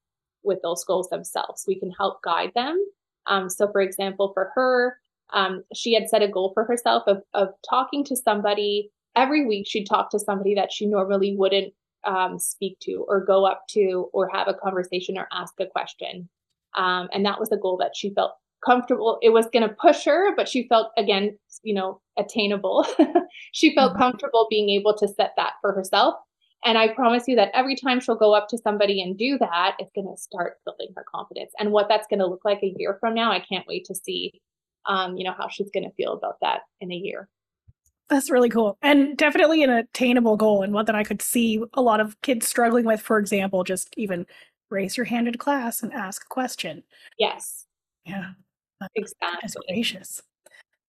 with 0.44 0.60
those 0.62 0.84
goals 0.84 1.10
themselves. 1.10 1.64
We 1.68 1.80
can 1.80 1.92
help 1.92 2.22
guide 2.22 2.52
them. 2.56 2.78
Um, 3.28 3.50
so, 3.50 3.72
for 3.72 3.82
example, 3.82 4.32
for 4.34 4.52
her, 4.56 4.98
um, 5.32 5.64
she 5.74 5.94
had 5.94 6.10
set 6.10 6.22
a 6.22 6.28
goal 6.28 6.52
for 6.54 6.66
herself 6.66 7.04
of, 7.08 7.22
of 7.34 7.50
talking 7.70 8.04
to 8.06 8.16
somebody 8.16 8.92
every 9.16 9.46
week. 9.46 9.68
She'd 9.70 9.86
talk 9.86 10.10
to 10.12 10.20
somebody 10.20 10.56
that 10.56 10.72
she 10.72 10.86
normally 10.86 11.36
wouldn't 11.38 11.74
um, 12.06 12.40
speak 12.40 12.78
to 12.82 13.06
or 13.08 13.24
go 13.24 13.46
up 13.46 13.64
to 13.70 14.10
or 14.14 14.30
have 14.34 14.48
a 14.48 14.54
conversation 14.54 15.18
or 15.18 15.28
ask 15.32 15.54
a 15.60 15.68
question. 15.68 16.30
Um, 16.76 17.10
and 17.12 17.26
that 17.26 17.40
was 17.40 17.52
a 17.52 17.58
goal 17.58 17.78
that 17.78 17.96
she 17.96 18.14
felt 18.14 18.34
comfortable. 18.66 19.18
It 19.22 19.30
was 19.30 19.48
going 19.52 19.68
to 19.68 19.76
push 19.76 20.06
her, 20.06 20.36
but 20.36 20.48
she 20.48 20.68
felt, 20.68 20.92
again, 20.98 21.38
you 21.64 21.74
know, 21.74 22.02
attainable. 22.18 22.86
she 23.54 23.74
felt 23.74 23.94
mm-hmm. 23.94 24.02
comfortable 24.02 24.48
being 24.50 24.70
able 24.70 24.96
to 24.98 25.08
set 25.08 25.34
that 25.38 25.54
for 25.62 25.74
herself. 25.74 26.16
And 26.66 26.78
I 26.78 26.90
promise 26.90 27.24
you 27.28 27.38
that 27.38 27.52
every 27.54 27.76
time 27.76 28.02
she'll 28.02 28.16
go 28.16 28.34
up 28.34 28.50
to 28.50 28.58
somebody 28.58 29.02
and 29.02 29.18
do 29.18 29.38
that, 29.38 29.76
it's 29.80 29.92
going 29.96 30.14
to 30.14 30.22
start 30.22 30.58
building 30.66 30.90
her 30.96 31.06
confidence. 31.10 31.52
And 31.58 31.72
what 31.72 31.88
that's 31.88 32.08
going 32.08 32.20
to 32.20 32.28
look 32.28 32.44
like 32.44 32.60
a 32.62 32.74
year 32.78 32.98
from 33.00 33.14
now, 33.14 33.32
I 33.32 33.40
can't 33.40 33.68
wait 33.68 33.86
to 33.86 33.96
see, 33.96 34.42
um, 34.86 35.16
you 35.16 35.24
know, 35.24 35.34
how 35.38 35.48
she's 35.48 35.72
going 35.74 35.86
to 35.86 35.96
feel 35.96 36.12
about 36.12 36.36
that 36.42 36.62
in 36.82 36.92
a 36.92 36.96
year. 36.96 37.30
That's 38.10 38.32
really 38.32 38.50
cool. 38.50 38.78
And 38.82 39.16
definitely 39.16 39.64
an 39.64 39.70
attainable 39.70 40.36
goal 40.36 40.64
and 40.64 40.74
one 40.74 40.86
that 40.86 40.96
I 40.96 41.04
could 41.04 41.22
see 41.22 41.62
a 41.74 41.82
lot 41.82 42.00
of 42.00 42.20
kids 42.22 42.48
struggling 42.48 42.86
with. 42.86 43.02
For 43.02 43.20
example, 43.20 43.64
just 43.64 43.94
even 43.98 44.26
raise 44.72 44.98
your 44.98 45.06
hand 45.06 45.28
in 45.28 45.36
class 45.36 45.84
and 45.84 45.94
ask 45.94 46.24
a 46.24 46.28
question. 46.28 46.84
Yes. 47.18 47.66
Yeah. 48.06 48.32
Exactly. 48.96 49.62
gracious. 49.68 50.22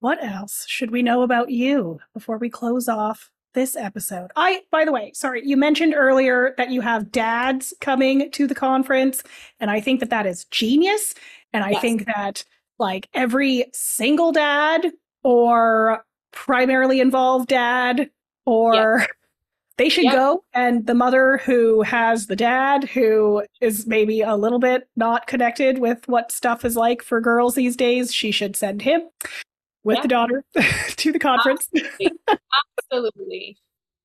What 0.01 0.23
else 0.25 0.65
should 0.67 0.91
we 0.91 1.03
know 1.03 1.23
about 1.23 1.51
you 1.51 2.01
before 2.15 2.39
we 2.39 2.49
close 2.49 2.89
off 2.89 3.31
this 3.53 3.77
episode? 3.77 4.31
I, 4.37 4.63
by 4.71 4.85
the 4.85 4.93
way, 4.93 5.13
sorry, 5.15 5.43
you 5.45 5.57
mentioned 5.57 5.95
earlier 5.95 6.55
that 6.57 6.71
you 6.71 6.81
have 6.81 7.13
dads 7.13 7.75
coming 7.81 8.31
to 8.31 8.47
the 8.47 8.55
conference, 8.55 9.23
and 9.59 9.71
I 9.71 9.81
think 9.81 10.01
that 10.01 10.11
that 10.11 10.27
is 10.27 10.47
genius. 10.47 11.15
And 11.53 11.65
I 11.65 11.71
yes. 11.71 11.81
think 11.83 12.07
that 12.07 12.45
like 12.79 13.09
every 13.13 13.67
single 13.73 14.33
dad 14.33 14.87
or 15.23 16.05
primarily 16.33 17.01
involved 17.01 17.49
dad 17.49 18.11
or 18.47 19.01
yep. 19.01 19.09
they 19.77 19.89
should 19.89 20.05
yep. 20.05 20.15
go 20.15 20.45
and 20.53 20.87
the 20.87 20.95
mother 20.95 21.39
who 21.39 21.83
has 21.83 22.27
the 22.27 22.37
dad 22.37 22.85
who 22.85 23.43
is 23.61 23.87
maybe 23.87 24.21
a 24.21 24.37
little 24.37 24.59
bit 24.59 24.89
not 24.97 25.27
connected 25.27 25.79
with 25.79 26.07
what 26.09 26.33
stuff 26.33 26.65
is 26.65 26.77
like 26.77 27.03
for 27.03 27.21
girls 27.21 27.55
these 27.55 27.77
days 27.77 28.13
she 28.13 28.31
should 28.31 28.57
send 28.57 28.83
him 28.83 29.03
with 29.85 29.97
yep. 29.97 30.03
the 30.03 30.09
daughter 30.09 30.45
to 30.97 31.13
the 31.13 31.19
conference 31.19 31.69
absolutely, 31.75 32.11
absolutely. 32.79 33.57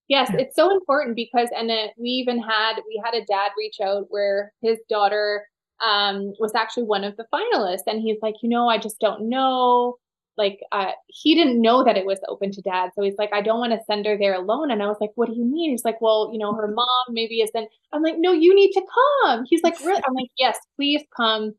yes 0.08 0.32
it's 0.36 0.56
so 0.56 0.72
important 0.72 1.16
because 1.16 1.50
and 1.56 1.70
uh, 1.70 1.88
we 1.98 2.10
even 2.10 2.42
had 2.42 2.76
we 2.88 3.02
had 3.04 3.14
a 3.14 3.26
dad 3.26 3.52
reach 3.58 3.78
out 3.84 4.06
where 4.10 4.54
his 4.62 4.78
daughter 4.90 5.46
um, 5.86 6.34
was 6.40 6.56
actually 6.56 6.84
one 6.84 7.04
of 7.04 7.18
the 7.18 7.26
finalists 7.34 7.84
and 7.86 8.02
he's 8.02 8.18
like 8.22 8.36
you 8.42 8.50
know 8.50 8.70
i 8.70 8.78
just 8.78 8.98
don't 9.00 9.28
know 9.28 9.98
like 10.38 10.60
uh, 10.72 10.92
he 11.08 11.36
didn't 11.36 11.62
know 11.62 11.84
that 11.84 11.98
it 11.98 12.06
was 12.06 12.20
open 12.28 12.52
to 12.52 12.62
dad 12.62 12.92
so 12.96 13.02
he's 13.04 13.18
like 13.18 13.32
i 13.34 13.42
don't 13.42 13.60
want 13.60 13.72
to 13.72 13.80
send 13.86 14.06
her 14.06 14.18
there 14.18 14.34
alone 14.36 14.72
and 14.72 14.82
i 14.84 14.88
was 14.88 14.98
like 15.00 15.12
what 15.16 15.28
do 15.30 15.36
you 15.36 15.46
mean 15.46 15.72
he's 15.72 15.86
like 15.86 16.00
well 16.02 16.30
you 16.32 16.40
know 16.40 16.54
her 16.54 16.68
mom 16.68 17.06
maybe 17.10 17.42
isn't 17.42 17.70
i'm 17.94 18.04
like 18.04 18.16
no 18.18 18.32
you 18.32 18.54
need 18.56 18.72
to 18.72 18.82
come 18.94 19.46
he's 19.50 19.64
like 19.64 19.80
really 19.82 20.02
i'm 20.08 20.14
like 20.14 20.30
yes 20.38 20.58
please 20.76 21.04
come 21.16 21.54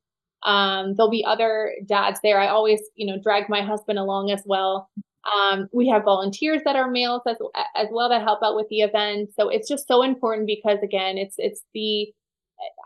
Um, 0.45 0.95
there'll 0.95 1.11
be 1.11 1.25
other 1.25 1.73
dads 1.87 2.21
there. 2.23 2.39
I 2.39 2.49
always, 2.49 2.81
you 2.95 3.07
know, 3.07 3.19
drag 3.21 3.49
my 3.49 3.63
husband 3.63 3.99
along 3.99 4.31
as 4.31 4.43
well. 4.47 4.89
Um, 5.35 5.69
we 5.73 5.89
have 5.89 6.05
volunteers 6.05 6.63
that 6.65 6.77
are 6.77 6.89
males 6.91 7.23
as, 7.27 7.37
as 7.75 7.89
well 7.91 8.09
that 8.11 8.23
help 8.23 8.43
out 8.45 8.55
with 8.55 8.69
the 8.69 8.83
event. 8.83 9.31
So 9.35 9.49
it's 9.49 9.69
just 9.69 9.89
so 9.89 10.03
important 10.05 10.47
because 10.47 10.79
again, 10.83 11.19
it's 11.19 11.35
it's 11.39 11.63
the 11.75 12.13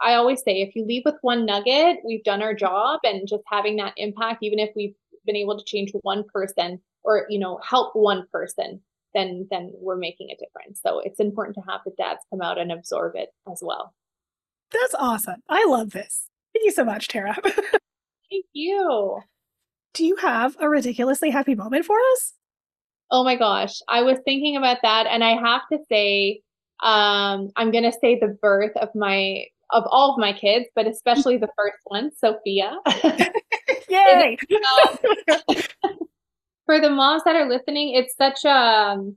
I 0.02 0.14
always 0.14 0.42
say 0.42 0.62
if 0.62 0.74
you 0.74 0.84
leave 0.86 1.02
with 1.04 1.16
one 1.22 1.44
nugget, 1.46 1.98
we've 2.04 2.24
done 2.24 2.42
our 2.42 2.54
job 2.54 3.00
and 3.04 3.28
just 3.28 3.44
having 3.46 3.76
that 3.76 3.94
impact, 3.96 4.42
even 4.42 4.58
if 4.58 4.70
we've 4.74 4.94
been 5.26 5.36
able 5.36 5.58
to 5.58 5.64
change 5.64 5.92
one 6.02 6.24
person 6.32 6.80
or, 7.02 7.26
you 7.28 7.38
know, 7.38 7.58
help 7.66 7.94
one 7.94 8.26
person, 8.32 8.80
then 9.14 9.46
then 9.50 9.72
we're 9.74 9.96
making 9.96 10.28
a 10.30 10.36
difference. 10.36 10.80
So 10.84 11.00
it's 11.00 11.20
important 11.20 11.56
to 11.56 11.70
have 11.70 11.80
the 11.84 11.92
dads 11.96 12.20
come 12.30 12.42
out 12.42 12.58
and 12.58 12.70
absorb 12.70 13.16
it 13.16 13.30
as 13.50 13.60
well. 13.62 13.94
That's 14.72 14.94
awesome. 14.94 15.42
I 15.48 15.64
love 15.66 15.90
this. 15.90 16.26
Thank 16.54 16.64
you 16.64 16.72
so 16.72 16.84
much, 16.84 17.08
Tara. 17.08 17.36
Thank 17.42 18.46
you. 18.52 19.20
Do 19.94 20.04
you 20.04 20.16
have 20.16 20.56
a 20.60 20.68
ridiculously 20.68 21.30
happy 21.30 21.54
moment 21.54 21.84
for 21.84 21.96
us? 22.12 22.34
Oh 23.10 23.24
my 23.24 23.34
gosh. 23.34 23.80
I 23.88 24.02
was 24.02 24.18
thinking 24.24 24.56
about 24.56 24.78
that 24.82 25.06
and 25.08 25.24
I 25.24 25.30
have 25.30 25.62
to 25.72 25.78
say 25.90 26.42
um 26.82 27.50
I'm 27.56 27.72
going 27.72 27.84
to 27.84 27.92
say 27.92 28.18
the 28.18 28.38
birth 28.40 28.76
of 28.76 28.88
my 28.94 29.44
of 29.72 29.84
all 29.86 30.12
of 30.12 30.18
my 30.18 30.32
kids, 30.32 30.66
but 30.74 30.86
especially 30.86 31.36
the 31.36 31.48
first 31.56 31.78
one, 31.84 32.10
Sophia. 32.16 32.76
Yay! 33.88 34.36
for 36.66 36.80
the 36.80 36.90
moms 36.90 37.24
that 37.24 37.36
are 37.36 37.48
listening, 37.48 37.94
it's 37.94 38.14
such 38.16 38.44
a 38.44 38.50
um, 38.50 39.16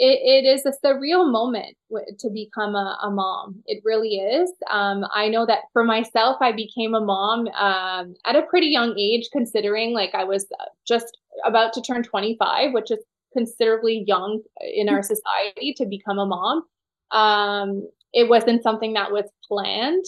it, 0.00 0.46
it 0.46 0.48
is 0.48 0.64
a 0.64 0.72
surreal 0.84 1.30
moment 1.30 1.76
to 2.18 2.30
become 2.30 2.74
a, 2.74 2.98
a 3.02 3.10
mom. 3.10 3.62
It 3.66 3.82
really 3.84 4.14
is. 4.14 4.50
Um, 4.70 5.04
I 5.12 5.28
know 5.28 5.44
that 5.44 5.64
for 5.74 5.84
myself, 5.84 6.38
I 6.40 6.52
became 6.52 6.94
a 6.94 7.00
mom 7.00 7.48
um, 7.48 8.14
at 8.24 8.34
a 8.34 8.42
pretty 8.42 8.68
young 8.68 8.98
age, 8.98 9.28
considering 9.30 9.92
like 9.92 10.14
I 10.14 10.24
was 10.24 10.46
just 10.88 11.18
about 11.44 11.74
to 11.74 11.82
turn 11.82 12.02
25, 12.02 12.72
which 12.72 12.90
is 12.90 12.98
considerably 13.34 14.02
young 14.06 14.42
in 14.74 14.88
our 14.88 15.02
society 15.02 15.74
to 15.76 15.84
become 15.84 16.18
a 16.18 16.26
mom. 16.26 16.62
Um, 17.10 17.88
it 18.12 18.28
wasn't 18.28 18.62
something 18.62 18.94
that 18.94 19.12
was 19.12 19.24
planned. 19.46 20.04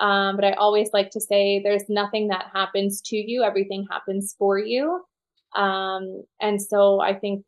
Um, 0.00 0.36
but 0.36 0.44
I 0.44 0.52
always 0.52 0.90
like 0.92 1.10
to 1.10 1.20
say 1.20 1.60
there's 1.62 1.88
nothing 1.88 2.28
that 2.28 2.46
happens 2.52 3.00
to 3.06 3.16
you, 3.16 3.42
everything 3.42 3.86
happens 3.90 4.34
for 4.38 4.58
you. 4.58 5.02
Um, 5.54 6.24
and 6.40 6.60
so 6.60 7.00
I 7.00 7.14
think 7.14 7.44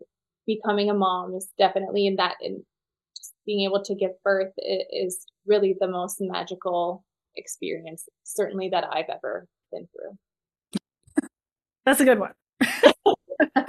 becoming 0.46 0.88
a 0.88 0.94
mom 0.94 1.34
is 1.34 1.48
definitely 1.59 2.07
in 2.07 2.16
that, 2.16 2.34
in 2.40 2.64
being 3.44 3.68
able 3.68 3.82
to 3.82 3.94
give 3.94 4.11
birth 4.22 4.52
is 4.59 5.26
really 5.44 5.76
the 5.80 5.88
most 5.88 6.18
magical 6.20 7.04
experience, 7.36 8.09
certainly 8.24 8.68
that 8.70 8.84
I've 8.84 9.09
ever 9.09 9.46
been 9.72 9.88
through. 9.92 11.28
That's 11.84 12.00
a 12.00 12.04
good 12.04 12.20
one. 12.20 12.32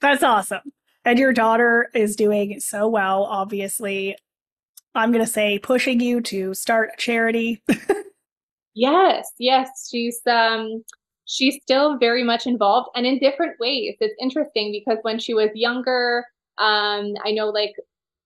That's 0.00 0.22
awesome. 0.22 0.72
And 1.04 1.18
your 1.18 1.32
daughter 1.32 1.88
is 1.94 2.16
doing 2.16 2.58
so 2.60 2.88
well, 2.88 3.24
obviously. 3.24 4.16
I'm 4.96 5.12
going 5.12 5.24
to 5.24 5.30
say 5.30 5.58
pushing 5.58 6.00
you 6.00 6.20
to 6.22 6.54
start 6.54 6.90
a 6.94 6.96
charity. 6.96 7.62
yes, 8.74 9.28
yes, 9.38 9.88
she's 9.90 10.20
um 10.26 10.82
she's 11.26 11.58
still 11.62 11.98
very 11.98 12.24
much 12.24 12.46
involved 12.46 12.88
and 12.94 13.06
in 13.06 13.18
different 13.18 13.58
ways. 13.60 13.96
It's 14.00 14.14
interesting 14.20 14.72
because 14.72 14.98
when 15.02 15.18
she 15.18 15.34
was 15.34 15.50
younger, 15.54 16.24
um 16.58 17.14
I 17.24 17.32
know 17.32 17.48
like 17.48 17.74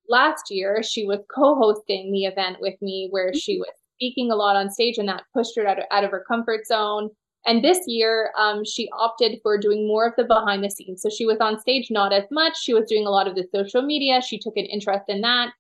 last 0.09 0.45
year 0.51 0.83
she 0.83 1.05
was 1.05 1.21
co-hosting 1.35 2.13
the 2.13 2.25
event 2.25 2.59
with 2.61 2.75
me 2.81 3.09
where 3.11 3.35
she 3.35 3.59
was 3.59 3.71
speaking 3.97 4.31
a 4.31 4.37
lot 4.37 4.57
on 4.57 4.71
stage 4.71 4.99
and 4.99 5.09
that 5.09 5.25
pushed 5.35 5.57
her 5.57 5.67
out 5.67 5.79
of, 5.79 5.85
out 5.91 6.05
of 6.05 6.11
her 6.11 6.25
comfort 6.27 6.67
zone. 6.67 7.11
And 7.47 7.65
this 7.65 7.81
year, 7.87 8.33
um, 8.39 8.65
she 8.67 8.89
opted 8.99 9.39
for 9.43 9.57
doing 9.57 9.87
more 9.87 10.07
of 10.07 10.15
the 10.17 10.25
behind 10.25 10.63
the 10.63 10.71
scenes. 10.71 11.01
So 11.01 11.09
she 11.09 11.25
was 11.25 11.39
on 11.41 11.59
stage 11.59 11.89
not 11.91 12.13
as 12.13 12.25
much. 12.31 12.59
She 12.61 12.75
was 12.75 12.87
doing 12.87 13.07
a 13.07 13.11
lot 13.11 13.27
of 13.27 13.35
the 13.35 13.47
social 13.55 13.81
media. 13.81 14.21
She 14.21 14.39
took 14.39 14.57
an 14.57 14.67
interest 14.67 15.05
in 15.09 15.23
that. 15.23 15.53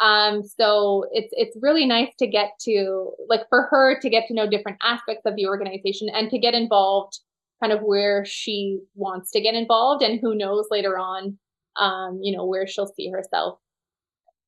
Um, 0.00 0.42
so 0.42 1.06
it's 1.12 1.32
it's 1.32 1.56
really 1.60 1.86
nice 1.86 2.14
to 2.18 2.26
get 2.26 2.52
to 2.62 3.10
like 3.28 3.48
for 3.48 3.68
her 3.70 3.98
to 4.00 4.10
get 4.10 4.26
to 4.28 4.34
know 4.34 4.48
different 4.48 4.78
aspects 4.82 5.22
of 5.26 5.34
the 5.36 5.46
organization 5.46 6.08
and 6.08 6.30
to 6.30 6.38
get 6.38 6.54
involved 6.54 7.18
kind 7.60 7.72
of 7.72 7.80
where 7.82 8.24
she 8.24 8.78
wants 8.94 9.32
to 9.32 9.40
get 9.40 9.54
involved 9.54 10.02
and 10.02 10.20
who 10.20 10.34
knows 10.34 10.66
later 10.70 10.96
on 10.96 11.38
um, 11.78 12.18
you 12.22 12.36
know, 12.36 12.44
where 12.44 12.66
she'll 12.66 12.86
see 12.86 13.10
herself 13.10 13.58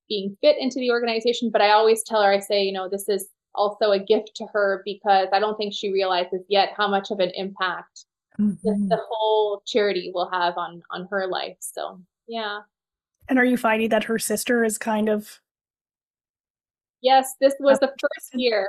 being 0.08 0.36
fit 0.40 0.56
into 0.58 0.78
the 0.78 0.90
organization. 0.90 1.50
But 1.50 1.62
I 1.62 1.70
always 1.70 2.02
tell 2.02 2.22
her, 2.22 2.32
I 2.32 2.40
say, 2.40 2.62
you 2.62 2.72
know, 2.72 2.88
this 2.88 3.08
is 3.08 3.28
also 3.54 3.92
a 3.92 3.98
gift 3.98 4.32
to 4.36 4.46
her 4.52 4.82
because 4.84 5.28
I 5.32 5.38
don't 5.38 5.56
think 5.56 5.72
she 5.72 5.92
realizes 5.92 6.40
yet 6.48 6.70
how 6.76 6.88
much 6.88 7.10
of 7.10 7.20
an 7.20 7.30
impact 7.34 8.04
mm-hmm. 8.38 8.54
the, 8.62 8.96
the 8.96 9.00
whole 9.08 9.62
charity 9.66 10.10
will 10.14 10.30
have 10.30 10.56
on 10.56 10.82
on 10.90 11.08
her 11.10 11.26
life. 11.26 11.56
So 11.60 12.00
yeah. 12.28 12.60
And 13.30 13.38
are 13.38 13.44
you 13.44 13.56
finding 13.56 13.88
that 13.90 14.04
her 14.04 14.18
sister 14.18 14.64
is 14.64 14.76
kind 14.76 15.08
of? 15.08 15.40
Yes, 17.00 17.34
this 17.40 17.54
was 17.60 17.78
the 17.78 17.86
first 17.86 18.30
year 18.34 18.68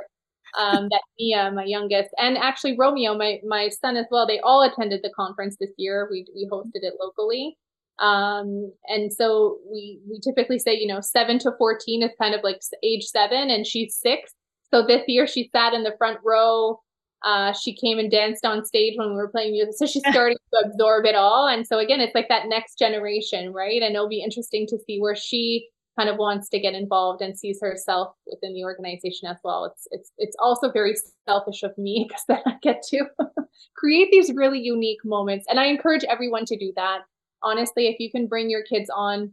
um, 0.56 0.88
that 0.90 1.02
Mia, 1.18 1.50
my 1.50 1.64
youngest, 1.64 2.10
and 2.16 2.38
actually 2.38 2.76
Romeo, 2.78 3.18
my 3.18 3.40
my 3.44 3.68
son 3.68 3.96
as 3.96 4.06
well. 4.10 4.24
They 4.24 4.38
all 4.40 4.62
attended 4.62 5.00
the 5.02 5.10
conference 5.10 5.56
this 5.58 5.72
year. 5.76 6.08
We 6.10 6.26
we 6.32 6.48
hosted 6.50 6.82
it 6.82 6.94
locally, 7.00 7.58
um, 7.98 8.72
and 8.86 9.12
so 9.12 9.58
we 9.68 10.00
we 10.08 10.20
typically 10.20 10.60
say 10.60 10.78
you 10.78 10.86
know 10.86 11.00
seven 11.00 11.40
to 11.40 11.50
fourteen 11.58 12.04
is 12.04 12.12
kind 12.20 12.34
of 12.34 12.44
like 12.44 12.60
age 12.84 13.04
seven, 13.04 13.50
and 13.50 13.66
she's 13.66 13.96
six. 13.96 14.32
So 14.72 14.86
this 14.86 15.02
year 15.08 15.26
she 15.26 15.50
sat 15.52 15.74
in 15.74 15.82
the 15.82 15.94
front 15.98 16.20
row 16.24 16.78
uh, 17.24 17.52
she 17.52 17.74
came 17.74 17.98
and 17.98 18.10
danced 18.10 18.44
on 18.44 18.64
stage 18.64 18.94
when 18.96 19.10
we 19.10 19.14
were 19.14 19.28
playing 19.28 19.52
music. 19.52 19.74
So 19.76 19.86
she's 19.86 20.02
starting 20.10 20.36
to 20.52 20.66
absorb 20.66 21.04
it 21.04 21.14
all. 21.14 21.48
And 21.48 21.66
so 21.66 21.78
again, 21.78 22.00
it's 22.00 22.14
like 22.14 22.28
that 22.28 22.48
next 22.48 22.78
generation, 22.78 23.52
right? 23.52 23.82
And 23.82 23.94
it'll 23.94 24.08
be 24.08 24.22
interesting 24.22 24.66
to 24.68 24.78
see 24.86 24.98
where 24.98 25.16
she 25.16 25.68
kind 25.96 26.08
of 26.08 26.16
wants 26.16 26.48
to 26.48 26.58
get 26.58 26.74
involved 26.74 27.20
and 27.22 27.38
sees 27.38 27.58
herself 27.60 28.14
within 28.26 28.54
the 28.54 28.64
organization 28.64 29.28
as 29.28 29.36
well. 29.44 29.66
It's 29.66 29.86
it's 29.90 30.12
it's 30.18 30.36
also 30.38 30.70
very 30.70 30.94
selfish 31.28 31.62
of 31.62 31.76
me 31.76 32.06
because 32.08 32.24
then 32.28 32.40
I 32.46 32.56
get 32.62 32.82
to 32.90 33.04
create 33.76 34.08
these 34.10 34.32
really 34.34 34.60
unique 34.60 35.04
moments. 35.04 35.46
And 35.48 35.60
I 35.60 35.66
encourage 35.66 36.04
everyone 36.04 36.44
to 36.46 36.56
do 36.56 36.72
that. 36.76 37.00
Honestly, 37.42 37.88
if 37.88 37.98
you 37.98 38.10
can 38.10 38.26
bring 38.26 38.50
your 38.50 38.62
kids 38.62 38.90
on 38.94 39.32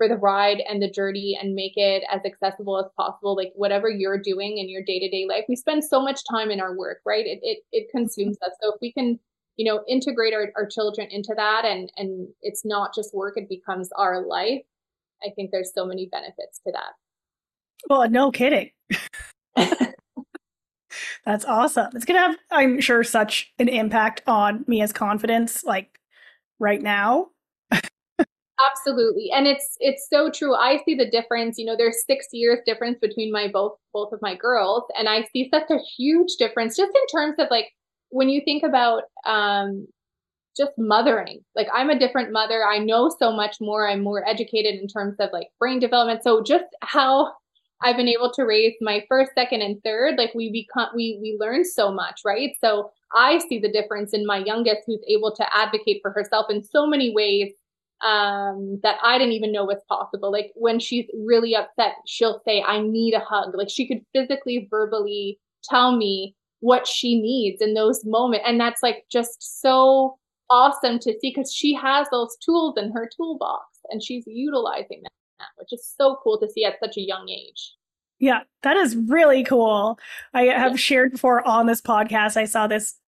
for 0.00 0.08
the 0.08 0.16
ride 0.16 0.62
and 0.66 0.80
the 0.80 0.90
journey 0.90 1.38
and 1.38 1.54
make 1.54 1.74
it 1.76 2.02
as 2.10 2.22
accessible 2.24 2.78
as 2.78 2.90
possible 2.96 3.36
like 3.36 3.52
whatever 3.54 3.90
you're 3.90 4.18
doing 4.18 4.56
in 4.56 4.70
your 4.70 4.82
day-to-day 4.82 5.26
life 5.28 5.44
we 5.46 5.54
spend 5.54 5.84
so 5.84 6.00
much 6.00 6.22
time 6.30 6.50
in 6.50 6.58
our 6.58 6.74
work 6.74 7.00
right? 7.04 7.26
It 7.26 7.40
it, 7.42 7.58
it 7.70 7.90
consumes 7.90 8.38
us. 8.42 8.52
So 8.62 8.72
if 8.72 8.80
we 8.80 8.92
can 8.92 9.18
you 9.56 9.70
know 9.70 9.84
integrate 9.86 10.32
our, 10.32 10.50
our 10.56 10.66
children 10.66 11.08
into 11.10 11.34
that 11.36 11.66
and 11.66 11.92
and 11.98 12.28
it's 12.40 12.64
not 12.64 12.94
just 12.94 13.14
work 13.14 13.36
it 13.36 13.46
becomes 13.46 13.90
our 13.98 14.24
life 14.26 14.62
i 15.22 15.28
think 15.36 15.50
there's 15.50 15.74
so 15.74 15.84
many 15.84 16.08
benefits 16.10 16.60
to 16.66 16.72
that. 16.72 16.94
Well 17.90 18.08
no 18.08 18.30
kidding. 18.30 18.70
That's 21.26 21.44
awesome. 21.44 21.90
It's 21.94 22.06
gonna 22.06 22.20
have 22.20 22.36
i'm 22.50 22.80
sure 22.80 23.04
such 23.04 23.52
an 23.58 23.68
impact 23.68 24.22
on 24.26 24.64
mia's 24.66 24.94
confidence 24.94 25.62
like 25.62 25.98
right 26.58 26.80
now 26.80 27.28
Absolutely. 28.68 29.30
And 29.34 29.46
it's 29.46 29.76
it's 29.80 30.06
so 30.10 30.30
true. 30.30 30.54
I 30.54 30.80
see 30.84 30.94
the 30.94 31.08
difference, 31.10 31.56
you 31.58 31.64
know, 31.64 31.76
there's 31.76 32.04
6 32.06 32.26
years 32.32 32.58
difference 32.66 32.98
between 33.00 33.32
my 33.32 33.48
both 33.48 33.76
both 33.92 34.12
of 34.12 34.20
my 34.22 34.34
girls 34.34 34.82
and 34.98 35.08
I 35.08 35.22
see 35.32 35.48
such 35.52 35.70
a 35.70 35.78
huge 35.96 36.36
difference 36.38 36.76
just 36.76 36.92
in 36.94 37.06
terms 37.18 37.36
of 37.38 37.48
like 37.50 37.66
when 38.10 38.28
you 38.28 38.42
think 38.44 38.62
about 38.62 39.04
um 39.26 39.86
just 40.56 40.72
mothering. 40.78 41.40
Like 41.56 41.68
I'm 41.74 41.90
a 41.90 41.98
different 41.98 42.32
mother. 42.32 42.64
I 42.66 42.78
know 42.78 43.10
so 43.18 43.32
much 43.32 43.56
more. 43.60 43.88
I'm 43.88 44.02
more 44.02 44.28
educated 44.28 44.80
in 44.80 44.88
terms 44.88 45.16
of 45.20 45.30
like 45.32 45.48
brain 45.60 45.80
development. 45.80 46.22
So 46.24 46.42
just 46.42 46.64
how 46.82 47.32
I've 47.82 47.96
been 47.96 48.08
able 48.08 48.30
to 48.32 48.42
raise 48.44 48.74
my 48.82 49.04
first, 49.08 49.32
second, 49.34 49.62
and 49.62 49.82
third, 49.84 50.16
like 50.18 50.34
we 50.34 50.52
become 50.52 50.90
we 50.94 51.18
we 51.22 51.36
learn 51.40 51.64
so 51.64 51.90
much, 51.92 52.20
right? 52.26 52.50
So 52.62 52.90
I 53.14 53.38
see 53.38 53.58
the 53.58 53.72
difference 53.72 54.12
in 54.12 54.26
my 54.26 54.38
youngest 54.38 54.82
who's 54.86 55.02
able 55.08 55.34
to 55.36 55.56
advocate 55.56 56.00
for 56.02 56.10
herself 56.12 56.46
in 56.50 56.62
so 56.62 56.86
many 56.86 57.14
ways 57.14 57.52
um, 58.02 58.80
that 58.82 58.96
I 59.02 59.18
didn't 59.18 59.34
even 59.34 59.52
know 59.52 59.64
was 59.64 59.82
possible. 59.88 60.32
Like 60.32 60.52
when 60.54 60.80
she's 60.80 61.06
really 61.24 61.54
upset, 61.54 61.94
she'll 62.06 62.40
say, 62.44 62.62
I 62.66 62.80
need 62.80 63.14
a 63.14 63.20
hug. 63.20 63.54
Like 63.54 63.70
she 63.70 63.86
could 63.86 64.04
physically, 64.14 64.68
verbally 64.70 65.38
tell 65.64 65.96
me 65.96 66.34
what 66.60 66.86
she 66.86 67.20
needs 67.20 67.60
in 67.60 67.74
those 67.74 68.04
moments. 68.04 68.44
And 68.46 68.60
that's 68.60 68.82
like 68.82 69.04
just 69.10 69.60
so 69.60 70.18
awesome 70.50 70.98
to 71.00 71.12
see 71.20 71.32
because 71.34 71.52
she 71.52 71.74
has 71.74 72.06
those 72.10 72.36
tools 72.44 72.74
in 72.76 72.92
her 72.92 73.08
toolbox 73.16 73.64
and 73.90 74.02
she's 74.02 74.24
utilizing 74.26 75.02
them, 75.02 75.46
which 75.56 75.72
is 75.72 75.94
so 75.96 76.18
cool 76.22 76.38
to 76.40 76.50
see 76.50 76.64
at 76.64 76.78
such 76.82 76.96
a 76.96 77.02
young 77.02 77.28
age. 77.28 77.74
Yeah, 78.18 78.40
that 78.62 78.76
is 78.76 78.96
really 78.96 79.42
cool. 79.42 79.98
I 80.34 80.42
have 80.42 80.78
shared 80.78 81.12
before 81.12 81.46
on 81.48 81.66
this 81.66 81.80
podcast. 81.80 82.36
I 82.36 82.44
saw 82.44 82.66
this 82.66 82.99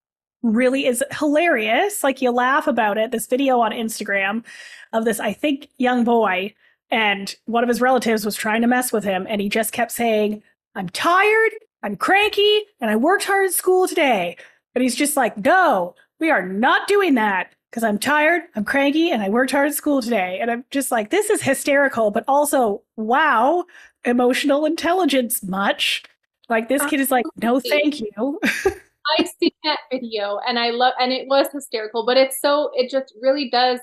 really 0.42 0.86
is 0.86 1.02
hilarious. 1.18 2.02
Like 2.02 2.20
you 2.20 2.30
laugh 2.30 2.66
about 2.66 2.98
it. 2.98 3.10
This 3.10 3.26
video 3.26 3.60
on 3.60 3.72
Instagram 3.72 4.44
of 4.92 5.04
this, 5.04 5.20
I 5.20 5.32
think, 5.32 5.68
young 5.78 6.04
boy, 6.04 6.54
and 6.90 7.34
one 7.46 7.62
of 7.62 7.68
his 7.68 7.80
relatives 7.80 8.24
was 8.24 8.36
trying 8.36 8.60
to 8.60 8.66
mess 8.66 8.92
with 8.92 9.04
him, 9.04 9.26
and 9.28 9.40
he 9.40 9.48
just 9.48 9.72
kept 9.72 9.92
saying, 9.92 10.42
I'm 10.74 10.88
tired 10.88 11.52
I'm 11.82 11.96
cranky 11.96 12.62
and 12.80 12.90
I 12.90 12.96
worked 12.96 13.24
hard 13.24 13.46
at 13.46 13.52
school 13.52 13.88
today. 13.88 14.36
And 14.74 14.82
he's 14.82 14.94
just 14.94 15.16
like, 15.16 15.36
no, 15.36 15.94
we 16.20 16.30
are 16.30 16.46
not 16.46 16.86
doing 16.88 17.14
that 17.14 17.52
because 17.70 17.82
I'm 17.82 17.98
tired, 17.98 18.42
I'm 18.54 18.64
cranky, 18.64 19.10
and 19.10 19.22
I 19.22 19.28
worked 19.28 19.50
hard 19.50 19.68
at 19.68 19.74
school 19.74 20.00
today. 20.02 20.38
And 20.40 20.50
I'm 20.50 20.64
just 20.70 20.90
like, 20.90 21.10
this 21.10 21.30
is 21.30 21.42
hysterical, 21.42 22.10
but 22.10 22.24
also, 22.28 22.82
wow, 22.96 23.64
emotional 24.04 24.64
intelligence 24.64 25.42
much. 25.42 26.04
Like 26.48 26.68
this 26.68 26.84
kid 26.86 27.00
is 27.00 27.10
like, 27.10 27.24
no, 27.40 27.60
thank 27.60 28.00
you. 28.00 28.40
I've 29.18 29.28
seen 29.40 29.52
that 29.64 29.80
video 29.90 30.38
and 30.46 30.58
I 30.58 30.70
love, 30.70 30.94
and 31.00 31.12
it 31.12 31.26
was 31.28 31.48
hysterical, 31.52 32.06
but 32.06 32.16
it's 32.16 32.40
so, 32.40 32.70
it 32.74 32.90
just 32.90 33.14
really 33.20 33.50
does 33.50 33.80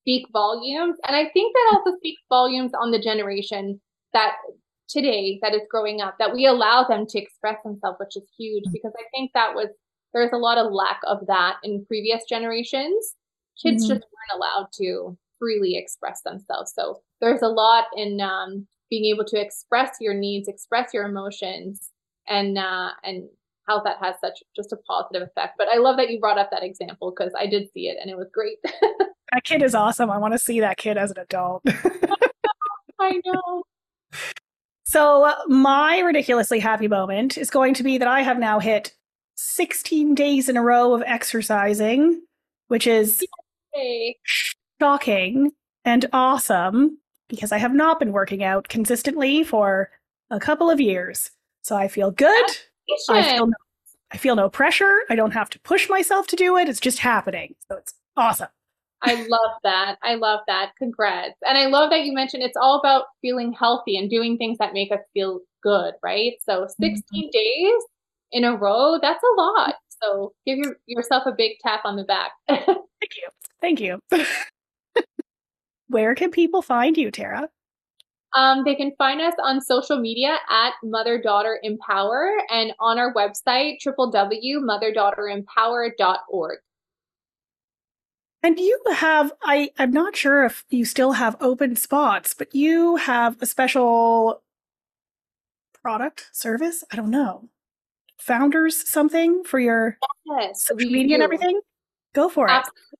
speak 0.00 0.26
volumes. 0.32 0.96
And 1.06 1.16
I 1.16 1.28
think 1.30 1.54
that 1.54 1.76
also 1.76 1.96
speaks 1.98 2.22
volumes 2.28 2.72
on 2.80 2.90
the 2.90 3.00
generation 3.00 3.80
that 4.12 4.34
today 4.88 5.38
that 5.42 5.54
is 5.54 5.62
growing 5.70 6.00
up, 6.00 6.16
that 6.18 6.32
we 6.32 6.46
allow 6.46 6.84
them 6.84 7.06
to 7.08 7.18
express 7.18 7.56
themselves, 7.64 7.98
which 7.98 8.16
is 8.16 8.28
huge 8.38 8.64
because 8.72 8.92
I 8.96 9.04
think 9.12 9.32
that 9.34 9.54
was, 9.54 9.68
there's 10.14 10.32
a 10.32 10.38
lot 10.38 10.58
of 10.58 10.72
lack 10.72 11.00
of 11.06 11.26
that 11.26 11.56
in 11.64 11.84
previous 11.86 12.22
generations. 12.28 13.14
Kids 13.60 13.84
mm-hmm. 13.84 13.94
just 13.94 14.04
weren't 14.04 14.36
allowed 14.36 14.68
to 14.78 15.18
freely 15.38 15.76
express 15.76 16.22
themselves. 16.22 16.72
So 16.74 17.00
there's 17.20 17.42
a 17.42 17.48
lot 17.48 17.86
in 17.96 18.20
um, 18.20 18.66
being 18.90 19.12
able 19.12 19.24
to 19.26 19.40
express 19.40 19.96
your 20.00 20.14
needs, 20.14 20.48
express 20.48 20.94
your 20.94 21.04
emotions, 21.04 21.90
and 22.28 22.56
uh, 22.58 22.90
and 23.02 23.28
how 23.66 23.82
that 23.82 23.96
has 24.00 24.14
such 24.20 24.42
just 24.54 24.72
a 24.72 24.76
positive 24.76 25.22
effect. 25.22 25.54
But 25.58 25.68
I 25.68 25.78
love 25.78 25.96
that 25.96 26.10
you 26.10 26.20
brought 26.20 26.38
up 26.38 26.50
that 26.50 26.62
example 26.62 27.12
because 27.16 27.32
I 27.38 27.46
did 27.46 27.68
see 27.72 27.88
it 27.88 27.98
and 28.00 28.10
it 28.10 28.16
was 28.16 28.28
great. 28.32 28.58
that 29.32 29.44
kid 29.44 29.62
is 29.62 29.74
awesome. 29.74 30.10
I 30.10 30.18
want 30.18 30.34
to 30.34 30.38
see 30.38 30.60
that 30.60 30.76
kid 30.76 30.96
as 30.96 31.10
an 31.10 31.18
adult. 31.18 31.62
I 33.00 33.20
know. 33.24 33.64
So, 34.84 35.32
my 35.48 35.98
ridiculously 35.98 36.60
happy 36.60 36.86
moment 36.86 37.36
is 37.36 37.50
going 37.50 37.74
to 37.74 37.82
be 37.82 37.98
that 37.98 38.08
I 38.08 38.22
have 38.22 38.38
now 38.38 38.60
hit 38.60 38.94
16 39.36 40.14
days 40.14 40.48
in 40.48 40.56
a 40.56 40.62
row 40.62 40.94
of 40.94 41.02
exercising, 41.04 42.22
which 42.68 42.86
is 42.86 43.22
Yay. 43.74 44.16
shocking 44.80 45.50
and 45.84 46.06
awesome 46.12 46.98
because 47.28 47.52
I 47.52 47.58
have 47.58 47.74
not 47.74 47.98
been 47.98 48.12
working 48.12 48.44
out 48.44 48.68
consistently 48.68 49.42
for 49.42 49.90
a 50.30 50.38
couple 50.38 50.70
of 50.70 50.80
years. 50.80 51.30
So 51.62 51.76
I 51.76 51.88
feel 51.88 52.10
good. 52.12 52.46
I 53.08 53.22
feel, 53.22 53.46
no, 53.46 53.56
I 54.10 54.16
feel 54.16 54.36
no 54.36 54.48
pressure. 54.48 55.00
I 55.10 55.14
don't 55.14 55.32
have 55.32 55.50
to 55.50 55.60
push 55.60 55.88
myself 55.88 56.26
to 56.28 56.36
do 56.36 56.56
it. 56.56 56.68
It's 56.68 56.80
just 56.80 56.98
happening. 56.98 57.54
So 57.68 57.76
it's 57.76 57.94
awesome. 58.16 58.48
I 59.02 59.14
love 59.28 59.52
that. 59.62 59.96
I 60.02 60.14
love 60.14 60.40
that. 60.46 60.72
Congrats. 60.78 61.36
And 61.46 61.58
I 61.58 61.66
love 61.66 61.90
that 61.90 62.04
you 62.04 62.12
mentioned 62.12 62.42
it's 62.42 62.56
all 62.56 62.78
about 62.78 63.04
feeling 63.20 63.52
healthy 63.52 63.96
and 63.96 64.08
doing 64.08 64.38
things 64.38 64.58
that 64.58 64.72
make 64.72 64.90
us 64.90 65.00
feel 65.12 65.40
good, 65.62 65.94
right? 66.02 66.34
So 66.42 66.66
16 66.80 67.02
mm-hmm. 67.02 67.20
days 67.32 67.82
in 68.32 68.44
a 68.44 68.56
row, 68.56 68.98
that's 69.00 69.22
a 69.22 69.40
lot. 69.40 69.74
So 70.02 70.32
give 70.46 70.58
your, 70.58 70.76
yourself 70.86 71.24
a 71.26 71.32
big 71.32 71.52
tap 71.62 71.82
on 71.84 71.96
the 71.96 72.04
back. 72.04 72.32
Thank 72.48 72.70
you. 73.16 73.28
Thank 73.60 73.80
you. 73.80 74.00
Where 75.88 76.14
can 76.14 76.30
people 76.30 76.62
find 76.62 76.96
you, 76.96 77.10
Tara? 77.10 77.48
Um, 78.36 78.64
they 78.64 78.74
can 78.74 78.92
find 78.98 79.22
us 79.22 79.32
on 79.42 79.62
social 79.62 79.98
media 79.98 80.36
at 80.50 80.74
Mother 80.84 81.18
Daughter 81.20 81.58
Empower 81.62 82.32
and 82.50 82.74
on 82.78 82.98
our 82.98 83.14
website, 83.14 83.78
www.motherdaughterempower.org. 83.84 86.58
And 88.42 88.58
you 88.58 88.78
have, 88.94 89.32
I, 89.42 89.70
I'm 89.78 89.90
not 89.90 90.14
sure 90.14 90.44
if 90.44 90.66
you 90.68 90.84
still 90.84 91.12
have 91.12 91.38
open 91.40 91.76
spots, 91.76 92.34
but 92.34 92.54
you 92.54 92.96
have 92.96 93.40
a 93.40 93.46
special 93.46 94.42
product, 95.82 96.28
service? 96.32 96.84
I 96.92 96.96
don't 96.96 97.10
know. 97.10 97.48
Founders 98.18 98.86
something 98.88 99.42
for 99.44 99.58
your 99.58 99.96
yes, 100.26 100.66
social 100.66 100.90
media 100.90 101.08
do. 101.08 101.14
and 101.14 101.22
everything? 101.22 101.58
Go 102.16 102.28
for 102.28 102.46
it. 102.46 102.50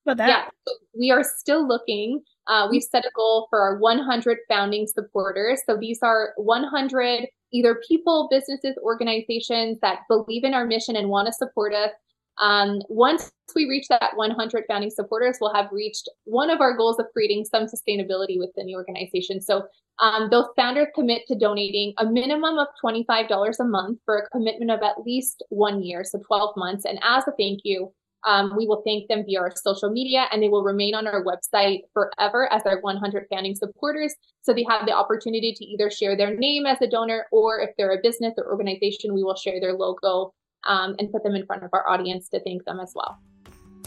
about 0.04 0.18
that? 0.18 0.28
Yeah, 0.28 0.72
we 0.96 1.10
are 1.10 1.24
still 1.24 1.66
looking 1.66 2.22
uh, 2.48 2.68
we've 2.70 2.82
set 2.82 3.04
a 3.04 3.10
goal 3.14 3.46
for 3.50 3.60
our 3.60 3.78
100 3.78 4.38
founding 4.48 4.86
supporters. 4.86 5.60
So 5.66 5.76
these 5.76 5.98
are 6.02 6.32
100 6.36 7.26
either 7.52 7.80
people, 7.86 8.28
businesses, 8.30 8.76
organizations 8.82 9.78
that 9.80 10.00
believe 10.08 10.44
in 10.44 10.54
our 10.54 10.66
mission 10.66 10.96
and 10.96 11.08
want 11.08 11.26
to 11.26 11.32
support 11.32 11.74
us. 11.74 11.90
Um, 12.38 12.82
once 12.88 13.32
we 13.54 13.64
reach 13.64 13.88
that 13.88 14.10
100 14.14 14.64
founding 14.68 14.90
supporters, 14.90 15.38
we'll 15.40 15.54
have 15.54 15.70
reached 15.72 16.08
one 16.24 16.50
of 16.50 16.60
our 16.60 16.76
goals 16.76 16.98
of 16.98 17.06
creating 17.12 17.46
some 17.46 17.64
sustainability 17.64 18.38
within 18.38 18.66
the 18.66 18.74
organization. 18.74 19.40
So 19.40 19.66
um, 20.00 20.28
those 20.30 20.46
founders 20.54 20.88
commit 20.94 21.22
to 21.28 21.38
donating 21.38 21.94
a 21.96 22.04
minimum 22.04 22.58
of 22.58 22.66
$25 22.84 23.58
a 23.58 23.64
month 23.64 24.00
for 24.04 24.18
a 24.18 24.28
commitment 24.28 24.70
of 24.70 24.82
at 24.82 25.00
least 25.06 25.42
one 25.48 25.82
year, 25.82 26.04
so 26.04 26.20
12 26.26 26.56
months. 26.58 26.84
And 26.84 26.98
as 27.02 27.26
a 27.26 27.32
thank 27.38 27.60
you, 27.64 27.92
um, 28.26 28.52
we 28.56 28.66
will 28.66 28.82
thank 28.84 29.08
them 29.08 29.24
via 29.24 29.40
our 29.40 29.52
social 29.54 29.88
media 29.88 30.26
and 30.32 30.42
they 30.42 30.48
will 30.48 30.64
remain 30.64 30.94
on 30.94 31.06
our 31.06 31.24
website 31.24 31.82
forever 31.94 32.52
as 32.52 32.62
our 32.66 32.80
100 32.80 33.26
founding 33.30 33.54
supporters. 33.54 34.14
So 34.42 34.52
they 34.52 34.66
have 34.68 34.84
the 34.84 34.92
opportunity 34.92 35.54
to 35.54 35.64
either 35.64 35.90
share 35.90 36.16
their 36.16 36.36
name 36.36 36.66
as 36.66 36.82
a 36.82 36.88
donor 36.88 37.26
or 37.30 37.60
if 37.60 37.70
they're 37.78 37.92
a 37.92 38.02
business 38.02 38.34
or 38.36 38.50
organization, 38.50 39.14
we 39.14 39.22
will 39.22 39.36
share 39.36 39.60
their 39.60 39.74
logo 39.74 40.34
um, 40.66 40.96
and 40.98 41.10
put 41.12 41.22
them 41.22 41.36
in 41.36 41.46
front 41.46 41.62
of 41.62 41.70
our 41.72 41.88
audience 41.88 42.28
to 42.30 42.40
thank 42.40 42.64
them 42.64 42.80
as 42.80 42.92
well. 42.96 43.16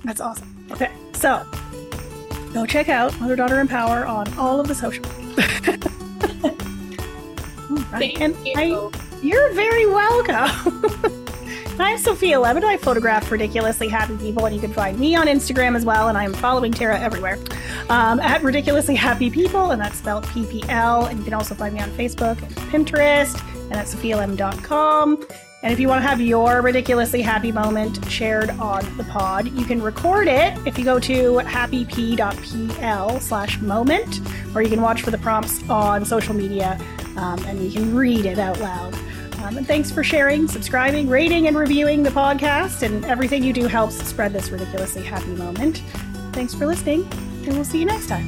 That's 0.05 0.21
awesome. 0.21 0.67
Okay, 0.71 0.91
so 1.13 1.45
go 2.53 2.65
check 2.65 2.87
out 2.87 3.19
Mother 3.19 3.35
Daughter 3.35 3.59
Empower 3.59 4.05
on 4.05 4.33
all 4.37 4.61
of 4.61 4.69
the 4.69 4.75
social. 4.75 5.03
right. 7.91 7.99
Thank 7.99 8.21
and 8.21 8.47
you. 8.47 8.53
I, 8.55 8.89
you're 9.21 9.51
very 9.51 9.85
welcome. 9.85 11.25
I'm 11.81 11.97
Sophia 11.97 12.39
Lemon. 12.39 12.63
I 12.63 12.77
photograph 12.77 13.31
ridiculously 13.31 13.87
happy 13.87 14.17
people, 14.17 14.45
and 14.45 14.53
you 14.53 14.59
can 14.61 14.73
find 14.73 14.99
me 14.99 15.15
on 15.15 15.27
Instagram 15.27 15.75
as 15.75 15.85
well. 15.85 16.09
And 16.09 16.17
I'm 16.17 16.33
following 16.33 16.73
Tara 16.73 16.99
everywhere 16.99 17.37
um, 17.89 18.19
at 18.19 18.43
ridiculously 18.43 18.95
happy 18.95 19.29
people, 19.29 19.71
and 19.71 19.81
that's 19.81 19.97
spelled 19.97 20.25
PPL. 20.25 21.09
And 21.09 21.19
you 21.19 21.23
can 21.23 21.33
also 21.33 21.55
find 21.55 21.73
me 21.73 21.79
on 21.79 21.89
Facebook 21.91 22.41
and 22.41 22.55
Pinterest 22.71 23.41
and 23.69 23.75
at 23.75 23.85
sophialem.com. 23.85 25.25
And 25.61 25.73
if 25.73 25.79
you 25.79 25.87
want 25.87 26.01
to 26.03 26.07
have 26.07 26.21
your 26.21 26.61
ridiculously 26.61 27.21
happy 27.21 27.51
moment 27.51 28.03
shared 28.09 28.49
on 28.51 28.97
the 28.97 29.03
pod, 29.05 29.47
you 29.47 29.65
can 29.65 29.81
record 29.81 30.27
it 30.27 30.57
if 30.65 30.77
you 30.77 30.85
go 30.85 30.99
to 30.99 31.33
happyp.pl 31.39 33.19
slash 33.19 33.59
moment, 33.59 34.21
or 34.55 34.61
you 34.61 34.69
can 34.69 34.81
watch 34.81 35.01
for 35.01 35.11
the 35.11 35.17
prompts 35.17 35.67
on 35.69 36.05
social 36.05 36.33
media 36.33 36.79
um, 37.17 37.39
and 37.45 37.61
you 37.61 37.71
can 37.71 37.95
read 37.95 38.25
it 38.25 38.39
out 38.39 38.59
loud. 38.59 38.95
Um, 39.43 39.57
and 39.57 39.67
thanks 39.67 39.91
for 39.91 40.03
sharing, 40.03 40.47
subscribing, 40.47 41.07
rating, 41.07 41.47
and 41.47 41.57
reviewing 41.57 42.03
the 42.03 42.09
podcast. 42.09 42.83
And 42.83 43.05
everything 43.05 43.43
you 43.43 43.53
do 43.53 43.67
helps 43.67 43.95
spread 43.95 44.33
this 44.33 44.49
ridiculously 44.49 45.03
happy 45.03 45.33
moment. 45.35 45.81
Thanks 46.33 46.53
for 46.53 46.65
listening, 46.65 47.07
and 47.45 47.53
we'll 47.53 47.63
see 47.65 47.79
you 47.79 47.85
next 47.85 48.07
time. 48.07 48.27